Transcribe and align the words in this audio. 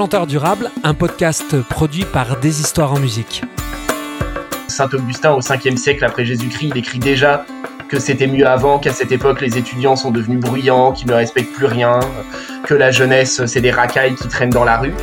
Chanteur 0.00 0.26
durable, 0.26 0.70
un 0.82 0.94
podcast 0.94 1.60
produit 1.60 2.06
par 2.06 2.40
Des 2.40 2.62
Histoires 2.62 2.94
en 2.94 2.98
musique. 2.98 3.42
Saint 4.66 4.88
Augustin 4.94 5.32
au 5.32 5.40
5e 5.40 5.76
siècle 5.76 6.06
après 6.06 6.24
Jésus-Christ, 6.24 6.70
il 6.74 6.78
écrit 6.78 6.98
déjà 6.98 7.44
que 7.86 8.00
c'était 8.00 8.26
mieux 8.26 8.46
avant, 8.46 8.78
qu'à 8.78 8.94
cette 8.94 9.12
époque 9.12 9.42
les 9.42 9.58
étudiants 9.58 9.96
sont 9.96 10.10
devenus 10.10 10.40
bruyants, 10.40 10.92
qu'ils 10.92 11.08
ne 11.08 11.12
respectent 11.12 11.52
plus 11.52 11.66
rien, 11.66 12.00
que 12.64 12.72
la 12.72 12.90
jeunesse 12.90 13.44
c'est 13.44 13.60
des 13.60 13.70
racailles 13.70 14.14
qui 14.14 14.28
traînent 14.28 14.48
dans 14.48 14.64
la 14.64 14.78
rue. 14.78 14.94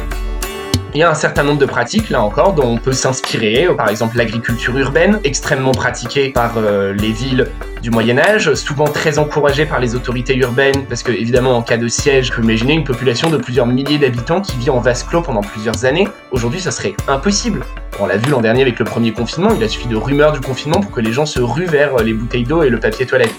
Il 0.94 1.02
y 1.02 1.04
a 1.04 1.10
un 1.12 1.16
certain 1.16 1.44
nombre 1.44 1.60
de 1.60 1.66
pratiques, 1.66 2.10
là 2.10 2.22
encore, 2.22 2.54
dont 2.54 2.68
on 2.68 2.78
peut 2.78 2.94
s'inspirer. 2.94 3.68
Par 3.76 3.90
exemple, 3.90 4.18
l'agriculture 4.18 4.76
urbaine, 4.78 5.20
extrêmement 5.24 5.74
pratiquée 5.74 6.30
par 6.30 6.54
euh, 6.58 6.94
les 6.94 7.12
villes 7.12 7.48
du 7.82 7.92
Moyen 7.92 8.18
Âge, 8.18 8.54
souvent 8.56 8.86
très 8.86 9.20
encouragée 9.20 9.66
par 9.66 9.80
les 9.80 9.96
autorités 9.96 10.36
urbaines, 10.36 10.86
parce 10.86 11.04
que 11.04 11.12
évidemment, 11.12 11.58
en 11.58 11.62
cas 11.62 11.78
de 11.78 11.88
siège, 11.88 12.32
vous 12.32 12.42
imaginez 12.42 12.74
une 12.74 12.84
population 12.84 13.30
de 13.30 13.38
plusieurs 13.38 13.68
milliers 13.68 13.98
d'habitants 13.98 14.42
qui 14.42 14.58
vit 14.58 14.70
en 14.70 14.80
vase 14.80 15.04
clos 15.04 15.22
pendant 15.22 15.42
plusieurs 15.42 15.86
années. 15.86 16.08
Aujourd'hui, 16.32 16.62
ça 16.62 16.72
serait 16.72 16.96
impossible. 17.08 17.64
On 18.00 18.08
l'a 18.08 18.18
vu 18.18 18.32
l'an 18.32 18.42
dernier 18.42 18.62
avec 18.62 18.80
le 18.80 18.86
premier 18.86 19.12
confinement, 19.12 19.50
il 19.56 19.64
a 19.64 19.68
suffi 19.68 19.88
de 19.88 19.96
rumeurs 19.96 20.32
du 20.32 20.40
confinement 20.40 20.80
pour 20.80 20.92
que 20.92 21.02
les 21.02 21.12
gens 21.12 21.26
se 21.26 21.40
ruent 21.40 21.66
vers 21.66 21.98
les 21.98 22.14
bouteilles 22.14 22.44
d'eau 22.44 22.64
et 22.64 22.70
le 22.70 22.80
papier 22.80 23.06
toilette. 23.06 23.36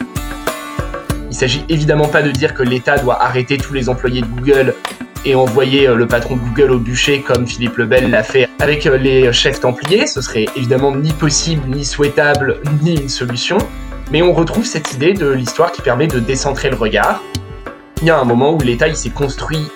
Il 1.31 1.37
s'agit 1.37 1.65
évidemment 1.69 2.09
pas 2.09 2.23
de 2.23 2.31
dire 2.31 2.55
que 2.55 2.63
l'État 2.63 2.99
doit 2.99 3.23
arrêter 3.23 3.59
tous 3.59 3.73
les 3.73 3.89
employés 3.89 4.23
de 4.23 4.27
Google 4.27 4.75
et 5.29 5.35
envoyer 5.35 5.87
euh, 5.87 5.95
le 5.95 6.07
patron 6.07 6.37
Google 6.37 6.73
au 6.73 6.79
bûcher 6.79 7.21
comme 7.21 7.47
Philippe 7.47 7.77
Lebel 7.77 8.11
l'a 8.11 8.23
fait 8.23 8.49
avec 8.61 8.87
euh, 8.87 8.97
les 8.97 9.31
chefs 9.33 9.61
templiers. 9.61 10.07
Ce 10.07 10.23
serait 10.23 10.47
évidemment 10.57 10.95
ni 10.97 11.13
possible, 11.13 11.69
ni 11.69 11.85
souhaitable, 11.85 12.61
ni 12.83 12.95
une 12.95 13.11
solution. 13.11 13.59
Mais 14.11 14.23
on 14.23 14.33
retrouve 14.33 14.65
cette 14.65 14.95
idée 14.95 15.13
de 15.13 15.29
l'histoire 15.29 15.71
qui 15.71 15.83
permet 15.83 16.07
de 16.07 16.19
décentrer 16.19 16.71
le 16.71 16.77
regard. 16.77 17.23
Il 18.01 18.09
y 18.09 18.11
a 18.11 18.19
un 18.19 18.25
moment 18.25 18.55
où 18.55 18.61
l'État 18.61 18.93
s'est 18.95 19.11
construit 19.11 19.67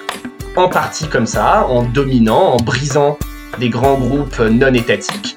en 0.56 0.68
partie 0.68 1.06
comme 1.06 1.26
ça, 1.26 1.66
en 1.66 1.82
dominant, 1.82 2.54
en 2.54 2.56
brisant 2.56 3.18
des 3.58 3.68
grands 3.68 3.98
groupes 3.98 4.38
non 4.38 4.72
étatiques. 4.72 5.36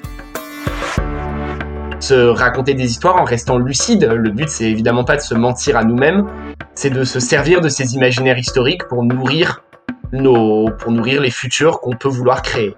Se 2.00 2.14
raconter 2.14 2.72
des 2.72 2.86
histoires 2.86 3.16
en 3.16 3.24
restant 3.24 3.58
lucide. 3.58 4.08
Le 4.10 4.30
but, 4.30 4.48
c'est 4.48 4.70
évidemment 4.70 5.04
pas 5.04 5.16
de 5.16 5.22
se 5.22 5.34
mentir 5.34 5.76
à 5.76 5.84
nous-mêmes, 5.84 6.26
c'est 6.74 6.90
de 6.90 7.04
se 7.04 7.20
servir 7.20 7.60
de 7.60 7.68
ces 7.68 7.94
imaginaires 7.94 8.38
historiques 8.38 8.84
pour 8.88 9.02
nourrir 9.02 9.62
pour 10.10 10.92
nourrir 10.92 11.20
les 11.20 11.30
futurs 11.30 11.80
qu'on 11.80 11.96
peut 11.96 12.08
vouloir 12.08 12.42
créer. 12.42 12.74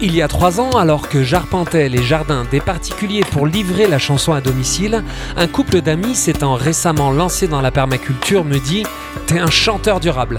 Il 0.00 0.14
y 0.14 0.20
a 0.20 0.28
trois 0.28 0.60
ans, 0.60 0.72
alors 0.72 1.08
que 1.08 1.22
j'arpentais 1.22 1.88
les 1.88 2.02
jardins 2.02 2.44
des 2.50 2.60
particuliers 2.60 3.24
pour 3.32 3.46
livrer 3.46 3.86
la 3.86 3.98
chanson 3.98 4.34
à 4.34 4.42
domicile, 4.42 5.02
un 5.36 5.46
couple 5.46 5.80
d'amis 5.80 6.14
s'étant 6.14 6.54
récemment 6.54 7.10
lancé 7.10 7.48
dans 7.48 7.62
la 7.62 7.70
permaculture 7.70 8.44
me 8.44 8.58
dit 8.58 8.82
T'es 9.26 9.38
un 9.38 9.50
chanteur 9.50 9.98
durable. 9.98 10.38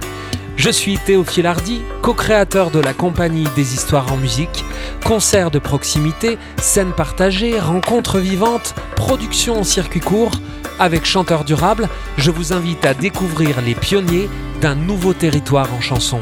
Je 0.57 0.71
suis 0.71 0.97
Théophile 0.97 1.45
Hardy, 1.45 1.83
co-créateur 2.01 2.71
de 2.71 2.79
la 2.79 2.95
compagnie 2.95 3.45
des 3.55 3.75
histoires 3.75 4.11
en 4.11 4.17
musique, 4.17 4.65
concerts 5.05 5.51
de 5.51 5.59
proximité, 5.59 6.39
scènes 6.59 6.93
partagées, 6.93 7.59
rencontres 7.59 8.17
vivantes, 8.17 8.73
production 8.95 9.59
en 9.59 9.63
circuit 9.63 9.99
court. 9.99 10.31
Avec 10.79 11.05
Chanteur 11.05 11.43
Durable, 11.43 11.87
je 12.17 12.31
vous 12.31 12.53
invite 12.53 12.83
à 12.87 12.95
découvrir 12.95 13.61
les 13.61 13.75
pionniers 13.75 14.29
d'un 14.59 14.73
nouveau 14.73 15.13
territoire 15.13 15.71
en 15.75 15.79
chanson. 15.79 16.21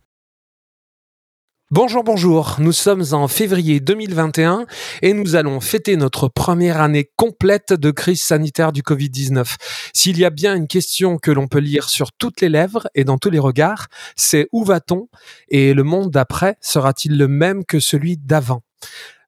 Bonjour, 1.73 2.03
bonjour. 2.03 2.57
Nous 2.59 2.73
sommes 2.73 3.05
en 3.13 3.29
février 3.29 3.79
2021 3.79 4.65
et 5.01 5.13
nous 5.13 5.37
allons 5.37 5.61
fêter 5.61 5.95
notre 5.95 6.27
première 6.27 6.81
année 6.81 7.09
complète 7.15 7.71
de 7.71 7.91
crise 7.91 8.21
sanitaire 8.21 8.73
du 8.73 8.81
Covid-19. 8.81 9.55
S'il 9.93 10.19
y 10.19 10.25
a 10.25 10.31
bien 10.31 10.53
une 10.53 10.67
question 10.67 11.17
que 11.17 11.31
l'on 11.31 11.47
peut 11.47 11.59
lire 11.59 11.87
sur 11.87 12.11
toutes 12.11 12.41
les 12.41 12.49
lèvres 12.49 12.89
et 12.93 13.05
dans 13.05 13.17
tous 13.17 13.29
les 13.29 13.39
regards, 13.39 13.87
c'est 14.17 14.49
où 14.51 14.65
va-t-on 14.65 15.07
et 15.47 15.73
le 15.73 15.83
monde 15.83 16.11
d'après 16.11 16.57
sera-t-il 16.59 17.17
le 17.17 17.29
même 17.29 17.63
que 17.63 17.79
celui 17.79 18.17
d'avant? 18.17 18.63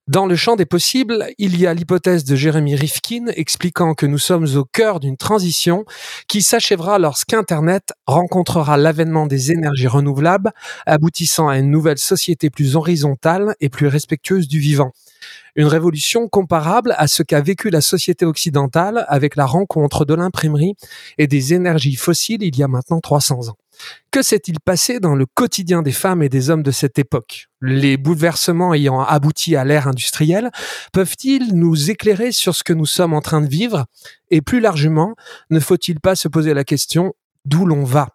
Dans 0.09 0.25
le 0.25 0.35
champ 0.35 0.57
des 0.57 0.65
possibles, 0.65 1.27
il 1.37 1.57
y 1.57 1.65
a 1.65 1.73
l'hypothèse 1.73 2.25
de 2.25 2.35
Jérémy 2.35 2.75
Rifkin 2.75 3.27
expliquant 3.37 3.93
que 3.93 4.05
nous 4.05 4.17
sommes 4.17 4.47
au 4.57 4.65
cœur 4.65 4.99
d'une 4.99 5.15
transition 5.15 5.85
qui 6.27 6.41
s'achèvera 6.41 6.99
lorsqu'Internet 6.99 7.93
rencontrera 8.05 8.75
l'avènement 8.75 9.27
des 9.27 9.53
énergies 9.53 9.87
renouvelables, 9.87 10.51
aboutissant 10.85 11.47
à 11.47 11.57
une 11.57 11.71
nouvelle 11.71 11.99
société 11.99 12.49
plus 12.49 12.75
horizontale 12.75 13.55
et 13.61 13.69
plus 13.69 13.87
respectueuse 13.87 14.49
du 14.49 14.59
vivant. 14.59 14.91
Une 15.55 15.67
révolution 15.67 16.27
comparable 16.27 16.95
à 16.97 17.07
ce 17.07 17.23
qu'a 17.23 17.39
vécu 17.39 17.69
la 17.69 17.79
société 17.79 18.25
occidentale 18.25 19.05
avec 19.07 19.37
la 19.37 19.45
rencontre 19.45 20.03
de 20.03 20.15
l'imprimerie 20.15 20.75
et 21.17 21.27
des 21.27 21.53
énergies 21.53 21.95
fossiles 21.95 22.43
il 22.43 22.57
y 22.57 22.63
a 22.63 22.67
maintenant 22.67 22.99
300 22.99 23.47
ans. 23.47 23.62
Que 24.11 24.21
s'est-il 24.21 24.59
passé 24.59 24.99
dans 24.99 25.15
le 25.15 25.25
quotidien 25.25 25.81
des 25.81 25.91
femmes 25.91 26.21
et 26.21 26.29
des 26.29 26.49
hommes 26.49 26.63
de 26.63 26.71
cette 26.71 26.99
époque? 26.99 27.47
Les 27.61 27.97
bouleversements 27.97 28.73
ayant 28.73 29.01
abouti 29.01 29.55
à 29.55 29.65
l'ère 29.65 29.87
industrielle 29.87 30.51
peuvent-ils 30.91 31.55
nous 31.55 31.89
éclairer 31.89 32.31
sur 32.31 32.55
ce 32.55 32.63
que 32.63 32.73
nous 32.73 32.85
sommes 32.85 33.13
en 33.13 33.21
train 33.21 33.41
de 33.41 33.49
vivre? 33.49 33.85
Et 34.29 34.41
plus 34.41 34.59
largement, 34.59 35.15
ne 35.49 35.59
faut-il 35.59 35.99
pas 35.99 36.15
se 36.15 36.27
poser 36.27 36.53
la 36.53 36.63
question 36.63 37.13
d'où 37.45 37.65
l'on 37.65 37.83
va? 37.83 38.09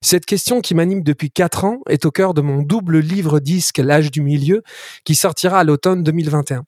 Cette 0.00 0.26
question 0.26 0.60
qui 0.60 0.74
m'anime 0.74 1.02
depuis 1.02 1.30
quatre 1.30 1.64
ans 1.64 1.80
est 1.88 2.04
au 2.04 2.12
cœur 2.12 2.32
de 2.32 2.40
mon 2.40 2.62
double 2.62 3.00
livre 3.00 3.40
disque 3.40 3.78
L'âge 3.78 4.12
du 4.12 4.22
milieu 4.22 4.62
qui 5.04 5.16
sortira 5.16 5.58
à 5.58 5.64
l'automne 5.64 6.04
2021. 6.04 6.64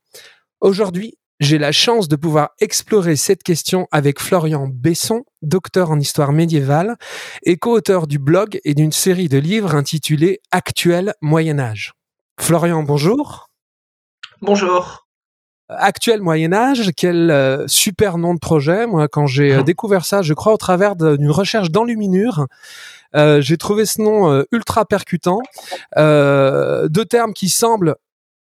Aujourd'hui, 0.60 1.16
j'ai 1.41 1.59
la 1.59 1.73
chance 1.73 2.06
de 2.06 2.17
pouvoir 2.17 2.51
explorer 2.61 3.17
cette 3.17 3.43
question 3.43 3.89
avec 3.91 4.21
Florian 4.21 4.69
Besson, 4.71 5.25
docteur 5.41 5.91
en 5.91 5.99
histoire 5.99 6.33
médiévale 6.33 6.97
et 7.45 7.56
co-auteur 7.56 8.06
du 8.06 8.19
blog 8.19 8.61
et 8.65 8.75
d'une 8.75 8.93
série 8.93 9.28
de 9.28 9.39
livres 9.39 9.75
intitulés 9.75 10.41
Actuel 10.51 11.15
Moyen 11.23 11.59
Âge. 11.59 11.95
Florian, 12.39 12.83
bonjour. 12.83 13.49
Bonjour. 14.43 15.06
Actuel 15.71 16.21
Moyen 16.21 16.53
Âge, 16.53 16.91
quel 16.97 17.31
euh, 17.31 17.67
super 17.69 18.19
nom 18.19 18.34
de 18.34 18.39
projet. 18.39 18.87
Moi, 18.87 19.09
quand 19.09 19.27
j'ai 19.27 19.55
euh, 19.55 19.62
découvert 19.62 20.05
ça, 20.05 20.21
je 20.21 20.34
crois 20.34 20.53
au 20.53 20.57
travers 20.59 20.95
d'une 20.95 21.31
recherche 21.31 21.71
dans 21.71 21.84
Luminure, 21.84 22.47
euh, 23.17 23.41
j'ai 23.41 23.57
trouvé 23.57 23.87
ce 23.87 24.03
nom 24.03 24.45
ultra 24.53 24.84
percutant. 24.84 25.41
deux 25.97 27.05
termes 27.09 27.33
qui 27.33 27.49
semblent 27.49 27.97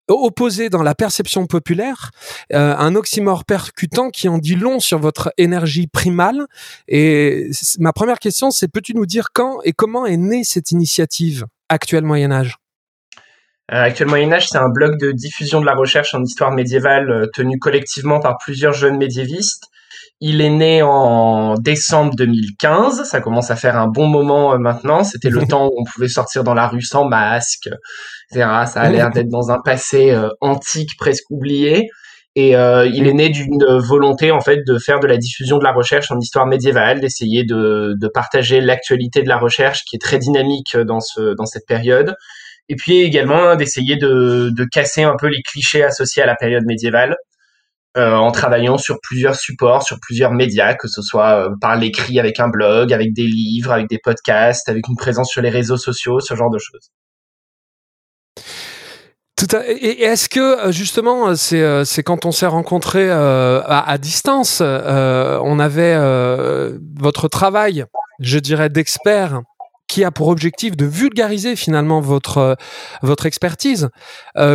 opposé 0.09 0.69
dans 0.69 0.83
la 0.83 0.95
perception 0.95 1.47
populaire, 1.47 2.11
euh, 2.53 2.75
un 2.77 2.95
oxymore 2.95 3.45
percutant 3.45 4.11
qui 4.11 4.29
en 4.29 4.39
dit 4.39 4.57
long 4.57 4.81
sur 4.81 4.99
votre 4.99 5.33
énergie 5.39 5.87
primale. 5.87 6.47
Et 6.89 7.51
ma 7.79 7.93
première 7.93 8.19
question, 8.19 8.51
c'est 8.51 8.69
peux-tu 8.69 8.95
nous 8.95 9.07
dire 9.07 9.29
quand 9.33 9.61
et 9.65 9.73
comment 9.73 10.07
est 10.07 10.17
née 10.17 10.45
cette 10.45 10.71
initiative 10.73 11.47
Actuel 11.69 12.05
Moyen 12.05 12.33
Âge? 12.33 12.57
Euh, 13.73 13.85
Actuel 13.85 14.09
Moyen 14.09 14.33
Âge, 14.33 14.49
c'est 14.49 14.59
un 14.59 14.69
blog 14.69 14.99
de 14.99 15.13
diffusion 15.13 15.61
de 15.61 15.67
la 15.67 15.75
recherche 15.75 16.15
en 16.15 16.23
histoire 16.23 16.51
médiévale 16.51 17.11
euh, 17.11 17.27
tenu 17.33 17.59
collectivement 17.59 18.21
par 18.21 18.37
plusieurs 18.39 18.73
jeunes 18.73 18.99
médiévistes. 18.99 19.67
Il 20.25 20.41
est 20.41 20.51
né 20.51 20.83
en 20.83 21.55
décembre 21.55 22.15
2015. 22.15 23.03
Ça 23.03 23.21
commence 23.21 23.51
à 23.51 23.57
faire 23.57 23.77
un 23.77 23.89
bon 23.89 24.07
moment 24.07 24.57
maintenant. 24.57 25.03
C'était 25.03 25.31
le 25.31 25.45
temps 25.49 25.67
où 25.67 25.73
on 25.77 25.85
pouvait 25.85 26.07
sortir 26.07 26.45
dans 26.45 26.55
la 26.55 26.69
rue 26.69 26.81
sans 26.81 27.09
masque, 27.09 27.69
ça 28.31 28.81
a 28.81 28.89
l'air 28.89 29.11
d'être 29.11 29.29
dans 29.29 29.51
un 29.51 29.61
passé 29.61 30.13
euh, 30.13 30.29
antique, 30.41 30.91
presque 30.97 31.29
oublié. 31.31 31.89
Et 32.37 32.57
euh, 32.57 32.87
il 32.87 33.09
est 33.09 33.13
né 33.13 33.31
d'une 33.31 33.65
volonté 33.79 34.31
en 34.31 34.41
fait 34.41 34.61
de 34.65 34.79
faire 34.79 35.01
de 35.01 35.09
la 35.09 35.17
diffusion 35.19 35.59
de 35.59 35.65
la 35.65 35.73
recherche 35.73 36.13
en 36.13 36.19
histoire 36.21 36.47
médiévale, 36.47 37.01
d'essayer 37.01 37.45
de, 37.45 37.95
de 38.01 38.09
partager 38.09 38.61
l'actualité 38.61 39.23
de 39.23 39.29
la 39.29 39.39
recherche 39.39 39.83
qui 39.85 39.97
est 39.97 39.99
très 39.99 40.19
dynamique 40.19 40.77
dans 40.77 41.01
ce 41.01 41.35
dans 41.35 41.45
cette 41.47 41.67
période, 41.67 42.15
et 42.71 42.77
puis 42.77 43.01
également 43.01 43.55
d'essayer 43.57 43.97
de, 43.97 44.51
de 44.51 44.65
casser 44.65 45.03
un 45.03 45.17
peu 45.19 45.27
les 45.27 45.43
clichés 45.43 45.83
associés 45.83 46.23
à 46.23 46.27
la 46.27 46.37
période 46.37 46.65
médiévale. 46.65 47.17
Euh, 47.99 48.15
en 48.15 48.33
travaillant 48.33 48.79
sur 48.79 48.99
plusieurs 49.03 49.35
supports, 49.35 49.83
sur 49.83 49.99
plusieurs 50.01 50.33
médias, 50.33 50.75
que 50.75 50.89
ce 50.89 51.03
soit 51.03 51.51
par 51.61 51.77
l'écrit 51.77 52.19
avec 52.19 52.41
un 52.41 52.49
blog, 52.49 52.91
avec 52.91 53.13
des 53.13 53.27
livres, 53.27 53.71
avec 53.71 53.89
des 53.91 53.99
podcasts, 53.99 54.69
avec 54.71 54.89
une 54.89 54.97
présence 54.97 55.31
sur 55.31 55.43
les 55.43 55.51
réseaux 55.51 55.77
sociaux, 55.77 56.19
ce 56.19 56.35
genre 56.35 56.51
de 56.51 56.59
choses. 56.59 56.91
Et 59.67 60.03
est-ce 60.05 60.29
que 60.29 60.41
euh, 60.41 60.73
justement, 60.73 61.29
euh, 61.29 61.35
c'est 61.35 61.63
euh, 61.63 61.85
c'est 61.85 62.03
quand 62.03 62.27
on 62.27 62.33
s'est 62.33 62.47
rencontrés 62.47 63.11
à, 63.11 63.99
distance, 63.99 64.61
on 64.61 65.59
avait 65.59 65.97
votre 66.99 67.29
travail, 67.29 67.85
je 68.21 68.39
dirais 68.39 68.69
d'expert, 68.69 69.43
qui 69.93 70.05
a 70.05 70.11
pour 70.11 70.29
objectif 70.29 70.77
de 70.77 70.87
vulgariser 70.87 71.55
finalement 71.55 72.01
votre 72.01 72.57
votre 73.03 73.27
expertise. 73.27 73.91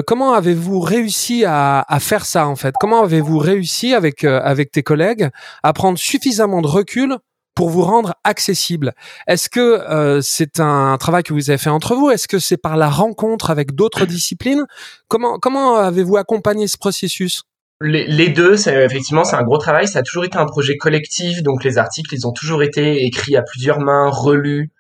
comment 0.08 0.34
avez-vous 0.34 0.80
réussi 0.80 1.46
à, 1.46 1.86
à, 1.88 2.00
faire 2.00 2.26
ça 2.26 2.48
en 2.48 2.56
fait? 2.56 2.74
Comment 2.80 3.04
avez-vous 3.04 3.38
réussi 3.38 3.94
avec 3.94 4.24
avec 4.24 4.72
tes 4.72 4.84
collègues 4.84 5.30
à 5.64 5.74
prendre 5.74 5.98
suffisamment 5.98 6.62
de 6.62 6.68
recul 6.68 7.18
pour 7.58 7.70
vous 7.70 7.84
rendre 7.84 8.14
accessible? 8.24 8.94
Est-ce 9.28 9.50
que 9.50 9.60
euh, 9.60 10.22
c'est 10.22 10.60
un 10.60 10.96
travail 11.00 11.24
que 11.24 11.34
vous 11.34 11.50
avez 11.50 11.58
fait 11.58 11.72
entre 11.72 11.96
vous? 11.96 12.12
Est-ce 12.12 12.28
que 12.28 12.40
c'est 12.40 12.58
par 12.58 12.78
la 12.78 12.90
rencontre 12.90 13.50
avec 13.50 13.74
d'autres 13.76 14.06
disciplines? 14.18 14.64
Comment 15.08 15.40
comment 15.40 15.76
avez-vous 15.76 16.18
accompagné 16.18 16.68
ce 16.68 16.78
processus? 16.78 17.44
Les, 17.80 18.30
deux, 18.30 18.68
effectivement, 18.68 19.24
c'est 19.24 19.36
un 19.36 19.44
gros 19.44 19.60
travail. 19.60 19.88
Ça 19.88 20.00
a 20.00 20.02
toujours 20.02 20.26
été 20.26 20.36
un 20.40 20.48
projet 20.48 20.78
collectif, 20.78 21.44
donc 21.44 21.64
les 21.64 21.78
articles, 21.78 22.16
ils 22.16 22.26
ont 22.26 22.32
toujours 22.32 22.64
été 22.64 23.06
écrits 23.06 23.38
à 23.38 23.44
plusieurs 23.44 23.80
mains, 23.80 24.10
relus 24.10 24.72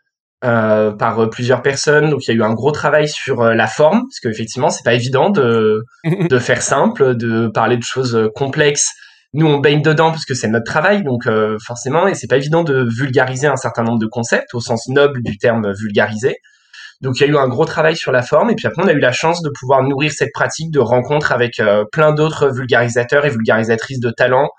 euh, 0.43 0.91
par 0.91 1.19
euh, 1.19 1.29
plusieurs 1.29 1.61
personnes. 1.61 2.09
Donc 2.09 2.25
il 2.25 2.31
y 2.31 2.33
a 2.33 2.37
eu 2.37 2.43
un 2.43 2.53
gros 2.53 2.71
travail 2.71 3.07
sur 3.07 3.41
euh, 3.41 3.53
la 3.53 3.67
forme, 3.67 4.01
parce 4.01 4.19
qu'effectivement, 4.21 4.69
c'est 4.69 4.83
pas 4.83 4.93
évident 4.93 5.29
de 5.29 5.83
de 6.29 6.39
faire 6.39 6.61
simple, 6.61 7.15
de 7.15 7.47
parler 7.47 7.77
de 7.77 7.83
choses 7.83 8.29
complexes 8.35 8.93
nous 9.33 9.45
on 9.45 9.59
baigne 9.59 9.81
dedans 9.81 10.11
parce 10.11 10.25
que 10.25 10.33
c'est 10.33 10.47
notre 10.47 10.65
travail, 10.65 11.03
donc 11.03 11.27
euh, 11.27 11.57
forcément, 11.65 12.07
et 12.07 12.15
c'est 12.15 12.27
pas 12.27 12.37
évident 12.37 12.63
de 12.63 12.87
vulgariser 12.89 13.47
un 13.47 13.55
certain 13.55 13.83
nombre 13.83 13.99
de 13.99 14.07
concepts 14.07 14.53
au 14.53 14.59
sens 14.59 14.87
noble 14.87 15.21
du 15.21 15.37
terme 15.37 15.71
vulgariser. 15.73 16.37
Donc 17.01 17.19
il 17.19 17.21
y 17.21 17.29
a 17.29 17.29
eu 17.29 17.37
un 17.37 17.47
gros 17.47 17.65
travail 17.65 17.95
sur 17.95 18.11
la 18.11 18.23
forme, 18.23 18.49
et 18.49 18.55
puis 18.55 18.67
après 18.67 18.83
on 18.83 18.87
a 18.87 18.93
eu 18.93 18.99
la 18.99 19.11
chance 19.11 19.41
de 19.41 19.49
pouvoir 19.49 19.83
nourrir 19.83 20.11
cette 20.11 20.31
pratique 20.33 20.71
de 20.71 20.79
rencontre 20.79 21.31
avec 21.31 21.61
plein 21.91 22.13
d'autres 22.13 22.49
vulgarisateurs 22.49 23.25
et 23.25 23.29
vulgarisatrices 23.29 23.99
de 23.99 24.09
talent, 24.09 24.49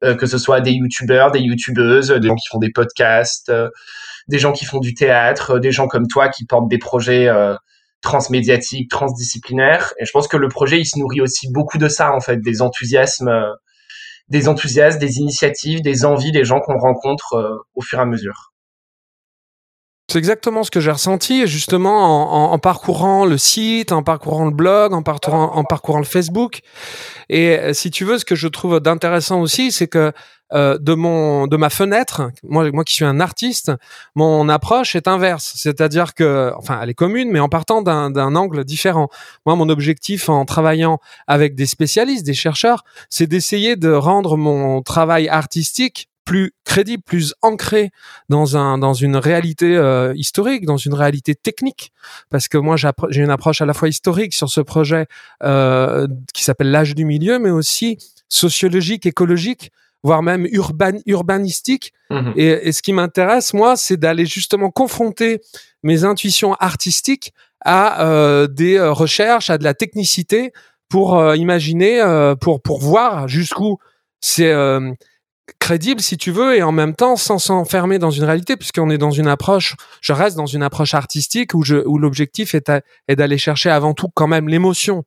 que 0.00 0.26
ce 0.26 0.38
soit 0.38 0.60
des 0.60 0.72
youtubeurs, 0.72 1.30
des 1.30 1.40
youtubeuses, 1.40 2.08
des 2.08 2.28
gens 2.28 2.36
qui 2.36 2.48
font 2.50 2.58
des 2.58 2.70
podcasts, 2.70 3.52
des 4.28 4.38
gens 4.38 4.52
qui 4.52 4.64
font 4.64 4.78
du 4.78 4.94
théâtre, 4.94 5.58
des 5.58 5.72
gens 5.72 5.86
comme 5.86 6.06
toi 6.06 6.28
qui 6.28 6.44
portent 6.46 6.68
des 6.68 6.78
projets 6.78 7.28
transmédiatiques, 8.02 8.90
transdisciplinaires. 8.90 9.92
Et 9.98 10.04
je 10.04 10.10
pense 10.12 10.28
que 10.28 10.36
le 10.36 10.48
projet 10.48 10.78
il 10.78 10.86
se 10.86 10.98
nourrit 10.98 11.20
aussi 11.20 11.50
beaucoup 11.52 11.78
de 11.78 11.88
ça 11.88 12.12
en 12.12 12.20
fait, 12.20 12.40
des 12.40 12.62
enthousiasmes 12.62 13.30
des 14.28 14.48
enthousiasmes, 14.48 14.98
des 14.98 15.18
initiatives, 15.18 15.82
des 15.82 16.04
envies 16.04 16.32
des 16.32 16.44
gens 16.44 16.60
qu'on 16.60 16.78
rencontre 16.78 17.34
euh, 17.34 17.56
au 17.74 17.82
fur 17.82 17.98
et 17.98 18.02
à 18.02 18.06
mesure. 18.06 18.52
C'est 20.10 20.18
exactement 20.18 20.62
ce 20.62 20.70
que 20.70 20.80
j'ai 20.80 20.90
ressenti, 20.90 21.46
justement, 21.46 22.52
en, 22.52 22.58
parcourant 22.58 23.24
le 23.24 23.38
site, 23.38 23.90
en 23.90 24.02
parcourant 24.02 24.44
le 24.44 24.50
blog, 24.50 24.92
en 24.92 25.02
parcourant, 25.02 25.52
en 25.54 25.64
parcourant 25.64 25.98
le 25.98 26.04
Facebook. 26.04 26.60
Et 27.30 27.58
euh, 27.58 27.72
si 27.72 27.90
tu 27.90 28.04
veux, 28.04 28.18
ce 28.18 28.26
que 28.26 28.34
je 28.34 28.46
trouve 28.46 28.80
d'intéressant 28.80 29.40
aussi, 29.40 29.72
c'est 29.72 29.88
que 29.88 30.12
euh, 30.54 30.78
de 30.78 30.94
mon 30.94 31.46
de 31.46 31.56
ma 31.56 31.70
fenêtre, 31.70 32.30
moi 32.42 32.70
moi 32.72 32.84
qui 32.84 32.94
suis 32.94 33.04
un 33.04 33.20
artiste, 33.20 33.72
mon 34.14 34.48
approche 34.48 34.94
est 34.94 35.08
inverse, 35.08 35.54
c'est-à-dire 35.56 36.14
que 36.14 36.52
enfin 36.56 36.78
elle 36.82 36.90
est 36.90 36.94
commune 36.94 37.30
mais 37.30 37.40
en 37.40 37.48
partant 37.48 37.82
d'un 37.82 38.10
d'un 38.10 38.36
angle 38.36 38.64
différent. 38.64 39.08
Moi 39.46 39.56
mon 39.56 39.68
objectif 39.68 40.28
en 40.28 40.44
travaillant 40.44 41.00
avec 41.26 41.54
des 41.54 41.66
spécialistes, 41.66 42.24
des 42.24 42.34
chercheurs, 42.34 42.84
c'est 43.10 43.26
d'essayer 43.26 43.76
de 43.76 43.90
rendre 43.90 44.36
mon 44.36 44.82
travail 44.82 45.28
artistique 45.28 46.08
plus 46.24 46.52
crédible, 46.64 47.02
plus 47.02 47.34
ancré 47.42 47.90
dans 48.28 48.56
un 48.56 48.78
dans 48.78 48.94
une 48.94 49.16
réalité 49.16 49.76
euh, 49.76 50.14
historique, 50.16 50.64
dans 50.64 50.76
une 50.76 50.94
réalité 50.94 51.34
technique, 51.34 51.92
parce 52.30 52.48
que 52.48 52.58
moi 52.58 52.76
j'ai 52.76 53.22
une 53.22 53.30
approche 53.30 53.60
à 53.60 53.66
la 53.66 53.74
fois 53.74 53.88
historique 53.88 54.34
sur 54.34 54.48
ce 54.48 54.60
projet 54.60 55.06
euh, 55.42 56.06
qui 56.32 56.44
s'appelle 56.44 56.70
l'âge 56.70 56.94
du 56.94 57.04
milieu, 57.04 57.38
mais 57.38 57.50
aussi 57.50 57.98
sociologique, 58.28 59.06
écologique, 59.06 59.70
voire 60.04 60.22
même 60.22 60.46
urban, 60.52 60.92
urbanistique. 61.06 61.92
Mhm. 62.10 62.34
Et, 62.36 62.70
ce 62.70 62.82
qui 62.82 62.92
m'intéresse, 62.92 63.54
moi, 63.54 63.76
c'est 63.76 63.96
d'aller 63.96 64.26
justement 64.26 64.70
confronter 64.70 65.40
mes 65.82 66.04
intuitions 66.04 66.54
artistiques 66.54 67.32
à 67.64 68.06
euh, 68.06 68.46
des 68.46 68.76
euh, 68.76 68.92
recherches, 68.92 69.50
à 69.50 69.58
de 69.58 69.64
la 69.64 69.74
technicité 69.74 70.52
pour 70.90 71.18
euh, 71.18 71.34
imaginer, 71.34 72.00
pour 72.40 72.62
pour 72.62 72.78
voir 72.80 73.26
jusqu'où 73.26 73.78
c'est 74.20 74.54
crédible 75.58 76.00
si 76.00 76.16
tu 76.16 76.30
veux 76.30 76.56
et 76.56 76.62
en 76.62 76.72
même 76.72 76.94
temps 76.94 77.16
sans 77.16 77.38
s'enfermer 77.38 77.98
dans 77.98 78.10
une 78.10 78.24
réalité 78.24 78.56
puisqu'on 78.56 78.88
est 78.88 78.96
dans 78.96 79.10
une 79.10 79.28
approche 79.28 79.76
je 80.00 80.14
reste 80.14 80.38
dans 80.38 80.46
une 80.46 80.62
approche 80.62 80.94
artistique 80.94 81.52
où 81.52 81.62
je 81.62 81.76
où 81.86 81.98
l'objectif 81.98 82.54
est, 82.54 82.72
est 83.08 83.16
d'aller 83.16 83.36
chercher 83.36 83.68
avant 83.68 83.92
tout 83.92 84.08
quand 84.14 84.26
même 84.26 84.48
l'émotion 84.48 85.04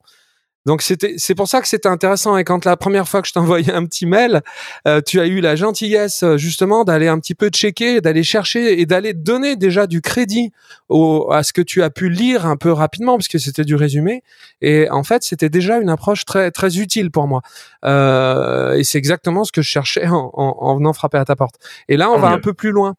donc 0.67 0.81
c'était 0.81 1.13
c'est 1.17 1.33
pour 1.33 1.47
ça 1.47 1.61
que 1.61 1.67
c'était 1.67 1.87
intéressant 1.87 2.35
et 2.35 2.43
quand 2.43 2.65
la 2.65 2.75
première 2.75 3.07
fois 3.07 3.21
que 3.21 3.27
je 3.29 3.33
t'envoyais 3.33 3.71
un 3.71 3.85
petit 3.85 4.05
mail, 4.05 4.41
euh, 4.85 4.99
tu 4.99 5.21
as 5.21 5.25
eu 5.25 5.39
la 5.39 5.55
gentillesse 5.55 6.23
euh, 6.23 6.35
justement 6.35 6.83
d'aller 6.83 7.07
un 7.07 7.19
petit 7.19 7.35
peu 7.35 7.47
checker, 7.47 8.01
d'aller 8.01 8.23
chercher 8.23 8.81
et 8.81 8.85
d'aller 8.85 9.13
donner 9.13 9.55
déjà 9.55 9.87
du 9.87 10.01
crédit 10.01 10.51
au, 10.89 11.31
à 11.31 11.43
ce 11.43 11.53
que 11.53 11.61
tu 11.61 11.83
as 11.83 11.89
pu 11.89 12.09
lire 12.09 12.45
un 12.45 12.57
peu 12.57 12.73
rapidement 12.73 13.15
parce 13.15 13.29
que 13.29 13.37
c'était 13.37 13.63
du 13.63 13.75
résumé 13.75 14.23
et 14.61 14.89
en 14.89 15.05
fait 15.05 15.23
c'était 15.23 15.49
déjà 15.49 15.77
une 15.77 15.89
approche 15.89 16.25
très 16.25 16.51
très 16.51 16.79
utile 16.79 17.11
pour 17.11 17.27
moi 17.27 17.41
euh, 17.85 18.73
et 18.73 18.83
c'est 18.83 18.97
exactement 18.97 19.45
ce 19.45 19.53
que 19.53 19.61
je 19.61 19.69
cherchais 19.69 20.07
en, 20.07 20.33
en, 20.33 20.75
venant 20.75 20.91
frapper 20.91 21.17
à 21.17 21.23
ta 21.23 21.37
porte. 21.37 21.55
Et 21.87 21.95
là 21.95 22.11
on 22.11 22.19
va 22.19 22.27
un 22.27 22.39
peu 22.39 22.53
plus 22.53 22.71
loin. 22.71 22.95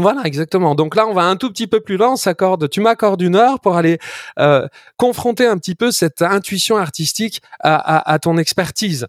Voilà, 0.00 0.22
exactement. 0.24 0.74
Donc 0.74 0.94
là, 0.94 1.06
on 1.06 1.12
va 1.12 1.24
un 1.24 1.36
tout 1.36 1.50
petit 1.50 1.66
peu 1.66 1.80
plus 1.80 1.96
loin. 1.96 2.16
S'accorde. 2.16 2.68
Tu 2.68 2.80
m'accordes 2.80 3.20
une 3.22 3.36
heure 3.36 3.60
pour 3.60 3.76
aller 3.76 3.98
euh, 4.38 4.66
confronter 4.96 5.46
un 5.46 5.58
petit 5.58 5.74
peu 5.74 5.90
cette 5.90 6.22
intuition 6.22 6.76
artistique 6.76 7.40
à, 7.60 8.18
ton 8.20 8.36
expertise. 8.36 9.06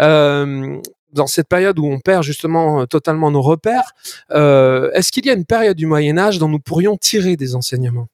Euh, 0.00 0.78
dans 1.12 1.26
cette 1.26 1.48
période 1.48 1.78
où 1.78 1.86
on 1.86 1.98
perd 1.98 2.22
justement 2.22 2.82
euh, 2.82 2.86
totalement 2.86 3.30
nos 3.30 3.40
repères, 3.40 3.92
est-ce 4.30 5.10
qu'il 5.12 5.26
y 5.26 5.30
a 5.30 5.34
une 5.34 5.46
période 5.46 5.76
du 5.76 5.86
Moyen 5.86 6.18
Âge 6.18 6.38
dont 6.38 6.48
nous 6.48 6.60
pourrions 6.60 6.96
tirer 6.96 7.36
des 7.36 7.54
enseignements? 7.54 8.08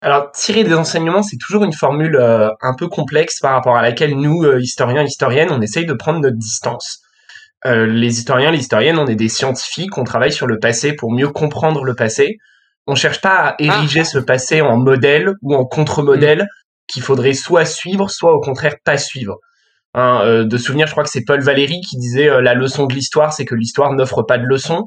Alors, 0.00 0.30
tirer 0.32 0.64
des 0.64 0.74
enseignements, 0.74 1.22
c'est 1.22 1.38
toujours 1.38 1.64
une 1.64 1.72
formule 1.72 2.18
un 2.60 2.74
peu 2.74 2.88
complexe 2.88 3.40
par 3.40 3.52
rapport 3.52 3.76
à 3.76 3.82
laquelle 3.82 4.14
nous, 4.16 4.44
historiens 4.58 5.02
et 5.02 5.06
historiennes, 5.06 5.50
on 5.50 5.62
essaye 5.62 5.86
de 5.86 5.94
prendre 5.94 6.20
notre 6.20 6.36
distance. 6.36 7.03
Euh, 7.66 7.86
les 7.86 8.18
historiens, 8.18 8.50
les 8.50 8.58
historiennes, 8.58 8.98
on 8.98 9.06
est 9.06 9.14
des 9.14 9.28
scientifiques, 9.28 9.96
on 9.96 10.04
travaille 10.04 10.32
sur 10.32 10.46
le 10.46 10.58
passé 10.58 10.94
pour 10.94 11.12
mieux 11.12 11.28
comprendre 11.28 11.84
le 11.84 11.94
passé. 11.94 12.36
On 12.86 12.94
cherche 12.94 13.22
pas 13.22 13.36
à 13.36 13.54
ériger 13.58 14.00
ah. 14.00 14.04
ce 14.04 14.18
passé 14.18 14.60
en 14.60 14.76
modèle 14.76 15.32
ou 15.40 15.54
en 15.54 15.64
contre-modèle 15.64 16.42
mm. 16.42 16.46
qu'il 16.86 17.02
faudrait 17.02 17.32
soit 17.32 17.64
suivre, 17.64 18.10
soit 18.10 18.34
au 18.34 18.40
contraire 18.40 18.76
pas 18.84 18.98
suivre. 18.98 19.38
Hein, 19.94 20.20
euh, 20.24 20.44
de 20.44 20.58
souvenir, 20.58 20.86
je 20.86 20.92
crois 20.92 21.04
que 21.04 21.10
c'est 21.10 21.24
Paul 21.24 21.40
Valéry 21.40 21.80
qui 21.80 21.96
disait 21.96 22.28
euh, 22.28 22.42
la 22.42 22.52
leçon 22.52 22.86
de 22.86 22.92
l'histoire, 22.92 23.32
c'est 23.32 23.46
que 23.46 23.54
l'histoire 23.54 23.92
n'offre 23.94 24.22
pas 24.22 24.36
de 24.36 24.44
leçon. 24.44 24.86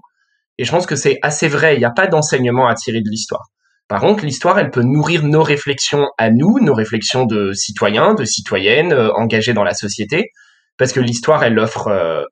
Et 0.59 0.65
je 0.65 0.71
pense 0.71 0.85
que 0.85 0.95
c'est 0.95 1.17
assez 1.23 1.47
vrai. 1.47 1.75
Il 1.75 1.79
n'y 1.79 1.85
a 1.85 1.91
pas 1.91 2.07
d'enseignement 2.07 2.67
à 2.67 2.75
tirer 2.75 3.01
de 3.01 3.09
l'histoire. 3.09 3.45
Par 3.87 4.01
contre, 4.01 4.25
l'histoire, 4.25 4.59
elle 4.59 4.69
peut 4.69 4.83
nourrir 4.83 5.23
nos 5.23 5.41
réflexions 5.41 6.07
à 6.17 6.29
nous, 6.29 6.59
nos 6.59 6.73
réflexions 6.73 7.25
de 7.25 7.53
citoyens, 7.53 8.13
de 8.13 8.25
citoyennes 8.25 8.93
engagés 9.15 9.53
dans 9.53 9.63
la 9.63 9.73
société, 9.73 10.31
parce 10.77 10.91
que 10.91 10.99
l'histoire, 10.99 11.43
elle 11.43 11.57
offre, 11.57 12.27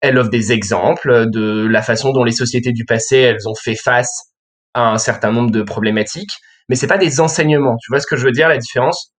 elle 0.00 0.18
offre 0.18 0.30
des 0.30 0.52
exemples 0.52 1.26
de 1.30 1.66
la 1.66 1.82
façon 1.82 2.12
dont 2.12 2.24
les 2.24 2.32
sociétés 2.32 2.72
du 2.72 2.84
passé, 2.84 3.16
elles 3.18 3.48
ont 3.48 3.54
fait 3.54 3.74
face 3.74 4.32
à 4.74 4.90
un 4.92 4.98
certain 4.98 5.32
nombre 5.32 5.50
de 5.50 5.62
problématiques, 5.62 6.32
mais 6.68 6.76
c'est 6.76 6.86
pas 6.86 6.98
des 6.98 7.20
enseignements. 7.20 7.76
Tu 7.82 7.90
vois 7.90 8.00
ce 8.00 8.06
que 8.06 8.16
je 8.16 8.24
veux 8.24 8.32
dire, 8.32 8.48
la 8.48 8.58
différence? 8.58 9.12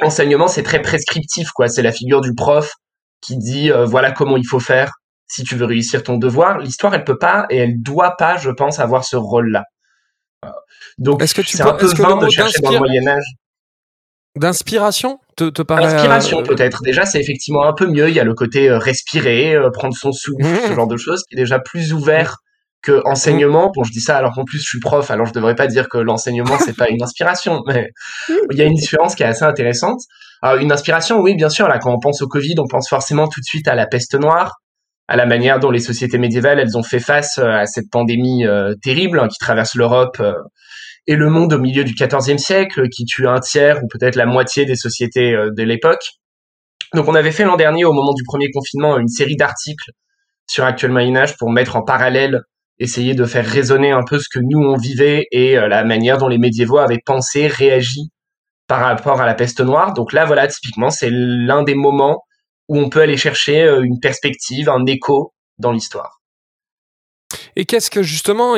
L'enseignement, 0.00 0.48
c'est 0.48 0.62
très 0.62 0.80
prescriptif, 0.80 1.50
quoi. 1.50 1.68
C'est 1.68 1.82
la 1.82 1.92
figure 1.92 2.20
du 2.20 2.34
prof 2.34 2.72
qui 3.20 3.36
dit 3.36 3.70
euh, 3.70 3.84
voilà 3.84 4.12
comment 4.12 4.36
il 4.36 4.46
faut 4.46 4.60
faire 4.60 4.92
si 5.26 5.44
tu 5.44 5.56
veux 5.56 5.64
réussir 5.64 6.02
ton 6.02 6.16
devoir. 6.16 6.58
L'histoire, 6.58 6.94
elle 6.94 7.04
peut 7.04 7.18
pas 7.18 7.46
et 7.50 7.56
elle 7.56 7.82
doit 7.82 8.16
pas, 8.16 8.36
je 8.36 8.50
pense, 8.50 8.78
avoir 8.78 9.04
ce 9.04 9.16
rôle-là. 9.16 9.64
Donc, 10.98 11.22
c'est 11.24 11.62
un 11.62 11.72
peu 11.74 11.86
vain 11.86 12.16
de 12.16 12.28
chercher 12.28 12.60
dans 12.60 12.70
le 12.70 12.78
Moyen 12.78 13.06
Âge. 13.06 13.24
D'inspiration 14.36 15.20
te, 15.36 15.48
te 15.48 15.62
paraît 15.62 15.84
Inspiration 15.84 16.40
euh, 16.40 16.42
peut-être. 16.42 16.82
Déjà, 16.82 17.06
c'est 17.06 17.20
effectivement 17.20 17.64
un 17.64 17.72
peu 17.72 17.86
mieux. 17.86 18.08
Il 18.08 18.14
y 18.14 18.20
a 18.20 18.24
le 18.24 18.34
côté 18.34 18.68
euh, 18.68 18.78
respirer, 18.78 19.54
euh, 19.54 19.70
prendre 19.70 19.94
son 19.96 20.10
souffle, 20.10 20.44
ce 20.68 20.74
genre 20.74 20.88
de 20.88 20.96
choses, 20.96 21.22
qui 21.28 21.36
est 21.36 21.40
déjà 21.40 21.60
plus 21.60 21.92
ouvert 21.92 22.38
que 22.82 23.00
enseignement. 23.06 23.70
Bon, 23.74 23.84
je 23.84 23.92
dis 23.92 24.00
ça 24.00 24.16
alors 24.16 24.34
qu'en 24.34 24.44
plus 24.44 24.58
je 24.58 24.64
suis 24.64 24.80
prof, 24.80 25.10
alors 25.10 25.26
je 25.26 25.32
devrais 25.32 25.54
pas 25.54 25.68
dire 25.68 25.88
que 25.88 25.98
l'enseignement 25.98 26.58
c'est 26.58 26.76
pas 26.76 26.90
une 26.90 27.02
inspiration, 27.02 27.62
mais 27.66 27.88
il 28.50 28.58
y 28.58 28.62
a 28.62 28.64
une 28.64 28.74
différence 28.74 29.14
qui 29.14 29.22
est 29.22 29.26
assez 29.26 29.44
intéressante. 29.44 30.00
Alors, 30.42 30.60
une 30.60 30.72
inspiration, 30.72 31.20
oui, 31.20 31.34
bien 31.34 31.48
sûr. 31.48 31.68
Là, 31.68 31.78
quand 31.78 31.94
on 31.94 31.98
pense 31.98 32.20
au 32.20 32.28
Covid, 32.28 32.56
on 32.58 32.66
pense 32.66 32.88
forcément 32.88 33.28
tout 33.28 33.40
de 33.40 33.46
suite 33.46 33.66
à 33.68 33.74
la 33.74 33.86
peste 33.86 34.14
noire, 34.14 34.56
à 35.08 35.16
la 35.16 35.24
manière 35.24 35.60
dont 35.60 35.70
les 35.70 35.80
sociétés 35.80 36.18
médiévales 36.18 36.58
elles 36.58 36.76
ont 36.76 36.82
fait 36.82 37.00
face 37.00 37.38
à 37.38 37.64
cette 37.66 37.88
pandémie 37.90 38.44
terrible 38.82 39.20
hein, 39.20 39.28
qui 39.28 39.38
traverse 39.38 39.74
l'Europe 39.76 40.20
et 41.06 41.16
le 41.16 41.28
monde 41.28 41.52
au 41.52 41.58
milieu 41.58 41.84
du 41.84 41.94
XIVe 41.94 42.38
siècle, 42.38 42.88
qui 42.88 43.04
tue 43.04 43.26
un 43.28 43.40
tiers 43.40 43.82
ou 43.82 43.88
peut-être 43.88 44.16
la 44.16 44.26
moitié 44.26 44.64
des 44.64 44.76
sociétés 44.76 45.34
euh, 45.34 45.50
de 45.50 45.62
l'époque. 45.62 46.04
Donc 46.94 47.08
on 47.08 47.14
avait 47.14 47.32
fait 47.32 47.44
l'an 47.44 47.56
dernier, 47.56 47.84
au 47.84 47.92
moment 47.92 48.14
du 48.14 48.22
premier 48.22 48.50
confinement, 48.50 48.96
une 48.98 49.08
série 49.08 49.36
d'articles 49.36 49.90
sur 50.46 50.64
Actuel 50.64 50.92
Moyen 50.92 51.16
Âge 51.16 51.36
pour 51.36 51.50
mettre 51.50 51.76
en 51.76 51.82
parallèle, 51.82 52.42
essayer 52.78 53.14
de 53.14 53.24
faire 53.24 53.46
résonner 53.46 53.90
un 53.90 54.02
peu 54.04 54.18
ce 54.18 54.28
que 54.32 54.40
nous 54.40 54.58
on 54.58 54.76
vivait 54.76 55.26
et 55.30 55.58
euh, 55.58 55.68
la 55.68 55.84
manière 55.84 56.18
dont 56.18 56.28
les 56.28 56.38
médiévaux 56.38 56.78
avaient 56.78 57.02
pensé, 57.04 57.46
réagi 57.46 58.10
par 58.66 58.80
rapport 58.80 59.20
à 59.20 59.26
la 59.26 59.34
peste 59.34 59.60
noire. 59.60 59.92
Donc 59.92 60.12
là, 60.12 60.24
voilà, 60.24 60.46
typiquement, 60.46 60.90
c'est 60.90 61.10
l'un 61.10 61.62
des 61.62 61.74
moments 61.74 62.22
où 62.68 62.78
on 62.78 62.88
peut 62.88 63.02
aller 63.02 63.16
chercher 63.16 63.62
euh, 63.62 63.82
une 63.82 64.00
perspective, 64.00 64.68
un 64.68 64.86
écho 64.86 65.34
dans 65.58 65.72
l'histoire. 65.72 66.20
Et 67.56 67.64
qu'est-ce 67.64 67.90
que 67.90 68.02
justement, 68.02 68.54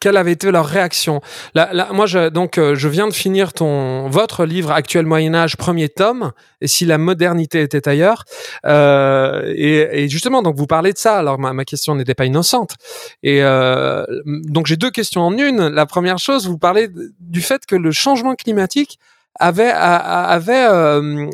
quelle 0.00 0.16
avait 0.16 0.32
été 0.32 0.50
leur 0.50 0.66
réaction? 0.66 1.20
Là, 1.54 1.88
Moi, 1.92 2.06
je, 2.06 2.28
donc, 2.28 2.58
euh, 2.58 2.74
je 2.74 2.88
viens 2.88 3.08
de 3.08 3.12
finir 3.12 3.52
ton 3.52 4.08
votre 4.08 4.44
livre 4.44 4.72
Actuel 4.72 5.06
Moyen 5.06 5.34
Âge, 5.34 5.56
premier 5.56 5.88
tome, 5.88 6.32
et 6.60 6.68
si 6.68 6.84
la 6.84 6.98
modernité 6.98 7.60
était 7.60 7.88
ailleurs. 7.88 8.24
Euh, 8.66 9.52
et, 9.54 10.04
et, 10.04 10.08
justement, 10.08 10.42
donc 10.42 10.56
vous 10.56 10.66
parlez 10.66 10.92
de 10.92 10.98
ça. 10.98 11.18
Alors 11.18 11.38
ma, 11.38 11.52
ma 11.52 11.64
question 11.64 11.94
n'était 11.94 12.14
pas 12.14 12.24
innocente. 12.24 12.74
Et 13.22 13.42
euh, 13.42 14.04
donc 14.24 14.66
j'ai 14.66 14.76
deux 14.76 14.90
questions 14.90 15.22
en 15.22 15.36
une. 15.36 15.68
La 15.68 15.86
première 15.86 16.18
chose, 16.18 16.48
vous 16.48 16.58
parlez 16.58 16.88
du 17.20 17.40
fait 17.40 17.66
que 17.66 17.76
le 17.76 17.92
changement 17.92 18.34
climatique 18.34 18.98
avait 19.38 19.72
avait 19.72 20.66
euh, 20.68 21.30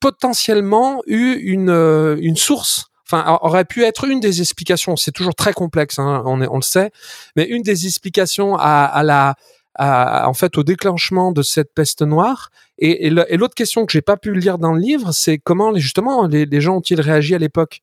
potentiellement 0.00 1.02
eu 1.06 1.32
une 1.34 1.70
euh, 1.70 2.16
une 2.20 2.36
source 2.36 2.90
enfin 3.06 3.38
aurait 3.42 3.64
pu 3.64 3.84
être 3.84 4.04
une 4.04 4.20
des 4.20 4.40
explications. 4.40 4.96
C'est 4.96 5.12
toujours 5.12 5.34
très 5.34 5.52
complexe, 5.52 5.98
hein, 5.98 6.22
on, 6.26 6.36
le 6.36 6.62
sait, 6.62 6.90
mais 7.36 7.44
une 7.44 7.62
des 7.62 7.86
explications 7.86 8.56
à, 8.56 9.02
la 9.02 9.34
en 9.78 10.34
fait 10.34 10.56
au 10.56 10.62
déclenchement 10.62 11.32
de 11.32 11.42
cette 11.42 11.74
peste 11.74 12.02
noire. 12.02 12.50
Et, 12.78 13.10
l'autre 13.10 13.54
question 13.54 13.86
que 13.86 13.92
j'ai 13.92 14.02
pas 14.02 14.16
pu 14.16 14.34
lire 14.34 14.58
dans 14.58 14.72
le 14.72 14.80
livre, 14.80 15.12
c'est 15.12 15.38
comment 15.38 15.74
justement 15.76 16.26
les, 16.26 16.46
les 16.46 16.60
gens 16.60 16.76
ont-ils 16.76 17.00
réagi 17.00 17.34
à 17.34 17.38
l'époque? 17.38 17.82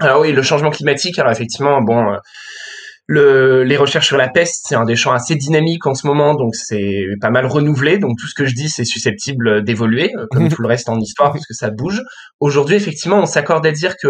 Alors 0.00 0.20
oui, 0.20 0.32
le 0.32 0.42
changement 0.42 0.70
climatique. 0.70 1.18
Alors 1.18 1.32
effectivement, 1.32 1.80
bon. 1.82 2.16
Le, 3.10 3.64
les 3.64 3.78
recherches 3.78 4.06
sur 4.06 4.18
la 4.18 4.28
peste, 4.28 4.66
c'est 4.68 4.74
un 4.74 4.84
des 4.84 4.94
champs 4.94 5.12
assez 5.12 5.34
dynamiques 5.34 5.86
en 5.86 5.94
ce 5.94 6.06
moment, 6.06 6.34
donc 6.34 6.54
c'est 6.54 7.04
pas 7.22 7.30
mal 7.30 7.46
renouvelé. 7.46 7.96
Donc 7.96 8.18
tout 8.18 8.26
ce 8.26 8.34
que 8.34 8.44
je 8.44 8.54
dis, 8.54 8.68
c'est 8.68 8.84
susceptible 8.84 9.64
d'évoluer, 9.64 10.12
euh, 10.14 10.26
comme 10.30 10.50
tout 10.50 10.60
le 10.60 10.68
reste 10.68 10.90
en 10.90 11.00
histoire, 11.00 11.32
parce 11.32 11.46
que 11.46 11.54
ça 11.54 11.70
bouge. 11.70 12.02
Aujourd'hui, 12.38 12.76
effectivement, 12.76 13.18
on 13.18 13.26
s'accorde 13.26 13.66
à 13.66 13.72
dire 13.72 13.96
que 13.96 14.08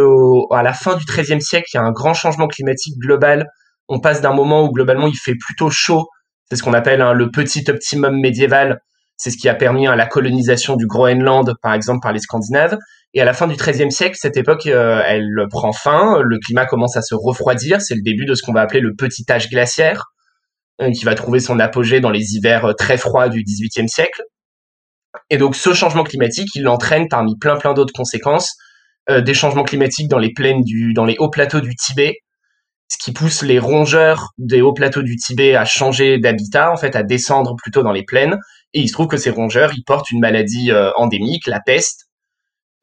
à 0.53 0.65
la 0.65 0.73
fin 0.73 0.97
du 0.97 1.05
XIIIe 1.05 1.41
siècle, 1.41 1.69
il 1.73 1.77
y 1.77 1.81
a 1.81 1.85
un 1.85 1.93
grand 1.93 2.13
changement 2.13 2.49
climatique 2.49 2.99
global. 2.99 3.47
On 3.89 4.01
passe 4.01 4.21
d'un 4.21 4.35
moment 4.35 4.65
où 4.65 4.73
globalement 4.73 5.07
il 5.07 5.17
fait 5.17 5.37
plutôt 5.37 5.71
chaud, 5.71 6.09
c'est 6.51 6.57
ce 6.57 6.63
qu'on 6.63 6.75
appelle 6.75 7.03
hein, 7.03 7.13
le 7.13 7.31
petit 7.31 7.65
optimum 7.69 8.19
médiéval. 8.19 8.81
C'est 9.17 9.31
ce 9.31 9.37
qui 9.37 9.49
a 9.49 9.55
permis 9.55 9.87
hein, 9.87 9.97
la 9.97 10.07
colonisation 10.07 10.77
du 10.77 10.87
Groenland, 10.87 11.55
par 11.63 11.75
exemple, 11.75 12.01
par 12.03 12.13
les 12.13 12.21
Scandinaves. 12.21 12.79
Et 13.15 13.23
à 13.23 13.25
la 13.25 13.33
fin 13.33 13.47
du 13.47 13.57
XIIIe 13.57 13.91
siècle, 13.91 14.17
cette 14.19 14.37
époque, 14.37 14.67
euh, 14.67 15.03
elle 15.07 15.47
prend 15.51 15.73
fin, 15.73 16.21
le 16.21 16.39
climat 16.39 16.67
commence 16.67 16.97
à 16.97 17.03
se 17.03 17.15
refroidir, 17.15 17.81
c'est 17.81 17.95
le 17.95 18.03
début 18.03 18.27
de 18.27 18.35
ce 18.35 18.43
qu'on 18.43 18.53
va 18.53 18.61
appeler 18.61 18.81
le 18.81 18.95
petit 18.95 19.25
âge 19.31 19.49
glaciaire, 19.49 20.07
euh, 20.83 20.91
qui 20.93 21.05
va 21.05 21.15
trouver 21.15 21.41
son 21.41 21.59
apogée 21.59 22.01
dans 22.01 22.11
les 22.11 22.35
hivers 22.35 22.67
euh, 22.67 22.73
très 22.75 22.99
froids 22.99 23.29
du 23.29 23.43
XVIIIe 23.43 23.89
siècle. 23.89 24.23
Et 25.31 25.39
donc 25.39 25.57
ce 25.57 25.73
changement 25.73 26.05
climatique, 26.05 26.49
il 26.55 26.69
entraîne 26.69 27.09
parmi 27.09 27.37
plein 27.39 27.57
plein 27.57 27.73
d'autres 27.75 27.95
conséquences 27.95 28.57
des 29.11 29.33
changements 29.33 29.65
climatiques 29.65 30.09
dans 30.09 30.19
les 30.19 30.35
plaines 30.35 30.61
du, 30.63 30.93
dans 30.93 31.07
les 31.07 31.17
hauts 31.19 31.31
plateaux 31.31 31.63
du 31.63 31.75
Tibet, 31.75 32.19
ce 32.89 32.99
qui 32.99 33.13
pousse 33.13 33.41
les 33.41 33.59
rongeurs 33.59 34.35
des 34.37 34.61
hauts 34.61 34.75
plateaux 34.75 35.01
du 35.01 35.17
Tibet 35.17 35.55
à 35.55 35.65
changer 35.65 36.19
d'habitat, 36.19 36.71
en 36.71 36.77
fait, 36.77 36.95
à 36.95 37.03
descendre 37.03 37.57
plutôt 37.57 37.83
dans 37.83 37.93
les 37.93 38.03
plaines. 38.03 38.39
Et 38.75 38.81
il 38.81 38.89
se 38.89 38.93
trouve 38.93 39.07
que 39.07 39.17
ces 39.17 39.31
rongeurs, 39.31 39.73
ils 39.75 39.83
portent 39.83 40.11
une 40.11 40.21
maladie 40.21 40.73
endémique, 40.97 41.47
la 41.47 41.61
peste, 41.61 42.08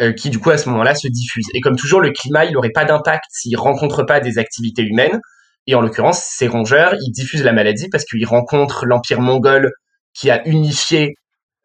euh, 0.02 0.12
qui 0.12 0.30
du 0.30 0.40
coup 0.40 0.50
à 0.50 0.58
ce 0.58 0.68
moment-là 0.70 0.94
se 0.94 1.08
diffuse. 1.08 1.46
Et 1.54 1.62
comme 1.62 1.78
toujours, 1.78 2.02
le 2.02 2.12
climat, 2.12 2.44
il 2.44 2.52
n'aurait 2.52 2.74
pas 2.74 2.84
d'impact 2.84 3.24
s'il 3.30 3.56
rencontre 3.56 4.04
pas 4.04 4.20
des 4.20 4.38
activités 4.38 4.82
humaines. 4.82 5.22
Et 5.68 5.76
en 5.76 5.80
l'occurrence, 5.80 6.22
ces 6.22 6.50
rongeurs, 6.50 6.96
ils 6.96 7.12
diffusent 7.12 7.46
la 7.46 7.54
maladie 7.54 7.88
parce 7.90 8.04
qu'ils 8.04 8.26
rencontrent 8.26 8.86
l'empire 8.86 9.22
mongol 9.22 9.72
qui 10.14 10.30
a 10.30 10.46
unifié 10.48 11.16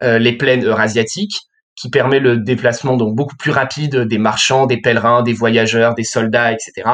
euh, 0.01 0.17
les 0.17 0.37
plaines 0.37 0.63
eurasiatiques, 0.63 1.35
qui 1.75 1.89
permet 1.89 2.19
le 2.19 2.37
déplacement 2.37 2.95
donc 2.95 3.15
beaucoup 3.15 3.35
plus 3.35 3.51
rapide 3.51 3.97
des 3.97 4.17
marchands, 4.17 4.65
des 4.65 4.79
pèlerins, 4.79 5.23
des 5.23 5.33
voyageurs, 5.33 5.93
des 5.93 6.05
soldats, 6.05 6.53
etc. 6.53 6.89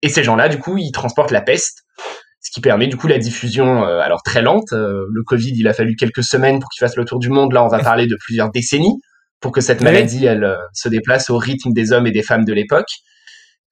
Et 0.00 0.08
ces 0.08 0.24
gens-là, 0.24 0.48
du 0.48 0.58
coup, 0.58 0.78
ils 0.78 0.90
transportent 0.90 1.32
la 1.32 1.42
peste, 1.42 1.82
ce 2.40 2.50
qui 2.50 2.62
permet 2.62 2.86
du 2.86 2.96
coup 2.96 3.08
la 3.08 3.18
diffusion, 3.18 3.84
euh, 3.84 4.00
alors 4.00 4.22
très 4.22 4.40
lente. 4.40 4.72
le 4.72 5.22
Covid, 5.22 5.52
il 5.54 5.68
a 5.68 5.74
fallu 5.74 5.96
quelques 5.96 6.24
semaines 6.24 6.60
pour 6.60 6.70
qu'il 6.70 6.80
fasse 6.80 6.96
le 6.96 7.04
tour 7.04 7.18
du 7.18 7.28
monde. 7.28 7.52
Là, 7.52 7.62
on 7.62 7.68
va 7.68 7.80
parler 7.80 8.06
de 8.06 8.16
plusieurs 8.18 8.50
décennies 8.50 8.98
pour 9.40 9.52
que 9.52 9.60
cette 9.60 9.80
maladie 9.80 10.26
elle 10.26 10.44
euh, 10.44 10.56
se 10.72 10.88
déplace 10.88 11.30
au 11.30 11.38
rythme 11.38 11.72
des 11.72 11.92
hommes 11.92 12.06
et 12.06 12.12
des 12.12 12.22
femmes 12.22 12.44
de 12.44 12.52
l'époque. 12.52 12.88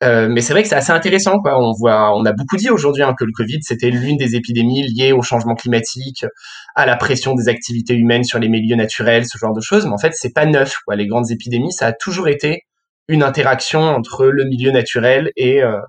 Euh, 0.05 0.29
mais 0.29 0.43
c'est 0.43 0.53
vrai 0.53 0.63
que 0.63 0.69
c'est 0.69 0.77
assez 0.77 0.93
intéressant. 0.93 1.39
Quoi. 1.39 1.59
On 1.59 1.73
voit, 1.73 2.15
on 2.15 2.25
a 2.27 2.33
beaucoup 2.33 2.57
dit 2.57 2.69
aujourd'hui 2.69 3.03
hein, 3.03 3.15
que 3.19 3.25
le 3.25 3.33
Covid 3.33 3.59
c'était 3.63 3.91
l'une 3.91 4.19
des 4.19 4.37
épidémies 4.37 4.87
liées 4.87 5.13
au 5.13 5.23
changement 5.23 5.55
climatique, 5.55 6.27
à 6.75 6.85
la 6.85 6.97
pression 6.97 7.35
des 7.35 7.49
activités 7.49 7.95
humaines 7.95 8.25
sur 8.25 8.39
les 8.39 8.49
milieux 8.49 8.77
naturels, 8.77 9.25
ce 9.27 9.39
genre 9.39 9.55
de 9.55 9.63
choses. 9.63 9.87
Mais 9.87 9.93
en 9.93 9.99
fait, 9.99 10.13
c'est 10.15 10.35
pas 10.35 10.45
neuf. 10.45 10.77
Quoi. 10.85 10.97
Les 10.97 11.07
grandes 11.07 11.31
épidémies, 11.31 11.73
ça 11.73 11.87
a 11.87 11.93
toujours 11.93 12.29
été 12.29 12.67
une 13.09 13.23
interaction 13.23 13.81
entre 13.81 14.27
le 14.27 14.45
milieu 14.45 14.71
naturel 14.71 15.31
et 15.37 15.63
euh, 15.63 15.81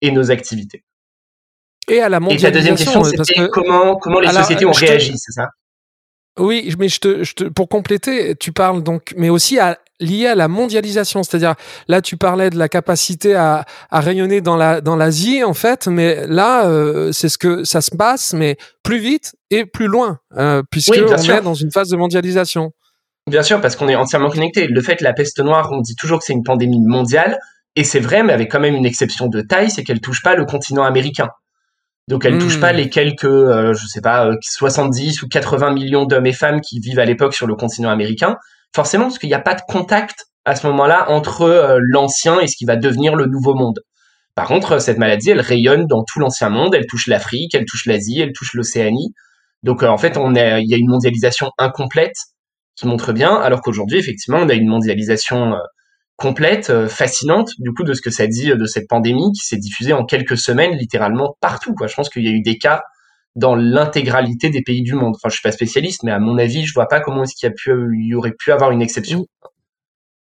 et 0.00 0.10
nos 0.10 0.30
activités. 0.30 0.82
Et 1.88 2.00
à 2.00 2.08
la 2.08 2.20
mondialisation. 2.20 2.48
Et 2.48 2.52
ta 2.52 2.58
deuxième 2.58 2.76
question, 2.76 3.04
c'était 3.04 3.48
comment 3.50 3.96
comment 3.96 4.20
les 4.20 4.28
sociétés 4.28 4.64
ont 4.64 4.72
réagi, 4.72 5.12
c'est 5.18 5.32
ça? 5.32 5.48
Oui, 6.38 6.74
mais 6.78 6.88
je 6.88 7.00
te, 7.00 7.24
je 7.24 7.34
te, 7.34 7.44
pour 7.44 7.68
compléter, 7.68 8.34
tu 8.36 8.52
parles 8.52 8.82
donc, 8.82 9.12
mais 9.16 9.28
aussi 9.28 9.58
à, 9.58 9.78
lié 10.00 10.26
à 10.26 10.34
la 10.34 10.48
mondialisation, 10.48 11.22
c'est-à-dire 11.22 11.54
là 11.88 12.00
tu 12.00 12.16
parlais 12.16 12.50
de 12.50 12.58
la 12.58 12.68
capacité 12.68 13.34
à, 13.34 13.64
à 13.90 14.00
rayonner 14.00 14.40
dans 14.40 14.56
la 14.56 14.80
dans 14.80 14.96
l'Asie 14.96 15.44
en 15.44 15.54
fait, 15.54 15.86
mais 15.86 16.26
là 16.26 16.66
euh, 16.66 17.12
c'est 17.12 17.28
ce 17.28 17.38
que 17.38 17.64
ça 17.64 17.80
se 17.80 17.94
passe, 17.94 18.32
mais 18.32 18.56
plus 18.82 18.98
vite 18.98 19.36
et 19.50 19.66
plus 19.66 19.86
loin, 19.86 20.18
euh, 20.36 20.62
puisque 20.70 20.92
on 20.92 21.16
est 21.16 21.42
dans 21.42 21.54
une 21.54 21.70
phase 21.70 21.88
de 21.88 21.96
mondialisation. 21.96 22.72
Bien 23.28 23.42
sûr, 23.42 23.60
parce 23.60 23.76
qu'on 23.76 23.88
est 23.88 23.94
entièrement 23.94 24.30
connecté. 24.30 24.66
Le 24.66 24.80
fait, 24.80 25.00
la 25.02 25.12
peste 25.12 25.40
noire, 25.40 25.68
on 25.72 25.80
dit 25.80 25.94
toujours 25.94 26.18
que 26.18 26.24
c'est 26.24 26.32
une 26.32 26.42
pandémie 26.42 26.80
mondiale, 26.80 27.38
et 27.76 27.84
c'est 27.84 28.00
vrai, 28.00 28.22
mais 28.22 28.32
avec 28.32 28.50
quand 28.50 28.60
même 28.60 28.74
une 28.74 28.86
exception 28.86 29.26
de 29.28 29.40
taille, 29.42 29.70
c'est 29.70 29.84
qu'elle 29.84 30.00
touche 30.00 30.22
pas 30.22 30.34
le 30.34 30.46
continent 30.46 30.84
américain. 30.84 31.28
Donc 32.10 32.24
elle 32.24 32.34
ne 32.34 32.40
touche 32.40 32.58
pas 32.58 32.72
hmm. 32.72 32.76
les 32.76 32.90
quelques, 32.90 33.24
euh, 33.24 33.72
je 33.72 33.86
sais 33.86 34.00
pas, 34.00 34.28
70 34.42 35.22
euh, 35.22 35.24
ou 35.24 35.28
80 35.28 35.72
millions 35.72 36.06
d'hommes 36.06 36.26
et 36.26 36.32
femmes 36.32 36.60
qui 36.60 36.80
vivent 36.80 36.98
à 36.98 37.04
l'époque 37.04 37.34
sur 37.34 37.46
le 37.46 37.54
continent 37.54 37.88
américain. 37.88 38.36
Forcément, 38.74 39.04
parce 39.04 39.18
qu'il 39.18 39.28
n'y 39.28 39.34
a 39.34 39.40
pas 39.40 39.54
de 39.54 39.60
contact 39.68 40.26
à 40.44 40.56
ce 40.56 40.66
moment-là 40.66 41.08
entre 41.08 41.42
euh, 41.42 41.78
l'ancien 41.80 42.40
et 42.40 42.48
ce 42.48 42.56
qui 42.56 42.64
va 42.64 42.74
devenir 42.74 43.14
le 43.14 43.26
nouveau 43.26 43.54
monde. 43.54 43.78
Par 44.34 44.48
contre, 44.48 44.80
cette 44.80 44.98
maladie, 44.98 45.30
elle 45.30 45.40
rayonne 45.40 45.86
dans 45.86 46.02
tout 46.02 46.18
l'ancien 46.18 46.50
monde. 46.50 46.74
Elle 46.74 46.86
touche 46.86 47.06
l'Afrique, 47.06 47.54
elle 47.54 47.64
touche 47.64 47.86
l'Asie, 47.86 48.20
elle 48.20 48.32
touche 48.32 48.54
l'Océanie. 48.54 49.14
Donc 49.62 49.84
en 49.84 49.98
fait, 49.98 50.16
on 50.16 50.34
il 50.34 50.68
y 50.68 50.74
a 50.74 50.76
une 50.76 50.90
mondialisation 50.90 51.50
incomplète 51.58 52.16
qui 52.74 52.88
montre 52.88 53.12
bien, 53.12 53.36
alors 53.36 53.60
qu'aujourd'hui, 53.60 53.98
effectivement, 53.98 54.38
on 54.38 54.48
a 54.48 54.54
une 54.54 54.66
mondialisation 54.66 55.54
complète, 56.20 56.70
euh, 56.70 56.86
fascinante, 56.86 57.52
du 57.58 57.72
coup, 57.72 57.82
de 57.82 57.94
ce 57.94 58.02
que 58.02 58.10
ça 58.10 58.26
dit 58.26 58.52
euh, 58.52 58.56
de 58.56 58.66
cette 58.66 58.86
pandémie 58.88 59.32
qui 59.32 59.44
s'est 59.44 59.56
diffusée 59.56 59.92
en 59.92 60.04
quelques 60.04 60.36
semaines, 60.36 60.76
littéralement 60.76 61.36
partout. 61.40 61.74
Quoi. 61.74 61.86
Je 61.86 61.94
pense 61.94 62.10
qu'il 62.10 62.24
y 62.24 62.28
a 62.28 62.30
eu 62.30 62.42
des 62.42 62.58
cas 62.58 62.84
dans 63.36 63.56
l'intégralité 63.56 64.50
des 64.50 64.62
pays 64.62 64.82
du 64.82 64.94
monde. 64.94 65.14
Enfin, 65.16 65.30
je 65.30 65.34
suis 65.34 65.42
pas 65.42 65.52
spécialiste, 65.52 66.02
mais 66.02 66.12
à 66.12 66.18
mon 66.18 66.38
avis, 66.38 66.66
je 66.66 66.74
vois 66.74 66.88
pas 66.88 67.00
comment 67.00 67.22
est-ce 67.22 67.34
qu'il 67.34 67.48
y 67.48 67.50
a 67.50 67.54
pu, 67.54 67.72
il 67.98 68.08
y 68.08 68.14
aurait 68.14 68.34
pu 68.38 68.52
avoir 68.52 68.70
une 68.70 68.82
exception. 68.82 69.26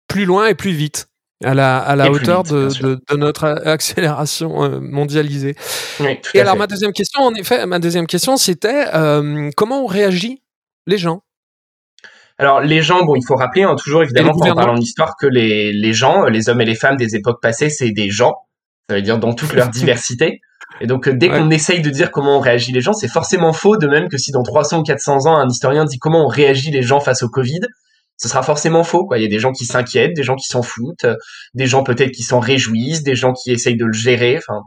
Plus 0.07 0.27
loin 0.27 0.49
et 0.49 0.55
plus 0.55 0.73
vite. 0.73 1.09
À 1.45 1.53
la, 1.53 1.79
à 1.79 1.97
la 1.97 2.11
hauteur 2.11 2.45
de, 2.45 2.69
de, 2.81 3.17
notre 3.17 3.45
accélération 3.45 4.65
euh, 4.65 4.81
mondialisée. 4.81 5.55
Oui, 6.01 6.19
et 6.33 6.41
alors, 6.41 6.57
ma 6.57 6.67
deuxième 6.67 6.93
question, 6.93 7.23
en 7.23 7.35
effet, 7.35 7.67
ma 7.67 7.79
deuxième 7.79 8.07
question, 8.07 8.39
c'était 8.39 8.87
comment 9.55 9.83
on 9.85 9.87
réagit 9.87 10.43
les 10.87 10.97
gens 10.97 11.23
alors 12.39 12.61
les 12.61 12.83
gens, 12.83 13.05
bon, 13.05 13.15
il 13.17 13.25
faut 13.27 13.37
rappeler 13.37 13.63
hein, 13.63 13.75
toujours 13.77 14.03
évidemment 14.03 14.33
quand 14.33 14.51
on 14.51 14.55
parle 14.55 14.71
en 14.71 14.77
histoire 14.77 15.15
que 15.19 15.27
les, 15.27 15.73
les 15.73 15.93
gens, 15.95 16.25
les 16.25 16.49
hommes 16.49 16.61
et 16.61 16.67
les 16.67 16.75
femmes 16.75 16.97
des 16.97 17.17
époques 17.17 17.41
passées, 17.41 17.71
c'est 17.71 17.91
des 17.91 18.11
gens. 18.11 18.35
Ça 18.91 18.97
veut 18.97 19.03
dire 19.03 19.19
dans 19.19 19.33
toute 19.35 19.53
leur 19.55 19.69
diversité. 19.71 20.41
Et 20.81 20.87
donc 20.87 21.09
dès 21.09 21.29
qu'on 21.29 21.51
essaye 21.51 21.81
de 21.81 21.89
dire 21.89 22.11
comment 22.11 22.37
on 22.37 22.41
réagit 22.41 22.73
les 22.73 22.83
gens, 22.83 22.93
c'est 22.93 23.09
forcément 23.09 23.55
faux. 23.55 23.79
De 23.79 23.87
même 23.87 24.09
que 24.09 24.19
si 24.19 24.33
dans 24.33 24.43
300 24.43 24.81
ou 24.81 24.83
400 24.83 25.27
ans 25.27 25.39
un 25.39 25.49
historien 25.49 25.87
dit 25.87 25.99
comment 25.99 26.25
on 26.25 26.29
réagit 26.29 26.71
les 26.71 26.83
gens 26.83 27.01
face 27.01 27.23
au 27.23 27.29
Covid, 27.29 27.61
ce 28.19 28.29
sera 28.29 28.43
forcément 28.43 28.85
faux. 28.85 29.07
Quoi. 29.07 29.19
Il 29.19 29.23
y 29.23 29.27
a 29.27 29.31
des 29.31 29.39
gens 29.39 29.53
qui 29.53 29.65
s'inquiètent, 29.65 30.15
des 30.15 30.23
gens 30.23 30.37
qui 30.37 30.47
s'en 30.49 30.63
foutent, 30.63 31.07
des 31.55 31.67
gens 31.67 31.83
peut-être 31.83 32.11
qui 32.11 32.23
s'en 32.23 32.41
réjouissent, 32.41 33.03
des 33.03 33.15
gens 33.15 33.33
qui 33.33 33.51
essayent 33.51 33.77
de 33.77 33.87
le 33.87 33.95
gérer. 33.95 34.37
Enfin, 34.37 34.61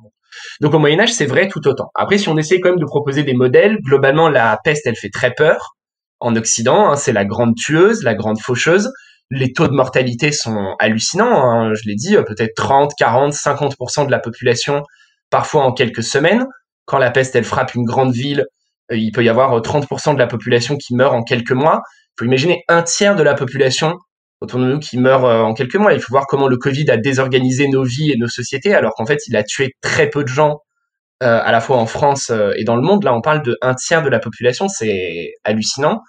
Donc 0.61 0.73
au 0.73 0.79
Moyen 0.79 0.99
Âge, 0.99 1.13
c'est 1.13 1.25
vrai 1.27 1.47
tout 1.47 1.67
autant. 1.67 1.89
Après, 1.93 2.17
si 2.17 2.29
on 2.29 2.37
essaye 2.37 2.59
quand 2.59 2.69
même 2.69 2.79
de 2.79 2.85
proposer 2.85 3.23
des 3.23 3.33
modèles, 3.33 3.77
globalement, 3.83 4.29
la 4.29 4.57
peste, 4.63 4.87
elle 4.87 4.95
fait 4.95 5.11
très 5.11 5.33
peur 5.35 5.75
en 6.19 6.35
Occident. 6.35 6.91
Hein, 6.91 6.95
c'est 6.95 7.13
la 7.13 7.25
grande 7.25 7.55
tueuse, 7.55 8.03
la 8.03 8.15
grande 8.15 8.39
faucheuse. 8.39 8.91
Les 9.31 9.53
taux 9.53 9.67
de 9.67 9.73
mortalité 9.73 10.31
sont 10.31 10.75
hallucinants. 10.79 11.43
Hein, 11.43 11.73
je 11.73 11.87
l'ai 11.87 11.95
dit, 11.95 12.15
euh, 12.15 12.23
peut-être 12.23 12.55
30, 12.55 12.93
40, 12.97 13.33
50% 13.33 14.05
de 14.05 14.11
la 14.11 14.19
population, 14.19 14.83
parfois 15.29 15.63
en 15.63 15.71
quelques 15.71 16.03
semaines. 16.03 16.45
Quand 16.85 16.97
la 16.97 17.11
peste, 17.11 17.35
elle 17.35 17.43
frappe 17.43 17.75
une 17.75 17.85
grande 17.85 18.13
ville, 18.13 18.45
euh, 18.91 18.97
il 18.97 19.11
peut 19.11 19.23
y 19.23 19.29
avoir 19.29 19.61
30% 19.61 20.11
euh, 20.11 20.13
de 20.13 20.19
la 20.19 20.27
population 20.27 20.77
qui 20.77 20.95
meurt 20.95 21.13
en 21.13 21.23
quelques 21.23 21.51
mois. 21.51 21.81
Il 22.17 22.19
faut 22.19 22.25
imaginer 22.25 22.63
un 22.67 22.81
tiers 22.81 23.15
de 23.15 23.23
la 23.23 23.35
population 23.35 23.97
autour 24.41 24.59
de 24.59 24.65
nous 24.65 24.79
qui 24.79 24.97
meurt 24.97 25.23
en 25.23 25.53
quelques 25.53 25.75
mois. 25.75 25.93
Il 25.93 25.99
faut 25.99 26.11
voir 26.11 26.25
comment 26.25 26.47
le 26.47 26.57
Covid 26.57 26.89
a 26.89 26.97
désorganisé 26.97 27.67
nos 27.67 27.83
vies 27.83 28.11
et 28.11 28.17
nos 28.17 28.29
sociétés, 28.29 28.73
alors 28.73 28.93
qu'en 28.95 29.05
fait, 29.05 29.19
il 29.27 29.35
a 29.35 29.43
tué 29.43 29.73
très 29.81 30.09
peu 30.09 30.23
de 30.23 30.29
gens 30.29 30.59
euh, 31.23 31.41
à 31.43 31.51
la 31.51 31.61
fois 31.61 31.77
en 31.77 31.85
France 31.85 32.29
euh, 32.29 32.51
et 32.57 32.63
dans 32.63 32.75
le 32.75 32.81
monde. 32.81 33.03
Là, 33.03 33.13
on 33.13 33.21
parle 33.21 33.43
de 33.43 33.57
un 33.61 33.73
tiers 33.75 34.01
de 34.03 34.09
la 34.09 34.19
population, 34.19 34.67
c'est 34.67 35.33
hallucinant. 35.43 36.01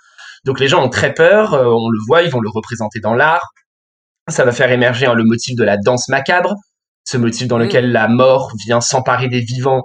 Donc 0.45 0.61
les 0.61 0.69
gens 0.69 0.83
ont 0.85 0.89
très 0.89 1.13
peur, 1.15 1.55
euh, 1.55 1.65
on 1.67 1.91
le 1.91 1.99
voit, 2.07 2.23
ils 2.23 2.31
vont 2.31 2.41
le 2.41 2.49
représenter 2.49 3.01
dans 3.01 3.15
l'art. 3.15 3.47
Ça 4.29 4.45
va 4.45 4.53
faire 4.53 4.71
émerger 4.71 5.07
hein, 5.07 5.15
le 5.15 5.25
motif 5.25 5.57
de 5.57 5.65
la 5.65 5.77
danse 5.77 6.09
macabre. 6.09 6.55
ce 7.05 7.17
motif 7.17 7.49
dans 7.49 7.59
lequel 7.59 7.93
la 7.93 8.09
mort 8.09 8.53
vient 8.65 8.81
s'emparer 8.81 9.29
des 9.29 9.41
vivants 9.41 9.83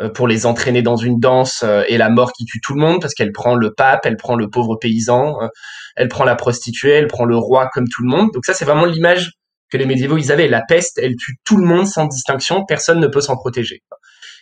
euh, 0.00 0.08
pour 0.08 0.28
les 0.28 0.46
entraîner 0.46 0.82
dans 0.82 0.96
une 0.96 1.18
danse 1.18 1.62
euh, 1.64 1.82
et 1.88 1.98
la 1.98 2.08
mort 2.10 2.32
qui 2.32 2.44
tue 2.44 2.60
tout 2.60 2.74
le 2.74 2.80
monde 2.80 3.00
parce 3.00 3.14
qu'elle 3.14 3.32
prend 3.32 3.54
le 3.54 3.72
pape, 3.74 4.06
elle 4.06 4.16
prend 4.16 4.36
le 4.36 4.48
pauvre 4.48 4.76
paysan, 4.76 5.42
euh, 5.42 5.48
elle 5.96 6.08
prend 6.08 6.24
la 6.24 6.36
prostituée, 6.36 6.92
elle 6.92 7.06
prend 7.06 7.24
le 7.24 7.36
roi 7.36 7.68
comme 7.72 7.86
tout 7.88 8.02
le 8.02 8.08
monde. 8.08 8.30
Donc 8.32 8.44
ça 8.46 8.54
c'est 8.54 8.64
vraiment 8.64 8.84
l'image 8.84 9.32
que 9.70 9.76
les 9.76 9.86
médiévaux 9.86 10.16
ils 10.16 10.32
avaient. 10.32 10.48
La 10.48 10.62
peste, 10.62 10.98
elle 10.98 11.16
tue 11.16 11.36
tout 11.44 11.56
le 11.56 11.66
monde 11.66 11.86
sans 11.86 12.06
distinction, 12.06 12.64
personne 12.64 13.00
ne 13.00 13.08
peut 13.08 13.20
s'en 13.20 13.36
protéger. 13.36 13.82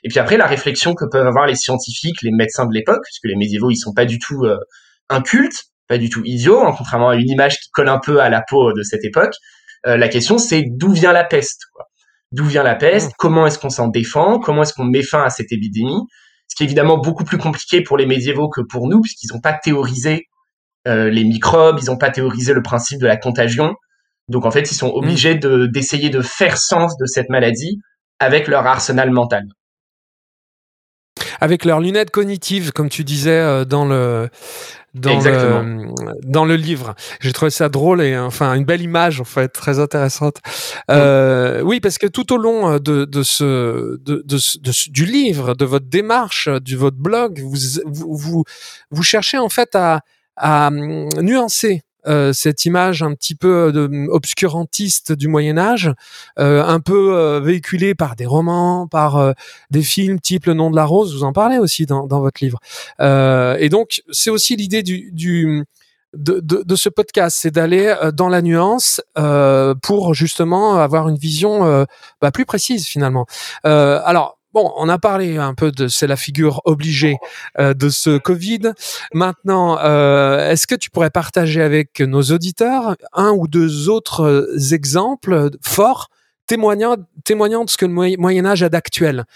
Et 0.05 0.09
puis 0.09 0.19
après 0.19 0.37
la 0.37 0.47
réflexion 0.47 0.95
que 0.95 1.05
peuvent 1.11 1.27
avoir 1.27 1.47
les 1.47 1.57
scientifiques, 1.57 2.23
les 2.23 2.31
médecins 2.31 2.67
de 2.67 2.75
l'époque, 2.75 3.03
puisque 3.05 3.25
les 3.25 3.37
médiévaux 3.37 3.71
ils 3.71 3.77
sont 3.77 3.93
pas 3.93 4.05
du 4.05 4.19
tout 4.19 4.47
incultes, 5.09 5.65
pas 5.89 5.99
du 5.99 6.11
tout 6.11 6.23
idiots, 6.25 6.61
hein, 6.61 6.75
contrairement 6.77 7.11
à 7.11 7.17
une 7.17 7.29
image 7.29 7.57
qui 7.57 7.71
colle 7.71 7.89
un 7.89 7.99
peu 7.99 8.21
à 8.21 8.29
la 8.29 8.43
peau 8.43 8.73
de 8.73 8.83
cette 8.83 9.05
époque. 9.05 9.35
la 9.85 10.09
question 10.09 10.39
c'est 10.39 10.65
d'où 10.67 10.93
vient 10.93 11.13
la 11.13 11.25
peste 11.25 11.63
d'où 12.33 12.45
vient 12.45 12.63
la 12.63 12.75
peste, 12.75 13.11
mmh. 13.11 13.15
comment 13.19 13.47
est-ce 13.47 13.59
qu'on 13.59 13.71
s'en 13.71 13.89
défend, 13.89 14.39
comment 14.39 14.63
est-ce 14.63 14.75
qu'on 14.75 14.85
met 14.85 15.03
fin 15.03 15.23
à 15.23 15.31
cette 15.31 15.53
épidémie. 15.53 16.01
Ce 16.49 16.57
qui 16.57 16.63
est 16.63 16.67
évidemment 16.67 16.99
beaucoup 16.99 17.25
plus 17.25 17.39
compliqué 17.39 17.83
pour 17.83 17.97
les 17.97 18.07
médiévaux 18.07 18.49
que 18.49 18.61
pour 18.61 18.89
nous, 18.89 19.01
puisqu'ils 19.01 19.33
n'ont 19.33 19.41
pas 19.41 19.53
théorisé 19.53 20.27
euh, 20.87 21.11
les 21.11 21.25
microbes, 21.25 21.79
ils 21.83 21.87
n'ont 21.87 21.99
pas 21.99 22.11
théorisé 22.11 22.55
le 22.55 22.63
principe 22.63 23.01
de 23.01 23.07
la 23.07 23.17
contagion. 23.17 23.75
Donc 24.29 24.45
en 24.45 24.51
fait, 24.51 24.71
ils 24.71 24.75
sont 24.75 24.91
obligés 24.91 25.35
mmh. 25.35 25.41
de 25.41 25.67
d'essayer 25.67 26.11
de 26.11 26.21
faire 26.21 26.59
sens 26.59 26.97
de 26.99 27.07
cette 27.07 27.29
maladie 27.29 27.79
avec 28.19 28.49
leur 28.49 28.67
arsenal 28.67 29.11
mental 29.11 29.45
avec 31.41 31.65
leurs 31.65 31.81
lunettes 31.81 32.11
cognitives, 32.11 32.73
comme 32.73 32.89
tu 32.89 33.05
disais 33.05 33.31
euh, 33.31 33.65
dans 33.65 33.85
le 33.85 34.29
dans 34.95 35.21
le, 35.21 35.93
dans 36.25 36.45
le 36.45 36.57
livre. 36.57 36.95
J'ai 37.21 37.33
trouvé 37.33 37.51
ça 37.51 37.69
drôle 37.69 38.03
et 38.03 38.19
enfin 38.19 38.55
une 38.55 38.65
belle 38.65 38.81
image 38.81 39.21
en 39.21 39.25
fait, 39.25 39.49
très 39.49 39.79
intéressante. 39.79 40.39
Euh, 40.91 41.61
oui, 41.63 41.81
parce 41.81 41.99
que 41.99 42.07
tout 42.07 42.33
au 42.33 42.39
long 42.39 42.73
euh, 42.73 42.79
de, 42.79 43.05
de 43.05 43.23
ce 43.23 43.99
de, 43.99 44.23
de, 44.25 44.37
de, 44.61 44.91
du 44.91 45.05
livre, 45.05 45.55
de 45.55 45.65
votre 45.65 45.87
démarche, 45.87 46.49
du 46.63 46.77
votre 46.77 46.97
blog, 46.97 47.41
vous 47.41 47.55
vous 47.87 48.17
vous, 48.17 48.45
vous 48.91 49.03
cherchez 49.03 49.39
en 49.39 49.49
fait 49.49 49.75
à 49.75 50.01
à 50.37 50.69
hum, 50.69 51.09
nuancer 51.21 51.83
euh, 52.09 52.33
cette 52.33 52.65
image 52.65 53.03
un 53.03 53.15
petit 53.15 53.35
peu 53.35 53.69
euh, 53.69 53.73
de, 53.73 54.09
obscurantiste 54.09 55.13
du 55.13 55.29
Moyen 55.29 55.59
Âge, 55.59 55.93
euh, 56.39 56.65
un 56.65 56.81
peu 56.81 57.39
véhiculée 57.43 57.95
par 57.95 58.17
des 58.17 58.27
romans, 58.27 58.87
par 58.87 59.35
des 59.71 59.83
films 59.83 60.21
type 60.21 60.47
Le 60.47 60.55
Nom 60.55 60.71
de 60.71 60.77
la 60.77 60.85
Rose. 60.85 61.15
Vous 61.15 61.25
en 61.25 61.33
parlez 61.33 61.59
aussi 61.59 61.87
dans, 61.87 62.07
dans 62.07 62.21
votre 62.21 62.43
livre. 62.43 62.59
et 63.01 63.69
donc 63.69 64.03
c'est 64.11 64.31
aussi 64.31 64.57
l'idée 64.57 64.83
du, 64.83 65.11
du 65.13 65.65
de, 66.15 66.41
de, 66.41 66.63
de, 66.65 66.77
ce 66.77 66.89
podcast, 66.89 67.37
c'est 67.39 67.51
d'aller 67.51 67.95
dans 68.15 68.29
la 68.29 68.41
nuance 68.41 69.01
euh, 69.19 69.75
pour 69.83 70.15
justement 70.15 70.77
avoir 70.77 71.09
une 71.09 71.17
vision 71.17 71.87
bah, 72.21 72.31
plus 72.31 72.47
précise 72.47 72.87
finalement. 72.87 73.27
Euh, 73.67 74.01
alors 74.05 74.38
Bon, 74.61 74.73
on 74.75 74.89
a 74.89 74.99
parlé 74.99 75.37
un 75.37 75.55
peu 75.55 75.71
de 75.71 75.87
c'est 75.87 76.09
la 76.09 76.17
figure 76.17 76.61
obligée 76.65 77.17
euh, 77.61 77.75
de 77.75 77.89
ce 77.91 78.19
Covid. 78.19 78.73
Maintenant, 79.15 79.79
euh, 79.79 80.51
est-ce 80.51 80.67
que 80.67 80.75
tu 80.75 80.91
pourrais 80.91 81.11
partager 81.11 81.63
avec 81.63 82.01
nos 82.01 82.23
auditeurs 82.23 82.97
un 83.13 83.31
ou 83.31 83.47
deux 83.47 83.89
autres 83.89 84.25
euh, 84.25 84.75
exemples 84.75 85.51
forts 85.63 86.09
témoignant 86.49 86.97
témoignant 87.23 87.65
de 87.65 87.71
ce 87.71 87.77
que 87.77 87.87
le 87.87 87.93
Moyen 87.93 88.47
Âge 88.47 88.65
a 88.65 88.69
d'actuel? 88.69 89.27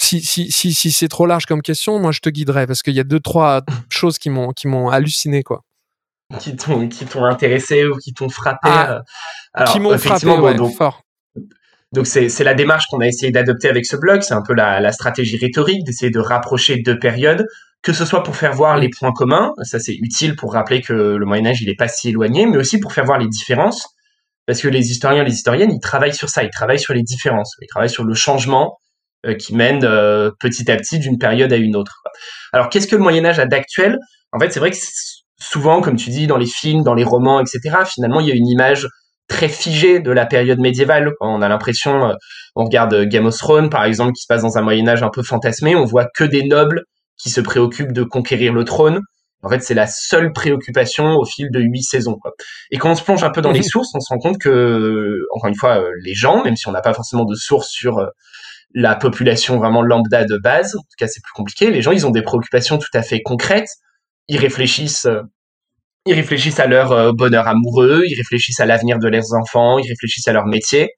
Si, 0.00 0.20
si, 0.20 0.52
si, 0.52 0.72
si 0.72 0.92
c'est 0.92 1.08
trop 1.08 1.26
large 1.26 1.46
comme 1.46 1.62
question, 1.62 1.98
moi 1.98 2.12
je 2.12 2.20
te 2.20 2.28
guiderai 2.28 2.68
parce 2.68 2.84
qu'il 2.84 2.94
y 2.94 3.00
a 3.00 3.04
deux 3.04 3.18
trois 3.18 3.62
choses 3.90 4.18
qui 4.18 4.30
m'ont 4.30 4.52
qui 4.52 4.68
m'ont 4.68 4.88
halluciné 4.88 5.42
quoi. 5.42 5.64
Qui 6.38 6.54
t'ont 6.54 6.86
qui 6.88 7.06
t'ont 7.06 7.24
intéressé 7.24 7.86
ou 7.86 7.96
qui 7.96 8.14
t'ont 8.14 8.28
frappé. 8.28 8.68
Ah, 8.70 9.02
alors, 9.52 9.72
qui 9.72 9.80
m'ont 9.80 9.98
frappé 9.98 10.28
ouais, 10.28 10.56
fort. 10.76 11.02
Donc 11.92 12.06
c'est 12.06 12.44
la 12.44 12.54
démarche 12.54 12.86
qu'on 12.88 13.00
a 13.00 13.06
essayé 13.06 13.30
d'adopter 13.30 13.68
avec 13.68 13.86
ce 13.86 13.96
blog, 13.96 14.22
c'est 14.22 14.34
un 14.34 14.42
peu 14.42 14.54
la, 14.54 14.80
la 14.80 14.92
stratégie 14.92 15.38
rhétorique 15.38 15.84
d'essayer 15.84 16.10
de 16.10 16.18
rapprocher 16.18 16.78
deux 16.78 16.98
périodes, 16.98 17.46
que 17.82 17.92
ce 17.92 18.04
soit 18.04 18.22
pour 18.22 18.36
faire 18.36 18.52
voir 18.52 18.76
les 18.76 18.88
points 18.88 19.12
communs, 19.12 19.52
ça 19.62 19.78
c'est 19.78 19.94
utile 19.94 20.34
pour 20.34 20.52
rappeler 20.52 20.80
que 20.80 20.92
le 20.92 21.24
Moyen 21.24 21.46
Âge 21.46 21.62
il 21.62 21.68
est 21.68 21.76
pas 21.76 21.88
si 21.88 22.08
éloigné, 22.08 22.46
mais 22.46 22.56
aussi 22.56 22.80
pour 22.80 22.92
faire 22.92 23.04
voir 23.04 23.18
les 23.18 23.28
différences, 23.28 23.86
parce 24.46 24.60
que 24.60 24.68
les 24.68 24.90
historiens, 24.90 25.24
les 25.24 25.32
historiennes, 25.32 25.70
ils 25.72 25.80
travaillent 25.80 26.14
sur 26.14 26.28
ça, 26.28 26.42
ils 26.42 26.50
travaillent 26.50 26.80
sur 26.80 26.94
les 26.94 27.02
différences, 27.02 27.54
ils 27.60 27.66
travaillent 27.68 27.90
sur 27.90 28.04
le 28.04 28.14
changement 28.14 28.78
euh, 29.26 29.34
qui 29.34 29.54
mène 29.54 29.84
euh, 29.84 30.30
petit 30.40 30.70
à 30.70 30.76
petit 30.76 30.98
d'une 30.98 31.18
période 31.18 31.52
à 31.52 31.56
une 31.56 31.76
autre. 31.76 32.02
Alors 32.52 32.68
qu'est-ce 32.68 32.86
que 32.86 32.96
le 32.96 33.02
Moyen 33.02 33.24
Âge 33.24 33.38
a 33.38 33.46
d'actuel? 33.46 33.98
En 34.32 34.38
fait, 34.38 34.50
c'est 34.52 34.60
vrai 34.60 34.70
que 34.70 34.76
souvent, 35.38 35.80
comme 35.80 35.96
tu 35.96 36.10
dis, 36.10 36.26
dans 36.26 36.36
les 36.36 36.46
films, 36.46 36.82
dans 36.82 36.94
les 36.94 37.04
romans, 37.04 37.40
etc., 37.40 37.78
finalement, 37.86 38.20
il 38.20 38.28
y 38.28 38.32
a 38.32 38.34
une 38.34 38.46
image 38.46 38.86
très 39.28 39.48
figé 39.48 40.00
de 40.00 40.10
la 40.10 40.26
période 40.26 40.58
médiévale. 40.58 41.12
On 41.20 41.42
a 41.42 41.48
l'impression, 41.48 42.10
euh, 42.10 42.14
on 42.54 42.64
regarde 42.64 43.04
Game 43.04 43.26
of 43.26 43.36
Thrones 43.36 43.70
par 43.70 43.84
exemple, 43.84 44.12
qui 44.12 44.22
se 44.22 44.26
passe 44.28 44.42
dans 44.42 44.58
un 44.58 44.62
Moyen 44.62 44.88
Âge 44.88 45.02
un 45.02 45.10
peu 45.10 45.22
fantasmé, 45.22 45.74
on 45.76 45.84
voit 45.84 46.06
que 46.14 46.24
des 46.24 46.44
nobles 46.44 46.82
qui 47.18 47.30
se 47.30 47.40
préoccupent 47.40 47.92
de 47.92 48.02
conquérir 48.02 48.52
le 48.52 48.64
trône. 48.64 49.00
En 49.42 49.48
fait, 49.48 49.62
c'est 49.62 49.74
la 49.74 49.86
seule 49.86 50.32
préoccupation 50.32 51.16
au 51.16 51.24
fil 51.24 51.50
de 51.52 51.60
huit 51.60 51.82
saisons. 51.82 52.16
Et 52.70 52.78
quand 52.78 52.90
on 52.90 52.94
se 52.94 53.02
plonge 53.02 53.22
un 53.22 53.30
peu 53.30 53.42
dans 53.42 53.52
les 53.52 53.60
mhm. 53.60 53.64
sources, 53.64 53.90
on 53.94 54.00
se 54.00 54.08
rend 54.12 54.18
compte 54.18 54.38
que, 54.38 55.18
encore 55.34 55.48
une 55.48 55.54
fois, 55.54 55.80
euh, 55.80 55.90
les 56.02 56.14
gens, 56.14 56.42
même 56.42 56.56
si 56.56 56.68
on 56.68 56.72
n'a 56.72 56.80
pas 56.80 56.94
forcément 56.94 57.24
de 57.24 57.34
sources 57.34 57.68
sur 57.68 57.98
euh, 57.98 58.06
la 58.74 58.96
population 58.96 59.58
vraiment 59.58 59.82
lambda 59.82 60.24
de 60.24 60.36
base, 60.38 60.74
en 60.74 60.80
tout 60.80 60.96
cas 60.98 61.06
c'est 61.06 61.22
plus 61.22 61.32
compliqué, 61.34 61.70
les 61.70 61.80
gens, 61.80 61.92
ils 61.92 62.06
ont 62.06 62.10
des 62.10 62.22
préoccupations 62.22 62.78
tout 62.78 62.88
à 62.94 63.02
fait 63.02 63.22
concrètes. 63.22 63.68
Ils 64.28 64.38
réfléchissent 64.38 65.06
ils 66.06 66.14
réfléchissent 66.14 66.60
à 66.60 66.66
leur 66.66 66.92
euh, 66.92 67.12
bonheur 67.12 67.46
amoureux, 67.48 68.04
ils 68.06 68.16
réfléchissent 68.16 68.60
à 68.60 68.66
l'avenir 68.66 68.98
de 68.98 69.08
leurs 69.08 69.34
enfants, 69.34 69.78
ils 69.78 69.88
réfléchissent 69.88 70.28
à 70.28 70.32
leur 70.32 70.46
métier. 70.46 70.90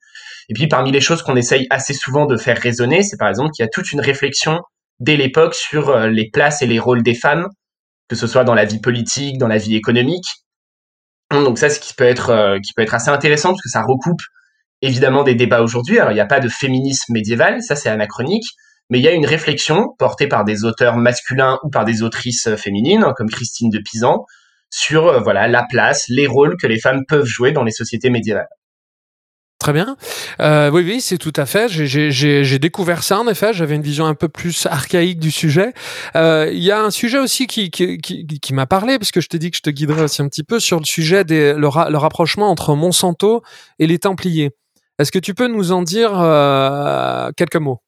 Et 0.51 0.55
puis 0.55 0.69
parmi 0.69 0.93
les 0.93 1.01
choses 1.01 1.23
qu'on 1.23 1.37
essaye 1.37 1.67
assez 1.71 1.95
souvent 1.95 2.27
de 2.27 2.37
faire 2.37 2.59
résonner, 2.59 3.03
c'est 3.03 3.17
par 3.17 3.29
exemple 3.29 3.51
qu'il 3.53 3.65
y 3.65 3.67
a 3.67 3.71
toute 3.71 3.93
une 3.93 4.01
réflexion 4.01 4.61
dès 5.01 5.17
l'époque 5.17 5.55
sur 5.55 5.89
euh, 5.89 6.09
les 6.09 6.29
places 6.31 6.63
et 6.63 6.67
les 6.67 6.79
rôles 6.79 7.03
des 7.03 7.15
femmes, 7.15 7.49
que 8.09 8.17
ce 8.17 8.27
soit 8.27 8.45
dans 8.45 8.55
la 8.55 8.65
vie 8.65 8.81
politique, 8.81 9.39
dans 9.39 9.49
la 9.49 9.59
vie 9.59 9.77
économique. 9.77 10.27
Donc 11.31 11.59
ça, 11.59 11.69
c'est 11.69 11.81
qui 11.81 11.95
peut 11.95 12.05
être 12.05 12.31
euh, 12.31 12.59
qui 12.59 12.73
peut 12.75 12.83
être 12.83 12.95
assez 12.95 13.11
intéressant 13.11 13.51
parce 13.51 13.63
que 13.63 13.69
ça 13.69 13.83
recoupe 13.83 14.21
évidemment 14.83 15.25
des 15.25 15.35
débats 15.35 15.63
aujourd'hui. 15.63 15.99
Alors 15.99 16.13
il 16.13 16.17
n'y 16.17 16.21
a 16.21 16.27
pas 16.27 16.41
de 16.41 16.49
féminisme 16.49 17.13
médiéval, 17.13 17.63
ça 17.63 17.77
c'est 17.77 17.89
anachronique, 17.89 18.47
mais 18.91 18.99
il 18.99 19.03
y 19.03 19.09
a 19.09 19.13
une 19.13 19.27
réflexion 19.27 19.89
portée 19.99 20.29
par 20.29 20.45
des 20.45 20.65
auteurs 20.65 20.97
masculins 20.97 21.59
ou 21.65 21.71
par 21.71 21.85
des 21.85 22.03
autrices 22.03 22.55
féminines, 22.57 23.05
comme 23.17 23.29
Christine 23.29 23.71
de 23.71 23.79
Pisan, 23.79 24.25
sur 24.71 25.07
euh, 25.07 25.21
voilà 25.21 25.49
la 25.49 25.65
place, 25.69 26.05
les 26.09 26.27
rôles 26.27 26.57
que 26.61 26.67
les 26.67 26.79
femmes 26.79 27.05
peuvent 27.07 27.27
jouer 27.27 27.53
dans 27.53 27.65
les 27.65 27.73
sociétés 27.73 28.11
médiévales. 28.11 28.49
Très 29.59 29.73
bien. 29.73 29.97
Euh, 30.41 30.71
oui, 30.71 30.83
oui, 30.87 31.01
c'est 31.01 31.19
tout 31.19 31.33
à 31.35 31.45
fait. 31.45 31.67
J'ai 31.69 32.59
découvert 32.61 33.03
ça, 33.03 33.19
en 33.19 33.27
effet. 33.27 33.53
J'avais 33.53 33.75
une 33.75 33.83
vision 33.83 34.07
un 34.07 34.15
peu 34.15 34.29
plus 34.29 34.67
archaïque 34.67 35.19
du 35.19 35.33
sujet. 35.33 35.73
Euh, 36.15 36.49
il 36.53 36.63
y 36.63 36.71
a 36.71 36.81
un 36.81 36.93
sujet 36.93 37.19
aussi 37.19 37.49
qui, 37.49 38.53
m'a 38.53 38.67
parlé, 38.67 39.01
parce 39.01 39.11
que 39.11 39.21
je 39.21 39.27
t'ai 39.27 39.41
dit 39.41 39.51
que 39.51 39.57
je 39.57 39.63
te 39.63 39.71
guiderais 39.71 40.03
aussi 40.03 40.23
un 40.23 40.29
petit 40.29 40.45
peu 40.45 40.61
sur 40.61 40.79
le 40.79 40.85
sujet 40.85 41.25
des 41.25 41.55
le, 41.55 41.67
rapprochement 41.67 42.49
entre 42.49 42.77
Monsanto 42.77 43.43
et 43.81 43.89
les 43.89 43.99
Templiers. 43.99 44.53
Est-ce 45.01 45.11
que 45.11 45.19
tu 45.19 45.35
peux 45.35 45.49
nous 45.49 45.73
en 45.73 45.83
dire 45.83 46.13
quelques 47.37 47.57
mots? 47.57 47.81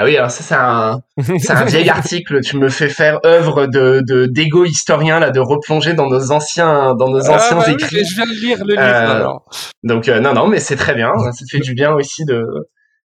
Ah 0.00 0.04
oui, 0.04 0.16
alors 0.16 0.30
ça 0.30 0.44
c'est 0.44 0.54
un, 0.54 1.00
c'est 1.40 1.50
un 1.50 1.64
vieil 1.64 1.90
article. 1.90 2.40
Tu 2.40 2.56
me 2.56 2.68
fais 2.68 2.88
faire 2.88 3.18
œuvre 3.26 3.66
de, 3.66 4.00
de 4.06 4.26
d'égo 4.26 4.64
historien 4.64 5.18
là, 5.18 5.30
de 5.30 5.40
replonger 5.40 5.94
dans 5.94 6.08
nos 6.08 6.30
anciens, 6.30 6.94
dans 6.94 7.08
nos 7.08 7.28
ah 7.28 7.34
anciens 7.34 7.56
bah 7.56 7.72
écrits. 7.72 8.04
je 8.04 8.14
viens 8.14 8.26
de 8.26 8.40
lire 8.40 8.58
le 8.64 8.74
livre 8.74 8.80
euh, 8.80 9.16
alors. 9.16 9.44
Donc 9.82 10.08
euh, 10.08 10.20
non, 10.20 10.34
non, 10.34 10.46
mais 10.46 10.60
c'est 10.60 10.76
très 10.76 10.94
bien. 10.94 11.10
Ça 11.32 11.44
fait 11.50 11.58
du 11.58 11.74
bien 11.74 11.92
aussi 11.92 12.24
de 12.24 12.44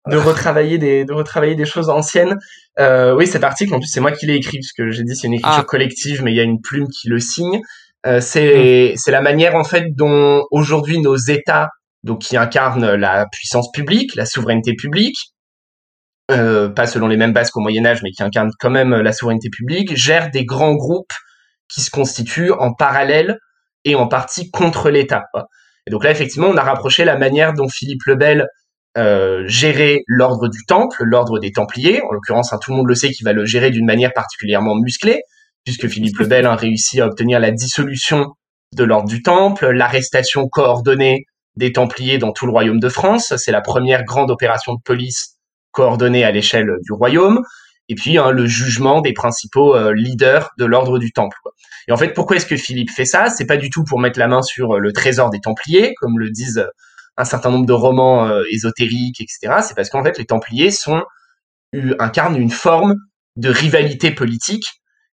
de 0.07 0.17
retravailler 0.17 0.77
des 0.77 1.03
de 1.03 1.13
retravailler 1.13 1.55
des 1.55 1.65
choses 1.65 1.89
anciennes. 1.89 2.37
Euh, 2.79 3.15
oui, 3.15 3.25
cet 3.25 3.43
article 3.43 3.73
en 3.73 3.79
plus 3.79 3.87
c'est 3.87 3.99
moi 3.99 4.11
qui 4.11 4.27
l'ai 4.27 4.35
écrit 4.35 4.59
puisque 4.59 4.87
j'ai 4.91 5.01
dit 5.01 5.15
c'est 5.15 5.25
une 5.25 5.33
écriture 5.33 5.61
ah. 5.61 5.67
collective, 5.67 6.21
mais 6.23 6.31
il 6.31 6.35
y 6.35 6.41
a 6.41 6.43
une 6.43 6.61
plume 6.61 6.87
qui 6.89 7.09
le 7.09 7.17
signe. 7.17 7.59
Euh, 8.05 8.19
c'est 8.21 8.91
mm. 8.93 8.97
c'est 8.97 9.11
la 9.11 9.21
manière 9.21 9.55
en 9.55 9.63
fait 9.63 9.85
dont 9.95 10.43
aujourd'hui 10.51 10.99
nos 10.99 11.15
États 11.15 11.69
donc 12.03 12.19
qui 12.19 12.37
incarnent 12.37 12.93
la 12.93 13.25
puissance 13.31 13.71
publique, 13.71 14.13
la 14.15 14.25
souveraineté 14.25 14.75
publique, 14.75 15.32
euh, 16.31 16.69
pas 16.69 16.87
selon 16.87 17.07
les 17.07 17.17
mêmes 17.17 17.33
bases 17.33 17.51
qu'au 17.51 17.59
Moyen 17.59 17.85
Âge, 17.85 18.01
mais 18.03 18.11
qui 18.11 18.23
incarnent 18.23 18.51
quand 18.59 18.69
même 18.69 18.95
la 18.95 19.11
souveraineté 19.11 19.49
publique, 19.49 19.95
gère 19.95 20.31
des 20.31 20.45
grands 20.45 20.75
groupes 20.75 21.13
qui 21.67 21.81
se 21.81 21.89
constituent 21.89 22.51
en 22.51 22.73
parallèle 22.73 23.39
et 23.85 23.95
en 23.95 24.07
partie 24.07 24.49
contre 24.51 24.89
l'État. 24.89 25.23
Et 25.87 25.91
donc 25.91 26.03
là, 26.03 26.11
effectivement, 26.11 26.47
on 26.47 26.57
a 26.57 26.63
rapproché 26.63 27.03
la 27.03 27.17
manière 27.17 27.53
dont 27.53 27.67
Philippe 27.67 28.03
le 28.05 28.15
Bel 28.15 28.47
euh, 28.97 29.43
gérait 29.47 30.03
l'ordre 30.07 30.47
du 30.47 30.65
Temple, 30.65 31.03
l'ordre 31.03 31.39
des 31.39 31.51
Templiers. 31.51 32.01
En 32.03 32.11
l'occurrence, 32.11 32.53
hein, 32.53 32.59
tout 32.61 32.71
le 32.71 32.77
monde 32.77 32.87
le 32.87 32.95
sait 32.95 33.09
qu'il 33.09 33.25
va 33.25 33.33
le 33.33 33.45
gérer 33.45 33.71
d'une 33.71 33.85
manière 33.85 34.13
particulièrement 34.13 34.75
musclée, 34.75 35.21
puisque 35.65 35.87
Philippe 35.87 36.17
le 36.19 36.27
Bel 36.27 36.45
a 36.45 36.55
réussi 36.55 37.01
à 37.01 37.07
obtenir 37.07 37.39
la 37.39 37.51
dissolution 37.51 38.27
de 38.73 38.83
l'ordre 38.83 39.09
du 39.09 39.21
Temple, 39.21 39.71
l'arrestation 39.71 40.47
coordonnée 40.47 41.25
des 41.55 41.71
Templiers 41.73 42.17
dans 42.17 42.31
tout 42.31 42.45
le 42.45 42.51
royaume 42.51 42.79
de 42.79 42.89
France. 42.89 43.35
C'est 43.37 43.51
la 43.51 43.61
première 43.61 44.03
grande 44.03 44.31
opération 44.31 44.73
de 44.73 44.81
police 44.83 45.32
coordonné 45.73 46.23
à 46.23 46.31
l'échelle 46.31 46.71
du 46.81 46.93
royaume, 46.93 47.41
et 47.89 47.95
puis 47.95 48.17
hein, 48.17 48.31
le 48.31 48.45
jugement 48.45 49.01
des 49.01 49.13
principaux 49.13 49.75
euh, 49.75 49.93
leaders 49.93 50.51
de 50.57 50.65
l'ordre 50.65 50.99
du 50.99 51.11
Temple. 51.11 51.37
Et 51.87 51.91
en 51.91 51.97
fait, 51.97 52.13
pourquoi 52.13 52.37
est-ce 52.37 52.45
que 52.45 52.55
Philippe 52.55 52.91
fait 52.91 53.05
ça? 53.05 53.29
C'est 53.29 53.45
pas 53.45 53.57
du 53.57 53.69
tout 53.69 53.83
pour 53.83 53.99
mettre 53.99 54.19
la 54.19 54.27
main 54.27 54.41
sur 54.41 54.75
euh, 54.75 54.79
le 54.79 54.93
trésor 54.93 55.29
des 55.29 55.41
Templiers, 55.41 55.93
comme 55.99 56.17
le 56.17 56.29
disent 56.29 56.65
un 57.17 57.25
certain 57.25 57.51
nombre 57.51 57.67
de 57.67 57.73
romans 57.73 58.41
ésotériques, 58.49 59.21
etc. 59.21 59.61
C'est 59.61 59.75
parce 59.75 59.91
qu'en 59.91 60.03
fait, 60.03 60.17
les 60.17 60.25
Templiers 60.25 60.71
sont 60.71 61.03
incarnent 61.99 62.37
une 62.37 62.49
forme 62.49 62.95
de 63.35 63.49
rivalité 63.49 64.11
politique 64.11 64.65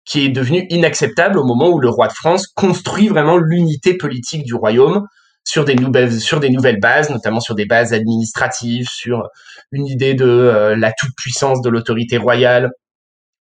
qui 0.05 0.25
est 0.25 0.29
devenue 0.29 0.67
inacceptable 0.71 1.39
au 1.39 1.45
moment 1.45 1.69
où 1.69 1.79
le 1.79 1.89
roi 1.89 2.09
de 2.09 2.13
France 2.13 2.47
construit 2.47 3.09
vraiment 3.09 3.37
l'unité 3.37 3.97
politique 3.97 4.45
du 4.45 4.55
royaume 4.55 5.07
sur 5.45 5.65
des 5.65 5.75
nouvelles 5.75 6.21
sur 6.21 6.41
des 6.41 6.51
nouvelles 6.51 6.81
bases, 6.81 7.11
notamment 7.11 7.41
sur 7.41 7.55
des 7.55 7.67
bases 7.67 7.93
administratives, 7.93 8.89
sur 8.89 9.29
une 9.73 9.87
idée 9.87 10.15
de 10.15 10.27
euh, 10.27 10.77
la 10.77 10.93
toute 10.93 11.15
puissance 11.17 11.61
de 11.63 11.71
l'autorité 11.71 12.19
royale. 12.19 12.71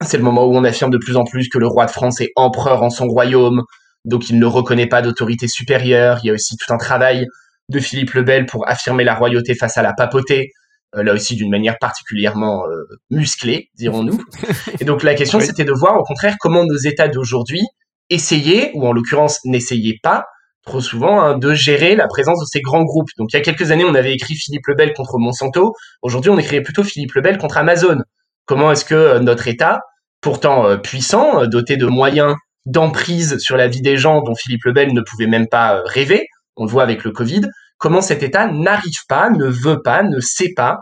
C'est 0.02 0.18
le 0.18 0.24
moment 0.24 0.46
où 0.46 0.56
on 0.56 0.64
affirme 0.64 0.92
de 0.92 0.98
plus 0.98 1.16
en 1.16 1.24
plus 1.24 1.48
que 1.50 1.58
le 1.58 1.68
roi 1.68 1.86
de 1.86 1.92
France 1.92 2.20
est 2.20 2.32
empereur 2.36 2.84
en 2.84 2.90
son 2.90 3.08
royaume, 3.08 3.64
donc 4.06 4.30
il 4.30 4.40
ne 4.40 4.46
reconnaît 4.46 4.88
pas 4.88 5.02
d'autorité 5.02 5.48
supérieure. 5.48 6.20
Il 6.24 6.28
y 6.28 6.30
a 6.30 6.34
aussi 6.34 6.58
tout 6.58 6.74
un 6.74 6.78
travail 6.78 7.26
de 7.70 7.80
Philippe 7.80 8.14
le 8.14 8.24
Bel 8.24 8.46
pour 8.46 8.68
affirmer 8.68 9.04
la 9.04 9.16
royauté 9.16 9.56
face 9.56 9.78
à 9.78 9.82
la 9.82 9.94
papauté, 9.94 10.52
euh, 10.96 11.04
là 11.04 11.14
aussi 11.14 11.36
d'une 11.36 11.50
manière 11.50 11.78
particulièrement 11.80 12.66
euh, 12.68 12.84
musclée, 13.10 13.70
dirons-nous. 13.76 14.22
Et 14.80 14.86
donc 14.86 15.04
la 15.04 15.16
question, 15.16 15.40
c'était 15.40 15.64
de 15.64 15.72
voir 15.72 15.98
au 15.98 16.04
contraire 16.04 16.36
comment 16.40 16.66
nos 16.66 16.78
États 16.78 17.08
d'aujourd'hui 17.08 17.62
essayaient, 18.10 18.72
ou 18.74 18.86
en 18.86 18.92
l'occurrence 18.92 19.40
n'essayaient 19.46 20.00
pas, 20.04 20.26
trop 20.66 20.82
souvent, 20.82 21.22
hein, 21.22 21.38
de 21.38 21.54
gérer 21.54 21.96
la 21.96 22.08
présence 22.08 22.40
de 22.40 22.46
ces 22.46 22.62
grands 22.62 22.84
groupes. 22.84 23.10
Donc 23.18 23.34
il 23.34 23.38
y 23.38 23.40
a 23.40 23.44
quelques 23.44 23.72
années, 23.72 23.86
on 23.86 23.96
avait 23.96 24.14
écrit 24.14 24.36
Philippe 24.36 24.68
Lebel 24.68 24.94
contre 24.94 25.18
Monsanto. 25.18 25.74
Aujourd'hui, 26.02 26.32
on 26.32 26.38
écrivait 26.38 26.62
plutôt 26.62 26.84
Philippe 26.84 27.14
Lebel 27.14 27.38
contre 27.38 27.58
Amazon. 27.58 27.98
Comment 28.46 28.72
est-ce 28.72 28.86
que 28.86 28.96
euh, 28.96 29.20
notre 29.20 29.48
État, 29.48 29.82
pourtant 30.22 30.78
puissant, 30.78 31.46
doté 31.48 31.76
de 31.76 31.86
moyens 31.86 32.36
d'emprise 32.66 33.38
sur 33.40 33.58
la 33.58 33.68
vie 33.68 33.82
des 33.82 33.98
gens 33.98 34.22
dont 34.22 34.36
Philippe 34.36 34.64
Lebel 34.66 34.94
ne 34.94 35.02
pouvait 35.02 35.28
même 35.28 35.48
pas 35.48 35.82
rêver, 35.86 36.28
on 36.56 36.66
le 36.66 36.72
voit 36.72 36.84
avec 36.84 37.04
le 37.04 37.12
Covid, 37.12 37.42
comment 37.78 38.02
cet 38.02 38.24
État 38.24 38.48
n'arrive 38.48 39.06
pas, 39.10 39.30
ne 39.30 39.46
veut 39.46 39.82
pas, 39.84 40.04
ne 40.04 40.20
sait 40.20 40.54
pas 40.56 40.80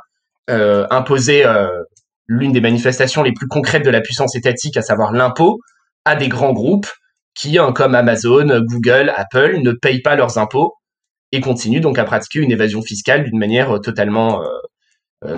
euh, 0.49 0.85
imposer 0.89 1.45
euh, 1.45 1.67
l'une 2.27 2.51
des 2.51 2.61
manifestations 2.61 3.23
les 3.23 3.33
plus 3.33 3.47
concrètes 3.47 3.83
de 3.83 3.89
la 3.89 4.01
puissance 4.01 4.35
étatique, 4.35 4.77
à 4.77 4.81
savoir 4.81 5.11
l'impôt, 5.11 5.59
à 6.05 6.15
des 6.15 6.27
grands 6.27 6.53
groupes 6.53 6.89
qui, 7.33 7.57
comme 7.75 7.95
Amazon, 7.95 8.61
Google, 8.61 9.11
Apple, 9.15 9.59
ne 9.61 9.71
payent 9.71 10.01
pas 10.01 10.15
leurs 10.15 10.37
impôts 10.37 10.73
et 11.31 11.39
continuent 11.39 11.81
donc 11.81 11.97
à 11.97 12.03
pratiquer 12.03 12.39
une 12.39 12.51
évasion 12.51 12.81
fiscale 12.81 13.23
d'une 13.23 13.39
manière 13.39 13.75
euh, 13.75 13.79
totalement 13.79 14.41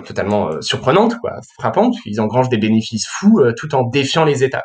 totalement 0.05 0.61
surprenante, 0.61 1.17
quoi, 1.19 1.33
frappante. 1.59 1.93
Ils 2.05 2.21
engrangent 2.21 2.47
des 2.47 2.57
bénéfices 2.57 3.05
fous 3.05 3.41
tout 3.57 3.75
en 3.75 3.83
défiant 3.83 4.23
les 4.23 4.41
États. 4.41 4.63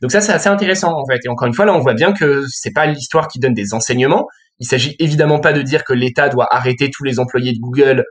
Donc 0.00 0.10
ça, 0.10 0.22
c'est 0.22 0.32
assez 0.32 0.48
intéressant 0.48 0.98
en 0.98 1.04
fait. 1.04 1.20
Et 1.22 1.28
encore 1.28 1.46
une 1.46 1.52
fois, 1.52 1.66
là, 1.66 1.74
on 1.74 1.80
voit 1.80 1.92
bien 1.92 2.14
que 2.14 2.42
c'est 2.48 2.72
pas 2.72 2.86
l'histoire 2.86 3.28
qui 3.28 3.38
donne 3.38 3.52
des 3.52 3.74
enseignements, 3.74 4.26
il 4.60 4.66
s'agit 4.66 4.94
évidemment 4.98 5.40
pas 5.40 5.52
de 5.52 5.62
dire 5.62 5.84
que 5.84 5.92
l'État 5.92 6.28
doit 6.28 6.46
arrêter 6.50 6.90
tous 6.90 7.04
les 7.04 7.18
employés 7.18 7.52
de 7.52 7.58
Google 7.58 8.04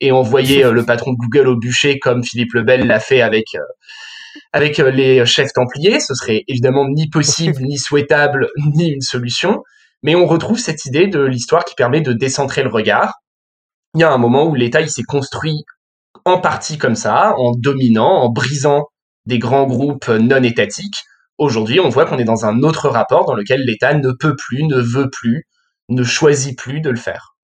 et 0.00 0.12
envoyer 0.12 0.64
euh, 0.64 0.72
le 0.72 0.84
patron 0.84 1.12
de 1.12 1.16
Google 1.16 1.48
au 1.48 1.56
bûcher 1.56 1.98
comme 1.98 2.24
Philippe 2.24 2.54
Lebel 2.54 2.86
l'a 2.86 3.00
fait 3.00 3.20
avec 3.20 3.44
euh, 3.54 3.60
avec 4.52 4.78
euh, 4.78 4.90
les 4.90 5.24
chefs 5.26 5.52
templiers. 5.52 6.00
Ce 6.00 6.14
serait 6.14 6.44
évidemment 6.48 6.88
ni 6.88 7.08
possible, 7.08 7.60
ni 7.62 7.78
souhaitable, 7.78 8.48
ni 8.56 8.88
une 8.88 9.00
solution. 9.00 9.62
Mais 10.02 10.14
on 10.14 10.26
retrouve 10.26 10.58
cette 10.58 10.84
idée 10.86 11.06
de 11.06 11.20
l'histoire 11.20 11.64
qui 11.64 11.74
permet 11.74 12.00
de 12.00 12.12
décentrer 12.12 12.62
le 12.62 12.70
regard. 12.70 13.14
Il 13.94 14.00
y 14.00 14.04
a 14.04 14.12
un 14.12 14.18
moment 14.18 14.46
où 14.46 14.54
l'État 14.54 14.80
il 14.80 14.90
s'est 14.90 15.02
construit 15.02 15.64
en 16.24 16.38
partie 16.38 16.78
comme 16.78 16.96
ça, 16.96 17.34
en 17.36 17.52
dominant, 17.52 18.22
en 18.22 18.30
brisant 18.30 18.86
des 19.26 19.38
grands 19.38 19.66
groupes 19.66 20.08
non 20.08 20.42
étatiques. 20.42 21.02
Aujourd'hui, 21.38 21.80
on 21.80 21.88
voit 21.88 22.04
qu'on 22.04 22.18
est 22.18 22.24
dans 22.24 22.44
un 22.44 22.62
autre 22.62 22.88
rapport 22.88 23.24
dans 23.26 23.34
lequel 23.34 23.62
l'État 23.64 23.94
ne 23.94 24.12
peut 24.12 24.36
plus, 24.36 24.64
ne 24.64 24.80
veut 24.80 25.10
plus 25.10 25.46
ne 25.90 26.04
choisit 26.04 26.56
plus 26.56 26.80
de 26.80 26.90
le 26.90 26.96
faire. 26.96 27.34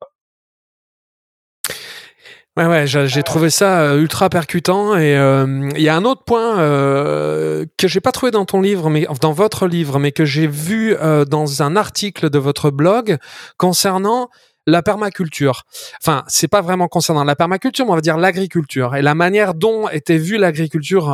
Ouais, 2.57 2.65
ouais, 2.65 2.87
j'ai 2.87 3.23
trouvé 3.23 3.51
ça 3.51 3.83
euh, 3.83 4.01
ultra 4.01 4.31
percutant 4.31 4.97
et 4.97 5.15
euh, 5.15 5.69
il 5.77 5.83
y 5.83 5.91
a 5.91 5.95
un 5.95 6.07
autre 6.07 6.25
point 6.25 6.59
euh, 6.59 7.67
que 7.77 7.87
j'ai 7.87 8.01
pas 8.01 8.13
trouvé 8.13 8.33
dans 8.33 8.47
ton 8.47 8.63
livre, 8.63 8.89
mais 8.89 9.07
dans 9.21 9.33
votre 9.33 9.67
livre, 9.67 9.99
mais 9.99 10.11
que 10.11 10.25
j'ai 10.25 10.47
vu 10.47 10.97
euh, 10.97 11.27
dans 11.27 11.63
un 11.63 11.77
article 11.77 12.31
de 12.31 12.39
votre 12.39 12.71
blog 12.71 13.19
concernant 13.59 14.31
la 14.67 14.83
permaculture. 14.83 15.65
Enfin, 16.03 16.25
c'est 16.29 16.49
pas 16.49 16.63
vraiment 16.63 16.89
concernant 16.89 17.25
la 17.25 17.37
permaculture, 17.37 17.85
mais 17.85 17.93
on 17.93 17.97
va 17.97 18.01
dire 18.01 18.17
l'agriculture 18.17 18.97
et 18.97 19.03
la 19.03 19.15
manière 19.15 19.53
dont 19.53 19.91
était 19.91 20.17
vue 20.17 20.39
l'agriculture 20.39 21.09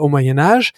au 0.00 0.08
Moyen 0.08 0.38
Âge, 0.38 0.72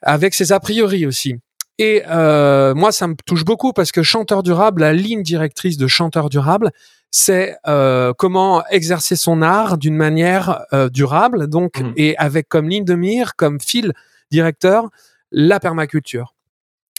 avec 0.00 0.32
ses 0.32 0.50
a 0.50 0.58
priori 0.60 1.06
aussi. 1.06 1.36
Et 1.78 2.02
euh, 2.08 2.74
moi, 2.74 2.92
ça 2.92 3.06
me 3.08 3.14
touche 3.26 3.44
beaucoup 3.44 3.72
parce 3.72 3.90
que 3.90 4.02
chanteur 4.02 4.42
durable, 4.42 4.82
la 4.82 4.92
ligne 4.92 5.22
directrice 5.22 5.76
de 5.76 5.86
chanteur 5.86 6.28
durable, 6.28 6.70
c'est 7.16 7.56
euh, 7.68 8.12
comment 8.12 8.66
exercer 8.70 9.14
son 9.14 9.40
art 9.40 9.78
d'une 9.78 9.94
manière 9.94 10.64
euh, 10.72 10.88
durable, 10.88 11.46
donc 11.46 11.78
mmh. 11.78 11.92
et 11.96 12.16
avec 12.18 12.48
comme 12.48 12.68
ligne 12.68 12.84
de 12.84 12.96
mire, 12.96 13.36
comme 13.36 13.60
fil 13.60 13.92
directeur, 14.32 14.88
la 15.30 15.60
permaculture 15.60 16.34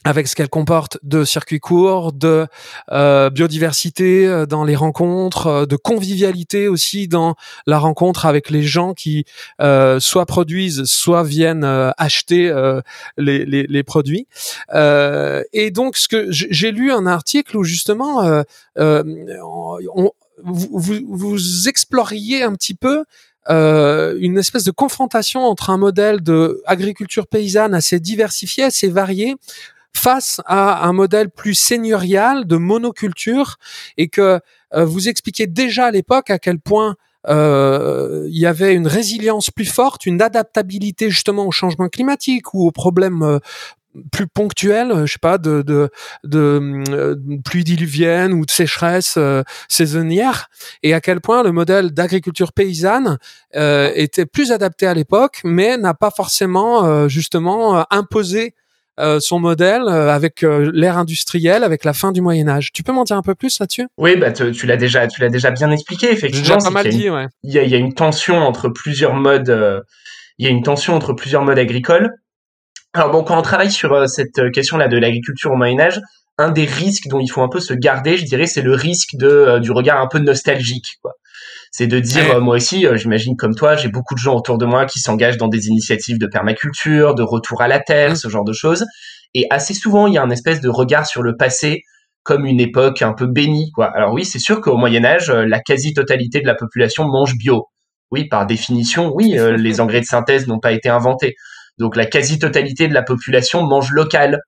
avec 0.06 0.28
ce 0.28 0.36
qu'elle 0.36 0.50
comporte 0.50 1.00
de 1.02 1.26
circuits 1.26 1.60
courts, 1.60 2.14
de 2.14 2.46
euh, 2.92 3.32
biodiversité 3.32 4.28
euh, 4.28 4.46
dans 4.46 4.64
les 4.64 4.76
rencontres, 4.76 5.48
euh, 5.48 5.66
de 5.66 5.76
convivialité 5.76 6.68
aussi 6.68 7.08
dans 7.08 7.36
la 7.66 7.80
rencontre 7.80 8.28
avec 8.28 8.52
les 8.52 8.62
gens 8.62 8.94
qui 8.94 9.26
soit 10.00 10.26
produisent, 10.28 10.84
soit 10.84 11.24
viennent 11.24 11.66
acheter 11.98 12.54
les, 13.18 13.46
les, 13.46 13.64
les, 13.64 13.84
produits. 13.84 14.28
et 14.72 15.72
donc, 15.72 15.98
ce 15.98 16.08
que 16.08 16.28
j'ai 16.30 16.72
lu 16.72 16.92
un 16.92 17.08
article 17.08 17.58
où 17.58 17.64
justement 17.64 18.44
on, 18.78 20.12
vous, 20.44 21.02
vous, 21.08 21.68
exploriez 21.68 22.44
un 22.44 22.54
petit 22.54 22.76
peu 22.76 23.06
euh, 23.50 24.18
une 24.20 24.40
espèce 24.40 24.64
de 24.64 24.72
confrontation 24.72 25.42
entre 25.42 25.70
un 25.70 25.78
modèle 25.78 26.22
de 26.22 26.64
agriculture 26.66 27.28
paysanne 27.28 27.76
assez 27.76 28.00
diversifié, 28.00 28.64
assez 28.64 28.88
varié, 28.88 29.36
face 29.98 30.42
à 30.46 30.88
un 30.88 30.94
modèle 30.94 31.30
plus 31.30 31.56
seigneurial 31.56 32.46
de 32.46 32.58
monoculture 32.58 33.58
et 33.98 34.08
que 34.08 34.40
euh, 34.74 34.86
vous 34.86 35.10
expliquez 35.10 35.48
déjà 35.48 35.86
à 35.86 35.92
l'époque 35.92 36.30
à 36.30 36.40
quel 36.40 36.60
point 36.60 36.96
euh, 37.28 38.26
il 38.28 38.38
y 38.38 38.46
avait 38.46 38.76
une 38.76 38.88
résilience 38.88 39.50
plus 39.50 39.66
forte, 39.66 40.06
une 40.06 40.22
adaptabilité 40.22 41.10
justement 41.10 41.46
au 41.48 41.52
changement 41.52 41.90
climatique 41.90 42.54
ou 42.54 42.68
aux 42.68 42.72
problèmes 42.72 43.24
euh, 43.24 43.40
plus 44.12 44.28
ponctuels, 44.28 45.06
je 45.06 45.14
sais 45.14 45.20
pas, 45.22 45.38
de, 45.38 45.62
de, 45.62 45.90
de, 46.26 47.18
pluie 47.46 47.64
diluvienne 47.64 48.34
ou 48.34 48.46
de 48.46 48.52
sécheresse 48.52 49.18
saisonnière, 49.70 50.50
et 50.84 50.94
à 50.94 51.00
quel 51.00 51.22
point 51.22 51.44
le 51.44 51.54
modèle 51.54 51.92
d'agriculture 51.92 52.52
paysanne 52.52 53.18
était 53.54 54.26
plus 54.26 54.52
adapté 54.52 54.86
à 54.86 54.94
l'époque, 54.94 55.40
mais 55.46 55.78
n'a 55.78 55.94
pas 55.94 56.12
forcément 56.12 57.08
justement 57.08 57.86
imposé 57.90 58.54
euh, 59.00 59.20
son 59.20 59.40
modèle 59.40 59.84
euh, 59.88 60.10
avec 60.10 60.44
euh, 60.44 60.72
l'ère 60.74 60.98
industrielle, 60.98 61.64
avec 61.64 61.84
la 61.84 61.94
fin 61.94 62.12
du 62.12 62.22
Moyen 62.22 62.48
Âge. 62.48 62.72
Tu 62.74 62.84
peux 62.84 62.92
m'en 62.92 63.04
dire 63.04 63.18
un 63.18 63.22
peu 63.22 63.36
plus 63.36 63.60
là-dessus? 63.60 63.88
Oui, 63.98 64.16
bah 64.16 64.32
tu 64.32 64.66
l'as 64.66 64.78
déjà, 64.78 65.08
tu 65.08 65.22
l'as 65.22 65.30
déjà 65.30 65.52
bien 65.52 65.72
expliqué. 65.72 66.12
Effectivement, 66.12 66.58
pas 66.58 66.70
mal 66.70 66.90
dit, 66.90 67.10
ouais. 67.10 67.28
Il 67.44 67.54
y, 67.54 67.60
a, 67.60 67.64
y 67.64 67.76
a 67.76 67.78
une 67.78 67.94
tension 67.94 68.38
entre 68.38 68.70
plusieurs 68.70 69.14
modes. 69.14 69.84
il 70.38 70.46
y 70.46 70.48
a 70.48 70.52
une 70.52 70.64
tension 70.64 70.96
entre 70.96 71.14
plusieurs 71.14 71.44
modes 71.44 71.60
agricoles. 71.60 72.10
Alors 72.94 73.12
bon, 73.12 73.24
quand 73.24 73.38
on 73.38 73.42
travaille 73.42 73.72
sur 73.72 74.08
cette 74.08 74.52
question-là 74.54 74.88
de 74.88 74.98
l'agriculture 74.98 75.52
au 75.52 75.56
Moyen 75.56 75.80
Âge, 75.80 76.00
un 76.38 76.50
des 76.52 76.66
risques 76.66 77.08
dont 77.08 77.20
il 77.20 77.28
faut 77.28 77.42
un 77.42 77.50
peu 77.50 77.60
se 77.60 77.74
garder, 77.74 78.16
je 78.16 78.24
dirais, 78.24 78.46
c'est 78.46 78.62
le 78.62 78.74
risque 78.74 79.16
de 79.16 79.60
du 79.60 79.72
regard 79.72 80.00
un 80.00 80.08
peu 80.08 80.20
nostalgique. 80.20 80.98
Quoi 81.02 81.12
c'est 81.78 81.88
de 81.88 82.00
dire, 82.00 82.38
euh, 82.38 82.40
moi 82.40 82.56
aussi, 82.56 82.88
euh, 82.88 82.96
j'imagine 82.96 83.36
comme 83.36 83.54
toi, 83.54 83.76
j'ai 83.76 83.90
beaucoup 83.90 84.16
de 84.16 84.20
gens 84.20 84.34
autour 84.34 84.58
de 84.58 84.66
moi 84.66 84.86
qui 84.86 85.00
s'engagent 85.00 85.36
dans 85.36 85.50
des 85.50 85.68
initiatives 85.68 86.18
de 86.18 86.26
permaculture, 86.26 87.16
de 87.16 87.22
retour 87.22 87.62
à 87.62 87.68
la 87.68 87.82
terre, 87.82 88.12
mmh. 88.12 88.16
ce 88.16 88.30
genre 88.30 88.46
de 88.46 88.54
choses. 88.54 88.86
Et 89.34 89.46
assez 89.50 89.74
souvent, 89.74 90.08
il 90.08 90.14
y 90.14 90.18
a 90.18 90.24
un 90.24 90.30
espèce 90.30 90.62
de 90.62 90.70
regard 90.70 91.06
sur 91.06 91.22
le 91.22 91.36
passé 91.36 91.82
comme 92.24 92.46
une 92.46 92.62
époque 92.62 93.02
un 93.02 93.12
peu 93.12 93.28
bénie. 93.28 93.72
Quoi. 93.74 93.88
Alors 93.88 94.14
oui, 94.14 94.24
c'est 94.24 94.40
sûr 94.40 94.62
qu'au 94.62 94.78
Moyen 94.78 95.04
Âge, 95.04 95.30
euh, 95.30 95.44
la 95.46 95.60
quasi-totalité 95.60 96.40
de 96.40 96.48
la 96.48 96.56
population 96.56 97.10
mange 97.10 97.36
bio. 97.36 97.66
Oui, 98.10 98.30
par 98.30 98.46
définition, 98.46 99.12
oui, 99.14 99.36
les 99.58 99.82
engrais 99.82 100.00
de 100.00 100.06
synthèse 100.06 100.48
n'ont 100.48 100.60
pas 100.60 100.72
été 100.72 100.88
inventés. 100.88 101.36
Donc 101.78 101.98
la 101.98 102.06
quasi-totalité 102.06 102.88
de 102.88 102.94
la 102.94 103.04
population 103.04 103.64
mange 103.64 103.92
local. 103.92 104.40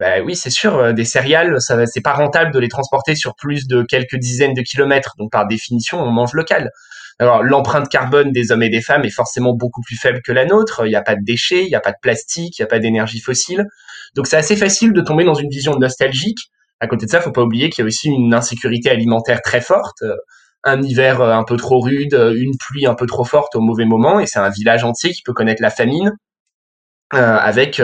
Ben 0.00 0.24
oui, 0.24 0.34
c'est 0.34 0.50
sûr, 0.50 0.92
des 0.92 1.04
céréales, 1.04 1.60
ça 1.60 1.86
c'est 1.86 2.00
pas 2.00 2.14
rentable 2.14 2.52
de 2.52 2.58
les 2.58 2.68
transporter 2.68 3.14
sur 3.14 3.34
plus 3.36 3.66
de 3.68 3.82
quelques 3.82 4.16
dizaines 4.16 4.54
de 4.54 4.62
kilomètres. 4.62 5.14
Donc 5.18 5.30
par 5.30 5.46
définition, 5.46 6.00
on 6.00 6.10
mange 6.10 6.32
local. 6.34 6.70
Alors 7.20 7.44
l'empreinte 7.44 7.88
carbone 7.88 8.32
des 8.32 8.50
hommes 8.50 8.64
et 8.64 8.70
des 8.70 8.82
femmes 8.82 9.04
est 9.04 9.10
forcément 9.10 9.54
beaucoup 9.54 9.82
plus 9.82 9.96
faible 9.96 10.20
que 10.22 10.32
la 10.32 10.46
nôtre. 10.46 10.82
Il 10.84 10.88
n'y 10.88 10.96
a 10.96 11.02
pas 11.02 11.14
de 11.14 11.22
déchets, 11.22 11.62
il 11.62 11.68
n'y 11.68 11.76
a 11.76 11.80
pas 11.80 11.92
de 11.92 11.98
plastique, 12.02 12.58
il 12.58 12.62
n'y 12.62 12.64
a 12.64 12.66
pas 12.66 12.80
d'énergie 12.80 13.20
fossile. 13.20 13.66
Donc 14.16 14.26
c'est 14.26 14.36
assez 14.36 14.56
facile 14.56 14.92
de 14.92 15.00
tomber 15.00 15.24
dans 15.24 15.34
une 15.34 15.48
vision 15.48 15.76
nostalgique. 15.78 16.50
À 16.80 16.88
côté 16.88 17.06
de 17.06 17.10
ça, 17.10 17.20
faut 17.20 17.30
pas 17.32 17.42
oublier 17.42 17.70
qu'il 17.70 17.82
y 17.82 17.84
a 17.84 17.86
aussi 17.86 18.08
une 18.08 18.34
insécurité 18.34 18.90
alimentaire 18.90 19.42
très 19.42 19.60
forte, 19.60 20.02
un 20.64 20.82
hiver 20.82 21.22
un 21.22 21.44
peu 21.44 21.56
trop 21.56 21.78
rude, 21.80 22.14
une 22.36 22.56
pluie 22.58 22.86
un 22.86 22.94
peu 22.94 23.06
trop 23.06 23.24
forte 23.24 23.54
au 23.54 23.60
mauvais 23.60 23.84
moment, 23.84 24.18
et 24.18 24.26
c'est 24.26 24.40
un 24.40 24.50
village 24.50 24.82
entier 24.82 25.12
qui 25.12 25.22
peut 25.22 25.32
connaître 25.32 25.62
la 25.62 25.70
famine. 25.70 26.12
avec 27.10 27.80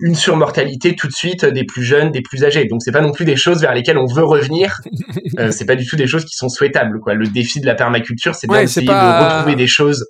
une 0.00 0.14
surmortalité 0.14 0.94
tout 0.94 1.06
de 1.06 1.12
suite 1.12 1.44
des 1.44 1.64
plus 1.64 1.82
jeunes, 1.82 2.10
des 2.10 2.22
plus 2.22 2.44
âgés. 2.44 2.66
Donc 2.66 2.82
c'est 2.82 2.92
pas 2.92 3.00
non 3.00 3.12
plus 3.12 3.24
des 3.24 3.36
choses 3.36 3.60
vers 3.60 3.74
lesquelles 3.74 3.98
on 3.98 4.06
veut 4.06 4.24
revenir. 4.24 4.80
euh, 5.38 5.50
c'est 5.50 5.66
pas 5.66 5.76
du 5.76 5.86
tout 5.86 5.96
des 5.96 6.06
choses 6.06 6.24
qui 6.24 6.34
sont 6.34 6.48
souhaitables. 6.48 7.00
Quoi. 7.00 7.14
Le 7.14 7.26
défi 7.26 7.60
de 7.60 7.66
la 7.66 7.74
permaculture, 7.74 8.34
c'est 8.34 8.46
d'essayer 8.48 8.86
de 8.86 8.92
retrouver 8.92 9.56
des 9.56 9.66
choses. 9.66 10.06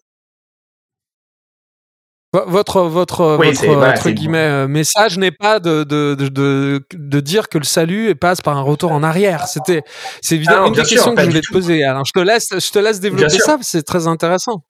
Votre 2.32 2.82
votre 2.82 3.36
votre 3.36 4.10
guillemets 4.10 4.38
euh, 4.38 4.68
message 4.68 5.16
n'est 5.16 5.30
pas 5.30 5.58
de, 5.58 5.84
de, 5.84 6.14
de, 6.14 6.84
de, 6.92 7.20
dire 7.20 7.48
que 7.48 7.56
le 7.56 7.64
salut 7.64 8.14
passe 8.14 8.42
par 8.42 8.58
un 8.58 8.62
retour 8.62 8.92
en 8.92 9.02
arrière. 9.02 9.46
C'était 9.46 9.82
c'est 10.20 10.34
évidemment 10.34 10.64
ah 10.64 10.68
une 10.68 10.74
des 10.74 10.82
questions 10.82 11.14
que 11.14 11.22
je 11.22 11.26
voulais 11.28 11.40
te 11.40 11.52
poser. 11.52 11.84
Alors 11.84 12.04
je 12.04 12.12
te 12.12 12.18
laisse 12.18 12.48
je 12.50 12.70
te 12.70 12.78
laisse 12.78 13.00
développer 13.00 13.38
ça, 13.38 13.56
c'est 13.62 13.84
très 13.84 14.06
intéressant. 14.06 14.64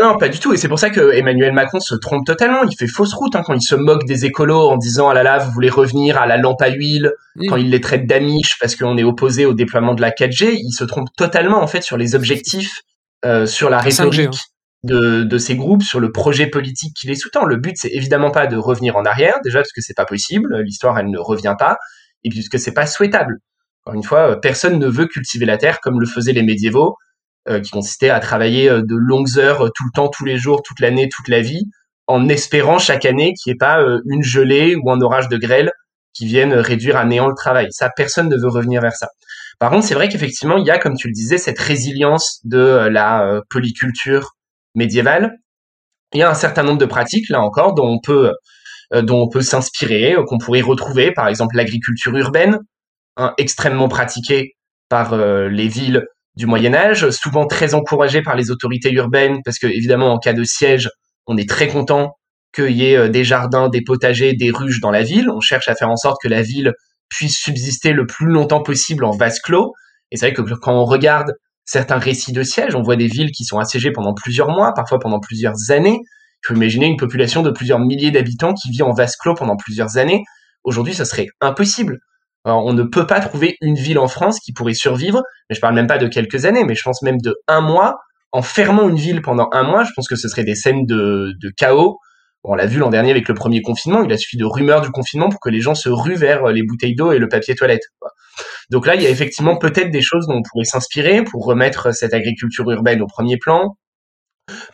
Non, 0.00 0.16
pas 0.16 0.28
du 0.28 0.38
tout. 0.38 0.52
Et 0.54 0.56
c'est 0.56 0.68
pour 0.68 0.78
ça 0.78 0.90
que 0.90 1.12
Emmanuel 1.12 1.52
Macron 1.52 1.80
se 1.80 1.94
trompe 1.94 2.24
totalement. 2.24 2.62
Il 2.64 2.74
fait 2.76 2.86
fausse 2.86 3.12
route 3.14 3.34
hein, 3.36 3.42
quand 3.44 3.52
il 3.52 3.62
se 3.62 3.74
moque 3.74 4.04
des 4.04 4.24
écolos 4.24 4.70
en 4.70 4.76
disant 4.76 5.08
ah 5.08 5.14
là 5.14 5.22
là, 5.22 5.38
vous 5.38 5.50
voulez 5.50 5.68
revenir 5.68 6.18
à 6.18 6.26
la 6.26 6.36
lampe 6.36 6.62
à 6.62 6.70
huile. 6.70 7.12
Quand 7.48 7.56
il 7.56 7.70
les 7.70 7.80
traite 7.80 8.06
d'amiches 8.06 8.58
parce 8.60 8.76
qu'on 8.76 8.96
est 8.96 9.02
opposé 9.02 9.44
au 9.44 9.54
déploiement 9.54 9.94
de 9.94 10.00
la 10.00 10.10
4G, 10.10 10.54
il 10.54 10.72
se 10.72 10.84
trompe 10.84 11.08
totalement 11.16 11.62
en 11.62 11.66
fait 11.66 11.82
sur 11.82 11.96
les 11.96 12.14
objectifs, 12.14 12.82
euh, 13.24 13.46
sur 13.46 13.70
la 13.70 13.78
rhétorique 13.78 14.28
hein. 14.28 14.30
de, 14.84 15.24
de 15.24 15.38
ces 15.38 15.56
groupes, 15.56 15.82
sur 15.82 15.98
le 15.98 16.12
projet 16.12 16.46
politique 16.46 16.94
qui 16.98 17.06
les 17.06 17.14
sous-tend. 17.14 17.44
Le 17.44 17.56
but, 17.56 17.74
c'est 17.76 17.90
évidemment 17.90 18.30
pas 18.30 18.46
de 18.46 18.56
revenir 18.56 18.96
en 18.96 19.04
arrière, 19.04 19.40
déjà 19.44 19.60
parce 19.60 19.72
que 19.72 19.80
c'est 19.80 19.96
pas 19.96 20.04
possible. 20.04 20.60
L'histoire, 20.62 20.98
elle 20.98 21.10
ne 21.10 21.18
revient 21.18 21.54
pas, 21.58 21.76
et 22.24 22.30
puisque 22.30 22.58
c'est 22.58 22.74
pas 22.74 22.86
souhaitable. 22.86 23.38
Encore 23.84 23.94
une 23.94 24.04
fois, 24.04 24.40
personne 24.40 24.78
ne 24.78 24.86
veut 24.86 25.06
cultiver 25.06 25.44
la 25.44 25.58
terre 25.58 25.80
comme 25.80 26.00
le 26.00 26.06
faisaient 26.06 26.32
les 26.32 26.42
médiévaux 26.42 26.90
euh, 26.90 27.11
qui 27.48 27.70
consistait 27.70 28.10
à 28.10 28.20
travailler 28.20 28.68
euh, 28.68 28.82
de 28.82 28.94
longues 28.94 29.38
heures 29.38 29.66
euh, 29.66 29.70
tout 29.74 29.84
le 29.84 29.90
temps, 29.94 30.08
tous 30.08 30.24
les 30.24 30.38
jours, 30.38 30.62
toute 30.62 30.80
l'année, 30.80 31.08
toute 31.08 31.28
la 31.28 31.40
vie, 31.40 31.64
en 32.06 32.28
espérant 32.28 32.78
chaque 32.78 33.04
année 33.04 33.34
qu'il 33.34 33.50
n'y 33.50 33.54
ait 33.54 33.58
pas 33.58 33.80
une 34.06 34.22
gelée 34.22 34.76
ou 34.76 34.90
un 34.90 35.00
orage 35.00 35.28
de 35.28 35.36
grêle 35.36 35.70
qui 36.12 36.26
viennent 36.26 36.52
réduire 36.52 36.96
à 36.96 37.04
néant 37.04 37.28
le 37.28 37.34
travail. 37.34 37.68
Ça, 37.70 37.90
personne 37.94 38.28
ne 38.28 38.36
veut 38.36 38.48
revenir 38.48 38.82
vers 38.82 38.94
ça. 38.94 39.08
Par 39.58 39.70
contre, 39.70 39.86
c'est 39.86 39.94
vrai 39.94 40.08
qu'effectivement, 40.08 40.58
il 40.58 40.66
y 40.66 40.70
a, 40.70 40.78
comme 40.78 40.96
tu 40.96 41.06
le 41.06 41.12
disais, 41.12 41.38
cette 41.38 41.58
résilience 41.58 42.40
de 42.44 42.88
la 42.90 43.40
polyculture 43.48 44.32
médiévale. 44.74 45.36
Il 46.12 46.18
y 46.18 46.22
a 46.22 46.30
un 46.30 46.34
certain 46.34 46.64
nombre 46.64 46.78
de 46.78 46.86
pratiques, 46.86 47.28
là 47.30 47.40
encore, 47.40 47.72
dont 47.74 47.88
on 47.88 48.00
peut, 48.00 48.32
dont 48.92 49.22
on 49.22 49.28
peut 49.28 49.40
s'inspirer, 49.40 50.16
qu'on 50.26 50.38
pourrait 50.38 50.60
retrouver, 50.60 51.12
par 51.12 51.28
exemple 51.28 51.56
l'agriculture 51.56 52.14
urbaine, 52.16 52.58
hein, 53.16 53.32
extrêmement 53.38 53.88
pratiquée 53.88 54.56
par 54.88 55.16
les 55.16 55.68
villes 55.68 56.04
du 56.36 56.46
Moyen 56.46 56.74
Âge, 56.74 57.10
souvent 57.10 57.46
très 57.46 57.74
encouragé 57.74 58.22
par 58.22 58.36
les 58.36 58.50
autorités 58.50 58.90
urbaines, 58.92 59.40
parce 59.44 59.58
que 59.58 59.66
évidemment 59.66 60.12
en 60.12 60.18
cas 60.18 60.32
de 60.32 60.44
siège, 60.44 60.90
on 61.26 61.36
est 61.36 61.48
très 61.48 61.68
content 61.68 62.16
qu'il 62.54 62.70
y 62.70 62.86
ait 62.86 62.96
euh, 62.96 63.08
des 63.08 63.24
jardins, 63.24 63.68
des 63.68 63.82
potagers, 63.82 64.34
des 64.34 64.50
ruches 64.50 64.80
dans 64.80 64.90
la 64.90 65.02
ville. 65.02 65.30
On 65.30 65.40
cherche 65.40 65.68
à 65.68 65.74
faire 65.74 65.90
en 65.90 65.96
sorte 65.96 66.18
que 66.22 66.28
la 66.28 66.42
ville 66.42 66.72
puisse 67.08 67.38
subsister 67.38 67.92
le 67.92 68.06
plus 68.06 68.26
longtemps 68.26 68.62
possible 68.62 69.04
en 69.04 69.10
vase 69.10 69.40
clos. 69.40 69.72
Et 70.10 70.16
c'est 70.16 70.26
vrai 70.26 70.34
que 70.34 70.42
quand 70.54 70.74
on 70.74 70.84
regarde 70.84 71.32
certains 71.64 71.98
récits 71.98 72.32
de 72.32 72.42
siège, 72.42 72.74
on 72.74 72.82
voit 72.82 72.96
des 72.96 73.06
villes 73.06 73.30
qui 73.30 73.44
sont 73.44 73.58
assiégées 73.58 73.92
pendant 73.92 74.14
plusieurs 74.14 74.48
mois, 74.48 74.72
parfois 74.74 74.98
pendant 74.98 75.20
plusieurs 75.20 75.70
années. 75.70 76.00
Il 76.42 76.48
faut 76.48 76.54
imaginer 76.54 76.86
une 76.86 76.96
population 76.96 77.42
de 77.42 77.50
plusieurs 77.50 77.78
milliers 77.78 78.10
d'habitants 78.10 78.52
qui 78.52 78.70
vit 78.70 78.82
en 78.82 78.92
vase 78.92 79.16
clos 79.16 79.34
pendant 79.34 79.56
plusieurs 79.56 79.96
années. 79.96 80.24
Aujourd'hui, 80.64 80.94
ça 80.94 81.04
serait 81.04 81.26
impossible. 81.40 81.98
Alors, 82.44 82.64
on 82.64 82.72
ne 82.72 82.82
peut 82.82 83.06
pas 83.06 83.20
trouver 83.20 83.56
une 83.60 83.76
ville 83.76 83.98
en 83.98 84.08
France 84.08 84.40
qui 84.40 84.52
pourrait 84.52 84.74
survivre, 84.74 85.22
mais 85.48 85.54
je 85.54 85.60
parle 85.60 85.74
même 85.74 85.86
pas 85.86 85.98
de 85.98 86.08
quelques 86.08 86.44
années, 86.44 86.64
mais 86.64 86.74
je 86.74 86.82
pense 86.82 87.02
même 87.02 87.18
de 87.18 87.36
un 87.46 87.60
mois. 87.60 87.96
En 88.32 88.42
fermant 88.42 88.88
une 88.88 88.96
ville 88.96 89.22
pendant 89.22 89.48
un 89.52 89.62
mois, 89.62 89.84
je 89.84 89.90
pense 89.94 90.08
que 90.08 90.16
ce 90.16 90.28
serait 90.28 90.44
des 90.44 90.54
scènes 90.54 90.86
de, 90.86 91.34
chaos. 91.56 91.98
on 92.42 92.54
l'a 92.54 92.66
vu 92.66 92.78
l'an 92.78 92.88
dernier 92.88 93.10
avec 93.10 93.28
le 93.28 93.34
premier 93.34 93.60
confinement, 93.60 94.02
il 94.02 94.12
a 94.12 94.16
suffi 94.16 94.38
de 94.38 94.44
rumeurs 94.44 94.80
du 94.80 94.90
confinement 94.90 95.28
pour 95.28 95.38
que 95.38 95.50
les 95.50 95.60
gens 95.60 95.74
se 95.74 95.88
ruent 95.90 96.16
vers 96.16 96.46
les 96.46 96.62
bouteilles 96.62 96.94
d'eau 96.94 97.12
et 97.12 97.18
le 97.18 97.28
papier 97.28 97.54
toilette. 97.54 97.82
Donc 98.70 98.86
là, 98.86 98.94
il 98.94 99.02
y 99.02 99.06
a 99.06 99.10
effectivement 99.10 99.56
peut-être 99.58 99.90
des 99.90 100.00
choses 100.00 100.26
dont 100.26 100.36
on 100.36 100.42
pourrait 100.42 100.64
s'inspirer 100.64 101.22
pour 101.22 101.44
remettre 101.44 101.94
cette 101.94 102.14
agriculture 102.14 102.68
urbaine 102.70 103.02
au 103.02 103.06
premier 103.06 103.36
plan, 103.36 103.76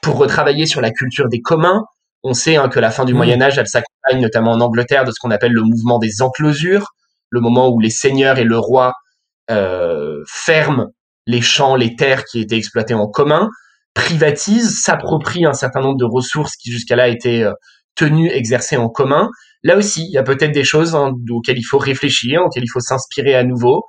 pour 0.03 0.17
retravailler 0.17 0.67
sur 0.67 0.81
la 0.81 0.91
culture 0.91 1.29
des 1.29 1.41
communs. 1.41 1.85
On 2.23 2.33
sait 2.33 2.57
hein, 2.57 2.69
que 2.69 2.81
la 2.81 2.91
fin 2.91 3.05
du 3.05 3.13
mmh. 3.13 3.17
Moyen 3.17 3.43
Âge, 3.43 3.59
elle 3.59 3.67
s'accompagne 3.67 4.23
notamment 4.23 4.53
en 4.53 4.61
Angleterre 4.61 5.05
de 5.05 5.11
ce 5.11 5.17
qu'on 5.21 5.31
appelle 5.31 5.53
le 5.53 5.63
mouvement 5.63 5.99
des 5.99 6.23
enclosures, 6.23 6.95
le 7.31 7.41
moment 7.41 7.69
où 7.69 7.81
les 7.81 7.91
seigneurs 7.91 8.39
et 8.39 8.45
le 8.45 8.59
roi 8.59 8.95
euh, 9.51 10.23
ferment 10.27 10.89
les 11.27 11.43
champs, 11.43 11.77
les 11.77 11.95
terres 11.95 12.25
qui 12.25 12.41
étaient 12.41 12.57
exploitées 12.57 12.95
en 12.95 13.07
commun, 13.07 13.51
privatisent, 13.95 14.83
s'approprient 14.83 15.47
un 15.47 15.53
certain 15.53 15.81
nombre 15.81 15.99
de 15.99 16.05
ressources 16.05 16.57
qui 16.57 16.71
jusqu'à 16.71 16.97
là 16.97 17.09
étaient 17.09 17.43
euh, 17.43 17.53
tenues, 17.95 18.31
exercées 18.31 18.77
en 18.77 18.89
commun. 18.89 19.29
Là 19.63 19.77
aussi, 19.77 20.05
il 20.05 20.13
y 20.13 20.19
a 20.19 20.23
peut-être 20.23 20.53
des 20.53 20.65
choses 20.65 20.95
hein, 20.95 21.13
auxquelles 21.31 21.59
il 21.59 21.65
faut 21.65 21.79
réfléchir, 21.79 22.43
auxquelles 22.43 22.65
il 22.65 22.71
faut 22.71 22.81
s'inspirer 22.81 23.35
à 23.35 23.45
nouveau. 23.45 23.85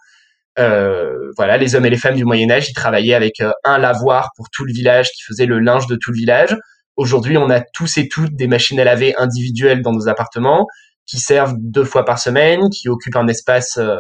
Euh, 0.58 1.14
voilà, 1.38 1.58
les 1.58 1.76
hommes 1.76 1.86
et 1.86 1.90
les 1.90 1.98
femmes 1.98 2.16
du 2.16 2.26
Moyen 2.26 2.50
Âge, 2.52 2.74
travaillaient 2.74 3.14
avec 3.14 3.42
un 3.64 3.78
lavoir 3.78 4.32
pour 4.36 4.50
tout 4.50 4.66
le 4.66 4.74
village 4.74 5.10
qui 5.12 5.22
faisait 5.24 5.46
le 5.46 5.60
linge 5.60 5.88
de 5.88 5.96
tout 5.96 6.12
le 6.12 6.18
village. 6.18 6.58
Aujourd'hui, 6.98 7.38
on 7.38 7.50
a 7.50 7.62
tous 7.62 7.98
et 7.98 8.10
toutes 8.10 8.36
des 8.36 8.48
machines 8.48 8.80
à 8.80 8.84
laver 8.84 9.16
individuelles 9.16 9.82
dans 9.82 9.94
nos 9.94 10.10
appartements 10.10 10.68
qui 11.10 11.18
servent 11.18 11.56
deux 11.58 11.84
fois 11.84 12.06
par 12.06 12.20
semaine, 12.20 12.70
qui 12.70 12.88
occupent 12.88 13.16
un 13.16 13.28
espace 13.28 13.78
euh, 13.78 13.98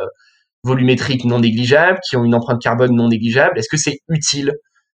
volumétrique 0.63 1.25
non 1.25 1.39
négligeable, 1.39 1.99
qui 2.07 2.17
ont 2.17 2.23
une 2.23 2.35
empreinte 2.35 2.61
carbone 2.61 2.95
non 2.95 3.07
négligeable. 3.07 3.57
Est-ce 3.57 3.69
que 3.69 3.77
c'est 3.77 3.99
utile? 4.09 4.53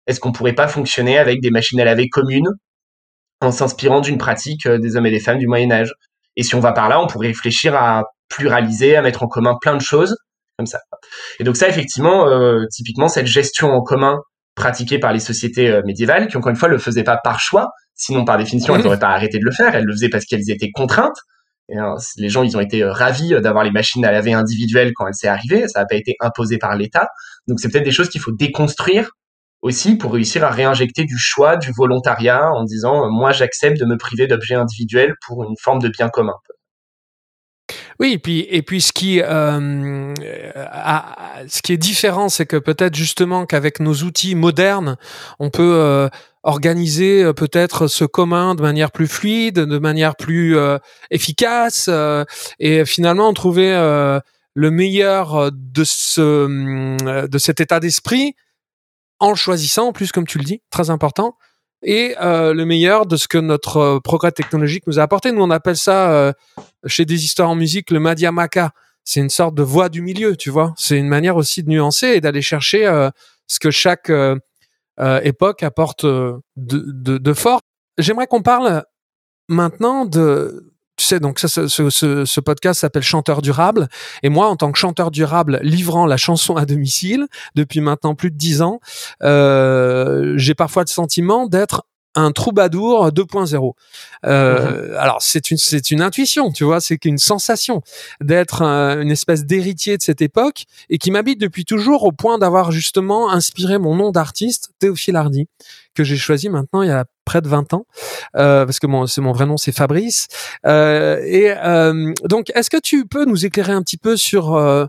Est-ce 0.08 0.20
qu'on 0.20 0.32
pourrait 0.32 0.54
pas 0.54 0.68
fonctionner 0.68 1.20
avec 1.20 1.40
des 1.42 1.52
machines 1.52 1.80
à 1.80 1.86
laver 1.86 2.10
communes 2.10 2.50
en 3.42 3.52
s'inspirant 3.52 4.02
d'une 4.02 4.18
pratique 4.18 4.66
euh, 4.66 4.80
des 4.80 4.96
hommes 4.96 5.06
et 5.06 5.12
des 5.12 5.20
femmes 5.20 5.38
du 5.38 5.48
Moyen 5.48 5.72
Âge? 5.72 5.94
Et 6.36 6.44
si 6.44 6.56
on 6.56 6.60
va 6.60 6.72
par 6.72 6.90
là, 6.90 7.00
on 7.00 7.08
pourrait 7.08 7.28
réfléchir 7.28 7.76
à 7.76 8.06
pluraliser, 8.28 8.96
à 8.96 9.02
mettre 9.02 9.22
en 9.24 9.28
commun 9.28 9.58
plein 9.62 9.76
de 9.76 9.82
choses 9.82 10.16
comme 10.58 10.66
ça. 10.66 10.80
Et 11.40 11.44
donc 11.44 11.58
ça, 11.58 11.70
effectivement, 11.70 12.28
euh, 12.28 12.66
typiquement, 12.72 13.08
cette 13.08 13.28
gestion 13.28 13.70
en 13.72 13.82
commun 13.82 14.18
pratiquée 14.56 15.00
par 15.00 15.14
les 15.14 15.20
sociétés 15.20 15.80
médiévales, 15.86 16.28
qui 16.28 16.36
encore 16.36 16.50
une 16.50 16.58
fois 16.58 16.68
le 16.68 16.78
faisaient 16.78 17.04
pas 17.04 17.18
par 17.24 17.40
choix, 17.40 17.70
sinon 17.96 18.26
par 18.26 18.38
définition 18.38 18.76
elles 18.76 18.84
n'auraient 18.84 19.00
pas 19.00 19.10
arrêté 19.10 19.40
de 19.40 19.46
le 19.46 19.52
faire, 19.52 19.74
elles 19.74 19.86
le 19.86 19.94
faisaient 19.94 20.10
parce 20.10 20.26
qu'elles 20.26 20.50
étaient 20.50 20.72
contraintes, 20.72 21.16
les 22.18 22.30
gens, 22.30 22.44
ils 22.44 22.56
ont 22.58 22.60
été 22.60 22.84
euh, 22.84 22.92
ravis 22.92 23.34
euh, 23.34 23.42
d'avoir 23.42 23.64
les 23.64 23.72
machines 23.72 24.04
à 24.06 24.12
laver 24.12 24.34
individuelles 24.34 24.92
quand 24.96 25.08
elles 25.08 25.14
s'est 25.14 25.28
arrivée. 25.28 25.68
Ça 25.68 25.80
n'a 25.80 25.86
pas 25.86 25.96
été 25.96 26.16
imposé 26.20 26.58
par 26.58 26.76
l'État. 26.76 27.08
Donc, 27.48 27.60
c'est 27.60 27.70
peut-être 27.70 27.86
des 27.86 27.92
choses 27.92 28.10
qu'il 28.10 28.22
faut 28.22 28.32
déconstruire 28.32 29.12
aussi 29.62 29.98
pour 29.98 30.14
réussir 30.14 30.44
à 30.44 30.50
réinjecter 30.50 31.04
du 31.04 31.18
choix, 31.18 31.58
du 31.58 31.72
volontariat 31.76 32.50
en 32.54 32.64
disant 32.64 33.10
moi 33.12 33.34
j'accepte 33.34 33.78
de 33.78 33.86
me 33.86 33.98
priver 33.98 34.26
d'objets 34.26 34.56
individuels 34.56 35.16
pour 35.28 35.44
une 35.44 35.56
forme 35.62 35.80
de 35.80 35.90
bien 35.90 36.08
commun. 36.08 36.36
Oui, 38.00 38.14
et 38.14 38.18
puis 38.20 38.48
et 38.50 38.62
puis 38.62 38.80
ce 38.80 38.94
qui 38.94 39.22
euh, 39.22 40.14
ce 41.48 41.62
qui 41.62 41.74
est 41.74 41.78
différent, 41.78 42.30
c'est 42.30 42.46
que 42.46 42.56
peut-être 42.56 42.96
justement 42.96 43.46
qu'avec 43.46 43.82
nos 43.82 43.94
outils 43.94 44.36
modernes, 44.36 44.96
on 45.40 45.50
peut 45.50 45.74
euh, 45.76 46.08
organiser 46.44 47.24
euh, 47.24 47.34
peut-être 47.34 47.88
ce 47.88 48.06
commun 48.06 48.56
de 48.56 48.62
manière 48.62 48.92
plus 48.92 49.08
fluide, 49.08 49.56
de 49.56 49.80
manière 49.80 50.16
plus 50.16 50.58
euh, 50.58 50.78
efficace, 51.12 51.90
et 52.60 52.86
finalement 52.86 53.34
trouver 53.34 53.74
le 54.56 54.72
meilleur 54.72 55.52
de 55.52 55.84
ce 55.84 57.28
de 57.28 57.38
cet 57.38 57.60
état 57.60 57.82
d'esprit 57.82 58.34
en 59.20 59.36
choisissant, 59.36 59.88
en 59.88 59.92
plus 59.92 60.14
comme 60.14 60.26
tu 60.26 60.38
le 60.38 60.46
dis, 60.46 60.62
très 60.70 60.90
important, 60.90 61.36
et 61.84 62.16
euh, 62.22 62.54
le 62.54 62.66
meilleur 62.66 63.06
de 63.06 63.16
ce 63.16 63.28
que 63.28 63.38
notre 63.38 63.78
euh, 63.78 64.00
progrès 64.00 64.32
technologique 64.32 64.86
nous 64.88 65.00
a 65.00 65.04
apporté. 65.04 65.32
Nous, 65.32 65.42
on 65.42 65.50
appelle 65.50 65.78
ça 65.78 66.12
euh, 66.12 66.34
chez 66.86 67.06
des 67.06 67.24
histoires 67.24 67.50
en 67.50 67.56
musique 67.56 67.92
le 67.92 68.00
Madhyamaka. 68.00 68.72
C'est 69.04 69.20
une 69.20 69.30
sorte 69.30 69.56
de 69.56 69.64
voix 69.64 69.90
du 69.90 70.02
milieu, 70.02 70.36
tu 70.36 70.50
vois. 70.50 70.74
C'est 70.78 70.98
une 70.98 71.08
manière 71.08 71.36
aussi 71.36 71.64
de 71.64 71.70
nuancer 71.70 72.08
et 72.08 72.22
d'aller 72.22 72.42
chercher 72.42 72.86
ce 73.48 73.60
que 73.60 73.72
chaque 73.72 74.12
époque 75.24 75.64
apporte 75.64 76.06
de, 76.06 76.42
de, 76.56 77.18
de 77.18 77.34
fort. 77.34 77.62
J'aimerais 77.98 78.28
qu'on 78.28 78.44
parle 78.44 78.84
maintenant 79.48 80.06
de 80.06 80.70
tu 81.00 81.06
sais, 81.06 81.22
donc 81.22 81.40
ça, 81.40 81.48
ce, 81.48 81.68
ce, 81.68 82.26
ce 82.26 82.40
podcast 82.42 82.82
s'appelle 82.82 83.04
Chanteur 83.04 83.42
durable. 83.42 83.88
Et 84.22 84.28
moi, 84.28 84.50
en 84.50 84.58
tant 84.58 84.70
que 84.70 84.78
chanteur 84.78 85.12
durable, 85.12 85.60
livrant 85.64 86.06
la 86.06 86.18
chanson 86.18 86.58
à 86.58 86.66
domicile 86.66 87.26
depuis 87.56 87.80
maintenant 87.80 88.16
plus 88.16 88.32
de 88.32 88.36
dix 88.36 88.62
ans, 88.62 88.82
euh, 89.24 90.34
j'ai 90.36 90.56
parfois 90.56 90.84
le 90.84 90.90
sentiment 90.90 91.48
d'être 91.48 91.86
un 92.16 92.32
troubadour 92.32 93.10
2.0. 93.10 93.74
Euh, 94.26 94.90
mhm. 94.90 94.96
Alors 94.98 95.18
c'est 95.22 95.52
une 95.52 95.58
c'est 95.58 95.92
une 95.92 96.02
intuition, 96.02 96.52
tu 96.52 96.64
vois, 96.64 96.82
c'est 96.82 96.98
qu'une 96.98 97.18
sensation 97.18 97.82
d'être 98.22 98.62
une 98.64 99.12
espèce 99.12 99.46
d'héritier 99.46 99.98
de 99.98 100.02
cette 100.02 100.22
époque 100.22 100.66
et 100.90 100.98
qui 100.98 101.12
m'habite 101.12 101.40
depuis 101.40 101.66
toujours 101.66 102.04
au 102.04 102.12
point 102.12 102.38
d'avoir 102.38 102.72
justement 102.72 103.32
inspiré 103.32 103.78
mon 103.78 103.96
nom 103.96 104.12
d'artiste 104.12 104.72
Théophile 104.80 105.16
Hardy 105.16 105.48
que 105.96 106.04
j'ai 106.04 106.18
choisi 106.18 106.50
maintenant 106.50 106.82
il 106.82 106.88
y 106.88 106.92
a 106.92 107.06
près 107.26 107.42
de 107.42 107.48
20 107.48 107.74
ans 107.74 107.86
euh, 108.36 108.66
parce 108.66 108.80
que 108.80 108.88
mon 108.88 109.06
c'est 109.06 109.22
mon 109.22 109.32
vrai 109.32 109.46
nom 109.46 109.58
c'est 109.58 109.72
Fabrice 109.72 110.28
euh, 110.66 111.22
et 111.26 111.52
euh, 111.52 112.14
donc 112.26 112.52
est-ce 112.56 112.70
que 112.70 112.78
tu 112.78 113.06
peux 113.06 113.26
nous 113.26 113.46
éclairer 113.46 113.74
un 113.74 113.82
petit 113.82 113.98
peu 113.98 114.18
sur 114.18 114.56
euh, 114.56 114.86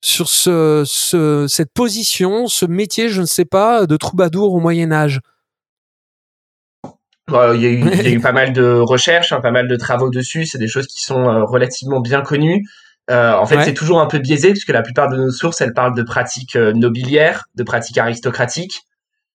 sur 0.00 0.28
ce, 0.28 0.84
ce 0.86 1.46
cette 1.48 1.72
position, 1.72 2.46
ce 2.46 2.66
métier, 2.66 3.08
je 3.08 3.20
ne 3.20 3.26
sais 3.26 3.44
pas, 3.44 3.86
de 3.86 3.96
troubadour 3.96 4.54
au 4.54 4.60
Moyen 4.60 4.92
Âge? 4.92 5.20
Il, 7.28 7.60
y 7.60 7.66
a 7.66 8.10
eu, 8.10 8.20
pas 8.22 8.32
mal 8.32 8.52
de 8.52 8.64
recherches, 8.64 9.32
hein, 9.32 9.40
pas 9.40 9.50
mal 9.50 9.68
de 9.68 9.76
travaux 9.76 10.10
dessus. 10.10 10.46
C'est 10.46 10.58
des 10.58 10.68
choses 10.68 10.86
qui 10.86 11.02
sont 11.02 11.46
relativement 11.46 12.00
bien 12.00 12.22
connues. 12.22 12.64
en 13.08 13.46
fait, 13.46 13.62
c'est 13.64 13.74
toujours 13.74 14.00
un 14.00 14.06
peu 14.06 14.18
biaisé 14.18 14.50
puisque 14.50 14.70
la 14.70 14.82
plupart 14.82 15.08
de 15.08 15.16
nos 15.16 15.30
sources, 15.30 15.60
elles 15.60 15.74
parlent 15.74 15.94
de 15.94 16.02
pratiques 16.02 16.56
nobiliaires, 16.56 17.44
de 17.54 17.62
pratiques 17.62 17.98
aristocratiques. 17.98 18.82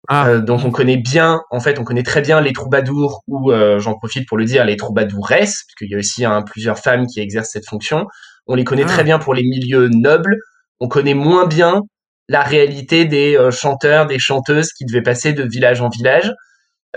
Ah. 0.07 0.37
donc 0.37 0.63
on 0.63 0.71
connaît 0.71 0.97
bien, 0.97 1.41
en 1.51 1.59
fait, 1.59 1.77
on 1.77 1.83
connaît 1.83 2.03
très 2.03 2.21
bien 2.21 2.41
les 2.41 2.53
troubadours 2.53 3.21
ou 3.27 3.51
j'en 3.79 3.93
profite 3.95 4.27
pour 4.27 4.37
le 4.37 4.45
dire, 4.45 4.65
les 4.65 4.77
troubadouresses, 4.77 5.65
puisqu'il 5.67 5.91
y 5.91 5.95
a 5.95 5.99
aussi 5.99 6.25
hein, 6.25 6.41
plusieurs 6.41 6.79
femmes 6.79 7.05
qui 7.05 7.19
exercent 7.19 7.51
cette 7.51 7.67
fonction. 7.67 8.07
On 8.47 8.55
les 8.55 8.63
connaît 8.63 8.85
très 8.85 9.01
ah. 9.01 9.03
bien 9.03 9.19
pour 9.19 9.35
les 9.35 9.43
milieux 9.43 9.89
nobles. 9.89 10.37
On 10.79 10.87
connaît 10.87 11.13
moins 11.13 11.45
bien 11.45 11.81
la 12.29 12.41
réalité 12.43 13.05
des 13.05 13.35
euh, 13.35 13.51
chanteurs, 13.51 14.05
des 14.05 14.19
chanteuses 14.19 14.71
qui 14.71 14.85
devaient 14.85 15.01
passer 15.01 15.33
de 15.33 15.43
village 15.43 15.81
en 15.81 15.89
village. 15.89 16.31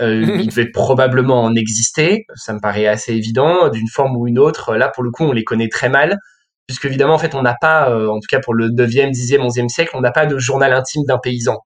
Euh, 0.01 0.21
ils 0.39 0.47
devaient 0.47 0.71
probablement 0.71 1.43
en 1.43 1.55
exister, 1.55 2.25
ça 2.35 2.53
me 2.53 2.59
paraît 2.59 2.87
assez 2.87 3.13
évident, 3.13 3.69
d'une 3.69 3.87
forme 3.87 4.17
ou 4.17 4.27
une 4.27 4.39
autre. 4.39 4.75
Là, 4.75 4.89
pour 4.89 5.03
le 5.03 5.11
coup, 5.11 5.23
on 5.23 5.31
les 5.31 5.43
connaît 5.43 5.69
très 5.69 5.89
mal, 5.89 6.17
puisque 6.67 6.85
évidemment, 6.85 7.13
en 7.13 7.19
fait, 7.19 7.35
on 7.35 7.41
n'a 7.41 7.55
pas, 7.59 7.89
euh, 7.89 8.07
en 8.09 8.19
tout 8.19 8.27
cas 8.29 8.39
pour 8.39 8.53
le 8.53 8.69
9e, 8.69 9.11
10e, 9.11 9.41
11e 9.41 9.69
siècle, 9.69 9.91
on 9.95 10.01
n'a 10.01 10.11
pas 10.11 10.25
de 10.25 10.37
journal 10.37 10.73
intime 10.73 11.03
d'un 11.07 11.17
paysan. 11.17 11.57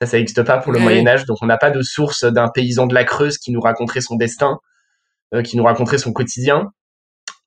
Ça, 0.00 0.08
ça 0.08 0.16
n'existe 0.18 0.42
pas 0.42 0.58
pour 0.58 0.72
le 0.72 0.80
Moyen 0.80 1.06
Âge, 1.06 1.26
donc 1.26 1.38
on 1.42 1.46
n'a 1.46 1.58
pas 1.58 1.70
de 1.70 1.80
source 1.82 2.24
d'un 2.24 2.48
paysan 2.48 2.86
de 2.86 2.94
la 2.94 3.04
Creuse 3.04 3.38
qui 3.38 3.52
nous 3.52 3.60
raconterait 3.60 4.00
son 4.00 4.16
destin, 4.16 4.58
qui 5.44 5.56
nous 5.56 5.62
raconterait 5.62 5.98
son 5.98 6.12
quotidien. 6.12 6.72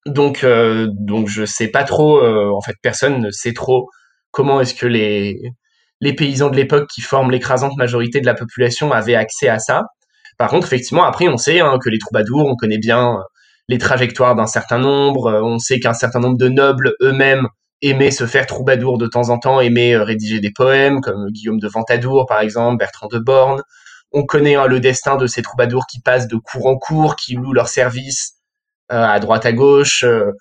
Donc, 0.06 0.43
euh, 0.43 0.88
donc 0.91 1.28
je 1.28 1.45
sais 1.45 1.69
pas 1.69 1.84
trop. 1.84 2.19
Euh, 2.19 2.51
en 2.56 2.62
fait, 2.62 2.75
personne 2.82 3.21
ne 3.21 3.32
sait 3.32 3.54
trop 3.54 3.89
comment 4.32 4.62
est-ce 4.62 4.75
que 4.75 4.86
les 4.86 5.39
les 6.01 6.13
paysans 6.13 6.49
de 6.49 6.56
l'époque 6.58 6.88
qui 6.93 7.01
forment 7.01 7.32
l'écrasante 7.32 7.75
majorité 7.78 8.19
de 8.21 8.25
la 8.25 8.36
population 8.36 8.91
avaient 8.91 9.15
accès 9.15 9.47
à 9.47 9.60
ça. 9.60 9.84
Par 10.38 10.50
contre, 10.50 10.67
effectivement, 10.67 11.04
après, 11.04 11.28
on 11.28 11.38
sait 11.38 11.60
hein, 11.60 11.78
que 11.84 11.89
les 11.89 12.00
troubadours, 12.00 12.48
on 12.48 12.56
connaît 12.56 12.78
bien 12.78 13.17
les 13.67 13.78
trajectoires 13.78 14.36
d'un 14.36 14.48
certain 14.48 14.80
nombre. 14.80 15.28
Euh, 15.28 15.41
on 15.41 15.60
sait 15.60 15.80
qu'un 15.80 15.93
certain 15.93 16.19
nombre 16.19 16.38
de 16.38 16.50
nobles 16.50 16.93
eux-mêmes 17.02 17.48
aimaient 17.82 18.12
se 18.12 18.26
faire 18.26 18.45
troubadour 18.45 18.98
de 18.98 19.08
temps 19.08 19.30
en 19.30 19.38
temps, 19.38 19.62
aimaient 19.62 19.98
rédiger 19.98 20.39
des 20.39 20.52
poèmes, 20.52 21.02
comme 21.02 21.28
Guillaume 21.32 21.60
de 21.60 21.67
Ventadour, 21.67 22.26
par 22.26 22.39
exemple, 22.39 22.78
Bertrand 22.78 23.08
de 23.08 23.19
Borne. 23.19 23.62
On 24.12 24.24
connaît 24.24 24.56
hein, 24.56 24.67
le 24.67 24.80
destin 24.80 25.17
de 25.17 25.28
ces 25.28 25.41
troubadours 25.41 25.86
qui 25.88 26.00
passent 26.00 26.28
de 26.28 26.38
cour 26.38 26.67
en 26.67 26.78
cour, 26.78 27.15
qui 27.15 27.36
louent 27.36 27.54
leurs 27.54 27.67
services 27.67 28.36
euh, 28.91 29.04
à 29.04 29.19
droite 29.19 29.45
à 29.48 29.52
gauche, 29.52 30.04
euh, 30.04 30.32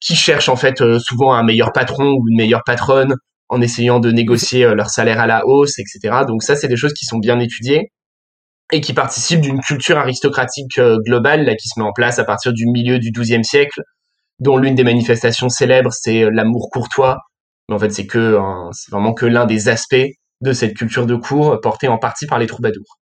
qui 0.00 0.16
cherchent 0.16 0.48
en 0.48 0.56
fait 0.56 0.80
euh, 0.80 0.98
souvent 0.98 1.34
un 1.34 1.42
meilleur 1.42 1.72
patron 1.72 2.12
ou 2.12 2.24
une 2.30 2.36
meilleure 2.36 2.64
patronne 2.64 3.14
en 3.50 3.60
essayant 3.60 4.00
de 4.00 4.10
négocier 4.10 4.74
leur 4.74 4.88
salaire 4.88 5.20
à 5.20 5.26
la 5.26 5.46
hausse, 5.46 5.78
etc. 5.78 6.24
Donc 6.26 6.42
ça, 6.42 6.56
c'est 6.56 6.66
des 6.66 6.76
choses 6.76 6.94
qui 6.94 7.04
sont 7.04 7.18
bien 7.18 7.38
étudiées 7.40 7.92
et 8.72 8.80
qui 8.80 8.94
participent 8.94 9.40
d'une 9.40 9.60
culture 9.60 9.98
aristocratique 9.98 10.80
globale 11.06 11.44
là, 11.44 11.54
qui 11.54 11.68
se 11.68 11.78
met 11.78 11.86
en 11.86 11.92
place 11.92 12.18
à 12.18 12.24
partir 12.24 12.52
du 12.52 12.66
milieu 12.66 12.98
du 12.98 13.10
XIIe 13.10 13.44
siècle, 13.44 13.80
dont 14.40 14.56
l'une 14.56 14.74
des 14.74 14.84
manifestations 14.84 15.48
célèbres, 15.48 15.92
c'est 15.92 16.30
l'amour 16.30 16.70
courtois. 16.72 17.18
Mais 17.68 17.74
en 17.74 17.78
fait, 17.78 17.90
c'est 17.90 18.06
que 18.06 18.38
c'est 18.72 18.90
vraiment 18.90 19.14
que 19.14 19.26
l'un 19.26 19.46
des 19.46 19.68
aspects 19.68 20.06
de 20.40 20.52
cette 20.52 20.74
culture 20.74 21.06
de 21.06 21.14
cour 21.14 21.60
portée 21.60 21.88
en 21.88 21.98
partie 21.98 22.26
par 22.26 22.38
les 22.38 22.46
troubadours. 22.46 22.98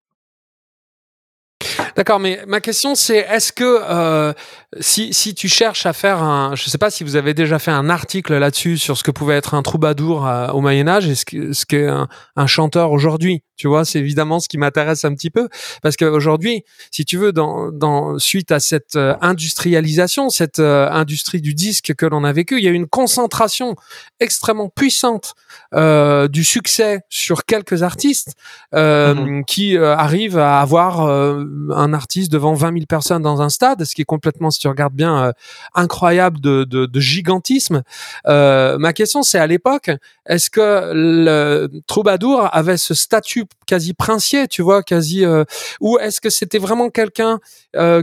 D'accord, 1.95 2.19
mais 2.19 2.39
ma 2.47 2.61
question 2.61 2.95
c'est 2.95 3.17
est-ce 3.17 3.51
que 3.51 3.63
euh, 3.63 4.33
si, 4.79 5.13
si 5.13 5.35
tu 5.35 5.47
cherches 5.47 5.85
à 5.85 5.93
faire 5.93 6.23
un, 6.23 6.55
je 6.55 6.69
sais 6.69 6.77
pas 6.77 6.89
si 6.89 7.03
vous 7.03 7.15
avez 7.15 7.33
déjà 7.33 7.59
fait 7.59 7.71
un 7.71 7.89
article 7.89 8.37
là-dessus 8.37 8.77
sur 8.77 8.97
ce 8.97 9.03
que 9.03 9.11
pouvait 9.11 9.35
être 9.35 9.53
un 9.53 9.61
troubadour 9.61 10.27
euh, 10.27 10.47
au 10.49 10.61
Moyen 10.61 10.87
Âge 10.87 11.07
et 11.07 11.15
ce, 11.15 11.23
ce 11.53 11.65
qu'est 11.65 11.87
un, 11.87 12.07
un 12.35 12.47
chanteur 12.47 12.91
aujourd'hui? 12.91 13.43
Tu 13.61 13.67
vois, 13.67 13.85
c'est 13.85 13.99
évidemment 13.99 14.39
ce 14.39 14.49
qui 14.49 14.57
m'intéresse 14.57 15.05
un 15.05 15.13
petit 15.13 15.29
peu 15.29 15.47
parce 15.83 15.95
qu'aujourd'hui, 15.95 16.63
si 16.89 17.05
tu 17.05 17.17
veux, 17.17 17.31
dans, 17.31 17.71
dans 17.71 18.17
suite 18.17 18.51
à 18.51 18.59
cette 18.59 18.95
euh, 18.95 19.13
industrialisation, 19.21 20.31
cette 20.31 20.57
euh, 20.57 20.89
industrie 20.89 21.41
du 21.41 21.53
disque 21.53 21.93
que 21.93 22.07
l'on 22.07 22.23
a 22.23 22.33
vécu, 22.33 22.57
il 22.57 22.63
y 22.63 22.67
a 22.67 22.71
une 22.71 22.87
concentration 22.87 23.75
extrêmement 24.19 24.69
puissante 24.69 25.35
euh, 25.75 26.27
du 26.27 26.43
succès 26.43 27.01
sur 27.07 27.45
quelques 27.45 27.83
artistes 27.83 28.33
mmh 28.73 29.43
qui 29.45 29.77
arrivent 29.77 30.37
à 30.37 30.59
avoir 30.59 31.01
un 31.01 31.80
artiste 31.93 32.31
devant 32.31 32.53
20 32.53 32.73
000 32.73 32.85
personnes 32.85 33.21
dans 33.21 33.41
un 33.41 33.49
stade, 33.49 33.83
ce 33.83 33.95
qui 33.95 34.01
est 34.01 34.05
complètement, 34.05 34.51
si 34.51 34.59
tu 34.59 34.67
regardes 34.67 34.93
bien, 34.93 35.25
euh, 35.25 35.31
incroyable 35.73 36.39
de, 36.39 36.89
gigantisme. 36.95 37.83
Euh, 38.27 38.77
ma 38.77 38.93
question, 38.93 39.23
c'est 39.23 39.39
à 39.39 39.47
l'époque, 39.47 39.91
est-ce 40.25 40.49
que 40.49 40.91
le 40.93 41.69
troubadour 41.87 42.49
avait 42.51 42.77
ce 42.77 42.93
statut 42.93 43.45
quasi 43.65 43.93
princier, 43.93 44.47
tu 44.47 44.61
vois, 44.61 44.83
quasi, 44.83 45.25
euh, 45.25 45.43
ou 45.79 45.97
est-ce 45.99 46.21
que 46.21 46.29
c'était 46.29 46.59
vraiment 46.59 46.89
quelqu'un 46.89 47.39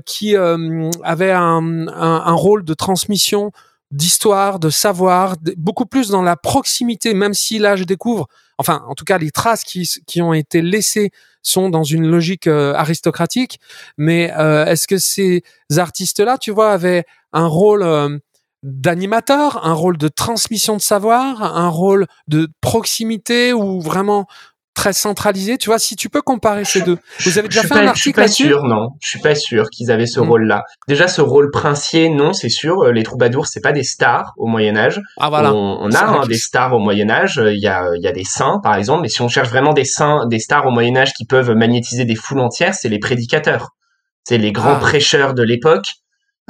qui 0.05 0.35
avait 0.37 1.33
un, 1.33 1.89
un, 1.89 2.23
un 2.27 2.33
rôle 2.33 2.65
de 2.65 2.75
transmission 2.75 3.53
d'histoire, 3.91 4.59
de 4.59 4.71
savoir, 4.71 5.37
beaucoup 5.57 5.87
plus 5.87 6.09
dans 6.09 6.23
la 6.23 6.37
proximité, 6.37 7.15
même 7.15 7.35
si 7.35 7.59
là 7.59 7.77
je 7.77 7.85
découvre, 7.85 8.29
enfin 8.59 8.85
en 8.89 8.95
tout 8.95 9.05
cas 9.05 9.19
les 9.19 9.31
traces 9.31 9.65
qui, 9.65 9.89
qui 10.07 10.21
ont 10.21 10.35
été 10.35 10.61
laissées 10.63 11.11
sont 11.43 11.71
dans 11.71 11.85
une 11.85 12.07
logique 12.07 12.47
euh, 12.47 12.75
aristocratique, 12.75 13.61
mais 13.97 14.33
euh, 14.37 14.67
est-ce 14.67 14.87
que 14.87 14.99
ces 14.99 15.43
artistes-là, 15.77 16.39
tu 16.39 16.51
vois, 16.51 16.73
avaient 16.73 17.05
un 17.33 17.47
rôle 17.47 17.83
euh, 17.83 18.19
d'animateur, 18.63 19.65
un 19.65 19.73
rôle 19.73 19.97
de 19.97 20.09
transmission 20.09 20.77
de 20.77 20.83
savoir, 20.83 21.43
un 21.43 21.69
rôle 21.69 22.07
de 22.27 22.49
proximité 22.61 23.53
ou 23.53 23.81
vraiment 23.81 24.27
très 24.79 24.93
centralisé. 24.93 25.59
Tu 25.59 25.71
vois, 25.71 25.81
si 25.81 25.97
tu 25.97 26.09
peux 26.09 26.23
comparer 26.23 26.65
ces 26.65 26.83
deux. 26.83 26.99
Vous 27.21 27.37
avez 27.37 27.49
déjà 27.49 27.63
fait 27.63 27.75
un 27.75 27.89
article 27.89 27.97
Je 27.97 28.01
suis 28.01 28.13
pas 28.13 28.29
sûr, 28.29 28.63
non. 28.63 28.91
Je 29.01 29.09
suis 29.09 29.19
pas 29.19 29.35
sûr 29.35 29.71
qu'ils 29.71 29.91
avaient 29.91 30.07
ce 30.07 30.21
hmm. 30.21 30.29
rôle-là. 30.29 30.63
Déjà, 30.87 31.09
ce 31.09 31.21
rôle 31.21 31.51
princier, 31.51 32.09
non, 32.11 32.33
c'est 32.33 32.49
sûr. 32.49 32.85
Euh, 32.85 32.93
les 32.93 33.03
troubadours, 33.03 33.49
c'est 33.49 33.61
pas 33.61 33.73
des 33.73 33.83
stars 33.83 34.35
au 34.37 34.47
Moyen 34.47 34.77
Âge. 34.77 35.01
Ah 35.19 35.31
voilà. 35.31 35.53
On, 35.53 35.91
a 35.91 36.05
hein, 36.05 36.27
des 36.29 36.37
stars 36.37 36.75
au 36.75 36.79
Moyen 36.79 37.11
Âge. 37.11 37.43
Il 37.45 37.61
y 37.61 37.67
a, 37.67 37.91
il 37.97 38.03
y 38.03 38.07
a 38.07 38.13
des 38.13 38.23
saints, 38.23 38.61
par 38.63 38.77
exemple. 38.77 39.03
Mais 39.03 39.09
si 39.09 39.21
on 39.21 39.29
cherche 39.29 39.49
vraiment 39.49 39.73
des 39.73 39.85
saints, 39.85 40.27
des 40.31 40.39
stars 40.39 40.65
au 40.67 40.71
Moyen 40.71 40.97
Âge 40.97 41.13
qui 41.13 41.27
peuvent 41.27 41.51
magnétiser 41.51 42.05
des 42.05 42.15
foules 42.15 42.41
entières, 42.41 42.75
c'est 42.75 42.89
les 42.89 43.01
prédicateurs. 43.01 43.71
C'est 44.23 44.39
les 44.39 44.53
grands 44.53 44.77
ah. 44.77 44.81
prêcheurs 44.81 45.35
de 45.35 45.43
l'époque. 45.43 45.95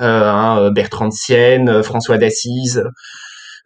Euh, 0.01 0.29
hein, 0.29 0.61
euh, 0.61 0.71
Bertrand 0.71 1.09
de 1.09 1.13
Sienne, 1.13 1.83
François 1.83 2.19
d'Assise. 2.19 2.85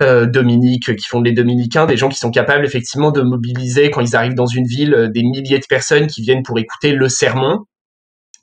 Euh, 0.02 0.26
Dominique 0.26 0.96
qui 0.96 1.06
font 1.06 1.20
des 1.20 1.32
dominicains, 1.32 1.86
des 1.86 1.96
gens 1.96 2.08
qui 2.08 2.16
sont 2.16 2.30
capables 2.30 2.64
effectivement 2.64 3.10
de 3.10 3.22
mobiliser 3.22 3.90
quand 3.90 4.00
ils 4.00 4.16
arrivent 4.16 4.34
dans 4.34 4.46
une 4.46 4.66
ville 4.66 4.94
euh, 4.94 5.08
des 5.08 5.22
milliers 5.22 5.58
de 5.58 5.66
personnes 5.68 6.06
qui 6.06 6.22
viennent 6.22 6.42
pour 6.42 6.58
écouter 6.58 6.92
le 6.92 7.08
sermon. 7.08 7.60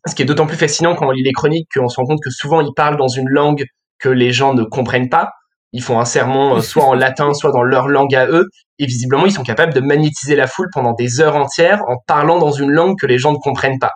Ce 0.08 0.16
qui 0.16 0.22
est 0.22 0.26
d'autant 0.26 0.48
plus 0.48 0.58
fascinant 0.58 0.96
quand 0.96 1.08
on 1.08 1.12
lit 1.12 1.24
les 1.24 1.34
chroniques 1.34 1.68
qu'on 1.74 1.90
se 1.90 1.98
rend 1.98 2.06
compte 2.06 2.20
que 2.24 2.30
souvent 2.30 2.62
ils 2.62 2.74
parlent 2.76 2.98
dans 2.98 3.08
une 3.08 3.28
langue 3.28 3.66
que 4.00 4.10
les 4.10 4.32
gens 4.32 4.54
ne 4.54 4.64
comprennent 4.64 5.10
pas. 5.10 5.32
Ils 5.74 5.84
font 5.84 6.00
un 6.00 6.06
sermon 6.06 6.58
euh, 6.58 6.62
soit 6.62 6.86
en 6.86 6.94
latin, 6.94 7.34
soit 7.34 7.52
dans 7.52 7.64
leur 7.64 7.88
langue 7.88 8.16
à 8.16 8.28
eux, 8.28 8.48
et 8.80 8.86
visiblement 8.86 9.26
ils 9.26 9.34
sont 9.34 9.44
capables 9.44 9.74
de 9.74 9.82
magnétiser 9.82 10.36
la 10.36 10.48
foule 10.48 10.68
pendant 10.74 10.94
des 10.94 11.20
heures 11.20 11.36
entières 11.36 11.82
en 11.88 11.98
parlant 12.08 12.40
dans 12.40 12.52
une 12.52 12.72
langue 12.72 12.96
que 13.00 13.06
les 13.08 13.18
gens 13.18 13.34
ne 13.34 13.38
comprennent 13.38 13.80
pas. 13.80 13.92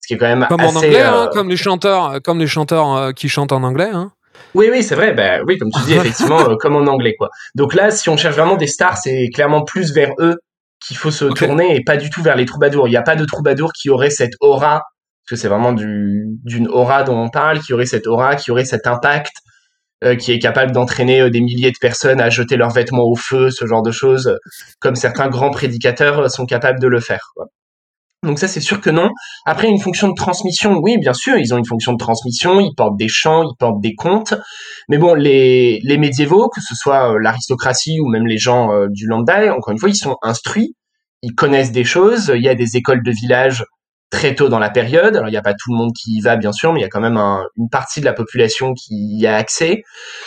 Ce 0.00 0.08
qui 0.08 0.14
est 0.14 0.18
quand 0.18 0.26
même 0.26 0.46
comme 0.48 0.60
en 0.60 0.74
anglais, 0.74 1.00
hein, 1.00 1.30
comme 1.32 1.48
les 1.48 1.56
chanteurs, 1.56 2.20
comme 2.22 2.38
les 2.38 2.46
chanteurs 2.46 3.14
qui 3.14 3.28
chantent 3.28 3.52
en 3.52 3.62
anglais. 3.62 3.90
Hein. 3.90 4.12
Oui, 4.54 4.68
oui, 4.70 4.82
c'est 4.82 4.94
vrai. 4.94 5.12
Ben 5.12 5.42
oui, 5.46 5.58
comme 5.58 5.70
tu 5.70 5.80
dis, 5.84 5.94
effectivement, 5.96 6.48
euh, 6.48 6.56
comme 6.56 6.76
en 6.76 6.86
anglais, 6.86 7.14
quoi. 7.18 7.28
Donc 7.54 7.74
là, 7.74 7.90
si 7.90 8.08
on 8.08 8.16
cherche 8.16 8.36
vraiment 8.36 8.56
des 8.56 8.66
stars, 8.66 8.96
c'est 8.98 9.28
clairement 9.34 9.64
plus 9.64 9.92
vers 9.92 10.12
eux 10.18 10.36
qu'il 10.86 10.96
faut 10.96 11.10
se 11.10 11.24
tourner 11.24 11.76
et 11.76 11.82
pas 11.82 11.96
du 11.96 12.10
tout 12.10 12.22
vers 12.22 12.36
les 12.36 12.46
troubadours. 12.46 12.86
Il 12.88 12.90
n'y 12.90 12.96
a 12.96 13.02
pas 13.02 13.16
de 13.16 13.24
troubadour 13.24 13.72
qui 13.72 13.90
aurait 13.90 14.10
cette 14.10 14.34
aura, 14.40 14.82
parce 15.24 15.30
que 15.30 15.36
c'est 15.36 15.48
vraiment 15.48 15.72
du, 15.72 16.26
d'une 16.44 16.68
aura 16.68 17.02
dont 17.02 17.16
on 17.16 17.30
parle, 17.30 17.60
qui 17.60 17.72
aurait 17.72 17.86
cette 17.86 18.06
aura, 18.06 18.36
qui 18.36 18.50
aurait 18.50 18.64
cet 18.64 18.86
impact, 18.86 19.32
euh, 20.04 20.16
qui 20.16 20.32
est 20.32 20.38
capable 20.38 20.72
d'entraîner 20.72 21.22
euh, 21.22 21.30
des 21.30 21.40
milliers 21.40 21.70
de 21.70 21.78
personnes 21.80 22.20
à 22.20 22.28
jeter 22.28 22.56
leurs 22.56 22.70
vêtements 22.70 23.04
au 23.04 23.16
feu, 23.16 23.50
ce 23.50 23.66
genre 23.66 23.82
de 23.82 23.90
choses, 23.90 24.38
comme 24.78 24.94
certains 24.96 25.28
grands 25.28 25.50
prédicateurs 25.50 26.30
sont 26.30 26.46
capables 26.46 26.80
de 26.80 26.88
le 26.88 27.00
faire. 27.00 27.30
Quoi. 27.34 27.46
Donc 28.24 28.38
ça, 28.38 28.48
c'est 28.48 28.60
sûr 28.60 28.80
que 28.80 28.90
non. 28.90 29.10
Après, 29.46 29.68
une 29.68 29.80
fonction 29.80 30.08
de 30.08 30.14
transmission, 30.14 30.78
oui, 30.82 30.96
bien 30.98 31.14
sûr, 31.14 31.36
ils 31.36 31.52
ont 31.54 31.58
une 31.58 31.66
fonction 31.66 31.92
de 31.92 31.98
transmission, 31.98 32.60
ils 32.60 32.74
portent 32.74 32.96
des 32.96 33.08
chants, 33.08 33.42
ils 33.42 33.56
portent 33.58 33.80
des 33.80 33.94
contes. 33.94 34.34
Mais 34.88 34.98
bon, 34.98 35.14
les, 35.14 35.80
médiévaux, 35.98 36.48
que 36.48 36.60
ce 36.60 36.74
soit 36.74 37.12
euh, 37.12 37.18
l'aristocratie 37.20 38.00
ou 38.00 38.08
même 38.08 38.26
les 38.26 38.38
gens 38.38 38.72
euh, 38.72 38.86
du 38.90 39.06
lambda, 39.06 39.54
encore 39.54 39.72
une 39.72 39.78
fois, 39.78 39.88
ils 39.88 39.96
sont 39.96 40.16
instruits, 40.22 40.74
ils 41.22 41.34
connaissent 41.34 41.72
des 41.72 41.84
choses. 41.84 42.32
Il 42.34 42.42
y 42.42 42.48
a 42.48 42.54
des 42.54 42.76
écoles 42.76 43.02
de 43.02 43.10
village 43.10 43.64
très 44.10 44.34
tôt 44.34 44.48
dans 44.48 44.58
la 44.58 44.70
période. 44.70 45.16
Alors, 45.16 45.28
il 45.28 45.32
n'y 45.32 45.38
a 45.38 45.42
pas 45.42 45.54
tout 45.54 45.72
le 45.72 45.76
monde 45.76 45.92
qui 45.92 46.16
y 46.16 46.20
va, 46.20 46.36
bien 46.36 46.52
sûr, 46.52 46.72
mais 46.72 46.80
il 46.80 46.82
y 46.82 46.86
a 46.86 46.88
quand 46.88 47.00
même 47.00 47.18
une 47.56 47.68
partie 47.70 48.00
de 48.00 48.04
la 48.04 48.12
population 48.12 48.72
qui 48.74 49.18
y 49.18 49.26
a 49.26 49.36
accès. 49.36 49.82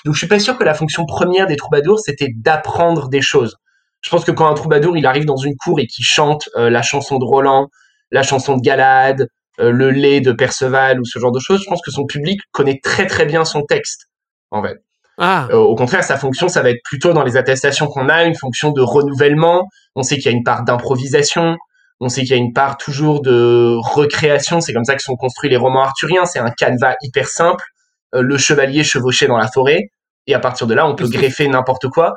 Donc, 0.05 0.13
je 0.13 0.19
suis 0.19 0.27
pas 0.27 0.39
sûr 0.39 0.57
que 0.57 0.63
la 0.63 0.73
fonction 0.73 1.05
première 1.05 1.47
des 1.47 1.55
troubadours, 1.55 1.99
c'était 1.99 2.29
d'apprendre 2.35 3.09
des 3.09 3.21
choses. 3.21 3.57
Je 4.01 4.09
pense 4.09 4.23
que 4.23 4.31
quand 4.31 4.47
un 4.47 4.53
troubadour, 4.53 4.95
il 4.97 5.05
arrive 5.05 5.25
dans 5.25 5.37
une 5.37 5.55
cour 5.55 5.79
et 5.79 5.87
qu'il 5.87 6.05
chante 6.05 6.49
euh, 6.55 6.69
la 6.69 6.81
chanson 6.81 7.17
de 7.17 7.25
Roland, 7.25 7.67
la 8.11 8.23
chanson 8.23 8.55
de 8.55 8.61
Galade, 8.61 9.27
euh, 9.59 9.71
le 9.71 9.89
lait 9.89 10.21
de 10.21 10.31
Perceval 10.31 10.99
ou 10.99 11.05
ce 11.05 11.19
genre 11.19 11.31
de 11.31 11.39
choses, 11.39 11.61
je 11.63 11.69
pense 11.69 11.81
que 11.81 11.91
son 11.91 12.05
public 12.05 12.39
connaît 12.51 12.79
très 12.83 13.07
très 13.07 13.25
bien 13.25 13.45
son 13.45 13.63
texte, 13.63 14.07
en 14.51 14.63
fait. 14.63 14.77
Ah. 15.17 15.47
Euh, 15.49 15.57
au 15.57 15.75
contraire, 15.75 16.03
sa 16.03 16.17
fonction, 16.17 16.47
ça 16.47 16.61
va 16.61 16.69
être 16.69 16.81
plutôt 16.83 17.11
dans 17.11 17.23
les 17.23 17.37
attestations 17.37 17.87
qu'on 17.87 18.07
a, 18.07 18.23
une 18.25 18.35
fonction 18.35 18.71
de 18.71 18.81
renouvellement. 18.81 19.67
On 19.95 20.03
sait 20.03 20.15
qu'il 20.15 20.25
y 20.25 20.33
a 20.33 20.37
une 20.37 20.43
part 20.43 20.63
d'improvisation. 20.63 21.57
On 21.99 22.09
sait 22.09 22.21
qu'il 22.21 22.29
y 22.29 22.33
a 22.33 22.37
une 22.37 22.53
part 22.53 22.77
toujours 22.77 23.21
de 23.21 23.75
recréation. 23.79 24.61
C'est 24.61 24.73
comme 24.73 24.85
ça 24.85 24.95
que 24.95 25.01
sont 25.01 25.15
construits 25.15 25.49
les 25.49 25.57
romans 25.57 25.81
arthuriens. 25.81 26.25
C'est 26.25 26.37
un 26.37 26.51
canevas 26.51 26.93
hyper 27.01 27.27
simple. 27.27 27.65
Euh, 28.13 28.21
le 28.21 28.37
chevalier 28.37 28.83
chevauché 28.83 29.25
dans 29.25 29.37
la 29.37 29.47
forêt. 29.47 29.89
Et 30.27 30.35
à 30.35 30.39
partir 30.39 30.67
de 30.67 30.75
là, 30.75 30.87
on 30.87 30.95
peut 30.95 31.07
greffer 31.07 31.47
n'importe 31.47 31.87
quoi, 31.87 32.13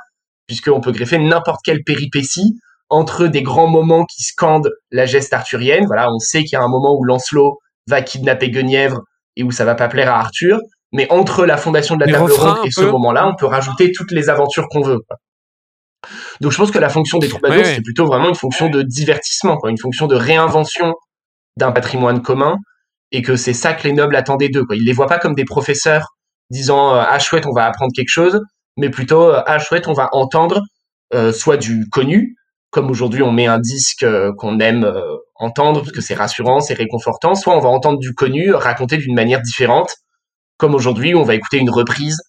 puisqu'on 0.47 0.81
peut 0.81 0.93
greffer 0.93 1.19
n'importe 1.19 1.61
quelle 1.65 1.83
péripétie 1.85 2.59
entre 2.91 3.27
des 3.27 3.43
grands 3.43 3.69
moments 3.69 4.05
qui 4.05 4.23
scandent 4.23 4.71
la 4.91 5.07
geste 5.07 5.33
arthurienne. 5.33 5.87
Voilà, 5.87 6.13
on 6.13 6.19
sait 6.19 6.45
qu'il 6.45 6.53
y 6.53 6.57
a 6.57 6.63
un 6.63 6.69
moment 6.69 6.95
où 6.99 7.05
Lancelot 7.05 7.59
va 7.87 8.03
kidnapper 8.03 8.51
Guenièvre 8.51 9.01
et 9.37 9.43
où 9.43 9.51
ça 9.51 9.65
va 9.65 9.75
pas 9.75 9.89
plaire 9.89 10.13
à 10.13 10.19
Arthur. 10.19 10.59
Mais 10.93 11.11
entre 11.11 11.47
la 11.47 11.57
fondation 11.57 11.97
de 11.97 12.05
la 12.05 12.13
table 12.13 12.33
ronde 12.33 12.59
et 12.65 12.71
ce 12.71 12.83
moment-là, 12.83 13.29
on 13.29 13.37
peut 13.37 13.47
rajouter 13.47 13.93
toutes 13.93 14.11
les 14.11 14.29
aventures 14.29 14.69
qu'on 14.69 14.83
veut. 14.83 15.01
Donc 16.41 16.51
je 16.51 16.57
pense 16.57 16.71
que 16.71 16.79
la 16.79 16.89
fonction 16.89 17.19
des 17.19 17.29
troubadours, 17.29 17.65
c'est 17.65 17.83
plutôt 17.83 18.07
vraiment 18.07 18.29
une 18.29 18.35
fonction 18.35 18.69
de 18.69 18.83
divertissement, 18.83 19.57
quoi, 19.57 19.71
une 19.71 19.79
fonction 19.79 20.07
de 20.07 20.17
réinvention 20.17 20.95
d'un 21.57 21.73
patrimoine 21.73 22.23
commun, 22.23 22.57
et 23.13 23.23
que 23.23 23.37
c'est 23.37 23.53
ça 23.53 23.75
que 23.75 23.87
les 23.87 23.93
nobles 23.93 24.17
attendaient 24.17 24.49
d'eux. 24.49 24.65
Quoi. 24.65 24.77
Ils 24.77 24.85
les 24.85 24.93
voient 24.93 25.07
pas 25.07 25.19
comme 25.19 25.35
des 25.35 25.45
professeurs 25.45 26.17
disant 26.51 26.95
euh, 26.95 27.03
ah 27.07 27.19
chouette, 27.19 27.47
on 27.47 27.53
va 27.53 27.67
apprendre 27.67 27.93
quelque 27.95 28.09
chose, 28.09 28.41
mais 28.77 28.91
plutôt 28.91 29.23
euh, 29.23 29.43
ah 29.47 29.59
chouette, 29.59 29.89
on 29.89 29.93
va 29.93 30.09
entendre 30.13 30.63
euh, 31.15 31.33
soit 31.33 31.57
du 31.57 31.89
connu, 31.91 32.37
comme 32.71 32.91
aujourd'hui 32.91 33.23
on 33.23 33.33
met 33.33 33.47
un 33.47 33.59
disque 33.59 34.07
qu'on 34.39 34.61
aime 34.61 34.91
entendre 35.35 35.81
parce 35.81 35.93
que 35.93 36.01
c'est 36.01 36.15
rassurant, 36.15 36.61
c'est 36.61 36.75
réconfortant, 36.75 37.35
soit 37.35 37.57
on 37.57 37.61
va 37.61 37.69
entendre 37.69 37.99
du 37.99 38.15
connu 38.15 38.53
raconté 38.53 38.97
d'une 38.97 39.15
manière 39.15 39.41
différente, 39.43 39.95
comme 40.57 40.75
aujourd'hui 40.75 41.15
on 41.15 41.23
va 41.23 41.35
écouter 41.35 41.59
une 41.59 41.71
reprise 41.71 42.21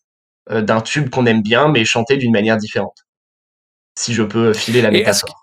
d'un 0.50 0.82
tube 0.82 1.10
qu'on 1.10 1.26
aime 1.26 1.42
bien 1.42 1.70
mais 1.70 1.86
chanté 1.86 2.18
d'une 2.18 2.32
manière 2.32 2.58
différente 2.58 3.06
si 3.98 4.14
je 4.14 4.24
peux 4.24 4.54
filer 4.54 4.82
la 4.82 4.92
métaphore. 4.92 5.41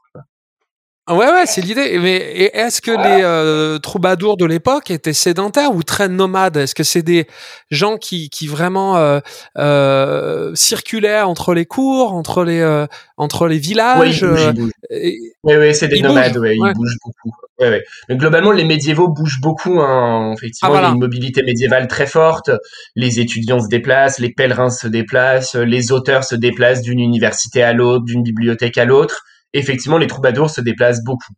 Ouais, 1.09 1.27
ouais, 1.27 1.47
c'est 1.47 1.63
l'idée. 1.63 1.99
Mais 1.99 2.17
est-ce 2.53 2.83
que 2.83 2.91
les 2.91 3.23
euh, 3.23 3.79
troubadours 3.79 4.37
de 4.37 4.45
l'époque 4.45 4.91
étaient 4.91 5.15
sédentaires 5.15 5.75
ou 5.75 5.83
très 5.83 6.09
nomades? 6.09 6.59
Est-ce 6.59 6.75
que 6.75 6.83
c'est 6.83 7.03
des 7.03 7.27
gens 7.71 7.97
qui, 7.97 8.29
qui 8.29 8.47
vraiment 8.47 8.97
euh, 8.97 9.21
euh, 9.57 10.55
circulaient 10.55 11.23
entre 11.23 11.55
les 11.55 11.65
cours, 11.65 12.13
entre 12.13 12.45
les 12.45 12.61
euh, 12.61 12.87
entre 13.17 13.49
les 13.49 13.59
villages 13.59 14.23
Oui, 14.23 14.71
oui, 14.91 15.57
oui 15.57 15.75
c'est 15.75 15.89
des 15.89 16.03
nomades. 16.03 16.37
Ouais, 16.37 16.55
Ils 16.57 16.75
bougent 16.75 16.99
beaucoup. 17.03 17.35
Ouais, 17.59 17.71
ouais. 17.71 17.85
Mais 18.11 18.17
globalement, 18.17 18.53
les 18.53 18.65
médiévaux 18.65 19.09
bougent 19.09 19.41
beaucoup. 19.41 19.81
Hein. 19.81 20.35
Effectivement, 20.37 20.75
ah, 20.75 20.81
il 20.81 20.85
y 20.85 20.87
a 20.89 20.91
une 20.91 21.01
mobilité 21.01 21.43
médiévale 21.43 21.89
très 21.89 22.07
forte. 22.07 22.51
Les 22.97 23.19
étudiants 23.19 23.61
se 23.61 23.69
déplacent, 23.69 24.19
les 24.19 24.31
pèlerins 24.31 24.71
se 24.71 24.87
déplacent, 24.87 25.55
les 25.55 25.91
auteurs 25.91 26.25
se 26.25 26.35
déplacent 26.35 26.83
d'une 26.83 27.01
université 27.01 27.63
à 27.63 27.73
l'autre, 27.73 28.05
d'une 28.05 28.23
bibliothèque 28.23 28.77
à 28.77 28.85
l'autre 28.85 29.25
effectivement, 29.53 29.99
les 29.99 30.07
troubadours 30.07 30.51
se 30.51 30.61
déplacent 30.61 31.03
beaucoup. 31.05 31.33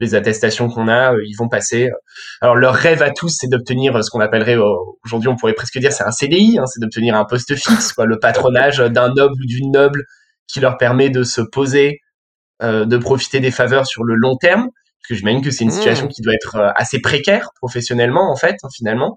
Les 0.00 0.14
attestations 0.14 0.68
qu'on 0.68 0.88
a, 0.88 1.14
euh, 1.14 1.22
ils 1.24 1.36
vont 1.36 1.48
passer. 1.48 1.88
Alors 2.40 2.56
leur 2.56 2.74
rêve 2.74 3.02
à 3.02 3.10
tous, 3.10 3.36
c'est 3.38 3.46
d'obtenir 3.46 4.02
ce 4.02 4.10
qu'on 4.10 4.20
appellerait 4.20 4.58
euh, 4.58 4.74
aujourd'hui, 5.04 5.28
on 5.28 5.36
pourrait 5.36 5.54
presque 5.54 5.78
dire, 5.78 5.92
c'est 5.92 6.04
un 6.04 6.10
CDI, 6.10 6.58
hein, 6.58 6.66
c'est 6.66 6.80
d'obtenir 6.80 7.14
un 7.14 7.24
poste 7.24 7.54
fixe, 7.54 7.92
quoi, 7.92 8.04
le 8.04 8.18
patronage 8.18 8.78
d'un 8.78 9.12
noble 9.14 9.34
ou 9.40 9.46
d'une 9.46 9.70
noble 9.70 10.04
qui 10.48 10.60
leur 10.60 10.78
permet 10.78 11.10
de 11.10 11.22
se 11.22 11.40
poser, 11.40 12.00
euh, 12.62 12.84
de 12.84 12.96
profiter 12.96 13.40
des 13.40 13.52
faveurs 13.52 13.86
sur 13.86 14.02
le 14.02 14.14
long 14.14 14.36
terme. 14.36 14.68
Parce 15.00 15.08
que 15.10 15.14
j'imagine 15.14 15.42
que 15.42 15.50
c'est 15.50 15.64
une 15.64 15.70
mmh. 15.70 15.74
situation 15.74 16.08
qui 16.08 16.22
doit 16.22 16.34
être 16.34 16.72
assez 16.76 16.98
précaire 16.98 17.50
professionnellement, 17.60 18.32
en 18.32 18.36
fait, 18.36 18.56
hein, 18.62 18.68
finalement. 18.74 19.16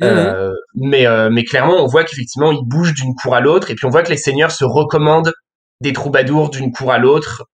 Mmh. 0.00 0.52
mais, 0.74 1.06
mais 1.30 1.44
clairement, 1.44 1.76
on 1.76 1.86
voit 1.86 2.02
qu'effectivement, 2.02 2.50
ils 2.50 2.66
bougent 2.66 2.94
d'une 2.94 3.14
cour 3.14 3.36
à 3.36 3.40
l'autre, 3.40 3.70
et 3.70 3.76
puis 3.76 3.86
on 3.86 3.90
voit 3.90 4.02
que 4.02 4.10
les 4.10 4.16
seigneurs 4.16 4.50
se 4.50 4.64
recommandent 4.64 5.32
des 5.80 5.92
troubadours 5.92 6.50
d'une 6.50 6.72
cour 6.72 6.90
à 6.90 6.98
l'autre 6.98 7.44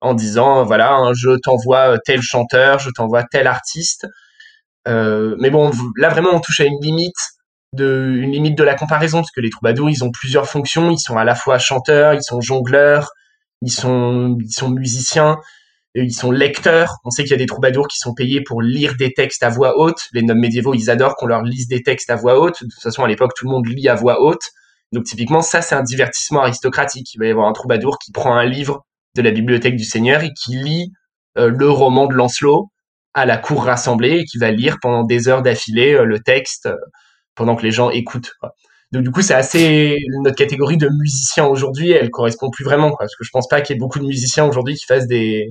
en 0.00 0.14
disant 0.14 0.64
voilà 0.64 0.92
hein, 0.92 1.12
je 1.14 1.36
t'envoie 1.38 1.98
tel 2.04 2.22
chanteur, 2.22 2.78
je 2.78 2.90
t'envoie 2.90 3.24
tel 3.24 3.46
artiste. 3.46 4.06
Euh, 4.88 5.36
mais 5.38 5.50
bon, 5.50 5.70
là 5.96 6.08
vraiment 6.08 6.30
on 6.32 6.40
touche 6.40 6.60
à 6.60 6.64
une 6.64 6.80
limite 6.80 7.16
de 7.74 8.18
une 8.20 8.32
limite 8.32 8.56
de 8.58 8.64
la 8.64 8.74
comparaison 8.74 9.18
parce 9.18 9.30
que 9.30 9.40
les 9.40 9.50
troubadours 9.50 9.90
ils 9.90 10.04
ont 10.04 10.10
plusieurs 10.10 10.48
fonctions, 10.48 10.90
ils 10.90 10.98
sont 10.98 11.16
à 11.16 11.24
la 11.24 11.34
fois 11.34 11.58
chanteurs, 11.58 12.14
ils 12.14 12.22
sont 12.22 12.40
jongleurs, 12.40 13.10
ils 13.62 13.70
sont 13.70 14.36
ils 14.40 14.52
sont 14.52 14.70
musiciens, 14.70 15.38
ils 15.94 16.14
sont 16.14 16.30
lecteurs. 16.30 16.96
On 17.04 17.10
sait 17.10 17.22
qu'il 17.22 17.32
y 17.32 17.34
a 17.34 17.38
des 17.38 17.46
troubadours 17.46 17.88
qui 17.88 17.98
sont 17.98 18.14
payés 18.14 18.42
pour 18.42 18.62
lire 18.62 18.94
des 18.96 19.12
textes 19.12 19.42
à 19.42 19.50
voix 19.50 19.78
haute. 19.78 20.08
Les 20.12 20.22
nobles 20.22 20.40
médiévaux 20.40 20.74
ils 20.74 20.90
adorent 20.90 21.16
qu'on 21.16 21.26
leur 21.26 21.42
lise 21.42 21.68
des 21.68 21.82
textes 21.82 22.10
à 22.10 22.16
voix 22.16 22.40
haute. 22.40 22.62
De 22.62 22.68
toute 22.68 22.82
façon 22.82 23.04
à 23.04 23.08
l'époque 23.08 23.32
tout 23.36 23.46
le 23.46 23.52
monde 23.52 23.66
lit 23.68 23.88
à 23.88 23.94
voix 23.94 24.22
haute. 24.22 24.42
Donc 24.92 25.04
typiquement 25.04 25.42
ça 25.42 25.62
c'est 25.62 25.74
un 25.74 25.82
divertissement 25.82 26.42
aristocratique. 26.42 27.14
Il 27.14 27.18
va 27.18 27.26
y 27.26 27.30
avoir 27.30 27.48
un 27.48 27.52
troubadour 27.52 27.98
qui 27.98 28.12
prend 28.12 28.34
un 28.34 28.46
livre 28.46 28.84
de 29.22 29.28
la 29.28 29.34
bibliothèque 29.34 29.76
du 29.76 29.84
Seigneur 29.84 30.22
et 30.22 30.32
qui 30.32 30.56
lit 30.56 30.92
euh, 31.38 31.48
le 31.48 31.70
roman 31.70 32.06
de 32.06 32.14
Lancelot 32.14 32.70
à 33.14 33.26
la 33.26 33.36
cour 33.36 33.64
rassemblée 33.64 34.18
et 34.20 34.24
qui 34.24 34.38
va 34.38 34.50
lire 34.50 34.78
pendant 34.80 35.04
des 35.04 35.28
heures 35.28 35.42
d'affilée 35.42 35.94
euh, 35.94 36.04
le 36.04 36.20
texte 36.20 36.66
euh, 36.66 36.76
pendant 37.34 37.56
que 37.56 37.62
les 37.62 37.70
gens 37.70 37.90
écoutent. 37.90 38.32
Donc 38.92 39.04
du 39.04 39.10
coup, 39.10 39.22
c'est 39.22 39.34
assez 39.34 39.96
notre 40.22 40.36
catégorie 40.36 40.76
de 40.76 40.88
musiciens 40.88 41.46
aujourd'hui, 41.46 41.90
elle 41.92 42.10
correspond 42.10 42.50
plus 42.50 42.64
vraiment, 42.64 42.92
parce 42.98 43.14
que 43.14 43.24
je 43.24 43.30
pense 43.32 43.46
pas 43.48 43.60
qu'il 43.60 43.74
y 43.74 43.76
ait 43.76 43.80
beaucoup 43.80 44.00
de 44.00 44.04
musiciens 44.04 44.44
aujourd'hui 44.46 44.74
qui 44.74 44.84
fassent 44.84 45.06
des 45.06 45.46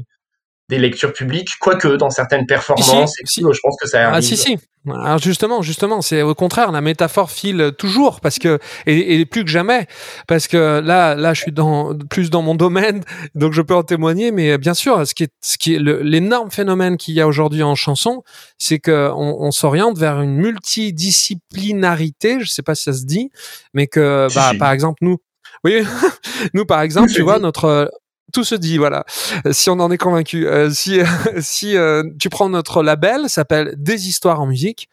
des 0.70 0.78
lectures 0.78 1.14
publiques, 1.14 1.54
quoique 1.60 1.88
dans 1.88 2.12
certaines 2.12 2.46
performances, 2.46 3.16
si, 3.26 3.42
je 3.42 3.60
pense 3.62 3.76
que 3.82 3.88
ça 3.88 4.04
arrive. 4.04 4.16
Ah 4.16 4.22
si 4.22 4.38
si. 4.38 4.58
Alors 4.88 5.18
justement, 5.18 5.62
justement, 5.62 6.02
c'est 6.02 6.22
au 6.22 6.34
contraire 6.36 6.72
la 6.72 6.80
métaphore 6.80 7.32
file 7.32 7.74
toujours 7.78 8.22
parce 8.22 8.40
que 8.40 8.60
et, 8.86 9.26
plus 9.26 9.44
que 9.44 9.50
jamais 9.50 9.88
parce 10.26 10.48
que 10.48 10.80
là, 10.80 11.16
là, 11.16 11.34
je 11.34 11.42
suis 11.42 11.52
dans 11.52 11.94
plus 12.10 12.30
dans 12.30 12.42
mon 12.42 12.56
domaine, 12.56 13.04
donc 13.36 13.52
je 13.52 13.62
peux 13.62 13.76
en 13.76 13.84
témoigner. 13.84 14.32
Mais 14.32 14.58
bien 14.58 14.74
sûr, 14.74 15.06
ce 15.06 15.14
qui 15.14 15.24
est 15.24 15.34
ce 15.42 15.58
qui 15.58 15.76
est 15.76 15.80
l'énorme 15.80 16.50
phénomène 16.50 16.96
qu'il 16.98 17.16
y 17.16 17.22
a 17.22 17.28
aujourd'hui 17.28 17.62
en 17.62 17.76
chanson, 17.76 18.24
c'est 18.58 18.80
que 18.80 19.12
on, 19.14 19.42
on 19.42 19.52
s'oriente 19.52 19.98
vers 19.98 20.22
une 20.22 20.36
multidisciplinarité. 20.36 22.40
Je 22.40 22.48
sais 22.48 22.64
pas 22.64 22.76
si 22.76 22.84
ça 22.84 22.94
se 22.94 23.04
dit, 23.06 23.32
mais 23.74 23.88
que 23.88 24.28
bah, 24.34 24.54
par 24.58 24.72
exemple 24.72 25.00
nous, 25.02 25.18
oui, 25.66 25.84
nous 26.54 26.64
par 26.66 26.80
exemple, 26.82 27.12
tu 27.12 27.22
vois 27.22 27.40
notre 27.40 27.92
tout 28.32 28.44
se 28.44 28.56
dit, 28.56 28.78
voilà. 28.78 29.06
Si 29.52 29.70
on 29.70 29.80
en 29.80 29.92
est 29.92 29.98
convaincu. 29.98 30.48
Euh, 30.48 30.70
si 30.70 31.00
si 31.40 31.78
euh, 31.78 32.04
tu 32.20 32.30
prends 32.30 32.50
notre 32.50 32.84
label, 32.84 33.30
s'appelle 33.30 33.74
Des 33.78 34.08
histoires 34.08 34.42
en 34.42 34.46
musique, 34.46 34.90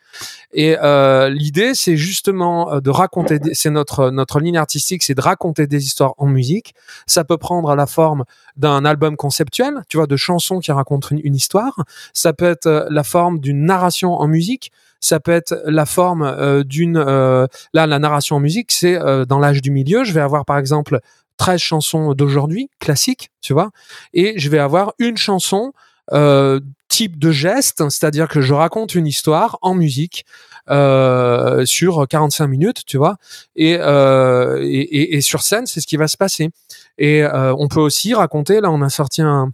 et 0.52 0.76
euh, 0.82 1.28
l'idée 1.28 1.74
c'est 1.74 1.96
justement 1.96 2.80
de 2.80 2.90
raconter. 2.90 3.38
C'est 3.52 3.70
notre 3.70 4.10
notre 4.10 4.40
ligne 4.40 4.56
artistique, 4.56 5.02
c'est 5.02 5.14
de 5.14 5.20
raconter 5.20 5.66
des 5.66 5.84
histoires 5.84 6.14
en 6.18 6.26
musique. 6.26 6.74
Ça 7.06 7.24
peut 7.24 7.38
prendre 7.38 7.74
la 7.74 7.86
forme 7.86 8.24
d'un 8.56 8.84
album 8.84 9.16
conceptuel, 9.16 9.82
tu 9.88 9.96
vois, 9.96 10.06
de 10.06 10.16
chansons 10.16 10.60
qui 10.60 10.72
racontent 10.72 11.08
une, 11.10 11.34
histoire. 11.34 11.84
Ça 12.14 12.32
peut 12.32 12.46
être 12.46 12.86
la 12.90 13.04
forme 13.04 13.38
d'une 13.40 13.64
narration 13.64 14.14
en 14.14 14.26
musique 14.26 14.72
ça 14.98 15.20
peut 15.20 15.32
être 15.32 15.62
la 15.66 15.84
forme 15.84 16.64
d'une 16.64 16.98
là 16.98 17.48
la 17.86 17.98
narration 17.98 18.36
en 18.36 18.40
musique 18.40 18.72
c'est 18.72 18.98
dans 19.26 19.38
l'âge 19.38 19.60
du 19.60 19.70
milieu 19.70 20.04
je 20.04 20.12
vais 20.14 20.22
avoir 20.22 20.46
par 20.46 20.56
exemple 20.56 21.00
13 21.36 21.60
chansons 21.60 22.14
d'aujourd'hui, 22.14 22.70
classiques, 22.80 23.30
tu 23.40 23.52
vois, 23.52 23.70
et 24.12 24.38
je 24.38 24.48
vais 24.48 24.58
avoir 24.58 24.94
une 24.98 25.16
chanson 25.16 25.72
euh, 26.12 26.60
type 26.88 27.18
de 27.18 27.30
geste, 27.30 27.88
c'est-à-dire 27.90 28.28
que 28.28 28.40
je 28.40 28.54
raconte 28.54 28.94
une 28.94 29.06
histoire 29.06 29.58
en 29.60 29.74
musique 29.74 30.24
euh, 30.70 31.64
sur 31.64 32.06
45 32.08 32.46
minutes, 32.46 32.82
tu 32.86 32.96
vois, 32.96 33.16
et, 33.54 33.76
euh, 33.80 34.60
et, 34.62 35.16
et, 35.16 35.20
sur 35.20 35.42
scène, 35.42 35.66
c'est 35.66 35.80
ce 35.80 35.86
qui 35.86 35.96
va 35.96 36.08
se 36.08 36.16
passer. 36.16 36.50
Et 36.98 37.22
euh, 37.22 37.54
on 37.58 37.68
peut 37.68 37.80
aussi 37.80 38.14
raconter, 38.14 38.60
là 38.60 38.70
on 38.70 38.82
a 38.82 38.88
sorti 38.88 39.22
un, 39.22 39.52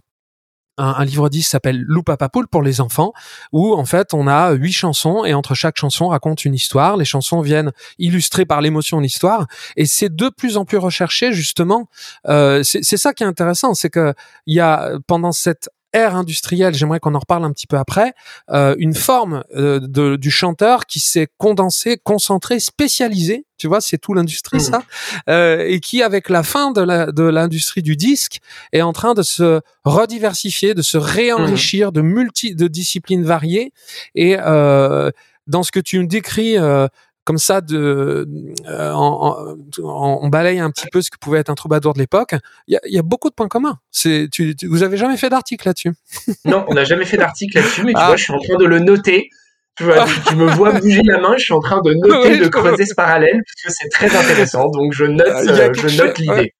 un, 0.77 1.05
livre 1.05 1.29
10 1.29 1.43
s'appelle 1.43 1.81
Loup 1.81 2.03
pour 2.51 2.61
les 2.63 2.81
enfants, 2.81 3.13
où 3.51 3.73
en 3.73 3.85
fait 3.85 4.13
on 4.13 4.27
a 4.27 4.51
huit 4.51 4.71
chansons 4.71 5.23
et 5.25 5.33
entre 5.33 5.55
chaque 5.55 5.77
chanson 5.77 6.07
raconte 6.07 6.45
une 6.45 6.53
histoire. 6.53 6.97
Les 6.97 7.05
chansons 7.05 7.41
viennent 7.41 7.71
illustrer 7.99 8.45
par 8.45 8.61
l'émotion 8.61 8.99
l'histoire 8.99 9.47
et 9.75 9.85
c'est 9.85 10.13
de 10.13 10.29
plus 10.29 10.57
en 10.57 10.65
plus 10.65 10.77
recherché 10.77 11.33
justement. 11.33 11.89
Euh, 12.27 12.63
c'est 12.63 12.97
ça 12.97 13.13
qui 13.13 13.23
est 13.23 13.27
intéressant, 13.27 13.73
c'est 13.73 13.89
que 13.89 14.13
il 14.45 14.55
y 14.55 14.59
a 14.59 14.91
pendant 15.07 15.31
cette 15.31 15.69
ère 15.93 16.15
industrielle, 16.15 16.73
j'aimerais 16.73 16.99
qu'on 16.99 17.15
en 17.15 17.19
reparle 17.19 17.45
un 17.45 17.51
petit 17.51 17.67
peu 17.67 17.77
après, 17.77 18.13
euh, 18.49 18.75
une 18.77 18.95
forme 18.95 19.43
euh, 19.55 19.79
de, 19.79 20.15
du 20.15 20.31
chanteur 20.31 20.85
qui 20.85 20.99
s'est 20.99 21.27
condensé, 21.37 21.97
concentré, 22.03 22.59
spécialisé, 22.59 23.45
tu 23.57 23.67
vois, 23.67 23.79
c'est 23.79 23.97
tout 23.97 24.13
l'industrie 24.13 24.57
mmh. 24.57 24.61
ça, 24.61 24.83
euh, 25.29 25.65
et 25.67 25.79
qui 25.79 26.01
avec 26.03 26.29
la 26.29 26.43
fin 26.43 26.71
de 26.71 27.23
l'industrie 27.23 27.81
du 27.81 27.95
disque 27.95 28.39
est 28.73 28.81
en 28.81 28.91
train 28.91 29.13
de 29.13 29.21
se 29.21 29.61
rediversifier, 29.85 30.73
de 30.73 30.81
se 30.81 30.97
réenrichir 30.97 31.89
mmh. 31.89 31.93
de 31.93 32.01
multi 32.01 32.55
de 32.55 32.67
disciplines 32.67 33.23
variées 33.23 33.71
et 34.15 34.35
euh, 34.39 35.11
dans 35.47 35.63
ce 35.63 35.71
que 35.71 35.79
tu 35.79 35.99
me 35.99 36.07
décris 36.07 36.57
euh, 36.57 36.87
comme 37.25 37.37
ça 37.37 37.61
de 37.61 38.27
euh, 38.67 38.93
on, 38.93 40.27
balaye 40.29 40.59
un 40.59 40.69
petit 40.71 40.87
peu 40.91 41.01
ce 41.01 41.09
que 41.09 41.17
pouvait 41.17 41.39
être 41.39 41.49
un 41.49 41.55
troubadour 41.55 41.93
de 41.93 41.99
l'époque. 41.99 42.35
Il 42.67 42.79
y 42.85 42.97
a, 42.97 43.01
beaucoup 43.01 43.29
de 43.29 43.35
points 43.35 43.47
communs. 43.47 43.79
C'est 43.91 44.27
tu, 44.31 44.55
vous 44.63 44.83
avez 44.83 44.97
jamais 44.97 45.17
fait 45.17 45.29
d'article 45.29 45.67
là-dessus? 45.67 45.93
Non, 46.45 46.65
on 46.67 46.73
n'a 46.73 46.83
jamais 46.83 47.05
fait 47.05 47.17
d'article 47.17 47.57
là-dessus, 47.57 47.83
mais 47.83 47.93
tu 47.93 47.99
ah. 47.99 48.07
vois, 48.07 48.15
je 48.15 48.23
suis 48.23 48.33
en 48.33 48.39
train 48.39 48.57
de 48.57 48.65
le 48.65 48.79
noter. 48.79 49.29
Tu, 49.75 49.83
vois, 49.85 50.05
tu, 50.27 50.35
me 50.35 50.47
vois 50.47 50.73
bouger 50.73 51.01
la 51.03 51.19
main, 51.19 51.35
je 51.37 51.43
suis 51.43 51.53
en 51.53 51.59
train 51.59 51.81
de 51.81 51.93
noter, 51.93 52.37
de 52.37 52.47
creuser 52.47 52.85
ce 52.85 52.93
parallèle, 52.93 53.41
puisque 53.45 53.77
c'est 53.79 53.89
très 53.89 54.15
intéressant. 54.15 54.69
Donc 54.69 54.93
je 54.93 55.05
note, 55.05 55.27
euh, 55.27 55.73
je 55.73 55.97
note 55.97 56.17
l'idée. 56.19 56.53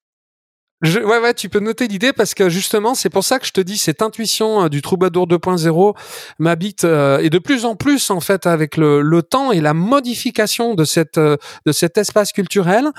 Je, 0.83 0.99
ouais, 0.99 1.19
ouais, 1.19 1.33
tu 1.33 1.47
peux 1.47 1.61
noter 1.61 1.87
l'idée 1.87 2.11
parce 2.11 2.33
que 2.33 2.49
justement, 2.49 2.93
c'est 2.93 3.09
pour 3.09 3.23
ça 3.23 3.39
que 3.39 3.47
je 3.47 3.53
te 3.53 3.61
dis, 3.61 3.77
cette 3.77 4.01
intuition 4.01 4.65
euh, 4.65 4.69
du 4.69 4.81
troubadour 4.81 5.27
2.0 5.27 5.95
m'habite 6.39 6.83
euh, 6.83 7.19
et 7.19 7.29
de 7.29 7.39
plus 7.39 7.63
en 7.63 7.75
plus 7.75 8.09
en 8.09 8.19
fait 8.19 8.45
avec 8.45 8.75
le, 8.75 9.01
le 9.01 9.23
temps 9.23 9.53
et 9.53 9.61
la 9.61 9.73
modification 9.73 10.75
de 10.75 10.83
cette 10.83 11.17
euh, 11.17 11.37
de 11.65 11.71
cet 11.71 11.97
espace 11.97 12.33
culturel 12.33 12.91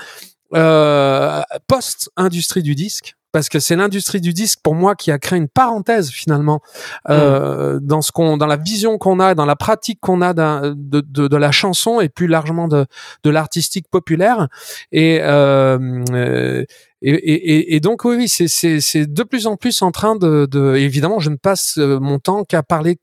post 1.67 2.09
industrie 2.15 2.63
du 2.63 2.75
disque 2.75 3.15
parce 3.35 3.49
que 3.49 3.59
c'est 3.59 3.75
l'industrie 3.75 4.21
du 4.21 4.31
disque 4.31 4.59
pour 4.63 4.75
moi 4.75 4.95
qui 4.95 5.11
a 5.11 5.19
créé 5.19 5.37
une 5.37 5.49
parenthèse 5.49 6.09
finalement 6.09 6.61
euh, 7.09 7.75
mm. 7.75 7.79
dans 7.81 8.01
ce 8.01 8.13
qu'on, 8.13 8.37
dans 8.37 8.45
la 8.47 8.55
vision 8.55 8.97
qu'on 8.97 9.19
a, 9.19 9.35
dans 9.35 9.45
la 9.45 9.57
pratique 9.57 9.99
qu'on 9.99 10.21
a 10.21 10.33
de, 10.33 10.73
de, 10.73 11.27
de, 11.27 11.35
la 11.35 11.51
chanson 11.51 11.99
et 11.99 12.07
plus 12.07 12.27
largement 12.27 12.69
de, 12.69 12.85
de 13.25 13.29
l'artistique 13.29 13.89
populaire. 13.91 14.47
Et, 14.93 15.19
euh, 15.21 16.63
et, 17.09 17.33
et, 17.33 17.75
et, 17.75 17.79
donc 17.79 18.03
oui, 18.05 18.15
oui 18.15 18.27
c'est, 18.27 18.47
c'est, 18.47 18.79
c'est 18.79 19.05
de 19.05 19.23
plus 19.23 19.47
en 19.47 19.57
plus 19.57 19.81
en 19.81 19.91
train 19.91 20.15
de, 20.15 20.47
de 20.49 20.75
évidemment, 20.75 21.19
je 21.19 21.29
ne 21.29 21.35
passe 21.35 21.77
euh, 21.77 21.99
mon 21.99 22.19
temps 22.19 22.43
qu'à 22.43 22.63
parler 22.63 22.97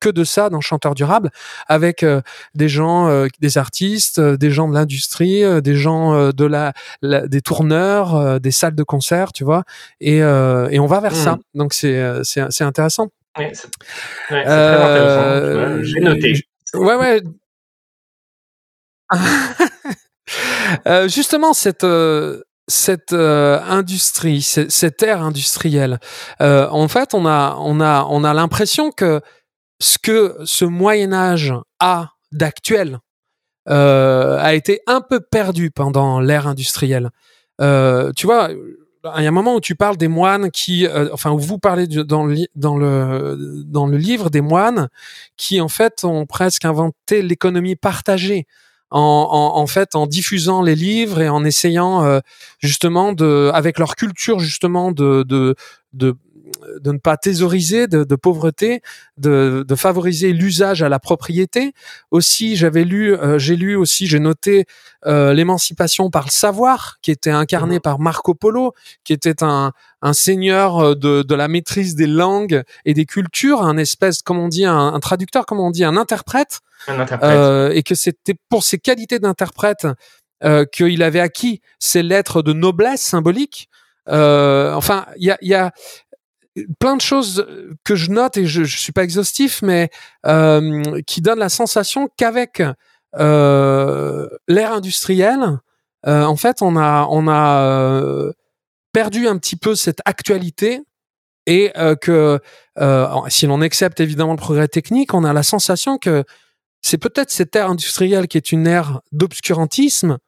que 0.00 0.08
de 0.08 0.24
ça 0.24 0.50
dans 0.50 0.60
Chanteur 0.60 0.94
durable, 0.94 1.30
avec 1.66 2.02
euh, 2.02 2.20
des 2.54 2.68
gens, 2.68 3.08
euh, 3.08 3.26
des 3.40 3.58
artistes, 3.58 4.18
euh, 4.18 4.36
des 4.36 4.50
gens 4.50 4.68
de 4.68 4.74
l'industrie, 4.74 5.42
des 5.62 5.74
gens 5.74 6.30
de 6.32 6.44
la, 6.44 6.72
des 7.02 7.40
tourneurs, 7.40 8.40
des 8.40 8.50
salles 8.50 8.74
de 8.74 8.82
concert, 8.82 9.32
tu 9.32 9.44
vois, 9.44 9.64
et, 10.00 10.18
et 10.18 10.78
on 10.78 10.86
va 10.86 11.00
vers 11.00 11.14
ça. 11.14 11.36
Mmh. 11.36 11.58
Donc 11.58 11.74
c'est 11.74 12.22
c'est 12.22 12.64
intéressant. 12.64 13.08
c'est 13.36 13.70
très 14.28 14.44
intéressant. 14.44 15.82
J'ai 15.82 16.00
noté. 16.00 16.32
Ouais 16.74 16.96
ouais. 16.96 17.22
justement 21.08 21.54
cette 21.54 21.86
cette 22.68 23.12
industrie, 23.12 24.42
cette, 24.42 25.02
ère 25.02 25.22
industrielle, 25.22 25.98
en 26.40 26.88
fait, 26.88 27.14
on 27.14 27.26
a 27.26 27.56
on 27.58 27.80
a 27.80 28.06
on 28.08 28.24
a 28.24 28.34
l'impression 28.34 28.90
que 28.92 29.20
ce 29.80 29.98
que 29.98 30.36
ce 30.44 30.64
Moyen 30.64 31.12
Âge 31.12 31.54
a 31.80 32.10
d'actuel 32.32 33.00
euh, 33.68 34.38
a 34.38 34.54
été 34.54 34.80
un 34.86 35.00
peu 35.00 35.20
perdu 35.20 35.70
pendant 35.70 36.20
l'ère 36.20 36.46
industrielle. 36.46 37.10
Euh, 37.60 38.12
tu 38.16 38.26
vois, 38.26 38.50
il 38.50 39.22
y 39.22 39.26
a 39.26 39.28
un 39.28 39.32
moment 39.32 39.56
où 39.56 39.60
tu 39.60 39.74
parles 39.74 39.96
des 39.96 40.08
moines 40.08 40.50
qui, 40.50 40.86
euh, 40.86 41.08
enfin, 41.12 41.30
où 41.32 41.38
vous 41.38 41.58
parlez 41.58 41.86
dans, 41.86 42.24
le, 42.24 42.46
dans 42.54 42.76
le 42.76 43.64
dans 43.66 43.86
le 43.86 43.96
livre 43.96 44.30
des 44.30 44.40
moines 44.40 44.88
qui 45.36 45.60
en 45.60 45.68
fait 45.68 46.04
ont 46.04 46.24
presque 46.24 46.64
inventé 46.64 47.22
l'économie 47.22 47.76
partagée. 47.76 48.46
En, 48.90 49.00
en, 49.00 49.60
en, 49.60 49.66
fait 49.66 49.94
en 49.94 50.06
diffusant 50.06 50.62
les 50.62 50.74
livres 50.74 51.20
et 51.20 51.28
en 51.28 51.44
essayant 51.44 52.04
euh, 52.04 52.20
justement 52.58 53.12
de 53.12 53.50
avec 53.52 53.78
leur 53.78 53.96
culture 53.96 54.38
justement 54.40 54.92
de 54.92 55.24
de, 55.28 55.56
de 55.92 56.16
de 56.80 56.92
ne 56.92 56.98
pas 56.98 57.16
thésauriser 57.16 57.86
de, 57.86 58.04
de 58.04 58.16
pauvreté, 58.16 58.82
de, 59.16 59.64
de 59.66 59.74
favoriser 59.74 60.32
l'usage 60.32 60.82
à 60.82 60.88
la 60.88 60.98
propriété. 60.98 61.72
Aussi, 62.10 62.56
j'avais 62.56 62.84
lu, 62.84 63.14
euh, 63.14 63.38
j'ai 63.38 63.56
lu 63.56 63.76
aussi, 63.76 64.06
j'ai 64.06 64.18
noté 64.18 64.66
euh, 65.06 65.32
l'émancipation 65.32 66.10
par 66.10 66.24
le 66.24 66.30
savoir, 66.30 66.98
qui 67.02 67.10
était 67.10 67.30
incarné 67.30 67.76
mhm. 67.76 67.80
par 67.80 67.98
Marco 67.98 68.34
Polo, 68.34 68.74
qui 69.04 69.12
était 69.12 69.42
un, 69.42 69.72
un 70.02 70.12
seigneur 70.12 70.78
euh, 70.78 70.94
de, 70.94 71.22
de, 71.22 71.34
la 71.34 71.48
maîtrise 71.48 71.94
des 71.94 72.06
langues 72.06 72.62
et 72.84 72.94
des 72.94 73.06
cultures, 73.06 73.62
un 73.62 73.76
espèce, 73.76 74.22
comme 74.22 74.38
on 74.38 74.48
dit, 74.48 74.64
un, 74.64 74.98
traducteur, 75.00 75.46
comme 75.46 75.60
on 75.60 75.70
dit, 75.70 75.84
un 75.84 75.96
interprète, 75.96 76.60
un 76.86 77.00
interprète. 77.00 77.76
et 77.76 77.82
que 77.82 77.94
c'était 77.94 78.36
pour 78.48 78.62
ses 78.62 78.78
qualités 78.78 79.18
d'interprète 79.18 79.86
qu'il 80.72 81.02
avait 81.02 81.20
acquis 81.20 81.60
ces 81.80 82.02
lettres 82.02 82.42
de 82.42 82.52
noblesse 82.52 83.02
symbolique. 83.02 83.68
Euh, 84.08 84.72
enfin, 84.74 85.06
il 85.16 85.26
y 85.26 85.30
a, 85.30 85.38
y 85.42 85.54
a, 85.54 85.72
plein 86.78 86.96
de 86.96 87.00
choses 87.00 87.46
que 87.84 87.94
je 87.94 88.10
note 88.10 88.36
et 88.36 88.46
je, 88.46 88.64
je 88.64 88.78
suis 88.78 88.92
pas 88.92 89.04
exhaustif, 89.04 89.62
mais 89.62 89.90
euh, 90.26 91.00
qui 91.06 91.20
donnent 91.20 91.38
la 91.38 91.48
sensation 91.48 92.08
qu'avec 92.16 92.62
euh, 93.16 94.28
l'ère 94.48 94.72
industrielle, 94.72 95.58
euh, 96.06 96.24
en 96.24 96.36
fait, 96.36 96.62
on 96.62 96.76
a 96.76 97.06
on 97.10 97.28
a 97.28 97.62
euh, 97.62 98.32
perdu 98.92 99.26
un 99.26 99.38
petit 99.38 99.56
peu 99.56 99.74
cette 99.74 100.00
actualité 100.04 100.82
et 101.46 101.72
euh, 101.76 101.96
que 101.96 102.40
si 103.28 103.46
l'on 103.46 103.60
accepte 103.60 104.00
évidemment 104.00 104.32
le 104.32 104.38
progrès 104.38 104.68
technique, 104.68 105.14
on 105.14 105.24
a 105.24 105.32
la 105.32 105.42
sensation 105.42 105.98
que 105.98 106.24
c'est 106.82 106.98
peut-être 106.98 107.30
cette 107.30 107.56
ère 107.56 107.70
industrielle 107.70 108.28
qui 108.28 108.36
est 108.36 108.52
une 108.52 108.66
ère 108.66 109.00
d'obscurantisme. 109.10 110.18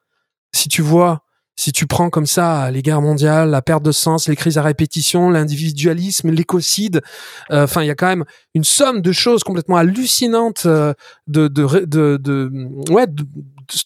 Si 0.53 0.68
tu 0.68 0.83
vois 0.83 1.22
si 1.61 1.73
tu 1.73 1.87
prends 1.87 2.09
comme 2.09 2.25
ça 2.25 2.71
les 2.71 2.81
guerres 2.81 3.03
mondiales, 3.03 3.51
la 3.51 3.61
perte 3.61 3.83
de 3.83 3.93
sens, 3.93 4.29
les 4.29 4.37
crises 4.37 4.57
à 4.57 4.63
répétition, 4.63 5.29
l'individualisme, 5.29 6.31
l'écocide, 6.31 7.03
euh, 7.51 7.65
enfin 7.65 7.83
il 7.83 7.87
y 7.87 7.91
a 7.91 7.95
quand 7.95 8.07
même 8.07 8.25
une 8.55 8.65
somme 8.65 9.03
de 9.03 9.13
choses 9.13 9.45
complètement 9.45 9.77
hallucinantes 9.77 10.63
euh, 10.65 10.95
de, 11.27 11.49
de, 11.49 11.85
de, 11.85 12.17
de, 12.17 12.51
ouais 12.91 13.07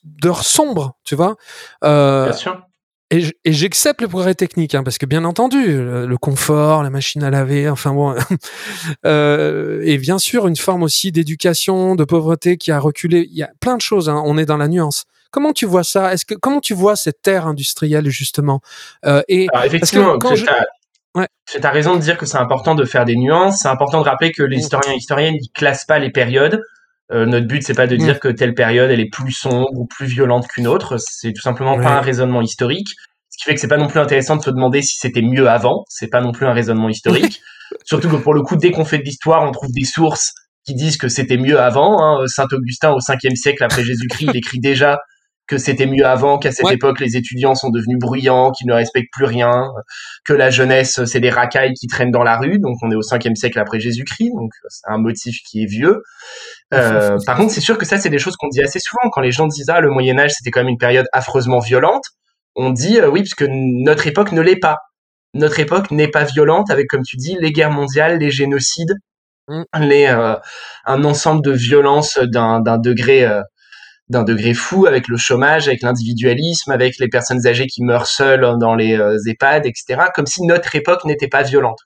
d'heures 0.05 0.45
sombres, 0.45 0.97
tu 1.05 1.17
vois. 1.17 1.35
Euh, 1.83 2.27
bien 2.27 2.37
sûr. 2.37 2.63
Et 3.11 3.53
j'accepte 3.53 4.01
le 4.03 4.09
progrès 4.09 4.35
technique, 4.35 4.75
hein, 4.75 4.83
parce 4.83 4.99
que 4.99 5.07
bien 5.07 5.25
entendu, 5.25 5.67
le, 5.67 6.17
confort, 6.17 6.83
la 6.83 6.91
machine 6.91 7.23
à 7.23 7.31
laver, 7.31 7.69
enfin 7.69 7.93
bon, 7.93 8.17
euh, 9.07 9.83
et 9.85 9.99
bien 9.99 10.19
sûr 10.19 10.49
une 10.49 10.57
forme 10.57 10.83
aussi 10.83 11.13
d'éducation, 11.13 11.95
de 11.95 12.05
pauvreté 12.05 12.57
qui 12.57 12.73
a 12.73 12.81
reculé. 12.81 13.29
Il 13.31 13.37
y 13.37 13.43
a 13.43 13.53
plein 13.61 13.77
de 13.77 13.83
choses. 13.83 14.09
Hein, 14.09 14.21
on 14.25 14.37
est 14.37 14.47
dans 14.47 14.57
la 14.57 14.67
nuance. 14.67 15.05
Comment 15.35 15.53
tu 15.53 15.67
vois 15.67 15.83
ça? 15.83 16.13
Est-ce 16.13 16.25
que 16.25 16.35
comment 16.35 16.61
tu 16.61 16.75
vois 16.75 16.95
cette 16.95 17.21
terre 17.21 17.49
industrielle 17.49 18.09
justement? 18.09 18.61
Euh, 19.05 19.21
Et 19.27 19.49
Alors, 19.53 19.65
effectivement, 19.65 20.17
quand 20.17 20.37
je... 20.37 20.47
Ouais. 21.17 21.27
Tu 21.51 21.59
as 21.61 21.71
raison 21.71 21.97
de 21.97 22.01
dire 22.01 22.17
que 22.17 22.25
c'est 22.25 22.39
important 22.39 22.77
de 22.77 22.85
faire 22.85 23.05
des 23.05 23.17
nuances. 23.17 23.59
C'est 23.63 23.69
important 23.69 24.01
de 24.01 24.05
rappeler 24.05 24.31
que 24.31 24.45
les 24.45 24.59
mmh. 24.59 24.61
historiens 24.61 24.93
et 24.93 24.97
historiennes 24.97 25.35
ils 25.35 25.51
classent 25.53 25.87
pas 25.87 25.99
les 25.99 26.11
périodes. 26.11 26.63
Euh, 27.11 27.27
notre 27.27 27.49
but 27.49 27.65
c'est 27.65 27.75
pas 27.75 27.89
de 27.89 27.97
dire 27.97 28.15
mmh. 28.15 28.19
que 28.21 28.29
telle 28.29 28.55
période 28.55 28.93
elle 28.93 29.01
est 29.01 29.11
plus 29.11 29.33
sombre 29.33 29.73
ou 29.75 29.87
plus 29.87 30.07
violente 30.07 30.47
qu'une 30.47 30.69
autre. 30.69 30.99
C'est 30.99 31.33
tout 31.33 31.43
simplement 31.43 31.81
pas 31.81 31.97
un 31.97 32.01
raisonnement 32.01 32.41
historique. 32.41 32.91
Ce 33.31 33.39
qui 33.39 33.43
fait 33.43 33.55
que 33.55 33.61
c'est 33.61 33.67
pas 33.67 33.77
non 33.77 33.89
plus 33.89 33.99
intéressant 33.99 34.37
de 34.37 34.43
se 34.43 34.51
demander 34.51 34.83
si 34.83 34.99
c'était 34.99 35.23
mieux 35.23 35.49
avant. 35.49 35.85
C'est 35.89 36.11
pas 36.11 36.21
non 36.21 36.31
plus 36.31 36.47
un 36.47 36.53
raisonnement 36.53 36.89
historique. 36.89 37.41
Surtout 37.85 38.09
que 38.09 38.17
pour 38.23 38.35
le 38.35 38.43
coup, 38.43 38.55
dès 38.55 38.71
qu'on 38.71 38.85
fait 38.85 38.99
de 38.99 39.03
l'histoire, 39.03 39.43
on 39.43 39.51
trouve 39.51 39.73
des 39.73 39.85
sources 39.85 40.33
qui 40.65 40.77
disent 40.77 40.97
que 40.97 41.09
c'était 41.09 41.39
mieux 41.39 41.59
avant. 41.59 42.01
Hein. 42.01 42.25
Saint 42.29 42.47
Augustin 42.53 42.93
au 42.93 43.01
5e 43.01 43.35
siècle 43.35 43.65
après 43.65 43.83
Jésus-Christ, 43.83 44.29
il 44.33 44.37
écrit 44.37 44.61
déjà 44.61 45.01
que 45.47 45.59
c'était 45.59 45.87
mieux 45.87 46.07
avant, 46.07 46.39
qu'à 46.39 46.53
cette 46.53 46.71
époque 46.71 47.01
les 47.01 47.17
étudiants 47.17 47.55
sont 47.55 47.71
devenus 47.71 47.99
bruyants, 47.99 48.51
qu'ils 48.51 48.67
ne 48.67 48.73
respectent 48.73 49.13
plus 49.13 49.27
rien, 49.27 49.69
que 50.25 50.33
la 50.33 50.51
jeunesse 50.51 51.05
c'est 51.05 51.21
des 51.21 51.31
racailles 51.31 51.75
qui 51.75 51.87
traînent 51.87 52.11
dans 52.11 52.23
la 52.23 52.39
rue, 52.39 52.59
donc 52.59 52.77
on 52.83 52.91
est 52.91 52.97
au 52.97 53.03
5e 53.03 53.35
siècle 53.35 53.59
après 53.59 53.79
Jésus-Christ, 53.79 54.31
donc 54.35 54.53
c'est 54.69 54.91
un 54.91 54.99
motif 54.99 55.37
qui 55.49 55.63
est 55.63 55.67
vieux. 55.67 56.03
Euh, 56.73 57.19
par 57.27 57.37
contre, 57.37 57.53
c'est 57.53 57.61
sûr 57.61 57.77
que 57.79 57.85
ça 57.85 57.99
c'est 57.99 58.11
des 58.11 58.19
choses 58.19 58.37
qu'on 58.37 58.49
dit 58.49 58.63
assez 58.63 58.79
souvent 58.81 59.11
quand 59.11 59.21
les 59.21 59.33
gens 59.33 59.47
disent 59.47 59.69
ah 59.69 59.81
le 59.81 59.91
Moyen 59.91 60.19
Âge 60.19 60.33
c'était 60.33 60.51
quand 60.51 60.61
même 60.61 60.71
une 60.71 60.79
période 60.79 61.07
affreusement 61.13 61.61
violente. 61.61 62.05
On 62.57 62.71
dit 62.71 62.99
euh, 62.99 63.09
oui 63.09 63.21
parce 63.21 63.35
que 63.35 63.47
notre 63.49 64.07
époque 64.07 64.33
ne 64.33 64.41
l'est 64.41 64.57
pas. 64.59 64.79
Notre 65.35 65.59
époque 65.59 65.91
n'est 65.91 66.09
pas 66.09 66.25
violente 66.25 66.71
avec 66.71 66.87
comme 66.89 67.03
tu 67.03 67.17
dis 67.17 67.37
les 67.41 67.53
guerres 67.53 67.73
mondiales, 67.73 68.19
les 68.19 68.31
génocides, 68.31 68.95
mm. 69.49 69.63
les 69.81 70.07
euh, 70.07 70.37
un 70.87 71.05
ensemble 71.05 71.45
de 71.45 71.53
violences 71.53 72.19
d'un 72.19 72.79
degré 72.79 73.25
euh, 73.25 73.43
d'un 74.09 74.23
degré 74.23 74.53
fou 74.53 74.87
avec 74.87 75.09
le 75.09 75.17
chômage, 75.17 75.67
avec 75.67 75.83
l'individualisme, 75.83 76.71
avec 76.71 76.99
les 76.99 77.09
personnes 77.09 77.47
âgées 77.47 77.67
qui 77.67 77.83
meurent 77.83 78.07
seules 78.07 78.57
dans 78.61 78.75
les 78.75 78.99
euh, 78.99 79.17
EHPAD, 79.27 79.67
etc. 79.67 80.05
Comme 80.15 80.27
si 80.27 80.43
notre 80.45 80.75
époque 80.77 81.05
n'était 81.05 81.29
pas 81.29 81.43
violente. 81.43 81.79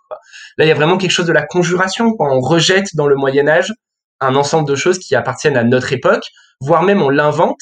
Là, 0.57 0.65
il 0.65 0.69
y 0.69 0.73
a 0.73 0.75
vraiment 0.75 0.99
quelque 0.99 1.13
chose 1.13 1.27
de 1.27 1.33
la 1.33 1.47
conjuration. 1.47 2.17
On 2.19 2.41
rejette 2.41 2.89
dans 2.95 3.07
le 3.07 3.15
Moyen 3.15 3.47
Âge 3.47 3.73
un 4.21 4.35
ensemble 4.35 4.69
de 4.69 4.75
choses 4.75 4.99
qui 4.99 5.15
appartiennent 5.15 5.57
à 5.57 5.63
notre 5.63 5.93
époque, 5.93 6.25
voire 6.61 6.83
même 6.83 7.03
on 7.03 7.09
l'invente. 7.09 7.61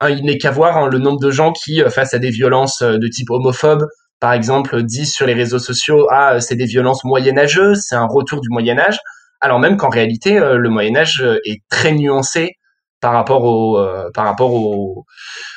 Hein, 0.00 0.10
il 0.10 0.24
n'est 0.24 0.38
qu'à 0.38 0.52
voir 0.52 0.78
hein, 0.78 0.88
le 0.88 0.98
nombre 0.98 1.20
de 1.20 1.30
gens 1.30 1.52
qui, 1.52 1.82
euh, 1.82 1.90
face 1.90 2.14
à 2.14 2.18
des 2.18 2.30
violences 2.30 2.80
euh, 2.80 2.96
de 2.96 3.08
type 3.08 3.28
homophobe, 3.30 3.84
par 4.20 4.32
exemple, 4.32 4.82
disent 4.84 5.12
sur 5.12 5.26
les 5.26 5.34
réseaux 5.34 5.58
sociaux 5.58 6.08
ah 6.10 6.40
c'est 6.40 6.56
des 6.56 6.64
violences 6.64 7.04
moyenâgeuses, 7.04 7.82
c'est 7.86 7.94
un 7.94 8.06
retour 8.06 8.40
du 8.40 8.48
Moyen 8.48 8.76
Âge, 8.78 8.98
alors 9.40 9.60
même 9.60 9.76
qu'en 9.76 9.90
réalité 9.90 10.40
le 10.40 10.68
Moyen 10.68 10.96
Âge 10.96 11.24
est 11.44 11.62
très 11.70 11.92
nuancé 11.92 12.57
par 13.00 13.12
rapport 13.12 13.44
au 13.44 13.78
euh, 13.78 14.10
par 14.12 14.24
rapport 14.24 14.52
au, 14.52 15.04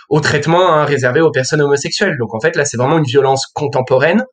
au 0.10 0.20
traitement 0.20 0.74
hein, 0.74 0.86
réservé 0.86 1.22
aux 1.22 1.32
personnes 1.32 1.62
homosexuelles. 1.62 2.18
Donc 2.20 2.34
en 2.34 2.40
fait 2.40 2.56
là 2.56 2.66
c'est 2.66 2.78
vraiment 2.78 2.98
une 2.98 3.06
violence 3.06 3.46
contemporaine 3.54 4.24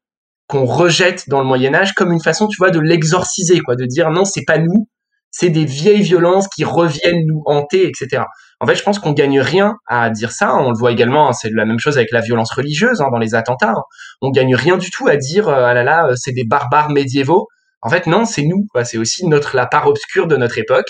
qu'on 0.49 0.65
rejette 0.65 1.29
dans 1.29 1.41
le 1.41 1.47
Moyen 1.47 1.75
Âge 1.75 1.93
comme 1.95 2.13
une 2.13 2.23
façon 2.23 2.49
tu 2.49 2.57
vois 2.59 2.71
de 2.71 2.81
l'exorciser 2.81 3.61
quoi, 3.61 3.77
de 3.77 3.85
dire 3.85 4.11
non 4.11 4.25
c'est 4.25 4.45
pas 4.47 4.59
nous, 4.59 4.89
c'est 5.31 5.51
des 5.51 5.65
vieilles 5.65 6.03
violences 6.03 6.49
qui 6.49 6.65
reviennent 6.65 7.25
nous 7.27 7.43
hanter 7.47 7.87
etc. 7.87 8.25
En 8.61 8.67
fait 8.67 8.75
je 8.75 8.83
pense 8.83 8.99
qu'on 8.99 9.13
gagne 9.13 9.41
rien 9.41 9.77
à 9.87 10.11
dire 10.11 10.33
ça. 10.33 10.55
On 10.57 10.71
le 10.71 10.79
voit 10.79 10.93
également, 10.93 11.29
hein, 11.29 11.33
c'est 11.33 11.51
la 11.51 11.65
même 11.65 11.79
chose 11.79 11.97
avec 11.97 12.11
la 12.13 12.21
violence 12.21 12.53
religieuse 12.53 13.01
hein, 13.01 13.09
dans 13.11 13.19
les 13.19 13.35
attentats. 13.35 13.75
On 14.21 14.31
gagne 14.31 14.55
rien 14.55 14.77
du 14.77 14.91
tout 14.91 15.09
à 15.09 15.17
dire 15.17 15.49
euh, 15.49 15.65
ah 15.65 15.75
là 15.75 15.85
là 15.85 16.09
c'est 16.17 16.33
des 16.33 16.45
barbares 16.45 16.91
médiévaux. 16.91 17.47
En 17.81 17.89
fait 17.89 18.07
non 18.07 18.25
c'est 18.25 18.43
nous, 18.43 18.67
c'est 18.85 18.99
aussi 18.99 19.27
notre 19.29 19.57
la 19.57 19.67
part 19.67 19.87
obscure 19.87 20.27
de 20.27 20.37
notre 20.37 20.59
époque 20.59 20.89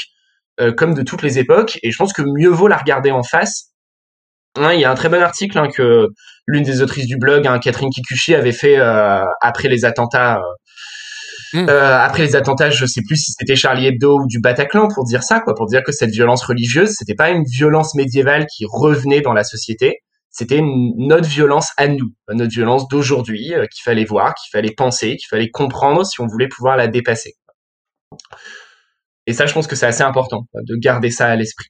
euh, 0.61 0.72
comme 0.72 0.94
de 0.94 1.02
toutes 1.02 1.22
les 1.22 1.38
époques. 1.38 1.78
Et 1.82 1.90
je 1.90 1.96
pense 1.96 2.12
que 2.12 2.22
mieux 2.22 2.50
vaut 2.50 2.68
la 2.68 2.76
regarder 2.76 3.11
en 3.11 3.22
face 3.22 3.72
il 4.56 4.80
y 4.80 4.84
a 4.84 4.90
un 4.90 4.94
très 4.96 5.09
bon 5.09 5.22
article 5.22 5.56
hein, 5.56 5.68
que 5.72 6.09
l'une 6.48 6.64
des 6.64 6.82
autrices 6.82 7.06
du 7.06 7.16
blog, 7.16 7.46
hein, 7.46 7.61
Catherine 7.61 7.90
Kikuchi, 7.90 8.34
avait 8.34 8.50
fait 8.50 8.76
après 9.40 9.68
les 9.68 9.84
attentats 9.84 10.40
Mm. 11.52 11.68
Euh, 11.68 11.98
après 11.98 12.22
les 12.22 12.36
attentats, 12.36 12.70
je 12.70 12.84
sais 12.84 13.00
plus 13.06 13.16
si 13.16 13.32
c'était 13.32 13.56
Charlie 13.56 13.86
Hebdo 13.86 14.20
ou 14.20 14.26
du 14.26 14.40
Bataclan 14.40 14.88
pour 14.88 15.04
dire 15.04 15.22
ça, 15.22 15.40
quoi, 15.40 15.54
pour 15.54 15.66
dire 15.66 15.82
que 15.82 15.92
cette 15.92 16.11
violence 16.11 16.44
religieuse, 16.44 16.92
c'était 16.96 17.14
pas 17.14 17.30
une 17.30 17.44
violence 17.44 17.94
médiévale 17.94 18.46
qui 18.46 18.64
revenait 18.70 19.20
dans 19.20 19.32
la 19.32 19.44
société, 19.44 19.98
c'était 20.30 20.61
notre 20.62 21.26
violence 21.26 21.70
à 21.78 21.88
nous, 21.88 22.12
notre 22.28 22.50
violence 22.50 22.86
d'aujourd'hui 22.88 23.54
euh, 23.54 23.66
qu'il 23.66 23.82
fallait 23.82 24.04
voir, 24.04 24.34
qu'il 24.34 24.50
fallait 24.52 24.74
penser, 24.76 25.16
qu'il 25.16 25.26
fallait 25.28 25.50
comprendre 25.50 26.04
si 26.04 26.20
on 26.20 26.26
voulait 26.26 26.48
pouvoir 26.48 26.76
la 26.76 26.86
dépasser. 26.86 27.34
Et 29.28 29.34
ça, 29.34 29.44
je 29.44 29.52
pense 29.52 29.66
que 29.66 29.76
c'est 29.76 29.84
assez 29.84 30.02
important 30.02 30.46
de 30.54 30.74
garder 30.76 31.10
ça 31.10 31.26
à 31.26 31.36
l'esprit. 31.36 31.66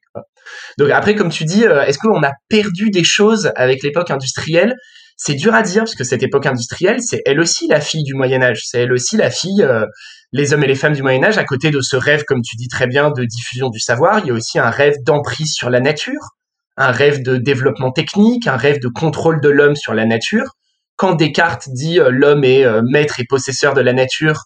Donc 0.78 0.90
après, 0.90 1.16
comme 1.16 1.28
tu 1.28 1.44
dis, 1.44 1.64
euh, 1.64 1.82
est-ce 1.82 1.98
qu'on 1.98 2.22
a 2.22 2.30
perdu 2.48 2.90
des 2.90 3.02
choses 3.02 3.50
avec 3.56 3.82
l'époque 3.82 4.12
industrielle? 4.12 4.76
C'est 5.16 5.34
dur 5.34 5.52
à 5.56 5.62
dire 5.62 5.82
parce 5.82 5.96
que 5.96 6.04
cette 6.04 6.22
époque 6.22 6.46
industrielle, 6.46 6.98
c'est 7.00 7.20
elle 7.26 7.40
aussi 7.40 7.66
la 7.66 7.80
fille 7.80 8.04
du 8.04 8.14
Moyen 8.14 8.42
Âge, 8.42 8.60
c'est 8.64 8.82
elle 8.82 8.92
aussi 8.92 9.16
la 9.16 9.32
fille, 9.32 9.64
euh, 9.64 9.84
les 10.32 10.52
hommes 10.52 10.62
et 10.62 10.68
les 10.68 10.76
femmes 10.76 10.92
du 10.92 11.02
Moyen 11.02 11.24
Âge. 11.24 11.36
À 11.36 11.42
côté 11.42 11.72
de 11.72 11.80
ce 11.80 11.96
rêve, 11.96 12.22
comme 12.28 12.42
tu 12.42 12.54
dis 12.54 12.68
très 12.68 12.86
bien, 12.86 13.10
de 13.10 13.24
diffusion 13.24 13.70
du 13.70 13.80
savoir, 13.80 14.20
il 14.20 14.28
y 14.28 14.30
a 14.30 14.34
aussi 14.34 14.60
un 14.60 14.70
rêve 14.70 14.94
d'emprise 15.04 15.52
sur 15.52 15.68
la 15.68 15.80
nature, 15.80 16.36
un 16.76 16.92
rêve 16.92 17.24
de 17.24 17.38
développement 17.38 17.90
technique, 17.90 18.46
un 18.46 18.56
rêve 18.56 18.78
de 18.78 18.86
contrôle 18.86 19.40
de 19.40 19.48
l'homme 19.48 19.74
sur 19.74 19.94
la 19.94 20.06
nature. 20.06 20.52
Quand 20.94 21.16
Descartes 21.16 21.70
dit 21.70 21.98
euh, 21.98 22.10
l'homme 22.12 22.44
est 22.44 22.64
maître 22.88 23.18
et 23.18 23.24
possesseur 23.28 23.74
de 23.74 23.80
la 23.80 23.94
nature, 23.94 24.44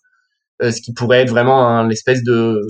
ce 0.63 0.81
qui 0.81 0.95
pourrait 0.95 1.23
être 1.23 1.31
vraiment 1.31 1.67
un 1.67 1.91
espèce 1.91 2.23
de, 2.23 2.61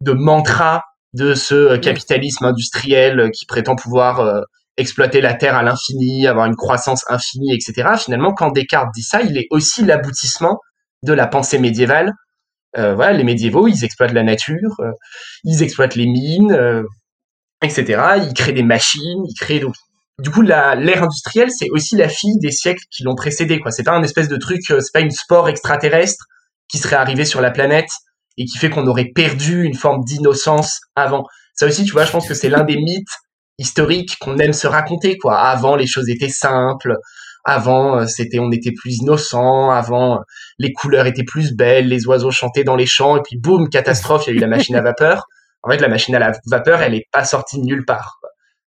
de 0.00 0.12
mantra 0.12 0.84
de 1.14 1.34
ce 1.34 1.76
capitalisme 1.76 2.44
industriel 2.44 3.30
qui 3.32 3.46
prétend 3.46 3.76
pouvoir 3.76 4.44
exploiter 4.78 5.20
la 5.20 5.34
Terre 5.34 5.56
à 5.56 5.62
l'infini, 5.62 6.26
avoir 6.26 6.46
une 6.46 6.56
croissance 6.56 7.04
infinie, 7.08 7.52
etc. 7.52 7.90
Finalement, 7.98 8.32
quand 8.32 8.50
Descartes 8.50 8.94
dit 8.94 9.02
ça, 9.02 9.20
il 9.20 9.36
est 9.36 9.48
aussi 9.50 9.84
l'aboutissement 9.84 10.60
de 11.02 11.12
la 11.12 11.26
pensée 11.26 11.58
médiévale. 11.58 12.12
Euh, 12.76 12.94
voilà, 12.94 13.12
les 13.12 13.24
médiévaux, 13.24 13.66
ils 13.66 13.84
exploitent 13.84 14.12
la 14.12 14.22
nature, 14.22 14.76
euh, 14.80 14.92
ils 15.44 15.62
exploitent 15.62 15.96
les 15.96 16.06
mines, 16.06 16.52
euh, 16.52 16.84
etc. 17.62 18.00
Ils 18.18 18.34
créent 18.34 18.52
des 18.52 18.62
machines, 18.62 19.24
ils 19.28 19.34
créent 19.38 19.60
donc. 19.60 19.74
Du 20.20 20.30
coup, 20.30 20.42
l'ère 20.42 21.02
industrielle, 21.02 21.50
c'est 21.50 21.70
aussi 21.70 21.96
la 21.96 22.08
fille 22.08 22.38
des 22.40 22.50
siècles 22.50 22.82
qui 22.90 23.04
l'ont 23.04 23.14
précédée. 23.14 23.60
Quoi, 23.60 23.70
c'est 23.70 23.84
pas 23.84 23.92
un 23.92 24.02
espèce 24.02 24.28
de 24.28 24.36
truc, 24.36 24.60
c'est 24.66 24.92
pas 24.92 25.00
une 25.00 25.12
sport 25.12 25.48
extraterrestre 25.48 26.24
qui 26.68 26.78
serait 26.78 26.96
arrivé 26.96 27.24
sur 27.24 27.40
la 27.40 27.52
planète 27.52 27.88
et 28.38 28.46
qui 28.46 28.56
fait 28.56 28.70
qu'on 28.70 28.86
aurait 28.86 29.10
perdu 29.14 29.64
une 29.64 29.74
forme 29.74 30.02
d'innocence 30.04 30.80
avant. 30.96 31.24
Ça 31.54 31.66
aussi, 31.66 31.84
tu 31.84 31.92
vois, 31.92 32.04
je 32.04 32.12
pense 32.12 32.26
que 32.26 32.34
c'est 32.34 32.48
l'un 32.48 32.64
des 32.64 32.76
mythes 32.76 33.06
historique 33.58 34.16
qu'on 34.20 34.38
aime 34.38 34.52
se 34.52 34.66
raconter 34.66 35.18
quoi. 35.18 35.38
Avant 35.38 35.76
les 35.76 35.86
choses 35.86 36.08
étaient 36.08 36.28
simples, 36.28 36.96
avant 37.44 37.98
euh, 37.98 38.06
c'était 38.06 38.38
on 38.38 38.50
était 38.50 38.72
plus 38.72 38.98
innocent, 38.98 39.70
avant 39.70 40.16
euh, 40.16 40.20
les 40.58 40.72
couleurs 40.72 41.06
étaient 41.06 41.24
plus 41.24 41.54
belles, 41.54 41.88
les 41.88 42.06
oiseaux 42.06 42.30
chantaient 42.30 42.64
dans 42.64 42.76
les 42.76 42.86
champs 42.86 43.16
et 43.16 43.22
puis 43.22 43.36
boum 43.36 43.68
catastrophe, 43.68 44.26
il 44.26 44.30
y 44.30 44.32
a 44.34 44.36
eu 44.36 44.40
la 44.40 44.46
machine 44.46 44.76
à 44.76 44.82
vapeur. 44.82 45.24
En 45.62 45.70
fait 45.70 45.78
la 45.78 45.88
machine 45.88 46.14
à 46.14 46.32
vapeur 46.46 46.82
elle 46.82 46.94
est 46.94 47.06
pas 47.12 47.24
sortie 47.24 47.58
de 47.58 47.64
nulle 47.64 47.84
part. 47.84 48.18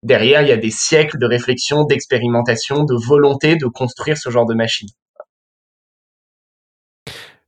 Derrière 0.04 0.42
il 0.42 0.48
y 0.48 0.54
a 0.54 0.58
des 0.58 0.72
siècles 0.72 1.20
de 1.20 1.26
réflexion, 1.26 1.84
d'expérimentation, 1.84 2.84
de 2.86 2.96
volonté 2.96 3.58
de 3.58 3.66
construire 3.68 4.18
ce 4.18 4.30
genre 4.30 4.46
de 4.46 4.56
machine. 4.56 4.88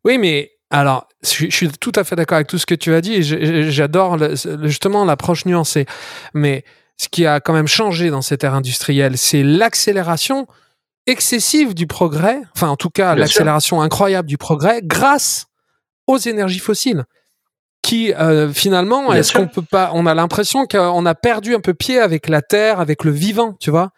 Oui 0.04 0.18
mais 0.18 0.52
alors, 0.72 1.08
je, 1.24 1.50
suis 1.50 1.70
tout 1.70 1.92
à 1.96 2.04
fait 2.04 2.16
d'accord 2.16 2.36
avec 2.36 2.48
tout 2.48 2.60
ce 2.60 2.66
que 2.66 2.76
tu 2.76 2.94
as 2.94 3.02
dit 3.02 3.16
et 3.16 3.72
j'adore 3.72 4.18
justement 4.64 5.04
l'approche 5.04 5.46
nuancée. 5.46 5.86
Mais 6.34 6.64
ce 6.98 7.08
qui 7.10 7.26
a 7.26 7.40
quand 7.40 7.54
même 7.54 7.68
changé 7.68 8.10
dans 8.12 8.22
cette 8.22 8.44
ère 8.44 8.54
industrielle, 8.54 9.18
c'est 9.18 9.42
l'accélération 9.42 10.48
excessive 11.08 11.74
du 11.74 11.88
progrès, 11.88 12.40
enfin 12.56 12.68
en 12.68 12.76
tout 12.76 12.92
cas 12.92 13.16
l'accélération 13.16 13.82
incroyable 13.82 14.28
du 14.28 14.38
progrès 14.38 14.82
grâce 14.84 15.48
aux 16.06 16.18
énergies 16.18 16.60
fossiles 16.60 17.06
qui 17.82 18.14
euh, 18.14 18.50
finalement 18.50 19.14
est-ce 19.14 19.34
qu'on 19.34 19.48
peut 19.48 19.64
pas 19.64 19.92
on 19.94 20.06
a 20.06 20.14
l'impression 20.14 20.66
qu'on 20.66 21.06
a 21.06 21.16
perdu 21.16 21.56
un 21.56 21.60
peu 21.60 21.74
pied 21.74 22.00
avec 22.00 22.28
la 22.28 22.42
terre 22.42 22.80
avec 22.80 23.04
le 23.04 23.12
vivant 23.12 23.56
tu 23.60 23.72
vois? 23.72 23.92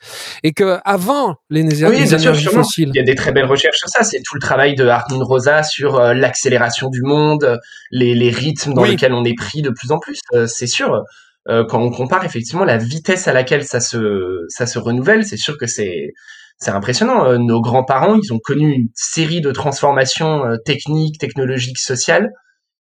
Et 0.44 0.54
que 0.54 0.80
avant 0.86 1.36
les, 1.50 1.62
énergies 1.62 2.46
fossiles. 2.46 2.92
il 2.94 2.98
y 2.98 3.00
a 3.00 3.04
des 3.04 3.16
très 3.16 3.32
belles 3.32 3.46
recherches 3.46 3.78
sur 3.78 3.90
ça. 3.90 4.04
C'est 4.04 4.22
tout 4.24 4.36
le 4.36 4.42
travail 4.42 4.76
de 4.76 4.86
Armin 4.88 5.24
Rosa 5.24 5.64
sur 5.64 5.96
euh, 5.96 6.14
l'accélération 6.14 6.90
du 6.90 7.02
monde 7.02 7.60
les, 7.92 8.14
les 8.14 8.30
rythmes 8.30 8.74
dans 8.74 8.84
lesquels 8.84 9.14
on 9.14 9.24
est 9.26 9.36
pris 9.36 9.62
de 9.62 9.70
plus 9.70 9.92
en 9.92 10.00
plus 10.00 10.20
euh, 10.34 10.48
c'est 10.48 10.68
sûr. 10.68 11.04
Quand 11.48 11.82
on 11.82 11.90
compare 11.90 12.24
effectivement 12.24 12.64
la 12.64 12.78
vitesse 12.78 13.28
à 13.28 13.34
laquelle 13.34 13.64
ça 13.66 13.80
se 13.80 14.46
ça 14.48 14.68
se 14.68 14.78
renouvelle, 14.78 15.26
c'est 15.26 15.38
sûr 15.38 15.58
que 15.58 15.66
c'est 15.66 16.14
c'est 16.60 16.70
impressionnant. 16.70 17.36
Nos 17.40 17.62
grands-parents, 17.62 18.16
ils 18.16 18.32
ont 18.32 18.38
connu 18.38 18.72
une 18.72 18.90
série 18.94 19.42
de 19.42 19.52
transformations 19.52 20.44
techniques, 20.66 21.18
technologiques, 21.18 21.80
sociales 21.80 22.30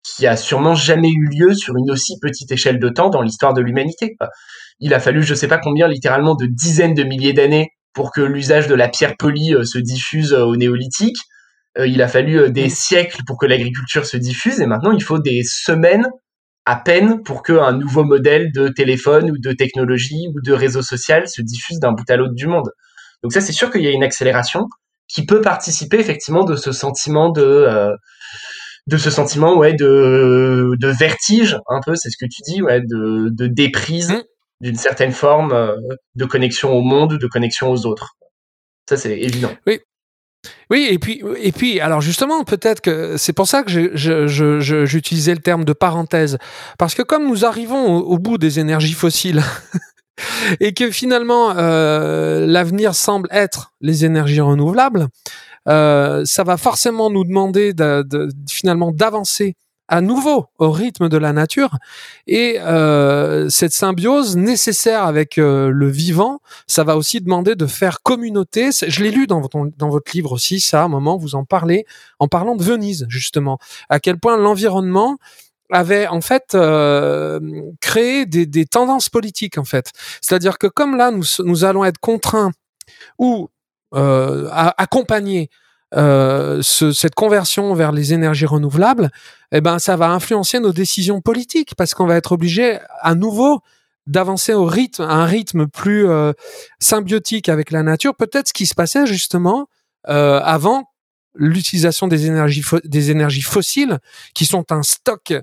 qui 0.02 0.26
a 0.26 0.36
sûrement 0.36 0.74
jamais 0.74 1.10
eu 1.10 1.28
lieu 1.30 1.54
sur 1.54 1.76
une 1.76 1.90
aussi 1.90 2.18
petite 2.20 2.50
échelle 2.50 2.78
de 2.78 2.88
temps 2.88 3.10
dans 3.10 3.22
l'histoire 3.22 3.54
de 3.54 3.60
l'humanité. 3.60 4.16
Il 4.80 4.94
a 4.94 5.00
fallu, 5.00 5.22
je 5.22 5.34
sais 5.34 5.48
pas 5.48 5.58
combien, 5.58 5.88
littéralement 5.88 6.34
de 6.34 6.46
dizaines 6.46 6.94
de 6.94 7.04
milliers 7.04 7.32
d'années 7.32 7.70
pour 7.92 8.10
que 8.10 8.20
l'usage 8.20 8.66
de 8.66 8.74
la 8.74 8.88
pierre 8.88 9.14
polie 9.18 9.54
se 9.64 9.78
diffuse 9.78 10.32
au 10.32 10.56
néolithique. 10.56 11.18
il 11.78 12.02
a 12.02 12.08
fallu 12.08 12.50
des 12.50 12.68
siècles 12.68 13.22
pour 13.26 13.38
que 13.38 13.46
l'agriculture 13.46 14.06
se 14.06 14.16
diffuse 14.16 14.60
et 14.60 14.66
maintenant 14.66 14.92
il 14.92 15.02
faut 15.02 15.18
des 15.18 15.42
semaines 15.44 16.08
à 16.64 16.76
peine 16.76 17.22
pour 17.22 17.42
qu'un 17.42 17.72
nouveau 17.72 18.04
modèle 18.04 18.52
de 18.52 18.68
téléphone 18.68 19.30
ou 19.30 19.38
de 19.38 19.52
technologie 19.52 20.28
ou 20.34 20.40
de 20.40 20.52
réseau 20.52 20.82
social 20.82 21.28
se 21.28 21.42
diffuse 21.42 21.80
d'un 21.80 21.92
bout 21.92 22.08
à 22.08 22.16
l'autre 22.16 22.34
du 22.34 22.46
monde. 22.46 22.70
Donc 23.22 23.32
ça, 23.32 23.40
c'est 23.40 23.52
sûr 23.52 23.70
qu'il 23.70 23.82
y 23.82 23.88
a 23.88 23.90
une 23.90 24.04
accélération 24.04 24.66
qui 25.08 25.26
peut 25.26 25.40
participer 25.40 25.98
effectivement 25.98 26.44
de 26.44 26.56
ce 26.56 26.72
sentiment 26.72 27.30
de 27.30 27.42
euh, 27.42 27.94
de 28.88 28.96
ce 28.96 29.10
sentiment 29.10 29.56
ouais 29.56 29.74
de 29.74 30.72
de 30.78 30.88
vertige 30.88 31.58
un 31.68 31.80
peu, 31.84 31.94
c'est 31.94 32.10
ce 32.10 32.16
que 32.16 32.26
tu 32.26 32.42
dis, 32.42 32.62
ouais, 32.62 32.80
de 32.80 33.28
de 33.30 33.46
déprise 33.46 34.10
mmh. 34.10 34.22
d'une 34.60 34.76
certaine 34.76 35.12
forme 35.12 35.52
euh, 35.52 35.76
de 36.14 36.24
connexion 36.24 36.72
au 36.72 36.80
monde 36.80 37.14
ou 37.14 37.18
de 37.18 37.26
connexion 37.26 37.70
aux 37.70 37.86
autres. 37.86 38.16
Ça, 38.88 38.96
c'est 38.96 39.18
évident. 39.18 39.52
Oui, 39.66 39.80
oui, 40.70 40.88
et 40.90 40.98
puis, 40.98 41.22
et 41.40 41.52
puis, 41.52 41.80
alors 41.80 42.00
justement, 42.00 42.44
peut-être 42.44 42.80
que 42.80 43.16
c'est 43.16 43.32
pour 43.32 43.46
ça 43.46 43.62
que 43.62 43.70
j'utilisais 44.86 45.34
le 45.34 45.40
terme 45.40 45.64
de 45.64 45.72
parenthèse, 45.72 46.38
parce 46.78 46.94
que 46.94 47.02
comme 47.02 47.28
nous 47.28 47.44
arrivons 47.44 47.98
au, 47.98 48.18
bout 48.18 48.38
des 48.38 48.58
énergies 48.58 48.94
fossiles 48.94 49.42
et 50.60 50.74
que 50.74 50.90
finalement 50.90 51.52
euh, 51.56 52.46
l'avenir 52.46 52.94
semble 52.94 53.28
être 53.30 53.72
les 53.80 54.04
énergies 54.04 54.40
renouvelables, 54.40 55.06
euh, 55.68 56.24
ça 56.24 56.44
va 56.44 56.56
forcément 56.56 57.10
nous 57.10 57.24
demander 57.24 57.72
de, 57.72 58.28
finalement 58.48 58.90
d'avancer 58.92 59.54
à 59.88 60.00
nouveau 60.00 60.46
au 60.58 60.70
rythme 60.70 61.08
de 61.08 61.18
la 61.18 61.32
nature 61.32 61.76
et 62.26 62.58
euh, 62.60 63.50
cette 63.50 63.72
symbiose 63.72 64.36
nécessaire 64.36 65.04
avec 65.04 65.36
euh, 65.36 65.68
le 65.68 65.88
vivant, 65.88 66.40
ça 66.66 66.82
va 66.82 66.96
aussi 66.96 67.20
demander 67.20 67.56
de 67.56 67.66
faire 67.66 68.00
communauté. 68.02 68.70
Je 68.72 69.02
l'ai 69.02 69.10
lu 69.10 69.26
dans 69.26 69.40
votre, 69.40 69.68
dans 69.76 69.90
votre 69.90 70.12
livre 70.14 70.32
aussi, 70.32 70.60
ça, 70.60 70.82
à 70.82 70.84
un 70.84 70.88
moment, 70.88 71.18
vous 71.18 71.34
en 71.34 71.44
parlez, 71.44 71.84
en 72.20 72.28
parlant 72.28 72.56
de 72.56 72.62
Venise, 72.62 73.06
justement, 73.10 73.58
à 73.90 74.00
quel 74.00 74.18
point 74.18 74.38
l'environnement 74.38 75.18
avait 75.68 76.06
en 76.06 76.22
fait 76.22 76.54
euh, 76.54 77.40
créé 77.80 78.24
des, 78.24 78.46
des, 78.46 78.64
tendances 78.64 79.10
politiques, 79.10 79.58
en 79.58 79.64
fait. 79.64 79.90
C'est-à-dire 80.22 80.56
que 80.56 80.68
comme 80.68 80.96
là, 80.96 81.10
nous, 81.10 81.24
nous 81.40 81.64
allons 81.64 81.84
être 81.84 81.98
contraints 81.98 82.52
ou 83.18 83.50
euh, 83.94 84.48
accompagnés 84.52 85.50
euh, 85.94 86.60
ce, 86.62 86.92
cette 86.92 87.14
conversion 87.14 87.74
vers 87.74 87.92
les 87.92 88.14
énergies 88.14 88.46
renouvelables, 88.46 89.10
eh 89.52 89.60
ben 89.60 89.78
ça 89.78 89.96
va 89.96 90.10
influencer 90.10 90.58
nos 90.58 90.72
décisions 90.72 91.20
politiques 91.20 91.74
parce 91.76 91.92
qu'on 91.92 92.06
va 92.06 92.16
être 92.16 92.32
obligé 92.32 92.78
à 93.02 93.14
nouveau 93.14 93.60
d'avancer 94.06 94.54
au 94.54 94.64
rythme, 94.64 95.02
à 95.02 95.12
un 95.12 95.26
rythme 95.26 95.66
plus 95.66 96.08
euh, 96.08 96.32
symbiotique 96.80 97.50
avec 97.50 97.70
la 97.70 97.82
nature. 97.82 98.16
Peut-être 98.16 98.48
ce 98.48 98.52
qui 98.54 98.66
se 98.66 98.74
passait 98.74 99.06
justement 99.06 99.68
euh, 100.08 100.40
avant 100.42 100.90
l'utilisation 101.34 102.08
des 102.08 102.26
énergies 102.26 102.64
des 102.84 103.10
énergies 103.10 103.42
fossiles, 103.42 103.98
qui 104.34 104.46
sont 104.46 104.72
un 104.72 104.82
stock 104.82 105.34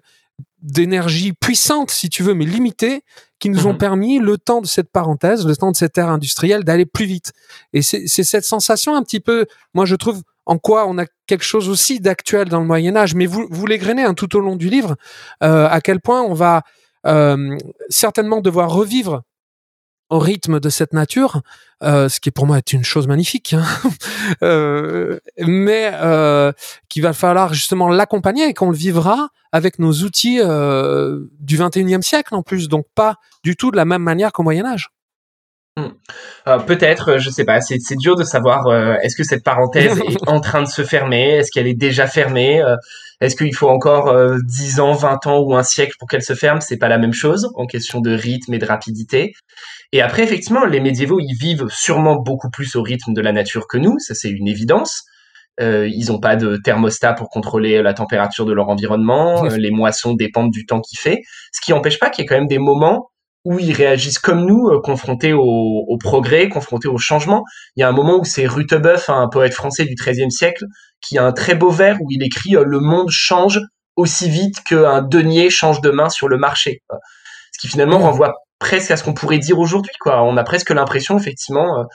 d'énergie 0.61 1.33
puissante, 1.33 1.91
si 1.91 2.09
tu 2.09 2.23
veux, 2.23 2.33
mais 2.33 2.45
limitée, 2.45 3.03
qui 3.39 3.49
nous 3.49 3.67
ont 3.67 3.73
mhm. 3.73 3.77
permis, 3.77 4.19
le 4.19 4.37
temps 4.37 4.61
de 4.61 4.67
cette 4.67 4.91
parenthèse, 4.91 5.45
le 5.45 5.55
temps 5.55 5.71
de 5.71 5.77
cette 5.77 5.97
ère 5.97 6.09
industrielle, 6.09 6.63
d'aller 6.63 6.85
plus 6.85 7.05
vite. 7.05 7.31
Et 7.73 7.81
c'est 7.81 8.07
cette 8.07 8.43
sensation 8.43 8.95
un 8.95 9.03
petit 9.03 9.19
peu, 9.19 9.45
moi 9.73 9.85
je 9.85 9.95
trouve, 9.95 10.21
en 10.45 10.57
quoi 10.57 10.87
on 10.87 10.97
a 10.97 11.05
quelque 11.27 11.45
chose 11.45 11.69
aussi 11.69 11.99
d'actuel 11.99 12.49
dans 12.49 12.59
le 12.59 12.65
Moyen 12.65 12.95
Âge. 12.95 13.15
Mais 13.15 13.27
vous, 13.27 13.47
vous 13.49 13.65
l'égrenez 13.65 14.03
hein, 14.03 14.13
tout 14.13 14.35
au 14.35 14.39
long 14.39 14.55
du 14.55 14.69
livre, 14.69 14.95
euh, 15.43 15.67
à 15.69 15.79
quel 15.79 16.01
point 16.01 16.21
on 16.21 16.33
va 16.33 16.63
euh, 17.05 17.57
certainement 17.89 18.41
devoir 18.41 18.71
revivre 18.71 19.21
au 20.09 20.19
rythme 20.19 20.59
de 20.59 20.69
cette 20.69 20.93
nature, 20.93 21.41
euh, 21.83 22.09
ce 22.09 22.19
qui 22.19 22.31
pour 22.31 22.45
moi 22.45 22.57
est 22.57 22.73
une 22.73 22.83
chose 22.83 23.07
magnifique, 23.07 23.53
hein. 23.53 23.63
euh, 24.43 25.19
mais 25.37 25.91
euh, 25.93 26.51
qu'il 26.89 27.03
va 27.03 27.13
falloir 27.13 27.53
justement 27.53 27.89
l'accompagner 27.89 28.47
et 28.47 28.53
qu'on 28.53 28.71
le 28.71 28.77
vivra 28.77 29.29
avec 29.51 29.79
nos 29.79 29.93
outils 29.93 30.39
euh, 30.41 31.25
du 31.39 31.57
21e 31.57 32.01
siècle 32.01 32.35
en 32.35 32.43
plus, 32.43 32.67
donc 32.67 32.85
pas 32.95 33.15
du 33.43 33.55
tout 33.55 33.71
de 33.71 33.77
la 33.77 33.85
même 33.85 34.03
manière 34.03 34.31
qu'au 34.31 34.43
Moyen 34.43 34.65
Âge. 34.65 34.89
Hmm. 35.79 36.65
Peut-être, 36.65 37.17
je 37.17 37.29
sais 37.29 37.45
pas. 37.45 37.61
C'est 37.61 37.95
dur 37.97 38.15
de 38.15 38.23
savoir. 38.23 38.71
Est-ce 39.01 39.15
que 39.15 39.23
cette 39.23 39.43
parenthèse 39.43 39.99
est 40.07 40.27
en 40.27 40.39
train 40.39 40.61
de 40.61 40.67
se 40.67 40.83
fermer? 40.83 41.37
Est-ce 41.37 41.51
qu'elle 41.51 41.67
est 41.67 41.77
déjà 41.77 42.07
fermée? 42.07 42.61
Est-ce 43.21 43.35
qu'il 43.35 43.53
faut 43.53 43.69
encore 43.69 44.15
10 44.45 44.79
ans, 44.79 44.93
20 44.93 45.27
ans 45.27 45.39
ou 45.39 45.55
un 45.55 45.63
siècle 45.63 45.93
pour 45.99 46.07
qu'elle 46.07 46.23
se 46.23 46.33
ferme? 46.33 46.61
C'est 46.61 46.77
pas 46.77 46.87
la 46.87 46.97
même 46.97 47.13
chose 47.13 47.49
en 47.55 47.65
question 47.65 48.01
de 48.01 48.11
rythme 48.11 48.53
et 48.53 48.57
de 48.57 48.65
rapidité. 48.65 49.33
Et 49.91 50.01
après, 50.01 50.23
effectivement, 50.23 50.65
les 50.65 50.79
médiévaux, 50.79 51.19
ils 51.19 51.35
vivent 51.35 51.67
sûrement 51.69 52.15
beaucoup 52.15 52.49
plus 52.49 52.75
au 52.75 52.83
rythme 52.83 53.13
de 53.13 53.21
la 53.21 53.31
nature 53.31 53.67
que 53.67 53.77
nous. 53.77 53.97
Ça, 53.99 54.13
c'est 54.13 54.29
une 54.29 54.47
évidence. 54.47 55.03
Euh, 55.59 55.89
ils 55.91 56.07
n'ont 56.07 56.19
pas 56.19 56.35
de 56.35 56.57
thermostat 56.57 57.13
pour 57.13 57.29
contrôler 57.29 57.81
la 57.81 57.93
température 57.93 58.45
de 58.45 58.53
leur 58.53 58.69
environnement. 58.69 59.45
Euh, 59.45 59.57
les 59.57 59.71
moissons 59.71 60.13
dépendent 60.13 60.51
du 60.51 60.65
temps 60.65 60.79
qu'il 60.79 60.99
fait. 60.99 61.21
Ce 61.51 61.59
qui 61.61 61.71
n'empêche 61.71 61.99
pas 61.99 62.09
qu'il 62.09 62.23
y 62.23 62.25
ait 62.25 62.27
quand 62.27 62.37
même 62.37 62.47
des 62.47 62.59
moments 62.59 63.09
où 63.45 63.59
ils 63.59 63.73
réagissent 63.73 64.19
comme 64.19 64.45
nous, 64.45 64.67
euh, 64.67 64.81
confrontés 64.81 65.33
au, 65.33 65.85
au, 65.87 65.97
progrès, 65.97 66.49
confrontés 66.49 66.87
au 66.87 66.97
changement. 66.97 67.43
Il 67.75 67.81
y 67.81 67.83
a 67.83 67.89
un 67.89 67.93
moment 67.93 68.19
où 68.19 68.25
c'est 68.25 68.47
Rutebeuf, 68.47 69.09
un 69.09 69.27
poète 69.29 69.53
français 69.53 69.85
du 69.85 69.95
XIIIe 69.95 70.31
siècle, 70.31 70.65
qui 71.01 71.17
a 71.17 71.25
un 71.25 71.31
très 71.31 71.55
beau 71.55 71.69
vers 71.69 71.97
où 72.01 72.07
il 72.09 72.23
écrit 72.23 72.51
Le 72.51 72.79
monde 72.79 73.09
change 73.09 73.61
aussi 73.95 74.29
vite 74.29 74.63
qu'un 74.63 75.01
denier 75.01 75.49
change 75.49 75.81
de 75.81 75.89
main 75.89 76.09
sur 76.09 76.27
le 76.27 76.37
marché. 76.37 76.81
Ce 77.51 77.59
qui 77.59 77.67
finalement 77.67 77.99
renvoie 77.99 78.33
presque 78.59 78.91
à 78.91 78.97
ce 78.97 79.03
qu'on 79.03 79.13
pourrait 79.13 79.39
dire 79.39 79.57
aujourd'hui. 79.57 79.91
Quoi. 79.99 80.21
On 80.23 80.37
a 80.37 80.43
presque 80.43 80.69
l'impression, 80.69 81.17
effectivement, 81.17 81.85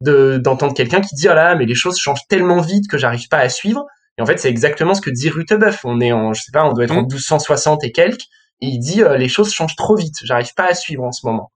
de, 0.00 0.38
d'entendre 0.38 0.74
quelqu'un 0.74 1.00
qui 1.00 1.14
dit, 1.14 1.28
ah 1.28 1.34
là, 1.34 1.54
mais 1.54 1.66
les 1.66 1.74
choses 1.74 1.98
changent 1.98 2.26
tellement 2.28 2.60
vite 2.60 2.88
que 2.90 2.98
j'arrive 2.98 3.28
pas 3.28 3.38
à 3.38 3.48
suivre. 3.48 3.84
Et 4.18 4.22
en 4.22 4.26
fait, 4.26 4.38
c'est 4.38 4.48
exactement 4.48 4.94
ce 4.94 5.00
que 5.00 5.10
dit 5.10 5.28
Rutebeuf. 5.28 5.84
On 5.84 6.00
est 6.00 6.12
en, 6.12 6.32
je 6.32 6.42
sais 6.42 6.52
pas, 6.52 6.64
on 6.64 6.72
doit 6.72 6.84
être 6.84 6.96
en 6.96 7.02
1260 7.02 7.82
mmh. 7.82 7.86
et 7.86 7.92
quelques. 7.92 8.24
Et 8.64 8.68
il 8.68 8.78
dit, 8.78 9.02
euh, 9.02 9.18
les 9.18 9.28
choses 9.28 9.52
changent 9.52 9.76
trop 9.76 9.94
vite. 9.94 10.14
J'arrive 10.24 10.54
pas 10.56 10.70
à 10.70 10.74
suivre 10.74 11.04
en 11.04 11.12
ce 11.12 11.26
moment. 11.26 11.52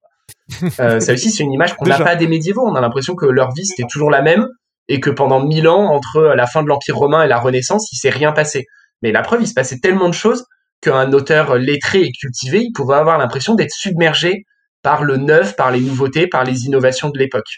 euh, 0.80 1.00
ça 1.00 1.14
aussi, 1.14 1.30
c'est 1.30 1.42
une 1.42 1.52
image 1.52 1.74
qu'on 1.74 1.86
n'a 1.86 1.98
pas 1.98 2.16
des 2.16 2.28
médiévaux. 2.28 2.66
On 2.66 2.74
a 2.74 2.82
l'impression 2.82 3.14
que 3.14 3.24
leur 3.24 3.52
vie, 3.54 3.64
c'était 3.64 3.88
toujours 3.88 4.10
la 4.10 4.20
même. 4.20 4.46
Et 4.88 5.00
que 5.00 5.08
pendant 5.08 5.42
mille 5.42 5.68
ans, 5.68 5.86
entre 5.86 6.20
la 6.20 6.46
fin 6.46 6.62
de 6.62 6.68
l'Empire 6.68 6.96
romain 6.96 7.22
et 7.22 7.28
la 7.28 7.38
Renaissance, 7.38 7.90
il 7.92 7.96
s'est 7.96 8.10
rien 8.10 8.32
passé. 8.32 8.66
Mais 9.00 9.10
la 9.10 9.22
preuve, 9.22 9.40
il 9.42 9.46
se 9.46 9.54
passait 9.54 9.78
tellement 9.78 10.08
de 10.08 10.14
choses 10.14 10.44
qu'un 10.82 11.12
auteur 11.12 11.56
lettré 11.56 12.02
et 12.02 12.12
cultivé, 12.12 12.60
il 12.60 12.72
pouvait 12.72 12.96
avoir 12.96 13.16
l'impression 13.18 13.54
d'être 13.54 13.72
submergé 13.72 14.44
par 14.82 15.02
le 15.02 15.16
neuf, 15.16 15.56
par 15.56 15.70
les 15.70 15.80
nouveautés, 15.80 16.26
par 16.26 16.44
les 16.44 16.66
innovations 16.66 17.08
de 17.10 17.18
l'époque. 17.18 17.48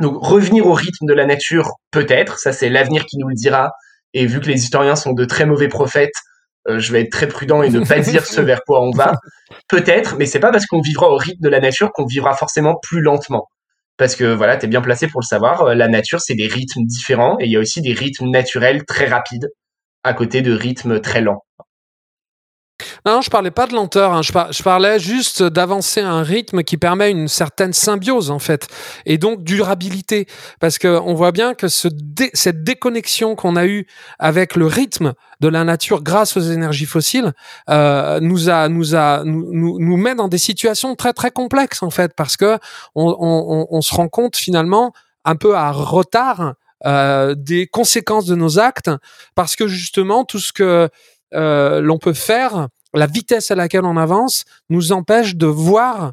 Donc 0.00 0.16
revenir 0.20 0.66
au 0.66 0.72
rythme 0.72 1.06
de 1.06 1.14
la 1.14 1.24
nature, 1.24 1.72
peut-être, 1.90 2.38
ça 2.38 2.52
c'est 2.52 2.68
l'avenir 2.68 3.06
qui 3.06 3.16
nous 3.18 3.28
le 3.28 3.34
dira. 3.34 3.72
Et 4.12 4.26
vu 4.26 4.40
que 4.40 4.46
les 4.46 4.62
historiens 4.62 4.96
sont 4.96 5.12
de 5.12 5.24
très 5.24 5.46
mauvais 5.46 5.68
prophètes, 5.68 6.14
euh, 6.68 6.78
je 6.78 6.92
vais 6.92 7.02
être 7.02 7.12
très 7.12 7.28
prudent 7.28 7.62
et 7.62 7.70
ne 7.70 7.80
pas 7.80 8.00
dire 8.00 8.24
ce 8.24 8.40
vers 8.40 8.62
quoi 8.64 8.82
on 8.82 8.90
va. 8.90 9.14
Peut-être, 9.68 10.16
mais 10.18 10.26
c'est 10.26 10.40
pas 10.40 10.50
parce 10.50 10.66
qu'on 10.66 10.80
vivra 10.80 11.08
au 11.08 11.16
rythme 11.16 11.42
de 11.42 11.48
la 11.48 11.60
nature 11.60 11.92
qu'on 11.92 12.06
vivra 12.06 12.34
forcément 12.34 12.76
plus 12.82 13.00
lentement. 13.00 13.48
Parce 13.96 14.14
que 14.14 14.24
voilà, 14.24 14.56
t'es 14.56 14.66
bien 14.66 14.82
placé 14.82 15.06
pour 15.06 15.20
le 15.20 15.26
savoir, 15.26 15.62
euh, 15.62 15.74
la 15.74 15.88
nature 15.88 16.20
c'est 16.20 16.34
des 16.34 16.48
rythmes 16.48 16.84
différents 16.84 17.36
et 17.40 17.46
il 17.46 17.52
y 17.52 17.56
a 17.56 17.60
aussi 17.60 17.80
des 17.80 17.94
rythmes 17.94 18.28
naturels 18.28 18.84
très 18.84 19.06
rapides 19.06 19.48
à 20.02 20.12
côté 20.12 20.42
de 20.42 20.52
rythmes 20.52 21.00
très 21.00 21.20
lents. 21.20 21.45
Non, 23.06 23.22
je 23.22 23.30
parlais 23.30 23.50
pas 23.50 23.66
de 23.66 23.74
lenteur. 23.74 24.12
Hein. 24.12 24.22
Je, 24.22 24.62
parlais 24.62 24.98
juste 24.98 25.42
d'avancer 25.42 26.00
à 26.00 26.10
un 26.10 26.22
rythme 26.22 26.62
qui 26.62 26.76
permet 26.76 27.10
une 27.10 27.28
certaine 27.28 27.72
symbiose 27.72 28.30
en 28.30 28.38
fait, 28.38 28.68
et 29.06 29.16
donc 29.16 29.42
durabilité. 29.42 30.26
Parce 30.60 30.78
que 30.78 30.88
on 30.88 31.14
voit 31.14 31.32
bien 31.32 31.54
que 31.54 31.68
ce 31.68 31.88
cette 32.34 32.64
déconnexion 32.64 33.34
qu'on 33.34 33.56
a 33.56 33.66
eue 33.66 33.86
avec 34.18 34.56
le 34.56 34.66
rythme 34.66 35.14
de 35.40 35.48
la 35.48 35.64
nature 35.64 36.02
grâce 36.02 36.36
aux 36.36 36.40
énergies 36.40 36.86
fossiles 36.86 37.32
euh, 37.70 38.20
nous 38.20 38.48
a 38.48 38.68
nous 38.68 38.94
a 38.94 39.22
nous, 39.24 39.48
nous, 39.52 39.78
nous 39.78 39.96
met 39.96 40.14
dans 40.14 40.28
des 40.28 40.38
situations 40.38 40.96
très 40.96 41.12
très 41.12 41.30
complexes 41.30 41.82
en 41.82 41.90
fait, 41.90 42.12
parce 42.14 42.36
que 42.36 42.58
on, 42.94 43.16
on, 43.18 43.66
on 43.70 43.80
se 43.80 43.94
rend 43.94 44.08
compte 44.08 44.36
finalement 44.36 44.92
un 45.24 45.36
peu 45.36 45.56
à 45.56 45.70
retard 45.72 46.54
euh, 46.84 47.34
des 47.34 47.66
conséquences 47.66 48.26
de 48.26 48.34
nos 48.34 48.58
actes, 48.58 48.90
parce 49.34 49.56
que 49.56 49.66
justement 49.66 50.24
tout 50.24 50.38
ce 50.38 50.52
que 50.52 50.90
l'on 51.32 51.98
peut 51.98 52.12
faire 52.12 52.68
la 52.94 53.06
vitesse 53.06 53.50
à 53.50 53.54
laquelle 53.54 53.84
on 53.84 53.96
avance 53.96 54.44
nous 54.68 54.92
empêche 54.92 55.36
de 55.36 55.46
voir 55.46 56.12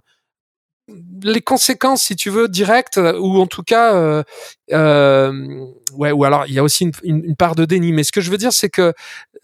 les 1.23 1.41
conséquences, 1.41 2.03
si 2.03 2.15
tu 2.15 2.29
veux, 2.29 2.47
directes, 2.47 2.97
ou 2.97 3.39
en 3.39 3.47
tout 3.47 3.63
cas, 3.63 3.93
euh, 3.95 4.23
euh, 4.71 5.65
ouais, 5.93 6.11
ou 6.11 6.25
alors 6.25 6.45
il 6.47 6.53
y 6.53 6.59
a 6.59 6.63
aussi 6.63 6.85
une, 6.85 7.21
une, 7.25 7.35
part 7.35 7.55
de 7.55 7.65
déni. 7.65 7.93
Mais 7.93 8.03
ce 8.03 8.11
que 8.11 8.21
je 8.21 8.29
veux 8.29 8.37
dire, 8.37 8.51
c'est 8.51 8.69
que 8.69 8.93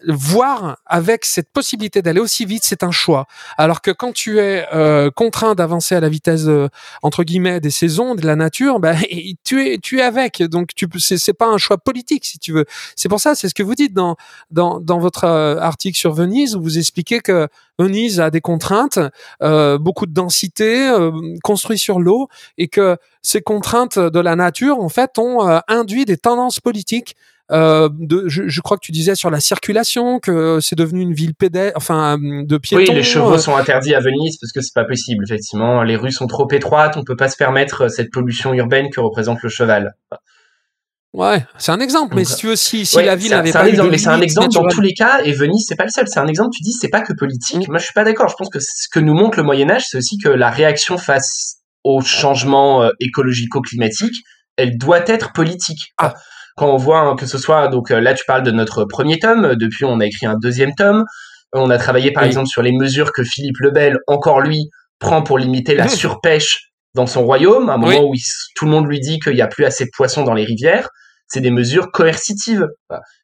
voir 0.08 0.78
avec 0.86 1.24
cette 1.24 1.50
possibilité 1.50 2.02
d'aller 2.02 2.20
aussi 2.20 2.44
vite, 2.44 2.62
c'est 2.64 2.82
un 2.82 2.90
choix. 2.90 3.26
Alors 3.58 3.80
que 3.82 3.90
quand 3.90 4.12
tu 4.12 4.38
es 4.38 4.66
euh, 4.72 5.10
contraint 5.10 5.54
d'avancer 5.54 5.94
à 5.94 6.00
la 6.00 6.08
vitesse 6.08 6.46
entre 7.02 7.24
guillemets 7.24 7.60
des 7.60 7.70
saisons, 7.70 8.14
de 8.14 8.26
la 8.26 8.36
nature, 8.36 8.80
bah, 8.80 8.94
tu 9.44 9.66
es 9.66 9.78
tu 9.78 9.98
es 9.98 10.02
avec. 10.02 10.42
Donc 10.42 10.70
tu 10.74 10.86
c'est 10.98 11.18
c'est 11.18 11.34
pas 11.34 11.46
un 11.46 11.58
choix 11.58 11.78
politique 11.78 12.24
si 12.24 12.38
tu 12.38 12.52
veux. 12.52 12.64
C'est 12.96 13.08
pour 13.08 13.20
ça, 13.20 13.34
c'est 13.34 13.48
ce 13.48 13.54
que 13.54 13.62
vous 13.62 13.74
dites 13.74 13.94
dans 13.94 14.16
dans 14.50 14.80
dans 14.80 14.98
votre 14.98 15.24
euh, 15.24 15.58
article 15.58 15.98
sur 15.98 16.12
Venise 16.12 16.56
où 16.56 16.62
vous 16.62 16.78
expliquez 16.78 17.20
que 17.20 17.48
Venise 17.78 18.20
a 18.20 18.30
des 18.30 18.42
contraintes, 18.42 18.98
euh, 19.42 19.78
beaucoup 19.78 20.04
de 20.04 20.12
densité, 20.12 20.90
euh, 21.34 21.38
construit 21.42 21.78
sur 21.78 22.00
l'eau, 22.00 22.28
et 22.58 22.68
que 22.68 22.96
ces 23.22 23.42
contraintes 23.42 23.98
de 23.98 24.20
la 24.20 24.36
nature 24.36 24.80
en 24.80 24.88
fait 24.88 25.18
ont 25.18 25.48
euh, 25.48 25.58
induit 25.68 26.04
des 26.04 26.16
tendances 26.16 26.60
politiques 26.60 27.16
euh, 27.50 27.88
de, 27.92 28.28
je, 28.28 28.46
je, 28.46 28.60
crois 28.60 28.76
que 28.76 28.84
tu 28.84 28.92
disais 28.92 29.16
sur 29.16 29.28
la 29.28 29.40
circulation 29.40 30.20
que 30.20 30.60
c'est 30.60 30.76
devenu 30.76 31.00
une 31.00 31.14
ville 31.14 31.34
pédestre, 31.34 31.76
enfin 31.76 32.16
de 32.18 32.58
piétons. 32.58 32.84
Oui, 32.92 32.94
les 32.94 33.02
chevaux 33.02 33.34
euh. 33.34 33.38
sont 33.38 33.56
interdits 33.56 33.94
à 33.94 34.00
Venise 34.00 34.38
parce 34.40 34.52
que 34.52 34.60
c'est 34.60 34.74
pas 34.74 34.84
possible. 34.84 35.24
Effectivement, 35.24 35.82
les 35.82 35.96
rues 35.96 36.12
sont 36.12 36.28
trop 36.28 36.48
étroites, 36.52 36.96
on 36.96 37.02
peut 37.02 37.16
pas 37.16 37.28
se 37.28 37.36
permettre 37.36 37.88
cette 37.88 38.12
pollution 38.12 38.54
urbaine 38.54 38.88
que 38.90 39.00
représente 39.00 39.42
le 39.42 39.48
cheval. 39.48 39.96
Ouais, 41.12 41.44
c'est 41.58 41.72
un 41.72 41.80
exemple, 41.80 42.14
mais 42.14 42.24
si 42.24 42.36
tu 42.36 42.46
veux, 42.46 42.56
si, 42.56 42.86
si 42.86 43.02
la 43.02 43.16
ville 43.16 43.34
avait 43.34 43.50
pas 43.50 43.68
exemple, 43.68 43.90
mais 43.90 43.98
c'est 43.98 44.10
un 44.10 44.20
exemple 44.20 44.52
dans 44.54 44.68
tous 44.68 44.80
les 44.80 44.94
cas, 44.94 45.20
et 45.24 45.32
Venise, 45.32 45.64
c'est 45.66 45.74
pas 45.74 45.84
le 45.84 45.90
seul. 45.90 46.06
C'est 46.06 46.20
un 46.20 46.28
exemple, 46.28 46.50
tu 46.54 46.62
dis, 46.62 46.72
c'est 46.72 46.88
pas 46.88 47.00
que 47.00 47.12
politique. 47.12 47.66
Mm. 47.66 47.70
Moi, 47.70 47.78
je 47.78 47.84
suis 47.84 47.94
pas 47.94 48.04
d'accord. 48.04 48.28
Je 48.28 48.36
pense 48.36 48.48
que 48.48 48.60
ce 48.60 48.88
que 48.92 49.00
nous 49.00 49.14
montre 49.14 49.36
le 49.36 49.42
Moyen-Âge, 49.42 49.86
c'est 49.88 49.98
aussi 49.98 50.18
que 50.18 50.28
la 50.28 50.50
réaction 50.50 50.98
face 50.98 51.56
au 51.82 52.00
changement 52.00 52.84
euh, 52.84 52.90
écologico-climatique, 53.00 54.22
elle 54.56 54.78
doit 54.78 55.08
être 55.08 55.32
politique. 55.32 55.92
Ah. 55.98 56.14
Quand 56.56 56.72
on 56.72 56.76
voit 56.76 57.00
hein, 57.00 57.16
que 57.16 57.26
ce 57.26 57.38
soit, 57.38 57.66
donc 57.68 57.90
euh, 57.90 58.00
là, 58.00 58.14
tu 58.14 58.24
parles 58.24 58.44
de 58.44 58.52
notre 58.52 58.84
premier 58.84 59.18
tome, 59.18 59.56
depuis, 59.56 59.84
on 59.84 59.98
a 59.98 60.06
écrit 60.06 60.26
un 60.26 60.36
deuxième 60.40 60.74
tome. 60.76 61.04
On 61.52 61.70
a 61.70 61.78
travaillé, 61.78 62.12
par 62.12 62.22
exemple, 62.22 62.46
sur 62.46 62.62
les 62.62 62.70
mesures 62.70 63.12
que 63.12 63.24
Philippe 63.24 63.58
Lebel, 63.58 63.98
encore 64.06 64.40
lui, 64.40 64.70
prend 65.00 65.22
pour 65.22 65.38
limiter 65.38 65.74
la 65.74 65.88
surpêche 65.88 66.69
dans 66.94 67.06
son 67.06 67.24
royaume, 67.24 67.70
à 67.70 67.74
un 67.74 67.78
moment 67.78 68.04
où 68.04 68.14
tout 68.56 68.64
le 68.64 68.70
monde 68.70 68.86
lui 68.88 69.00
dit 69.00 69.20
qu'il 69.20 69.34
n'y 69.34 69.42
a 69.42 69.46
plus 69.46 69.64
assez 69.64 69.84
de 69.84 69.90
poissons 69.96 70.24
dans 70.24 70.34
les 70.34 70.44
rivières. 70.44 70.88
C'est 71.28 71.40
des 71.40 71.50
mesures 71.52 71.92
coercitives. 71.92 72.66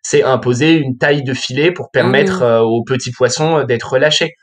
C'est 0.03 0.23
imposer 0.23 0.75
une 0.75 0.97
taille 0.97 1.25
de 1.25 1.35
filet 1.35 1.73
pour 1.73 1.91
permettre 1.91 2.43
euh, 2.43 2.61
aux 2.61 2.85
petits 2.85 3.11
poissons 3.11 3.59
euh, 3.59 3.65
d'être 3.65 3.93
relâchés. 3.93 4.35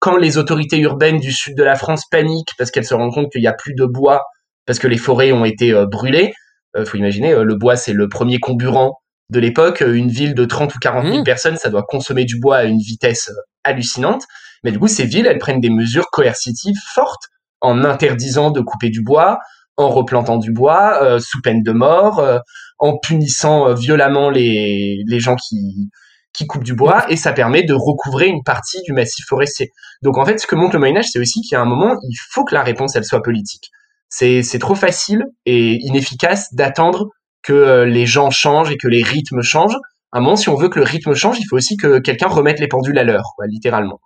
Quand 0.00 0.16
les 0.16 0.36
autorités 0.38 0.78
urbaines 0.78 1.20
du 1.20 1.30
sud 1.30 1.56
de 1.56 1.62
la 1.62 1.76
France 1.76 2.02
paniquent 2.10 2.50
parce 2.58 2.72
qu'elles 2.72 2.84
se 2.84 2.94
rendent 2.94 3.14
compte 3.14 3.30
qu'il 3.30 3.40
n'y 3.40 3.46
a 3.46 3.52
plus 3.52 3.74
de 3.74 3.84
bois 3.84 4.22
parce 4.66 4.80
que 4.80 4.88
les 4.88 4.96
forêts 4.96 5.30
ont 5.30 5.44
été 5.44 5.72
euh, 5.72 5.86
brûlées, 5.86 6.32
euh, 6.76 6.84
faut 6.84 6.96
imaginer, 6.96 7.34
le 7.34 7.54
bois 7.54 7.76
c'est 7.76 7.92
le 7.92 8.08
premier 8.08 8.38
comburant 8.38 8.98
de 9.30 9.38
l'époque. 9.38 9.84
Une 9.86 10.08
ville 10.08 10.34
de 10.34 10.44
30 10.44 10.74
ou 10.74 10.78
40 10.80 11.06
000 11.06 11.18
mmh. 11.20 11.24
personnes, 11.24 11.56
ça 11.56 11.70
doit 11.70 11.84
consommer 11.84 12.24
du 12.24 12.40
bois 12.40 12.56
à 12.56 12.64
une 12.64 12.80
vitesse 12.80 13.30
hallucinante. 13.62 14.24
Mais 14.64 14.72
du 14.72 14.80
coup, 14.80 14.88
ces 14.88 15.04
villes, 15.04 15.26
elles 15.26 15.38
prennent 15.38 15.60
des 15.60 15.70
mesures 15.70 16.06
coercitives 16.10 16.78
fortes 16.94 17.28
en 17.62 17.84
interdisant 17.84 18.50
de 18.50 18.60
couper 18.60 18.90
du 18.90 19.02
bois, 19.02 19.38
en 19.76 19.88
replantant 19.88 20.36
du 20.36 20.52
bois, 20.52 21.02
euh, 21.02 21.18
sous 21.18 21.40
peine 21.40 21.62
de 21.62 21.72
mort, 21.72 22.18
euh, 22.18 22.38
en 22.78 22.98
punissant 22.98 23.68
euh, 23.68 23.74
violemment 23.74 24.28
les, 24.28 25.02
les 25.06 25.20
gens 25.20 25.36
qui, 25.36 25.88
qui 26.34 26.46
coupent 26.46 26.64
du 26.64 26.74
bois, 26.74 27.10
et 27.10 27.16
ça 27.16 27.32
permet 27.32 27.62
de 27.62 27.72
recouvrer 27.72 28.26
une 28.26 28.42
partie 28.42 28.82
du 28.82 28.92
massif 28.92 29.24
forestier. 29.26 29.70
Donc 30.02 30.18
en 30.18 30.24
fait, 30.24 30.38
ce 30.38 30.46
que 30.46 30.56
montre 30.56 30.74
le 30.74 30.80
Moyen 30.80 30.96
Âge, 30.96 31.06
c'est 31.10 31.20
aussi 31.20 31.40
qu'il 31.40 31.54
y 31.54 31.58
a 31.58 31.62
un 31.62 31.66
moment, 31.66 31.96
il 32.02 32.16
faut 32.30 32.44
que 32.44 32.54
la 32.54 32.62
réponse, 32.62 32.96
elle 32.96 33.04
soit 33.04 33.22
politique. 33.22 33.70
C'est, 34.08 34.42
c'est 34.42 34.58
trop 34.58 34.74
facile 34.74 35.24
et 35.46 35.78
inefficace 35.86 36.52
d'attendre 36.52 37.08
que 37.42 37.84
les 37.84 38.04
gens 38.04 38.30
changent 38.30 38.70
et 38.70 38.76
que 38.76 38.88
les 38.88 39.02
rythmes 39.02 39.40
changent. 39.40 39.78
À 40.12 40.18
un 40.18 40.20
moment, 40.20 40.36
si 40.36 40.50
on 40.50 40.54
veut 40.54 40.68
que 40.68 40.78
le 40.78 40.84
rythme 40.84 41.14
change, 41.14 41.38
il 41.40 41.46
faut 41.48 41.56
aussi 41.56 41.78
que 41.78 41.98
quelqu'un 41.98 42.28
remette 42.28 42.60
les 42.60 42.68
pendules 42.68 42.98
à 42.98 43.04
l'heure, 43.04 43.24
littéralement. 43.46 44.00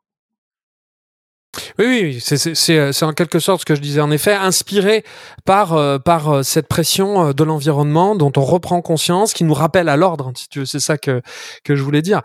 Oui, 1.79 1.87
oui, 1.87 2.21
c'est 2.21 3.03
en 3.03 3.13
quelque 3.13 3.39
sorte 3.39 3.61
ce 3.61 3.65
que 3.67 3.75
je 3.75 3.81
disais. 3.81 4.01
En 4.01 4.11
effet, 4.11 4.33
inspiré 4.33 5.05
par 5.45 5.75
euh, 5.75 5.99
par 5.99 6.29
euh, 6.31 6.43
cette 6.43 6.69
pression 6.69 7.29
euh, 7.29 7.33
de 7.33 7.45
l'environnement 7.45 8.15
dont 8.15 8.33
on 8.37 8.45
reprend 8.45 8.81
conscience, 8.83 9.35
qui 9.35 9.45
nous 9.45 9.55
rappelle 9.55 9.89
à 9.89 9.97
l'ordre. 9.97 10.33
Si 10.37 10.49
tu 10.49 10.61
veux, 10.61 10.65
c'est 10.65 10.81
ça 10.81 10.97
que 10.97 11.21
que 11.65 11.77
je 11.77 11.83
voulais 11.83 12.03
dire. 12.03 12.23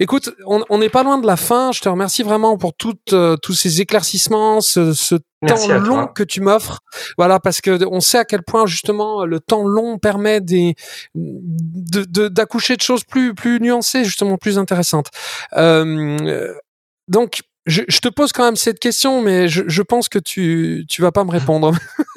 écoute, 0.00 0.30
on 0.46 0.78
n'est 0.78 0.88
pas 0.88 1.02
loin 1.02 1.18
de 1.18 1.26
la 1.26 1.36
fin. 1.36 1.70
Je 1.72 1.80
te 1.80 1.88
remercie 1.88 2.22
vraiment 2.22 2.56
pour 2.58 2.74
toutes 2.74 3.14
tous 3.42 3.54
ces 3.54 3.80
éclaircissements, 3.80 4.60
ce, 4.60 4.92
ce 4.92 5.16
temps 5.46 5.78
long 5.78 6.06
que 6.06 6.22
tu 6.22 6.40
m'offres. 6.40 6.80
Voilà, 7.16 7.40
parce 7.40 7.60
que 7.60 7.84
on 7.86 8.00
sait 8.00 8.18
à 8.18 8.24
quel 8.24 8.42
point 8.42 8.66
justement 8.66 9.24
le 9.24 9.40
temps 9.40 9.62
long 9.62 9.98
permet 9.98 10.40
des 10.40 10.74
d'accoucher 11.14 12.74
de, 12.74 12.78
de, 12.78 12.82
choses 12.82 13.04
plus 13.04 13.34
plus 13.34 13.60
nuancées, 13.60 14.04
justement 14.04 14.36
plus 14.36 14.58
intéressantes. 14.58 15.08
Euh, 15.56 16.52
donc 17.08 17.42
je, 17.70 17.98
te 18.00 18.08
pose 18.08 18.32
quand 18.32 18.44
même 18.44 18.56
cette 18.56 18.78
question, 18.78 19.22
mais 19.22 19.48
je, 19.48 19.82
pense 19.82 20.08
que 20.08 20.18
tu 20.18 20.84
tu 20.88 21.00
vas 21.02 21.12
pas 21.12 21.24
me 21.24 21.30
répondre. 21.30 21.72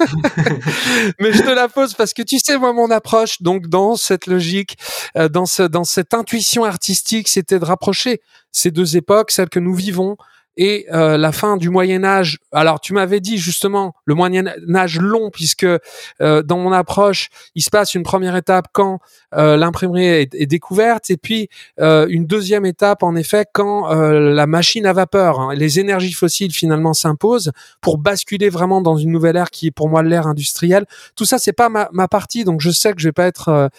mais 1.20 1.32
je 1.32 1.42
te 1.42 1.50
la 1.50 1.68
pose 1.68 1.94
parce 1.94 2.12
que 2.12 2.22
tu 2.22 2.38
sais 2.38 2.58
moi 2.58 2.72
mon 2.72 2.90
approche. 2.90 3.40
Donc 3.42 3.68
dans 3.68 3.96
cette 3.96 4.26
logique, 4.26 4.76
euh, 5.16 5.28
dans 5.28 5.46
ce 5.46 5.62
dans 5.62 5.84
cette 5.84 6.12
intuition 6.14 6.64
artistique, 6.64 7.28
c'était 7.28 7.58
de 7.58 7.64
rapprocher 7.64 8.20
ces 8.52 8.70
deux 8.70 8.96
époques, 8.96 9.30
celles 9.30 9.48
que 9.48 9.60
nous 9.60 9.74
vivons 9.74 10.16
et 10.56 10.86
euh, 10.92 11.16
la 11.16 11.32
fin 11.32 11.56
du 11.56 11.70
Moyen 11.70 12.04
Âge. 12.04 12.38
Alors 12.52 12.80
tu 12.80 12.92
m'avais 12.92 13.20
dit 13.20 13.38
justement 13.38 13.94
le 14.04 14.14
Moyen 14.14 14.46
Âge 14.74 15.00
long 15.00 15.30
puisque 15.30 15.64
euh, 15.64 16.42
dans 16.42 16.58
mon 16.58 16.72
approche 16.72 17.28
il 17.54 17.62
se 17.62 17.70
passe 17.70 17.94
une 17.94 18.02
première 18.02 18.36
étape 18.36 18.66
quand 18.72 19.00
euh, 19.34 19.56
l'imprimerie 19.56 20.06
est, 20.06 20.46
découverte 20.46 21.10
et 21.10 21.16
puis 21.16 21.48
une 21.78 22.26
deuxième 22.26 22.66
étape 22.66 23.02
en 23.02 23.16
effet 23.16 23.46
quand 23.52 23.88
la 23.88 24.46
machine 24.46 24.86
à 24.86 24.92
vapeur, 24.92 25.40
hein, 25.40 25.54
les 25.54 25.80
énergies 25.80 26.12
fossiles 26.12 26.52
finalement 26.52 26.92
s'imposent 26.92 27.50
pour 27.80 27.98
basculer 27.98 28.50
vraiment 28.50 28.80
dans 28.80 28.96
une 28.96 29.10
nouvelle 29.10 29.36
ère 29.36 29.50
qui 29.50 29.68
est 29.68 29.70
pour 29.70 29.88
moi 29.88 30.02
l'ère 30.02 30.26
industrielle. 30.26 30.84
Tout 31.16 31.24
ça 31.24 31.38
c'est 31.38 31.52
pas 31.52 31.68
ma, 31.68 31.88
ma, 31.92 32.08
partie 32.08 32.44
donc 32.44 32.60
je 32.60 32.70
sais 32.70 32.92
que 32.92 33.00
je 33.00 33.08
vais 33.08 33.12
pas 33.12 33.26
être 33.26 33.70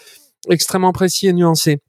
extrêmement 0.50 0.92
précis 0.92 1.28
et 1.28 1.32
nuancé. 1.32 1.80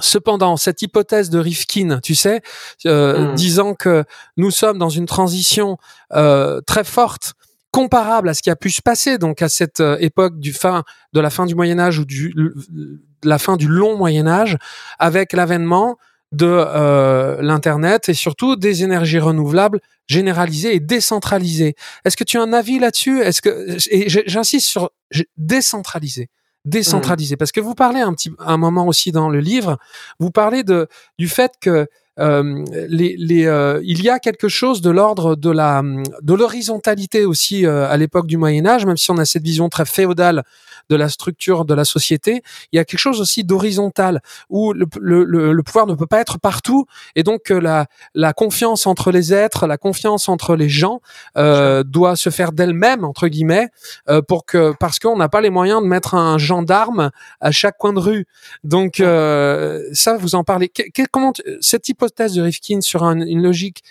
Cependant, 0.00 0.56
cette 0.56 0.82
hypothèse 0.82 1.30
de 1.30 1.38
Rifkin, 1.38 2.00
tu 2.00 2.14
sais, 2.14 2.40
euh, 2.86 3.32
hmm. 3.32 3.34
disant 3.34 3.74
que 3.74 4.04
nous 4.36 4.50
sommes 4.50 4.78
dans 4.78 4.88
une 4.88 5.06
transition 5.06 5.76
euh, 6.14 6.60
très 6.66 6.84
forte, 6.84 7.34
comparable 7.72 8.28
à 8.28 8.34
ce 8.34 8.42
qui 8.42 8.50
a 8.50 8.56
pu 8.56 8.70
se 8.70 8.80
passer, 8.80 9.18
donc 9.18 9.42
à 9.42 9.48
cette 9.48 9.80
euh, 9.80 9.96
époque 10.00 10.38
du 10.38 10.52
fin 10.52 10.84
de 11.12 11.20
la 11.20 11.30
fin 11.30 11.46
du 11.46 11.54
Moyen 11.54 11.78
Âge 11.78 11.98
ou 11.98 12.04
du 12.04 12.32
de 12.34 13.28
la 13.28 13.38
fin 13.38 13.56
du 13.56 13.66
long 13.66 13.96
Moyen 13.96 14.28
Âge, 14.28 14.56
avec 14.98 15.32
l'avènement 15.32 15.98
de 16.30 17.40
l'internet 17.40 18.10
et 18.10 18.14
surtout 18.14 18.54
des 18.54 18.84
énergies 18.84 19.18
renouvelables 19.18 19.80
généralisées 20.06 20.74
et 20.74 20.80
décentralisées. 20.80 21.74
Est-ce 22.04 22.18
que 22.18 22.24
tu 22.24 22.36
as 22.36 22.42
un 22.42 22.52
avis 22.52 22.78
là-dessus? 22.78 23.22
Est-ce 23.22 23.40
que 23.40 23.76
et 23.90 24.08
j'insiste 24.08 24.68
sur 24.68 24.90
décentralisé 25.38 26.28
décentralisé. 26.64 27.36
Parce 27.36 27.52
que 27.52 27.60
vous 27.60 27.74
parlez 27.74 28.00
un 28.00 28.12
petit 28.12 28.30
un 28.38 28.56
moment 28.56 28.86
aussi 28.86 29.12
dans 29.12 29.28
le 29.28 29.40
livre, 29.40 29.78
vous 30.18 30.30
parlez 30.30 30.64
de 30.64 30.88
du 31.18 31.28
fait 31.28 31.52
que 31.60 31.88
les, 32.18 33.16
les, 33.16 33.46
euh, 33.46 33.80
il 33.84 34.02
y 34.02 34.10
a 34.10 34.18
quelque 34.18 34.48
chose 34.48 34.80
de 34.80 34.90
l'ordre 34.90 35.36
de 35.36 35.50
la 35.50 35.82
de 36.22 36.34
l'horizontalité 36.34 37.24
aussi 37.24 37.64
euh, 37.64 37.88
à 37.88 37.96
l'époque 37.96 38.26
du 38.26 38.36
Moyen 38.36 38.66
Âge, 38.66 38.86
même 38.86 38.96
si 38.96 39.10
on 39.10 39.18
a 39.18 39.24
cette 39.24 39.44
vision 39.44 39.68
très 39.68 39.84
féodale 39.84 40.42
de 40.90 40.96
la 40.96 41.08
structure 41.08 41.64
de 41.64 41.74
la 41.74 41.84
société, 41.84 42.42
il 42.72 42.76
y 42.76 42.78
a 42.78 42.84
quelque 42.84 42.98
chose 42.98 43.20
aussi 43.20 43.44
d'horizontal 43.44 44.22
où 44.48 44.72
le, 44.72 44.86
le, 44.98 45.52
le, 45.52 45.62
pouvoir 45.62 45.86
ne 45.86 45.94
peut 45.94 46.06
pas 46.06 46.18
être 46.20 46.38
partout 46.38 46.86
et 47.14 47.22
donc 47.22 47.50
la, 47.50 47.86
la 48.14 48.32
confiance 48.32 48.86
entre 48.86 49.10
les 49.10 49.34
êtres, 49.34 49.66
la 49.66 49.76
confiance 49.76 50.30
entre 50.30 50.56
les 50.56 50.70
gens 50.70 51.00
euh, 51.36 51.82
doit 51.82 52.16
se 52.16 52.30
faire 52.30 52.52
d'elle-même 52.52 53.04
entre 53.04 53.28
guillemets 53.28 53.68
euh, 54.08 54.22
pour 54.22 54.46
que 54.46 54.72
parce 54.80 54.98
qu'on 54.98 55.16
n'a 55.16 55.28
pas 55.28 55.42
les 55.42 55.50
moyens 55.50 55.82
de 55.82 55.86
mettre 55.86 56.14
un 56.14 56.38
gendarme 56.38 57.10
à 57.40 57.50
chaque 57.50 57.76
coin 57.76 57.92
de 57.92 57.98
rue. 57.98 58.26
Donc 58.64 59.00
euh, 59.00 59.82
ça, 59.92 60.16
vous 60.16 60.34
en 60.34 60.44
parlez. 60.44 60.72
comment 61.12 61.32
cette 61.60 61.88
hypothèse 61.88 62.07
de 62.10 62.42
Rifkin 62.42 62.80
sur 62.80 63.02
une 63.04 63.42
logique 63.42 63.82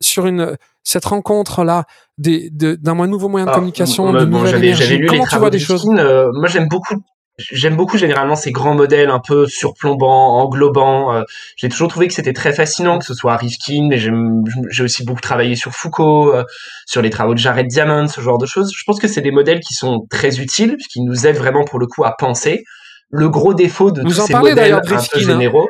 sur 0.00 0.26
une 0.26 0.56
cette 0.86 1.04
rencontre 1.04 1.64
là 1.64 1.84
d'un 2.18 3.06
nouveau 3.06 3.28
moyen 3.28 3.46
de 3.46 3.50
ah, 3.50 3.54
communication, 3.54 4.12
de 4.12 4.24
nouvelle 4.24 4.64
énergie. 4.64 5.00
Comment 5.06 5.26
tu 5.26 5.36
vois 5.36 5.50
des 5.50 5.58
choses? 5.58 5.84
euh, 5.86 6.28
Moi, 6.32 6.48
j'aime 6.48 6.68
beaucoup. 6.68 6.94
J'aime 7.38 7.76
beaucoup 7.76 7.98
généralement 7.98 8.36
ces 8.36 8.50
grands 8.50 8.74
modèles 8.74 9.10
un 9.10 9.18
peu 9.18 9.46
surplombants, 9.46 10.38
englobants. 10.38 11.12
Euh, 11.12 11.22
j'ai 11.56 11.68
toujours 11.68 11.88
trouvé 11.88 12.08
que 12.08 12.14
c'était 12.14 12.32
très 12.32 12.54
fascinant 12.54 12.98
que 12.98 13.04
ce 13.04 13.12
soit 13.12 13.36
Rifkin, 13.36 13.88
mais 13.90 13.98
j'ai 13.98 14.82
aussi 14.82 15.04
beaucoup 15.04 15.20
travaillé 15.20 15.54
sur 15.54 15.72
Foucault, 15.72 16.32
euh, 16.32 16.44
sur 16.86 17.02
les 17.02 17.10
travaux 17.10 17.34
de 17.34 17.38
Jared 17.38 17.66
Diamond, 17.66 18.08
ce 18.08 18.22
genre 18.22 18.38
de 18.38 18.46
choses. 18.46 18.72
Je 18.74 18.82
pense 18.86 18.98
que 18.98 19.08
c'est 19.08 19.20
des 19.20 19.32
modèles 19.32 19.60
qui 19.60 19.74
sont 19.74 20.06
très 20.08 20.40
utiles, 20.40 20.78
qui 20.90 21.02
nous 21.02 21.26
aident 21.26 21.36
vraiment 21.36 21.64
pour 21.64 21.78
le 21.78 21.86
coup 21.86 22.04
à 22.04 22.14
penser. 22.16 22.64
Le 23.10 23.28
gros 23.28 23.52
défaut 23.52 23.90
de 23.90 24.02
tous 24.02 24.12
ces 24.12 24.34
modèles 24.34 24.72
un 24.72 24.80
peu 24.80 24.94
hein. 24.94 25.66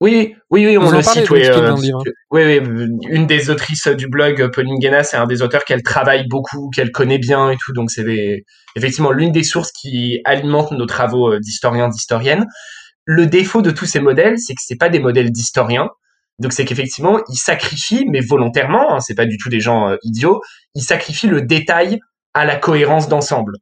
Oui, 0.00 0.36
oui, 0.50 0.64
oui, 0.64 0.78
on 0.78 0.90
le 0.90 1.02
cite. 1.02 1.30
Euh, 1.32 1.74
oui, 2.30 2.60
oui, 2.60 2.60
une 3.08 3.26
des 3.26 3.50
autrices 3.50 3.88
du 3.88 4.08
blog, 4.08 4.50
Pauline 4.52 4.78
Guéna, 4.78 5.02
c'est 5.02 5.16
un 5.16 5.26
des 5.26 5.42
auteurs 5.42 5.64
qu'elle 5.64 5.82
travaille 5.82 6.26
beaucoup, 6.28 6.70
qu'elle 6.70 6.92
connaît 6.92 7.18
bien 7.18 7.50
et 7.50 7.56
tout. 7.56 7.72
Donc 7.72 7.90
c'est 7.90 8.44
effectivement 8.76 9.10
l'une 9.10 9.32
des 9.32 9.42
sources 9.42 9.72
qui 9.72 10.20
alimente 10.24 10.70
nos 10.70 10.86
travaux 10.86 11.32
euh, 11.32 11.40
d'historiens, 11.40 11.88
d'historiennes. 11.88 12.46
Le 13.04 13.26
défaut 13.26 13.60
de 13.60 13.72
tous 13.72 13.86
ces 13.86 13.98
modèles, 13.98 14.38
c'est 14.38 14.54
que 14.54 14.60
c'est 14.64 14.76
pas 14.76 14.88
des 14.88 15.00
modèles 15.00 15.32
d'historiens. 15.32 15.88
Donc 16.38 16.52
c'est 16.52 16.64
qu'effectivement, 16.64 17.20
ils 17.28 17.38
sacrifient, 17.38 18.06
mais 18.08 18.20
volontairement, 18.20 18.94
hein, 18.94 19.00
c'est 19.00 19.16
pas 19.16 19.26
du 19.26 19.36
tout 19.36 19.48
des 19.48 19.60
gens 19.60 19.88
euh, 19.88 19.96
idiots, 20.04 20.40
ils 20.76 20.82
sacrifient 20.82 21.26
le 21.26 21.42
détail 21.42 21.98
à 22.34 22.44
la 22.44 22.54
cohérence 22.54 23.08
d'ensemble. 23.08 23.54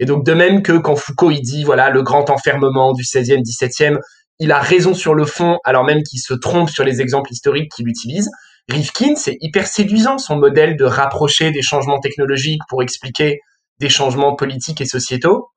Et 0.00 0.06
donc 0.06 0.24
de 0.24 0.32
même 0.32 0.62
que 0.62 0.72
quand 0.72 0.96
Foucault 0.96 1.30
il 1.30 1.42
dit 1.42 1.62
voilà 1.62 1.90
le 1.90 2.02
grand 2.02 2.30
enfermement 2.30 2.94
du 2.94 3.02
16e, 3.02 3.42
17e, 3.42 3.98
il 4.38 4.52
a 4.52 4.58
raison 4.58 4.94
sur 4.94 5.14
le 5.14 5.24
fond, 5.24 5.58
alors 5.64 5.84
même 5.84 6.02
qu'il 6.02 6.18
se 6.18 6.34
trompe 6.34 6.70
sur 6.70 6.84
les 6.84 7.00
exemples 7.00 7.32
historiques 7.32 7.70
qu'il 7.74 7.88
utilise. 7.88 8.30
Rifkin, 8.68 9.14
c'est 9.16 9.36
hyper 9.40 9.66
séduisant 9.66 10.18
son 10.18 10.36
modèle 10.36 10.76
de 10.76 10.84
rapprocher 10.84 11.50
des 11.50 11.62
changements 11.62 12.00
technologiques 12.00 12.62
pour 12.68 12.82
expliquer 12.82 13.40
des 13.78 13.88
changements 13.88 14.34
politiques 14.34 14.80
et 14.80 14.86
sociétaux. 14.86 15.48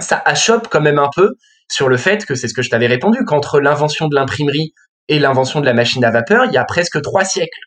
Ça 0.00 0.22
achoppe 0.24 0.68
quand 0.68 0.80
même 0.80 0.98
un 0.98 1.10
peu 1.14 1.34
sur 1.68 1.88
le 1.88 1.96
fait 1.96 2.24
que 2.24 2.34
c'est 2.34 2.48
ce 2.48 2.54
que 2.54 2.62
je 2.62 2.70
t'avais 2.70 2.86
répondu, 2.86 3.24
qu'entre 3.26 3.60
l'invention 3.60 4.08
de 4.08 4.14
l'imprimerie 4.14 4.72
et 5.08 5.18
l'invention 5.18 5.60
de 5.60 5.66
la 5.66 5.74
machine 5.74 6.04
à 6.04 6.10
vapeur, 6.10 6.44
il 6.46 6.52
y 6.52 6.58
a 6.58 6.64
presque 6.64 7.00
trois 7.02 7.24
siècles. 7.24 7.58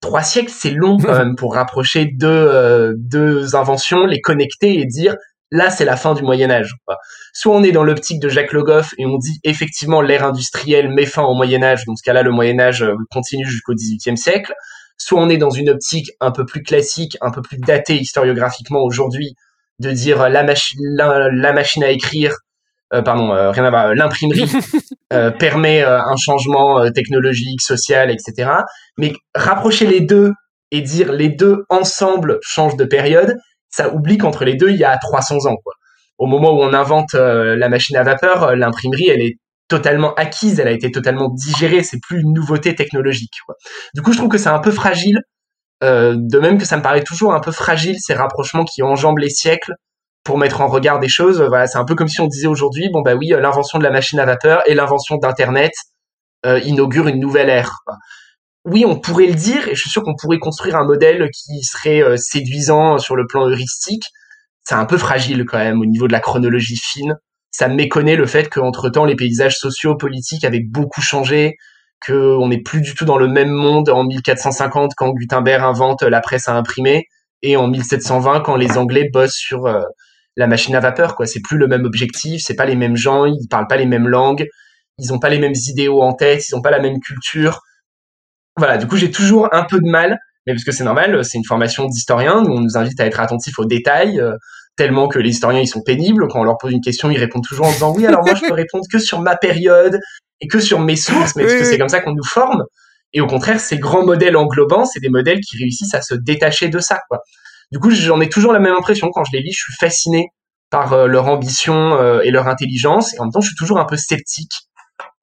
Trois 0.00 0.22
siècles, 0.22 0.52
c'est 0.54 0.70
long 0.70 0.98
quand 0.98 1.12
même 1.18 1.34
pour 1.36 1.54
rapprocher 1.54 2.06
deux, 2.12 2.28
euh, 2.28 2.92
deux 2.96 3.56
inventions, 3.56 4.06
les 4.06 4.20
connecter 4.20 4.78
et 4.78 4.86
dire 4.86 5.16
là 5.50 5.70
c'est 5.70 5.84
la 5.84 5.96
fin 5.96 6.14
du 6.14 6.22
Moyen 6.22 6.50
Âge. 6.50 6.74
Soit 7.32 7.54
on 7.54 7.62
est 7.62 7.72
dans 7.72 7.84
l'optique 7.84 8.20
de 8.20 8.28
Jacques 8.28 8.52
Le 8.52 8.62
Goff 8.62 8.94
et 8.98 9.06
on 9.06 9.18
dit 9.18 9.38
effectivement 9.44 10.00
l'ère 10.00 10.24
industrielle 10.24 10.90
met 10.90 11.06
fin 11.06 11.22
au 11.22 11.34
Moyen 11.34 11.62
Âge, 11.62 11.84
dans 11.86 11.96
ce 11.96 12.02
cas-là 12.02 12.22
le 12.22 12.30
Moyen 12.30 12.58
Âge 12.58 12.82
euh, 12.82 12.94
continue 13.10 13.46
jusqu'au 13.46 13.74
XVIIIe 13.74 14.18
siècle. 14.18 14.54
Soit 14.96 15.20
on 15.20 15.28
est 15.28 15.36
dans 15.36 15.50
une 15.50 15.70
optique 15.70 16.10
un 16.20 16.32
peu 16.32 16.44
plus 16.44 16.62
classique, 16.62 17.16
un 17.20 17.30
peu 17.30 17.40
plus 17.40 17.58
datée 17.58 17.96
historiographiquement 17.96 18.82
aujourd'hui, 18.82 19.34
de 19.78 19.90
dire 19.92 20.22
euh, 20.22 20.28
la, 20.28 20.42
machine 20.42 20.80
la, 20.96 21.52
machine 21.52 21.84
à 21.84 21.90
écrire, 21.90 22.34
euh, 22.92 23.02
pardon, 23.02 23.30
rien 23.52 23.64
à 23.64 23.70
voir, 23.70 23.94
l'imprimerie 23.94 24.50
permet 25.38 25.82
un 25.82 26.16
changement 26.16 26.90
technologique, 26.90 27.62
social, 27.62 28.10
etc. 28.10 28.50
Mais 28.98 29.12
rapprocher 29.34 29.86
les 29.86 30.00
deux 30.00 30.32
et 30.70 30.82
dire 30.82 31.12
les 31.12 31.28
deux 31.28 31.64
ensemble 31.70 32.38
changent 32.42 32.76
de 32.76 32.84
période, 32.84 33.36
ça 33.70 33.92
oublie 33.94 34.18
qu'entre 34.18 34.44
les 34.44 34.54
deux, 34.54 34.70
il 34.70 34.76
y 34.76 34.84
a 34.84 34.96
300 34.96 35.46
ans. 35.46 35.56
Au 36.18 36.26
moment 36.26 36.52
où 36.52 36.62
on 36.62 36.72
invente 36.72 37.14
euh, 37.14 37.56
la 37.56 37.68
machine 37.68 37.96
à 37.96 38.02
vapeur, 38.02 38.42
euh, 38.42 38.56
l'imprimerie, 38.56 39.08
elle 39.08 39.22
est 39.22 39.38
totalement 39.68 40.14
acquise, 40.14 40.58
elle 40.58 40.68
a 40.68 40.72
été 40.72 40.90
totalement 40.90 41.28
digérée, 41.28 41.82
c'est 41.82 42.00
plus 42.00 42.20
une 42.20 42.32
nouveauté 42.32 42.74
technologique. 42.74 43.34
Du 43.94 44.02
coup, 44.02 44.12
je 44.12 44.18
trouve 44.18 44.30
que 44.30 44.38
c'est 44.38 44.48
un 44.48 44.58
peu 44.58 44.70
fragile, 44.70 45.20
euh, 45.84 46.16
de 46.18 46.38
même 46.38 46.58
que 46.58 46.64
ça 46.64 46.76
me 46.76 46.82
paraît 46.82 47.04
toujours 47.04 47.34
un 47.34 47.40
peu 47.40 47.52
fragile 47.52 47.96
ces 48.00 48.14
rapprochements 48.14 48.64
qui 48.64 48.82
enjambent 48.82 49.18
les 49.18 49.30
siècles 49.30 49.74
pour 50.24 50.38
mettre 50.38 50.60
en 50.60 50.66
regard 50.66 50.98
des 50.98 51.08
choses. 51.08 51.46
C'est 51.66 51.78
un 51.78 51.84
peu 51.84 51.94
comme 51.94 52.08
si 52.08 52.20
on 52.20 52.26
disait 52.26 52.48
aujourd'hui, 52.48 52.88
bon 52.92 53.02
bah 53.02 53.14
oui, 53.14 53.28
l'invention 53.28 53.78
de 53.78 53.84
la 53.84 53.90
machine 53.90 54.18
à 54.18 54.24
vapeur 54.24 54.62
et 54.66 54.74
l'invention 54.74 55.16
d'Internet 55.16 55.72
inaugurent 56.44 57.08
une 57.08 57.20
nouvelle 57.20 57.48
ère. 57.48 57.72
Oui, 58.70 58.84
on 58.84 58.98
pourrait 58.98 59.26
le 59.26 59.34
dire, 59.34 59.68
et 59.68 59.74
je 59.74 59.80
suis 59.80 59.90
sûr 59.90 60.02
qu'on 60.02 60.14
pourrait 60.14 60.38
construire 60.38 60.76
un 60.76 60.84
modèle 60.84 61.28
qui 61.30 61.62
serait 61.62 62.02
euh, 62.02 62.16
séduisant 62.16 62.98
sur 62.98 63.16
le 63.16 63.26
plan 63.26 63.48
heuristique. 63.48 64.04
C'est 64.64 64.74
un 64.74 64.84
peu 64.84 64.98
fragile 64.98 65.44
quand 65.46 65.58
même 65.58 65.80
au 65.80 65.86
niveau 65.86 66.06
de 66.06 66.12
la 66.12 66.20
chronologie 66.20 66.76
fine. 66.76 67.16
Ça 67.50 67.68
méconnaît 67.68 68.16
le 68.16 68.26
fait 68.26 68.48
qu'entre 68.48 68.90
temps, 68.90 69.04
les 69.04 69.16
paysages 69.16 69.56
sociaux, 69.56 69.96
politiques 69.96 70.44
avaient 70.44 70.62
beaucoup 70.62 71.00
changé, 71.00 71.56
qu'on 72.06 72.48
n'est 72.48 72.62
plus 72.62 72.80
du 72.80 72.94
tout 72.94 73.04
dans 73.04 73.16
le 73.16 73.28
même 73.28 73.50
monde 73.50 73.88
en 73.88 74.04
1450 74.04 74.92
quand 74.96 75.12
Gutenberg 75.12 75.62
invente 75.62 76.02
la 76.02 76.20
presse 76.20 76.48
à 76.48 76.54
imprimer 76.54 77.06
et 77.42 77.56
en 77.56 77.68
1720 77.68 78.40
quand 78.40 78.56
les 78.56 78.76
Anglais 78.76 79.08
bossent 79.12 79.36
sur 79.36 79.66
euh, 79.66 79.80
la 80.36 80.46
machine 80.46 80.74
à 80.76 80.80
vapeur. 80.80 81.16
Quoi, 81.16 81.26
c'est 81.26 81.40
plus 81.40 81.58
le 81.58 81.66
même 81.66 81.84
objectif, 81.84 82.42
c'est 82.44 82.54
pas 82.54 82.66
les 82.66 82.76
mêmes 82.76 82.96
gens, 82.96 83.24
ils 83.24 83.48
parlent 83.48 83.66
pas 83.66 83.76
les 83.76 83.86
mêmes 83.86 84.08
langues, 84.08 84.46
ils 84.98 85.12
ont 85.12 85.18
pas 85.18 85.30
les 85.30 85.38
mêmes 85.38 85.56
idéaux 85.68 86.02
en 86.02 86.12
tête, 86.12 86.48
ils 86.48 86.54
ont 86.54 86.62
pas 86.62 86.70
la 86.70 86.80
même 86.80 87.00
culture 87.00 87.62
voilà, 88.58 88.76
du 88.76 88.86
coup, 88.86 88.96
j'ai 88.96 89.10
toujours 89.10 89.48
un 89.52 89.64
peu 89.64 89.80
de 89.80 89.88
mal, 89.88 90.18
mais 90.46 90.52
parce 90.52 90.64
que 90.64 90.72
c'est 90.72 90.84
normal, 90.84 91.24
c'est 91.24 91.38
une 91.38 91.44
formation 91.44 91.86
d'historien, 91.86 92.44
où 92.44 92.50
on 92.50 92.60
nous 92.60 92.76
invite 92.76 93.00
à 93.00 93.06
être 93.06 93.20
attentif 93.20 93.58
aux 93.58 93.64
détails, 93.64 94.20
euh, 94.20 94.34
tellement 94.76 95.08
que 95.08 95.18
les 95.18 95.30
historiens, 95.30 95.60
ils 95.60 95.68
sont 95.68 95.82
pénibles. 95.82 96.28
Quand 96.28 96.40
on 96.40 96.44
leur 96.44 96.58
pose 96.58 96.72
une 96.72 96.80
question, 96.80 97.10
ils 97.10 97.18
répondent 97.18 97.44
toujours 97.44 97.66
en 97.66 97.72
disant 97.72 97.94
oui, 97.94 98.06
alors 98.06 98.24
moi, 98.24 98.34
je 98.34 98.46
peux 98.46 98.54
répondre 98.54 98.84
que 98.90 98.98
sur 98.98 99.20
ma 99.20 99.36
période 99.36 99.98
et 100.40 100.46
que 100.46 100.60
sur 100.60 100.80
mes 100.80 100.96
sources, 100.96 101.34
mais 101.36 101.44
parce 101.44 101.56
que 101.56 101.64
c'est 101.64 101.78
comme 101.78 101.88
ça 101.88 102.00
qu'on 102.00 102.14
nous 102.14 102.24
forme. 102.24 102.62
Et 103.12 103.20
au 103.20 103.26
contraire, 103.26 103.58
ces 103.58 103.78
grands 103.78 104.04
modèles 104.04 104.36
englobants, 104.36 104.84
c'est 104.84 105.00
des 105.00 105.08
modèles 105.08 105.40
qui 105.40 105.56
réussissent 105.56 105.94
à 105.94 106.02
se 106.02 106.14
détacher 106.14 106.68
de 106.68 106.78
ça, 106.78 107.00
quoi. 107.08 107.20
Du 107.72 107.78
coup, 107.78 107.90
j'en 107.90 108.20
ai 108.20 108.28
toujours 108.28 108.52
la 108.52 108.60
même 108.60 108.74
impression 108.74 109.10
quand 109.12 109.24
je 109.24 109.32
les 109.32 109.42
lis. 109.42 109.52
Je 109.52 109.62
suis 109.64 109.74
fasciné 109.78 110.28
par 110.70 110.92
euh, 110.92 111.06
leur 111.06 111.28
ambition 111.28 111.94
euh, 111.94 112.20
et 112.22 112.30
leur 112.30 112.48
intelligence, 112.48 113.14
et 113.14 113.20
en 113.20 113.24
même 113.24 113.32
temps, 113.32 113.40
je 113.40 113.48
suis 113.48 113.56
toujours 113.56 113.78
un 113.78 113.84
peu 113.84 113.96
sceptique 113.96 114.52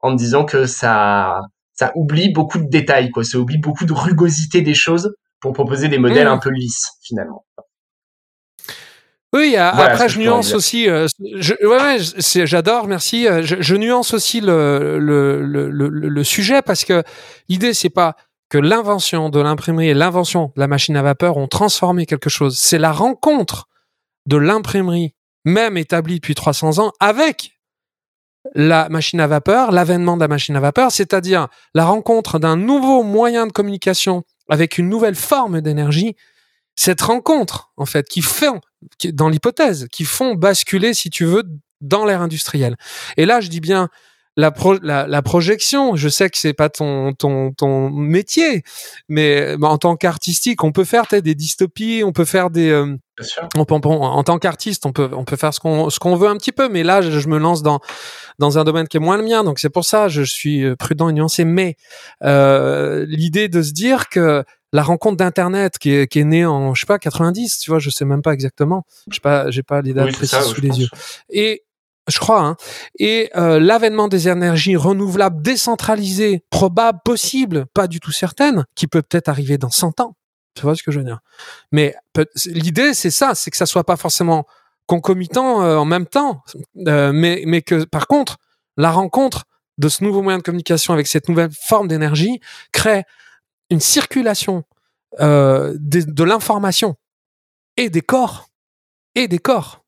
en 0.01 0.11
me 0.11 0.17
disant 0.17 0.45
que 0.45 0.65
ça 0.65 1.39
ça 1.75 1.91
oublie 1.95 2.31
beaucoup 2.31 2.57
de 2.57 2.67
détails, 2.67 3.11
quoi. 3.11 3.23
Ça 3.23 3.37
oublie 3.37 3.57
beaucoup 3.57 3.85
de 3.85 3.93
rugosité 3.93 4.61
des 4.61 4.73
choses 4.73 5.15
pour 5.39 5.53
proposer 5.53 5.89
des 5.89 5.97
modèles 5.97 6.27
mmh. 6.27 6.31
un 6.31 6.37
peu 6.37 6.49
lisses, 6.49 6.89
finalement. 7.03 7.45
Oui, 9.33 9.57
après 9.57 10.07
je 10.07 10.19
nuance 10.19 10.53
aussi. 10.53 10.89
Euh, 10.89 11.07
je, 11.19 11.53
ouais, 11.65 12.45
j'adore, 12.45 12.87
merci. 12.87 13.27
Je, 13.41 13.57
je, 13.59 13.75
nuance 13.75 14.13
aussi 14.13 14.39
le, 14.39 14.97
le, 14.97 15.41
le, 15.41 15.69
le, 15.69 16.23
sujet 16.23 16.61
parce 16.61 16.85
que 16.85 17.03
l'idée 17.49 17.73
c'est 17.73 17.89
pas 17.89 18.15
que 18.49 18.57
l'invention 18.57 19.29
de 19.29 19.41
l'imprimerie 19.41 19.89
et 19.89 19.93
l'invention 19.93 20.53
de 20.55 20.61
la 20.61 20.67
machine 20.67 20.95
à 20.95 21.01
vapeur 21.01 21.35
ont 21.35 21.47
transformé 21.47 22.05
quelque 22.05 22.29
chose. 22.29 22.57
C'est 22.57 22.77
la 22.77 22.93
rencontre 22.93 23.67
de 24.25 24.37
l'imprimerie, 24.37 25.15
même 25.43 25.75
établie 25.75 26.15
depuis 26.15 26.35
300 26.35 26.79
ans, 26.79 26.93
avec 27.01 27.54
la 28.53 28.89
machine 28.89 29.19
à 29.19 29.27
vapeur, 29.27 29.71
l'avènement 29.71 30.15
de 30.15 30.21
la 30.21 30.27
machine 30.27 30.55
à 30.55 30.59
vapeur, 30.59 30.91
c'est-à-dire 30.91 31.47
la 31.73 31.85
rencontre 31.85 32.39
d'un 32.39 32.55
nouveau 32.55 33.03
moyen 33.03 33.47
de 33.47 33.51
communication 33.51 34.23
avec 34.49 34.77
une 34.77 34.89
nouvelle 34.89 35.15
forme 35.15 35.61
d'énergie, 35.61 36.15
cette 36.75 37.01
rencontre, 37.01 37.71
en 37.77 37.85
fait, 37.85 38.07
qui 38.07 38.21
fait, 38.21 38.49
dans 39.05 39.29
l'hypothèse, 39.29 39.87
qui 39.91 40.05
font 40.05 40.35
basculer, 40.35 40.93
si 40.93 41.09
tu 41.09 41.25
veux, 41.25 41.43
dans 41.81 42.05
l'ère 42.05 42.21
industrielle. 42.21 42.75
Et 43.17 43.25
là, 43.25 43.41
je 43.41 43.47
dis 43.47 43.61
bien 43.61 43.89
la, 44.35 44.53
la, 45.07 45.21
projection. 45.21 45.95
Je 45.95 46.09
sais 46.09 46.29
que 46.29 46.37
c'est 46.37 46.53
pas 46.53 46.69
ton, 46.69 47.13
ton, 47.13 47.53
ton 47.53 47.89
métier, 47.89 48.63
mais 49.07 49.55
en 49.61 49.77
tant 49.77 49.95
qu'artistique, 49.95 50.63
on 50.63 50.71
peut 50.71 50.83
faire 50.83 51.05
des 51.07 51.35
dystopies, 51.35 52.03
on 52.05 52.11
peut 52.11 52.25
faire 52.25 52.49
des, 52.49 52.69
euh, 52.69 52.97
en 53.55 54.23
tant 54.23 54.39
qu'artiste, 54.39 54.85
on 54.85 54.91
peut 54.91 55.09
on 55.13 55.23
peut 55.23 55.35
faire 55.35 55.53
ce 55.53 55.59
qu'on 55.59 55.89
ce 55.89 55.99
qu'on 55.99 56.15
veut 56.15 56.27
un 56.27 56.35
petit 56.35 56.51
peu, 56.51 56.69
mais 56.69 56.83
là 56.83 57.01
je, 57.01 57.27
me 57.27 57.37
lance 57.37 57.63
dans 57.63 57.79
dans 58.39 58.57
un 58.57 58.63
domaine 58.63 58.87
qui 58.87 58.97
est 58.97 58.99
moins 58.99 59.17
le 59.17 59.23
mien, 59.23 59.43
donc 59.43 59.59
c'est 59.59 59.69
pour 59.69 59.85
ça 59.85 60.07
je 60.07 60.21
suis 60.21 60.63
euh, 60.63 60.75
prudent 60.75 61.09
et 61.09 61.13
nuancé. 61.13 61.45
Mais 61.45 61.77
euh, 62.23 63.05
l'idée 63.07 63.47
de 63.47 63.61
se 63.61 63.71
dire 63.71 64.09
que 64.09 64.43
la 64.73 64.83
rencontre 64.83 65.17
d'internet 65.17 65.77
qui 65.77 65.91
est 65.91 66.07
qui 66.07 66.19
est 66.19 66.25
née 66.25 66.45
en 66.45 66.73
je 66.73 66.81
sais 66.81 66.87
pas 66.87 66.99
90, 66.99 67.59
tu 67.59 67.71
vois, 67.71 67.79
je 67.79 67.89
sais 67.89 68.05
même 68.05 68.21
pas 68.21 68.33
exactement, 68.33 68.85
je 69.09 69.15
sais 69.15 69.21
pas 69.21 69.49
j'ai 69.49 69.63
pas 69.63 69.81
les 69.81 69.93
dates 69.93 70.11
précises 70.13 70.39
sous 70.39 70.61
les 70.61 70.81
yeux. 70.81 70.89
Et 71.29 71.63
je 72.07 72.19
crois, 72.19 72.41
hein, 72.41 72.55
et 72.99 73.31
euh, 73.35 73.59
l'avènement 73.59 74.07
des 74.07 74.27
énergies 74.27 74.75
renouvelables 74.75 75.41
décentralisées, 75.41 76.43
probable, 76.51 76.99
possible, 77.03 77.65
pas 77.73 77.87
du 77.87 77.99
tout 77.99 78.11
certaine, 78.11 78.65
qui 78.75 78.85
peut 78.85 79.01
peut-être 79.01 79.27
arriver 79.27 79.57
dans 79.57 79.71
100 79.71 80.01
ans 80.01 80.15
tu 80.55 80.61
vois 80.61 80.75
ce 80.75 80.83
que 80.83 80.91
je 80.91 80.99
veux 80.99 81.05
dire? 81.05 81.19
Mais 81.71 81.95
l'idée, 82.45 82.93
c'est 82.93 83.11
ça, 83.11 83.35
c'est 83.35 83.51
que 83.51 83.57
ça 83.57 83.65
soit 83.65 83.83
pas 83.83 83.97
forcément 83.97 84.47
concomitant 84.87 85.63
euh, 85.63 85.77
en 85.77 85.85
même 85.85 86.05
temps, 86.05 86.43
euh, 86.87 87.11
mais, 87.13 87.43
mais 87.45 87.61
que 87.61 87.83
par 87.85 88.07
contre, 88.07 88.37
la 88.77 88.91
rencontre 88.91 89.45
de 89.77 89.89
ce 89.89 90.03
nouveau 90.03 90.21
moyen 90.21 90.37
de 90.37 90.43
communication 90.43 90.93
avec 90.93 91.07
cette 91.07 91.27
nouvelle 91.27 91.49
forme 91.51 91.87
d'énergie 91.87 92.39
crée 92.71 93.03
une 93.69 93.79
circulation 93.79 94.63
euh, 95.19 95.73
de, 95.77 96.23
l'information 96.23 96.95
et 97.77 97.89
des 97.89 98.01
corps 98.01 98.47
et 99.15 99.27
des 99.27 99.39
corps 99.39 99.83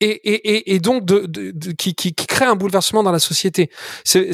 et, 0.00 0.08
et, 0.08 0.74
et, 0.74 0.78
donc 0.78 1.04
qui, 1.78 1.94
qui, 1.94 2.14
crée 2.14 2.44
un 2.44 2.54
bouleversement 2.54 3.02
dans 3.02 3.12
la 3.12 3.18
société. 3.18 3.70
C'est 4.04 4.32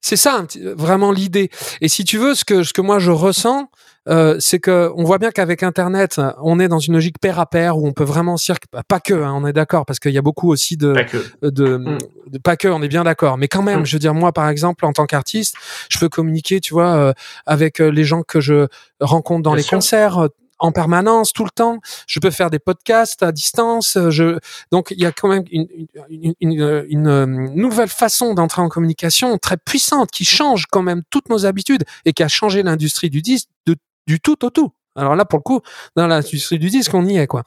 c'est 0.00 0.16
ça 0.16 0.46
vraiment 0.76 1.12
l'idée. 1.12 1.50
Et 1.80 1.88
si 1.88 2.04
tu 2.04 2.18
veux, 2.18 2.34
ce 2.34 2.44
que 2.44 2.62
ce 2.62 2.74
que 2.74 2.82
moi 2.82 2.98
je 2.98 3.10
ressens, 3.10 3.70
euh, 4.08 4.36
c'est 4.38 4.58
que 4.58 4.90
on 4.96 5.04
voit 5.04 5.18
bien 5.18 5.30
qu'avec 5.30 5.62
Internet, 5.62 6.20
on 6.42 6.60
est 6.60 6.68
dans 6.68 6.78
une 6.78 6.94
logique 6.94 7.18
pair 7.18 7.38
à 7.38 7.46
pair 7.46 7.78
où 7.78 7.86
on 7.86 7.92
peut 7.92 8.04
vraiment 8.04 8.36
circuler. 8.36 8.82
Pas 8.88 9.00
que, 9.00 9.14
hein, 9.14 9.32
on 9.34 9.46
est 9.46 9.52
d'accord, 9.52 9.86
parce 9.86 9.98
qu'il 9.98 10.12
y 10.12 10.18
a 10.18 10.22
beaucoup 10.22 10.50
aussi 10.50 10.76
de 10.76 10.92
pas 10.92 11.04
que, 11.04 11.18
de, 11.42 11.76
mm. 11.76 11.98
pas 12.42 12.56
que 12.56 12.68
on 12.68 12.82
est 12.82 12.88
bien 12.88 13.04
d'accord. 13.04 13.38
Mais 13.38 13.48
quand 13.48 13.62
même, 13.62 13.80
mm. 13.80 13.86
je 13.86 13.96
veux 13.96 14.00
dire, 14.00 14.14
moi 14.14 14.32
par 14.32 14.48
exemple, 14.48 14.84
en 14.84 14.92
tant 14.92 15.06
qu'artiste, 15.06 15.56
je 15.88 15.98
peux 15.98 16.08
communiquer, 16.08 16.60
tu 16.60 16.74
vois, 16.74 16.94
euh, 16.94 17.12
avec 17.46 17.80
euh, 17.80 17.88
les 17.88 18.04
gens 18.04 18.22
que 18.22 18.40
je 18.40 18.66
rencontre 19.00 19.42
dans 19.42 19.54
les 19.54 19.64
concerts 19.64 20.28
en 20.58 20.72
permanence, 20.72 21.32
tout 21.32 21.44
le 21.44 21.50
temps. 21.50 21.80
Je 22.06 22.20
peux 22.20 22.30
faire 22.30 22.48
des 22.48 22.58
podcasts 22.58 23.22
à 23.22 23.32
distance. 23.32 23.98
Je... 24.10 24.38
Donc, 24.70 24.92
il 24.92 25.02
y 25.02 25.06
a 25.06 25.12
quand 25.12 25.28
même 25.28 25.44
une, 25.50 25.66
une, 26.08 26.34
une, 26.40 26.86
une 26.88 27.54
nouvelle 27.54 27.88
façon 27.88 28.34
d'entrer 28.34 28.62
en 28.62 28.68
communication 28.68 29.36
très 29.38 29.56
puissante 29.56 30.10
qui 30.10 30.24
change 30.24 30.66
quand 30.70 30.82
même 30.82 31.02
toutes 31.10 31.28
nos 31.28 31.44
habitudes 31.44 31.84
et 32.04 32.12
qui 32.12 32.22
a 32.22 32.28
changé 32.28 32.62
l'industrie 32.62 33.10
du 33.10 33.20
disque 33.20 33.48
de, 33.66 33.76
du 34.06 34.20
tout 34.20 34.44
au 34.44 34.50
tout. 34.50 34.72
Alors 34.96 35.16
là, 35.16 35.24
pour 35.24 35.38
le 35.38 35.42
coup, 35.42 35.60
dans 35.96 36.06
l'industrie 36.06 36.58
du 36.58 36.70
disque, 36.70 36.94
on 36.94 37.04
y 37.06 37.16
est, 37.16 37.26
quoi. 37.26 37.42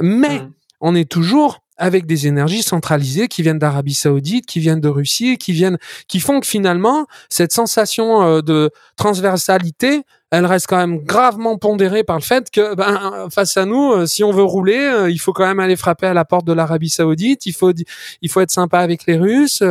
Mais 0.00 0.40
mmh. 0.40 0.52
on 0.80 0.94
est 0.94 1.10
toujours 1.10 1.62
avec 1.82 2.06
des 2.06 2.28
énergies 2.28 2.62
centralisées 2.62 3.26
qui 3.26 3.42
viennent 3.42 3.58
d'Arabie 3.58 3.94
Saoudite, 3.94 4.46
qui 4.46 4.60
viennent 4.60 4.80
de 4.80 4.88
Russie, 4.88 5.36
qui 5.36 5.52
viennent, 5.52 5.78
qui 6.06 6.20
font 6.20 6.38
que 6.38 6.46
finalement 6.46 7.06
cette 7.28 7.52
sensation 7.52 8.22
euh, 8.22 8.40
de 8.40 8.70
transversalité, 8.96 10.02
elle 10.30 10.46
reste 10.46 10.66
quand 10.68 10.76
même 10.76 10.98
gravement 10.98 11.58
pondérée 11.58 12.04
par 12.04 12.16
le 12.16 12.22
fait 12.22 12.50
que 12.50 12.76
ben, 12.76 13.28
face 13.30 13.56
à 13.56 13.64
nous, 13.64 13.92
euh, 13.92 14.06
si 14.06 14.22
on 14.22 14.30
veut 14.30 14.44
rouler, 14.44 14.78
euh, 14.78 15.10
il 15.10 15.18
faut 15.18 15.32
quand 15.32 15.46
même 15.46 15.58
aller 15.58 15.74
frapper 15.74 16.06
à 16.06 16.14
la 16.14 16.24
porte 16.24 16.46
de 16.46 16.52
l'Arabie 16.52 16.88
Saoudite, 16.88 17.46
il 17.46 17.52
faut 17.52 17.72
il 18.20 18.30
faut 18.30 18.40
être 18.40 18.52
sympa 18.52 18.78
avec 18.78 19.06
les 19.06 19.16
Russes, 19.16 19.62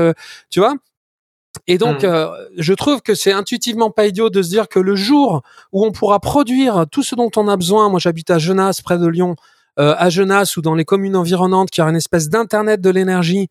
tu 0.50 0.60
vois. 0.60 0.76
Et 1.68 1.78
donc, 1.78 2.04
mmh. 2.04 2.32
je 2.58 2.74
trouve 2.74 3.02
que 3.02 3.14
c'est 3.14 3.34
intuitivement 3.34 3.92
pas 3.92 4.08
idiot 4.08 4.30
de 4.30 4.42
se 4.42 4.50
dire 4.50 4.68
que 4.68 4.80
le 4.80 4.96
jour 4.96 5.42
où 5.72 5.86
on 5.86 5.92
pourra 5.92 6.20
produire 6.20 6.86
tout 6.90 7.04
ce 7.04 7.16
dont 7.16 7.30
on 7.36 7.48
a 7.48 7.58
besoin, 7.58 7.90
moi 7.90 8.00
j'habite 8.00 8.30
à 8.30 8.40
Genasse, 8.40 8.82
près 8.82 8.98
de 8.98 9.08
Lyon, 9.08 9.36
euh, 9.80 9.96
à 9.98 10.10
Genasse 10.10 10.58
ou 10.58 10.62
dans 10.62 10.76
les 10.76 10.84
communes 10.84 11.16
environnantes 11.16 11.70
qui 11.70 11.82
a 11.82 11.86
une 11.86 11.96
espèce 11.96 12.30
d'internet 12.30 12.82
de 12.82 12.90
l'énergie 12.90 13.50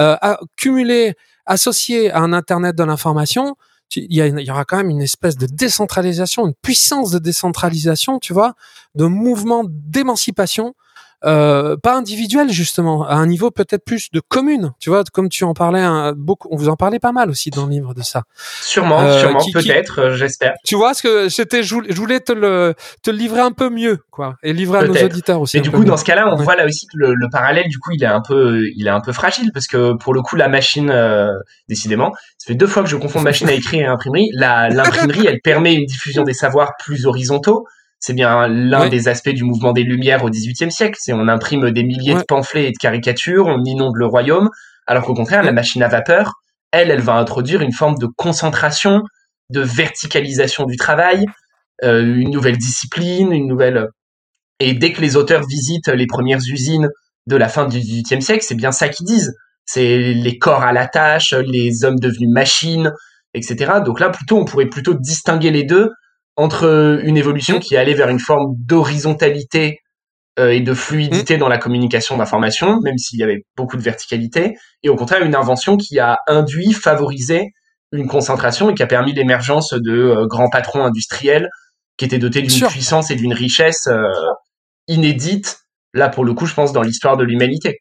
euh, 0.00 0.16
cumulé, 0.56 1.14
associé 1.46 2.10
à 2.10 2.20
un 2.20 2.32
internet 2.32 2.76
de 2.76 2.84
l'information, 2.84 3.56
il 3.96 4.12
y, 4.12 4.20
il 4.20 4.40
y, 4.40 4.50
aura 4.50 4.64
quand 4.64 4.76
même 4.76 4.90
une 4.90 5.02
espèce 5.02 5.36
de 5.36 5.46
décentralisation, 5.46 6.46
une 6.46 6.54
puissance 6.54 7.10
de 7.10 7.18
décentralisation, 7.18 8.18
tu 8.18 8.32
vois, 8.32 8.54
de 8.94 9.06
mouvement 9.06 9.64
d'émancipation 9.66 10.74
euh, 11.24 11.76
pas 11.76 11.96
individuel 11.96 12.50
justement, 12.50 13.06
à 13.06 13.14
un 13.14 13.26
niveau 13.26 13.50
peut-être 13.50 13.84
plus 13.84 14.10
de 14.12 14.20
commune. 14.20 14.72
Tu 14.80 14.90
vois, 14.90 15.04
comme 15.12 15.28
tu 15.28 15.44
en 15.44 15.54
parlais 15.54 15.80
un, 15.80 16.12
beaucoup, 16.12 16.48
on 16.50 16.56
vous 16.56 16.68
en 16.68 16.76
parlait 16.76 16.98
pas 16.98 17.12
mal 17.12 17.30
aussi 17.30 17.50
dans 17.50 17.66
le 17.66 17.72
livre 17.72 17.94
de 17.94 18.02
ça. 18.02 18.22
Sûrement, 18.60 19.00
euh, 19.00 19.20
sûrement, 19.20 19.40
peut-être, 19.52 20.00
euh, 20.00 20.14
j'espère. 20.14 20.54
Tu 20.64 20.74
vois, 20.74 20.94
ce 20.94 21.02
que 21.02 21.28
c'était, 21.28 21.62
je 21.62 21.74
voulais 21.94 22.20
te 22.20 22.32
le 22.32 22.74
te 23.02 23.10
livrer 23.10 23.40
un 23.40 23.52
peu 23.52 23.70
mieux, 23.70 23.98
quoi, 24.10 24.34
et 24.42 24.52
livrer 24.52 24.80
à 24.80 24.84
nos 24.84 24.94
auditeurs 24.94 25.40
aussi. 25.40 25.58
Et 25.58 25.60
du 25.60 25.70
coup, 25.70 25.84
dans 25.84 25.96
ce 25.96 26.04
cas-là, 26.04 26.28
on 26.32 26.36
voit 26.36 26.56
là 26.56 26.66
aussi 26.66 26.86
que 26.86 26.96
le, 26.96 27.14
le, 27.14 27.28
parallèle, 27.30 27.68
du 27.68 27.78
coup, 27.78 27.90
il 27.92 28.02
est 28.02 28.06
un 28.06 28.20
peu, 28.20 28.64
il 28.76 28.86
est 28.86 28.90
un 28.90 29.00
peu 29.00 29.12
fragile 29.12 29.50
parce 29.54 29.66
que 29.66 29.96
pour 29.96 30.14
le 30.14 30.22
coup, 30.22 30.36
la 30.36 30.48
machine, 30.48 30.92
décidément, 31.68 32.12
ça 32.38 32.48
fait 32.48 32.54
deux 32.54 32.66
fois 32.66 32.82
que 32.82 32.88
je 32.88 32.96
confonds 32.96 33.20
machine 33.20 33.48
à 33.48 33.52
écrire 33.52 33.82
et 33.82 33.86
imprimerie. 33.86 34.28
La 34.34 34.68
l'imprimerie, 34.68 35.26
elle 35.28 35.40
permet 35.40 35.74
une 35.74 35.86
diffusion 35.86 36.24
des 36.24 36.34
savoirs 36.34 36.72
plus 36.78 37.06
horizontaux 37.06 37.64
c'est 38.02 38.14
bien 38.14 38.48
l'un 38.48 38.88
des 38.88 39.06
aspects 39.06 39.30
du 39.30 39.44
mouvement 39.44 39.72
des 39.72 39.84
Lumières 39.84 40.24
au 40.24 40.28
XVIIIe 40.28 40.72
siècle. 40.72 40.98
C'est 41.00 41.12
on 41.12 41.28
imprime 41.28 41.70
des 41.70 41.84
milliers 41.84 42.14
de 42.14 42.24
pamphlets 42.26 42.66
et 42.66 42.72
de 42.72 42.76
caricatures, 42.76 43.46
on 43.46 43.62
inonde 43.64 43.94
le 43.94 44.06
royaume, 44.06 44.50
alors 44.88 45.04
qu'au 45.04 45.14
contraire, 45.14 45.44
la 45.44 45.52
machine 45.52 45.84
à 45.84 45.88
vapeur, 45.88 46.32
elle, 46.72 46.90
elle 46.90 47.00
va 47.00 47.14
introduire 47.14 47.62
une 47.62 47.72
forme 47.72 47.96
de 47.98 48.06
concentration, 48.06 49.02
de 49.50 49.60
verticalisation 49.60 50.64
du 50.64 50.76
travail, 50.76 51.26
euh, 51.84 52.02
une 52.02 52.30
nouvelle 52.30 52.58
discipline, 52.58 53.30
une 53.30 53.46
nouvelle. 53.46 53.86
Et 54.58 54.74
dès 54.74 54.92
que 54.92 55.00
les 55.00 55.14
auteurs 55.14 55.46
visitent 55.46 55.88
les 55.88 56.08
premières 56.08 56.40
usines 56.50 56.88
de 57.28 57.36
la 57.36 57.48
fin 57.48 57.66
du 57.66 57.78
XVIIIe 57.78 58.20
siècle, 58.20 58.44
c'est 58.44 58.56
bien 58.56 58.72
ça 58.72 58.88
qu'ils 58.88 59.06
disent. 59.06 59.32
C'est 59.64 59.96
les 59.96 60.38
corps 60.38 60.64
à 60.64 60.72
la 60.72 60.88
tâche, 60.88 61.34
les 61.34 61.84
hommes 61.84 62.00
devenus 62.00 62.30
machines, 62.30 62.92
etc. 63.32 63.74
Donc 63.84 64.00
là, 64.00 64.10
plutôt, 64.10 64.38
on 64.38 64.44
pourrait 64.44 64.66
plutôt 64.66 64.94
distinguer 64.94 65.52
les 65.52 65.62
deux 65.62 65.92
entre 66.36 67.00
une 67.02 67.16
évolution 67.16 67.58
qui 67.58 67.76
allait 67.76 67.94
vers 67.94 68.08
une 68.08 68.20
forme 68.20 68.54
d'horizontalité 68.56 69.80
euh, 70.38 70.50
et 70.50 70.60
de 70.60 70.72
fluidité 70.72 71.36
dans 71.36 71.48
la 71.48 71.58
communication 71.58 72.16
d'information, 72.16 72.80
même 72.80 72.96
s'il 72.96 73.18
y 73.18 73.22
avait 73.22 73.44
beaucoup 73.56 73.76
de 73.76 73.82
verticalité, 73.82 74.56
et 74.82 74.88
au 74.88 74.96
contraire 74.96 75.22
une 75.22 75.34
invention 75.34 75.76
qui 75.76 75.98
a 75.98 76.18
induit, 76.26 76.72
favorisé 76.72 77.50
une 77.92 78.08
concentration 78.08 78.70
et 78.70 78.74
qui 78.74 78.82
a 78.82 78.86
permis 78.86 79.12
l'émergence 79.12 79.74
de 79.74 79.92
euh, 79.92 80.26
grands 80.26 80.48
patrons 80.48 80.84
industriels 80.84 81.50
qui 81.98 82.06
étaient 82.06 82.18
dotés 82.18 82.40
d'une 82.40 82.66
puissance 82.66 83.10
et 83.10 83.14
d'une 83.14 83.34
richesse 83.34 83.86
euh, 83.88 84.08
inédite, 84.88 85.58
là 85.92 86.08
pour 86.08 86.24
le 86.24 86.32
coup 86.32 86.46
je 86.46 86.54
pense 86.54 86.72
dans 86.72 86.80
l'histoire 86.80 87.18
de 87.18 87.24
l'humanité, 87.24 87.80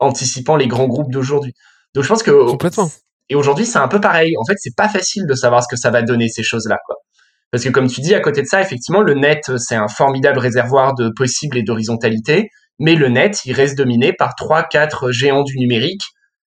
anticipant 0.00 0.56
les 0.56 0.66
grands 0.66 0.88
groupes 0.88 1.12
d'aujourd'hui. 1.12 1.54
Donc 1.94 2.02
je 2.02 2.08
pense 2.08 2.24
que... 2.24 2.50
Complètement. 2.50 2.90
Et 3.28 3.36
aujourd'hui 3.36 3.64
c'est 3.64 3.78
un 3.78 3.86
peu 3.86 4.00
pareil, 4.00 4.36
en 4.36 4.44
fait 4.44 4.56
c'est 4.58 4.74
pas 4.76 4.88
facile 4.88 5.24
de 5.28 5.34
savoir 5.34 5.62
ce 5.62 5.68
que 5.70 5.76
ça 5.76 5.90
va 5.90 6.02
donner 6.02 6.28
ces 6.28 6.42
choses-là. 6.42 6.78
quoi. 6.84 6.96
Parce 7.52 7.64
que 7.64 7.68
comme 7.68 7.86
tu 7.86 8.00
dis, 8.00 8.14
à 8.14 8.20
côté 8.20 8.40
de 8.40 8.46
ça, 8.46 8.62
effectivement, 8.62 9.02
le 9.02 9.14
net, 9.14 9.58
c'est 9.58 9.76
un 9.76 9.88
formidable 9.88 10.38
réservoir 10.38 10.94
de 10.94 11.10
possibles 11.14 11.58
et 11.58 11.62
d'horizontalité, 11.62 12.48
mais 12.78 12.94
le 12.94 13.08
net, 13.08 13.42
il 13.44 13.52
reste 13.52 13.76
dominé 13.76 14.14
par 14.14 14.34
trois, 14.34 14.62
quatre 14.62 15.12
géants 15.12 15.44
du 15.44 15.58
numérique 15.58 16.02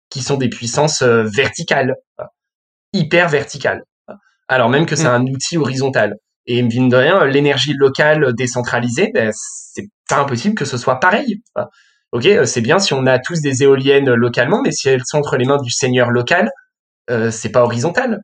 qui 0.09 0.21
sont 0.21 0.37
des 0.37 0.49
puissances 0.49 1.01
euh, 1.01 1.23
verticales, 1.23 1.95
hyper 2.93 3.29
verticales. 3.29 3.81
Alors 4.47 4.69
même 4.69 4.85
que 4.85 4.95
c'est 4.95 5.05
mm. 5.05 5.21
un 5.21 5.23
outil 5.23 5.57
horizontal. 5.57 6.15
Et 6.45 6.61
mine 6.61 6.89
de 6.89 6.97
rien, 6.97 7.25
l'énergie 7.25 7.73
locale 7.73 8.33
décentralisée, 8.33 9.11
ben, 9.13 9.31
c'est 9.33 9.87
pas 10.09 10.19
impossible 10.19 10.55
que 10.55 10.65
ce 10.65 10.77
soit 10.77 10.99
pareil. 10.99 11.41
Ok, 12.11 12.25
euh, 12.25 12.45
c'est 12.45 12.61
bien 12.61 12.77
si 12.77 12.93
on 12.93 13.05
a 13.05 13.19
tous 13.19 13.41
des 13.41 13.63
éoliennes 13.63 14.11
localement, 14.13 14.61
mais 14.61 14.71
si 14.71 14.89
elles 14.89 15.03
sont 15.05 15.17
entre 15.17 15.37
les 15.37 15.45
mains 15.45 15.61
du 15.61 15.71
seigneur 15.71 16.11
local, 16.11 16.49
euh, 17.09 17.31
c'est 17.31 17.51
pas 17.51 17.63
horizontal. 17.63 18.21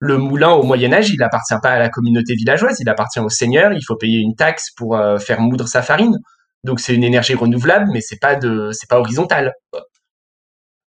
Le 0.00 0.16
moulin 0.16 0.50
au 0.50 0.62
Moyen 0.62 0.92
Âge, 0.92 1.10
il 1.10 1.22
appartient 1.22 1.54
pas 1.62 1.70
à 1.70 1.78
la 1.78 1.88
communauté 1.88 2.34
villageoise, 2.34 2.78
il 2.80 2.88
appartient 2.88 3.20
au 3.20 3.28
seigneur. 3.28 3.72
Il 3.72 3.82
faut 3.84 3.96
payer 3.96 4.20
une 4.20 4.36
taxe 4.36 4.70
pour 4.76 4.96
euh, 4.96 5.18
faire 5.18 5.40
moudre 5.40 5.66
sa 5.66 5.82
farine. 5.82 6.16
Donc 6.64 6.80
c'est 6.80 6.94
une 6.94 7.04
énergie 7.04 7.34
renouvelable, 7.34 7.90
mais 7.92 8.00
c'est 8.00 8.18
pas 8.20 8.36
de, 8.36 8.70
c'est 8.72 8.88
pas 8.88 8.98
horizontal. 8.98 9.52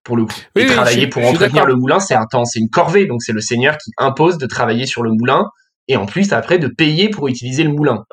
Pour 0.04 0.18
le 0.18 0.26
coup, 0.26 0.34
et 0.56 0.66
travailler 0.66 1.08
pour 1.08 1.24
entretenir 1.24 1.66
le 1.66 1.76
moulin, 1.76 2.00
c'est 2.00 2.16
un 2.16 2.26
temps, 2.26 2.46
c'est 2.46 2.60
une 2.60 2.70
corvée. 2.70 3.06
Donc 3.06 3.22
c'est 3.22 3.34
le 3.34 3.42
seigneur 3.42 3.78
qui 3.78 3.92
impose 3.98 4.38
de 4.38 4.48
travailler 4.48 4.86
sur 4.86 5.04
le 5.04 5.12
moulin 5.12 5.46
et 5.88 5.96
en 5.96 6.06
plus 6.06 6.34
après 6.34 6.58
de 6.58 6.68
payer 6.68 7.10
pour 7.10 7.28
utiliser 7.28 7.64
le 7.64 7.70
moulin. 7.70 8.04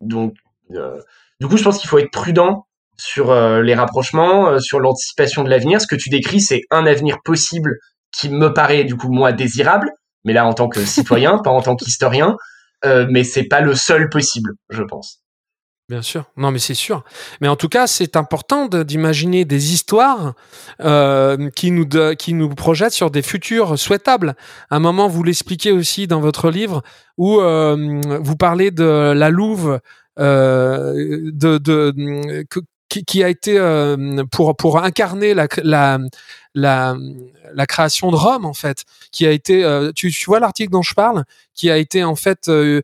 Donc 0.00 0.34
euh, 0.72 1.00
du 1.40 1.46
coup, 1.46 1.56
je 1.56 1.64
pense 1.64 1.78
qu'il 1.78 1.88
faut 1.88 1.98
être 1.98 2.10
prudent 2.10 2.66
sur 2.96 3.30
euh, 3.30 3.62
les 3.62 3.74
rapprochements, 3.74 4.48
euh, 4.48 4.58
sur 4.58 4.80
l'anticipation 4.80 5.44
de 5.44 5.50
l'avenir. 5.50 5.80
Ce 5.80 5.86
que 5.86 5.96
tu 5.96 6.08
décris, 6.08 6.40
c'est 6.40 6.62
un 6.70 6.86
avenir 6.86 7.18
possible 7.24 7.76
qui 8.12 8.28
me 8.28 8.52
paraît 8.52 8.84
du 8.84 8.96
coup 8.96 9.10
moi 9.10 9.32
désirable, 9.32 9.90
mais 10.26 10.34
là 10.34 10.46
en 10.46 10.52
tant 10.52 10.68
que 10.68 10.84
citoyen, 10.84 11.38
pas 11.44 11.50
en 11.50 11.62
tant 11.62 11.76
qu'historien, 11.76 12.36
euh, 12.84 13.06
mais 13.08 13.24
c'est 13.24 13.44
pas 13.44 13.62
le 13.62 13.74
seul 13.74 14.10
possible, 14.10 14.52
je 14.68 14.82
pense. 14.82 15.22
Bien 15.88 16.02
sûr, 16.02 16.24
non 16.36 16.50
mais 16.50 16.58
c'est 16.58 16.74
sûr. 16.74 17.04
Mais 17.40 17.46
en 17.46 17.54
tout 17.54 17.68
cas, 17.68 17.86
c'est 17.86 18.16
important 18.16 18.66
d'imaginer 18.66 19.44
des 19.44 19.72
histoires 19.72 20.34
euh, 20.80 21.48
qui 21.50 21.70
nous 21.70 21.86
qui 22.18 22.34
nous 22.34 22.48
projettent 22.48 22.92
sur 22.92 23.12
des 23.12 23.22
futurs 23.22 23.78
souhaitables. 23.78 24.34
À 24.68 24.76
un 24.76 24.80
moment, 24.80 25.06
vous 25.06 25.22
l'expliquez 25.22 25.70
aussi 25.70 26.08
dans 26.08 26.18
votre 26.18 26.50
livre 26.50 26.82
où 27.18 27.40
euh, 27.40 28.00
vous 28.20 28.34
parlez 28.34 28.72
de 28.72 29.12
la 29.14 29.30
Louve 29.30 29.78
euh, 30.18 31.30
de, 31.32 31.58
de 31.58 32.44
qui, 33.04 33.22
a 33.22 33.28
été 33.28 33.58
euh, 33.58 34.24
pour 34.30 34.56
pour 34.56 34.78
incarner 34.78 35.34
la, 35.34 35.48
la 35.62 35.98
la 37.54 37.66
création 37.66 38.10
de 38.10 38.16
Rome 38.16 38.44
en 38.44 38.54
fait, 38.54 38.84
qui 39.12 39.26
a 39.26 39.30
été 39.30 39.64
euh, 39.64 39.92
tu, 39.94 40.12
vois 40.26 40.40
l'article 40.40 40.72
dont 40.72 40.82
je 40.82 40.94
parle, 40.94 41.24
qui 41.54 41.70
a 41.70 41.76
été 41.76 42.04
en 42.04 42.16
fait 42.16 42.48
euh, 42.48 42.82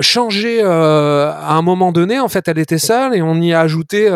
changé 0.00 0.60
euh, 0.62 1.30
à 1.30 1.54
un 1.54 1.62
moment 1.62 1.92
donné. 1.92 2.18
En 2.18 2.28
fait, 2.28 2.48
elle 2.48 2.58
était 2.58 2.78
seule 2.78 3.14
et 3.14 3.22
on 3.22 3.40
y 3.40 3.52
a 3.52 3.60
ajouté 3.60 4.10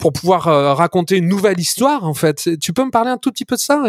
pour 0.00 0.12
pouvoir 0.12 0.76
raconter 0.76 1.18
une 1.18 1.28
nouvelle 1.28 1.60
histoire. 1.60 2.04
En 2.04 2.14
fait, 2.14 2.58
tu 2.60 2.72
peux 2.72 2.84
me 2.84 2.90
parler 2.90 3.10
un 3.10 3.18
tout 3.18 3.30
petit 3.30 3.44
peu 3.44 3.56
de 3.56 3.60
ça 3.60 3.82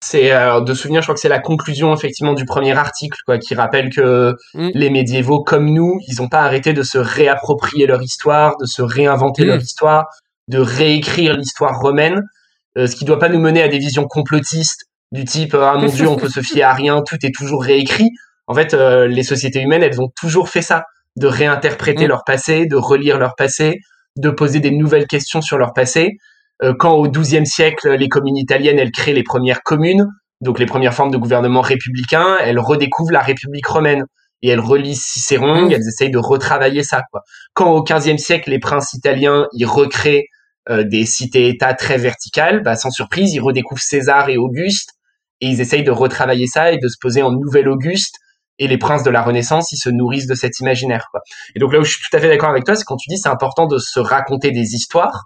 c'est 0.00 0.30
de 0.60 0.74
souvenir, 0.74 1.00
je 1.00 1.06
crois 1.06 1.14
que 1.14 1.20
c'est 1.20 1.28
la 1.28 1.38
conclusion 1.38 1.94
effectivement 1.94 2.34
du 2.34 2.44
premier 2.44 2.76
article, 2.76 3.18
quoi, 3.24 3.38
qui 3.38 3.54
rappelle 3.54 3.90
que 3.90 4.34
mmh. 4.54 4.70
les 4.74 4.90
médiévaux 4.90 5.42
comme 5.42 5.70
nous, 5.70 5.98
ils 6.06 6.20
n'ont 6.20 6.28
pas 6.28 6.42
arrêté 6.42 6.72
de 6.72 6.82
se 6.82 6.98
réapproprier 6.98 7.86
leur 7.86 8.02
histoire, 8.02 8.56
de 8.58 8.66
se 8.66 8.82
réinventer 8.82 9.44
mmh. 9.44 9.48
leur 9.48 9.60
histoire, 9.60 10.06
de 10.48 10.58
réécrire 10.58 11.34
l'histoire 11.34 11.80
romaine, 11.80 12.22
euh, 12.76 12.86
ce 12.86 12.94
qui 12.94 13.04
doit 13.04 13.18
pas 13.18 13.28
nous 13.28 13.40
mener 13.40 13.62
à 13.62 13.68
des 13.68 13.78
visions 13.78 14.06
complotistes 14.06 14.84
du 15.12 15.24
type 15.24 15.54
ah 15.54 15.76
mon 15.78 15.86
dieu 15.86 16.08
on 16.08 16.16
peut 16.16 16.28
se 16.28 16.40
fier 16.40 16.64
à 16.64 16.72
rien, 16.72 17.02
tout 17.02 17.16
est 17.24 17.34
toujours 17.34 17.62
réécrit. 17.62 18.10
En 18.48 18.54
fait, 18.54 18.74
euh, 18.74 19.06
les 19.06 19.22
sociétés 19.22 19.60
humaines, 19.60 19.82
elles 19.82 20.00
ont 20.00 20.10
toujours 20.14 20.48
fait 20.48 20.62
ça, 20.62 20.84
de 21.16 21.26
réinterpréter 21.26 22.04
mmh. 22.04 22.08
leur 22.08 22.24
passé, 22.24 22.66
de 22.66 22.76
relire 22.76 23.18
leur 23.18 23.34
passé, 23.34 23.80
de 24.16 24.30
poser 24.30 24.60
des 24.60 24.70
nouvelles 24.70 25.06
questions 25.06 25.40
sur 25.40 25.58
leur 25.58 25.72
passé. 25.72 26.18
Euh, 26.62 26.74
quand 26.78 26.94
au 26.94 27.08
XIIe 27.08 27.46
siècle, 27.46 27.94
les 27.94 28.08
communes 28.08 28.36
italiennes, 28.36 28.78
elles 28.78 28.92
créent 28.92 29.12
les 29.12 29.22
premières 29.22 29.62
communes, 29.62 30.06
donc 30.40 30.58
les 30.58 30.66
premières 30.66 30.94
formes 30.94 31.10
de 31.10 31.18
gouvernement 31.18 31.60
républicain, 31.60 32.36
elles 32.42 32.58
redécouvrent 32.58 33.12
la 33.12 33.20
République 33.20 33.66
romaine 33.66 34.04
et 34.42 34.48
elles 34.48 34.60
relisent 34.60 35.02
Cicéron, 35.02 35.68
elles 35.70 35.86
essayent 35.88 36.10
de 36.10 36.18
retravailler 36.18 36.82
ça. 36.82 37.02
Quoi. 37.10 37.22
Quand 37.54 37.72
au 37.72 37.82
XVe 37.82 38.18
siècle, 38.18 38.50
les 38.50 38.58
princes 38.58 38.92
italiens, 38.92 39.46
ils 39.52 39.66
recréent 39.66 40.24
euh, 40.68 40.84
des 40.84 41.06
cités-États 41.06 41.74
très 41.74 41.96
verticales, 41.96 42.62
bah, 42.62 42.76
sans 42.76 42.90
surprise, 42.90 43.32
ils 43.32 43.40
redécouvrent 43.40 43.80
César 43.80 44.28
et 44.28 44.36
Auguste 44.36 44.90
et 45.40 45.46
ils 45.46 45.60
essayent 45.60 45.84
de 45.84 45.90
retravailler 45.90 46.46
ça 46.46 46.72
et 46.72 46.78
de 46.78 46.88
se 46.88 46.96
poser 47.00 47.22
en 47.22 47.32
nouvel 47.32 47.68
Auguste 47.68 48.16
et 48.58 48.68
les 48.68 48.78
princes 48.78 49.02
de 49.02 49.10
la 49.10 49.22
Renaissance, 49.22 49.70
ils 49.72 49.76
se 49.76 49.90
nourrissent 49.90 50.26
de 50.26 50.34
cet 50.34 50.60
imaginaire. 50.60 51.06
Quoi. 51.10 51.20
Et 51.54 51.60
donc 51.60 51.72
là 51.72 51.78
où 51.78 51.84
je 51.84 51.90
suis 51.90 52.00
tout 52.08 52.16
à 52.16 52.20
fait 52.20 52.28
d'accord 52.28 52.48
avec 52.48 52.64
toi, 52.64 52.74
c'est 52.74 52.84
quand 52.84 52.96
tu 52.96 53.08
dis 53.08 53.18
c'est 53.18 53.28
important 53.28 53.66
de 53.66 53.78
se 53.78 54.00
raconter 54.00 54.50
des 54.50 54.74
histoires, 54.74 55.24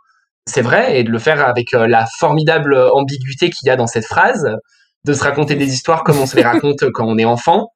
c'est 0.51 0.63
vrai, 0.63 0.99
et 0.99 1.05
de 1.05 1.11
le 1.11 1.19
faire 1.19 1.47
avec 1.47 1.75
euh, 1.75 1.87
la 1.87 2.07
formidable 2.19 2.77
ambiguïté 2.93 3.51
qu'il 3.51 3.69
y 3.69 3.71
a 3.71 3.77
dans 3.77 3.87
cette 3.87 4.07
phrase, 4.07 4.57
de 5.05 5.13
se 5.13 5.23
raconter 5.23 5.55
des 5.55 5.73
histoires 5.73 6.05
comme 6.05 6.19
on 6.19 6.27
se 6.27 6.37
les 6.37 6.43
raconte 6.43 6.91
quand 6.93 7.07
on 7.07 7.17
est 7.19 7.25
enfant, 7.25 7.69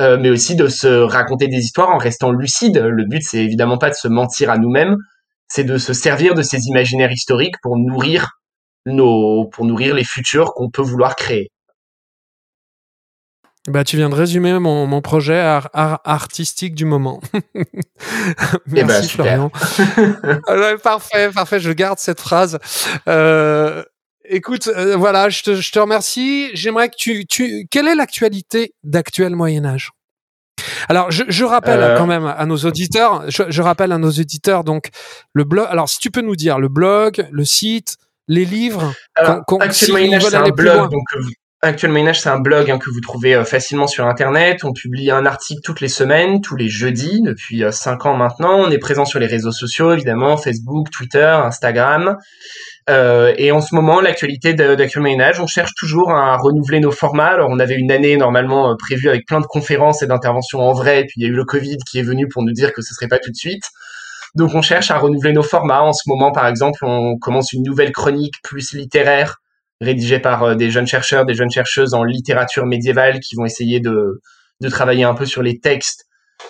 euh, 0.00 0.16
mais 0.18 0.30
aussi 0.30 0.56
de 0.56 0.68
se 0.68 0.88
raconter 0.88 1.46
des 1.48 1.58
histoires 1.58 1.90
en 1.90 1.98
restant 1.98 2.32
lucide. 2.32 2.78
Le 2.78 3.04
but, 3.04 3.22
c'est 3.22 3.44
évidemment 3.44 3.78
pas 3.78 3.90
de 3.90 3.94
se 3.94 4.08
mentir 4.08 4.50
à 4.50 4.58
nous-mêmes, 4.58 4.96
c'est 5.48 5.64
de 5.64 5.78
se 5.78 5.92
servir 5.92 6.34
de 6.34 6.42
ces 6.42 6.66
imaginaires 6.66 7.12
historiques 7.12 7.56
pour 7.62 7.76
nourrir 7.76 8.30
nos, 8.86 9.46
pour 9.46 9.64
nourrir 9.64 9.94
les 9.94 10.04
futurs 10.04 10.52
qu'on 10.54 10.70
peut 10.70 10.82
vouloir 10.82 11.16
créer. 11.16 11.50
Bah, 13.66 13.82
tu 13.82 13.96
viens 13.96 14.10
de 14.10 14.14
résumer 14.14 14.58
mon, 14.58 14.86
mon 14.86 15.00
projet 15.00 15.38
art, 15.38 15.70
artistique 15.72 16.74
du 16.74 16.84
moment. 16.84 17.20
Eh 18.66 18.82
ben, 18.82 18.86
Merci 18.86 19.10
Florian. 19.10 19.50
parfait, 20.82 21.30
parfait. 21.30 21.60
Je 21.60 21.72
garde 21.72 21.98
cette 21.98 22.20
phrase. 22.20 22.58
Euh, 23.08 23.82
écoute, 24.24 24.68
euh, 24.68 24.96
voilà, 24.96 25.28
je 25.28 25.42
te, 25.42 25.54
je 25.54 25.72
te 25.72 25.78
remercie. 25.78 26.50
J'aimerais 26.54 26.88
que 26.88 26.96
tu, 26.96 27.26
tu, 27.26 27.66
quelle 27.70 27.86
est 27.88 27.94
l'actualité 27.94 28.74
d'actuel 28.82 29.36
Moyen 29.36 29.64
Âge 29.64 29.92
alors, 30.88 31.10
je, 31.10 31.24
je 31.28 31.44
rappelle 31.44 31.80
euh... 31.80 31.98
quand 31.98 32.06
même 32.06 32.26
à 32.26 32.46
nos 32.46 32.56
auditeurs, 32.58 33.28
je, 33.28 33.42
je, 33.48 33.62
rappelle 33.62 33.90
à 33.90 33.98
nos 33.98 34.10
auditeurs 34.10 34.64
donc 34.64 34.90
le 35.32 35.44
blog. 35.44 35.66
Alors, 35.68 35.88
si 35.88 35.98
tu 35.98 36.10
peux 36.10 36.20
nous 36.20 36.36
dire 36.36 36.58
le 36.58 36.68
blog, 36.68 37.26
le 37.32 37.44
site, 37.44 37.96
les 38.28 38.44
livres. 38.44 38.94
Alors, 39.14 39.42
Actuel 39.60 39.90
Moyen 39.90 40.14
Âge, 40.14 40.22
c'est 40.22 40.36
un 40.36 40.48
blog, 40.50 40.90
donc 40.90 41.04
Actuel 41.64 41.92
Moyen-Âge, 41.92 42.20
c'est 42.20 42.28
un 42.28 42.40
blog 42.40 42.70
hein, 42.70 42.78
que 42.78 42.90
vous 42.90 43.00
trouvez 43.00 43.34
euh, 43.34 43.44
facilement 43.44 43.86
sur 43.86 44.06
Internet. 44.06 44.64
On 44.64 44.72
publie 44.72 45.10
un 45.10 45.24
article 45.24 45.62
toutes 45.64 45.80
les 45.80 45.88
semaines, 45.88 46.42
tous 46.42 46.56
les 46.56 46.68
jeudis, 46.68 47.22
depuis 47.22 47.64
euh, 47.64 47.70
cinq 47.70 48.04
ans 48.04 48.14
maintenant. 48.14 48.58
On 48.58 48.70
est 48.70 48.78
présent 48.78 49.06
sur 49.06 49.18
les 49.18 49.26
réseaux 49.26 49.50
sociaux, 49.50 49.92
évidemment, 49.92 50.36
Facebook, 50.36 50.90
Twitter, 50.90 51.24
Instagram. 51.24 52.18
Euh, 52.90 53.32
et 53.38 53.50
en 53.50 53.62
ce 53.62 53.74
moment, 53.74 54.00
l'actualité 54.00 54.52
d'Actuel 54.52 55.02
Moyen-Âge, 55.02 55.40
on 55.40 55.46
cherche 55.46 55.72
toujours 55.74 56.10
à 56.10 56.36
renouveler 56.36 56.80
nos 56.80 56.90
formats. 56.90 57.28
Alors, 57.28 57.48
on 57.50 57.58
avait 57.58 57.76
une 57.76 57.90
année 57.90 58.16
normalement 58.16 58.70
euh, 58.70 58.74
prévue 58.78 59.08
avec 59.08 59.26
plein 59.26 59.40
de 59.40 59.46
conférences 59.46 60.02
et 60.02 60.06
d'interventions 60.06 60.60
en 60.60 60.74
vrai, 60.74 61.00
et 61.00 61.04
puis 61.04 61.14
il 61.16 61.22
y 61.22 61.26
a 61.26 61.28
eu 61.30 61.34
le 61.34 61.44
Covid 61.44 61.78
qui 61.90 61.98
est 61.98 62.02
venu 62.02 62.28
pour 62.28 62.42
nous 62.42 62.52
dire 62.52 62.72
que 62.74 62.82
ce 62.82 62.92
serait 62.94 63.08
pas 63.08 63.18
tout 63.18 63.30
de 63.30 63.36
suite. 63.36 63.64
Donc, 64.34 64.54
on 64.54 64.62
cherche 64.62 64.90
à 64.90 64.98
renouveler 64.98 65.32
nos 65.32 65.42
formats. 65.42 65.82
En 65.82 65.92
ce 65.94 66.02
moment, 66.08 66.30
par 66.30 66.46
exemple, 66.46 66.84
on 66.84 67.16
commence 67.18 67.52
une 67.52 67.62
nouvelle 67.62 67.92
chronique 67.92 68.34
plus 68.42 68.72
littéraire 68.72 69.36
rédigé 69.84 70.18
par 70.18 70.42
euh, 70.42 70.54
des 70.54 70.70
jeunes 70.70 70.86
chercheurs, 70.86 71.24
des 71.24 71.34
jeunes 71.34 71.50
chercheuses 71.50 71.94
en 71.94 72.02
littérature 72.02 72.66
médiévale 72.66 73.20
qui 73.20 73.36
vont 73.36 73.44
essayer 73.44 73.80
de, 73.80 74.20
de 74.60 74.68
travailler 74.68 75.04
un 75.04 75.14
peu 75.14 75.26
sur 75.26 75.42
les 75.42 75.60
textes 75.60 76.06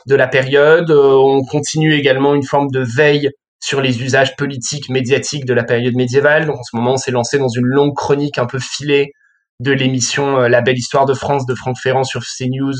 de 0.06 0.14
la 0.14 0.26
période. 0.26 0.90
Euh, 0.90 1.14
on 1.14 1.44
continue 1.44 1.94
également 1.94 2.34
une 2.34 2.44
forme 2.44 2.68
de 2.70 2.80
veille 2.80 3.30
sur 3.60 3.80
les 3.80 4.02
usages 4.02 4.36
politiques, 4.36 4.88
médiatiques 4.88 5.44
de 5.44 5.54
la 5.54 5.64
période 5.64 5.94
médiévale. 5.94 6.46
Donc 6.46 6.58
en 6.58 6.62
ce 6.62 6.76
moment, 6.76 6.92
on 6.94 6.96
s'est 6.96 7.10
lancé 7.10 7.38
dans 7.38 7.48
une 7.48 7.66
longue 7.66 7.94
chronique 7.94 8.38
un 8.38 8.46
peu 8.46 8.58
filée 8.58 9.12
de 9.60 9.72
l'émission 9.72 10.40
euh, 10.40 10.48
La 10.48 10.62
belle 10.62 10.78
histoire 10.78 11.06
de 11.06 11.14
France 11.14 11.46
de 11.46 11.54
Franck 11.54 11.76
Ferrand 11.82 12.04
sur 12.04 12.22
CNews 12.22 12.74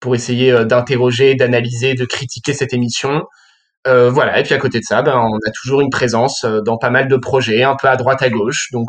pour 0.00 0.14
essayer 0.14 0.64
d'interroger, 0.64 1.34
d'analyser, 1.34 1.92
de 1.92 2.06
critiquer 2.06 2.54
cette 2.54 2.72
émission. 2.72 3.22
Voilà, 3.84 4.38
et 4.40 4.42
puis 4.42 4.54
à 4.54 4.58
côté 4.58 4.78
de 4.78 4.84
ça, 4.84 5.02
ben, 5.02 5.14
on 5.14 5.36
a 5.36 5.50
toujours 5.62 5.82
une 5.82 5.90
présence 5.90 6.46
dans 6.64 6.78
pas 6.78 6.88
mal 6.88 7.06
de 7.06 7.16
projets, 7.18 7.64
un 7.64 7.76
peu 7.76 7.86
à 7.86 7.96
droite 7.96 8.22
à 8.22 8.30
gauche. 8.30 8.68
Donc 8.72 8.88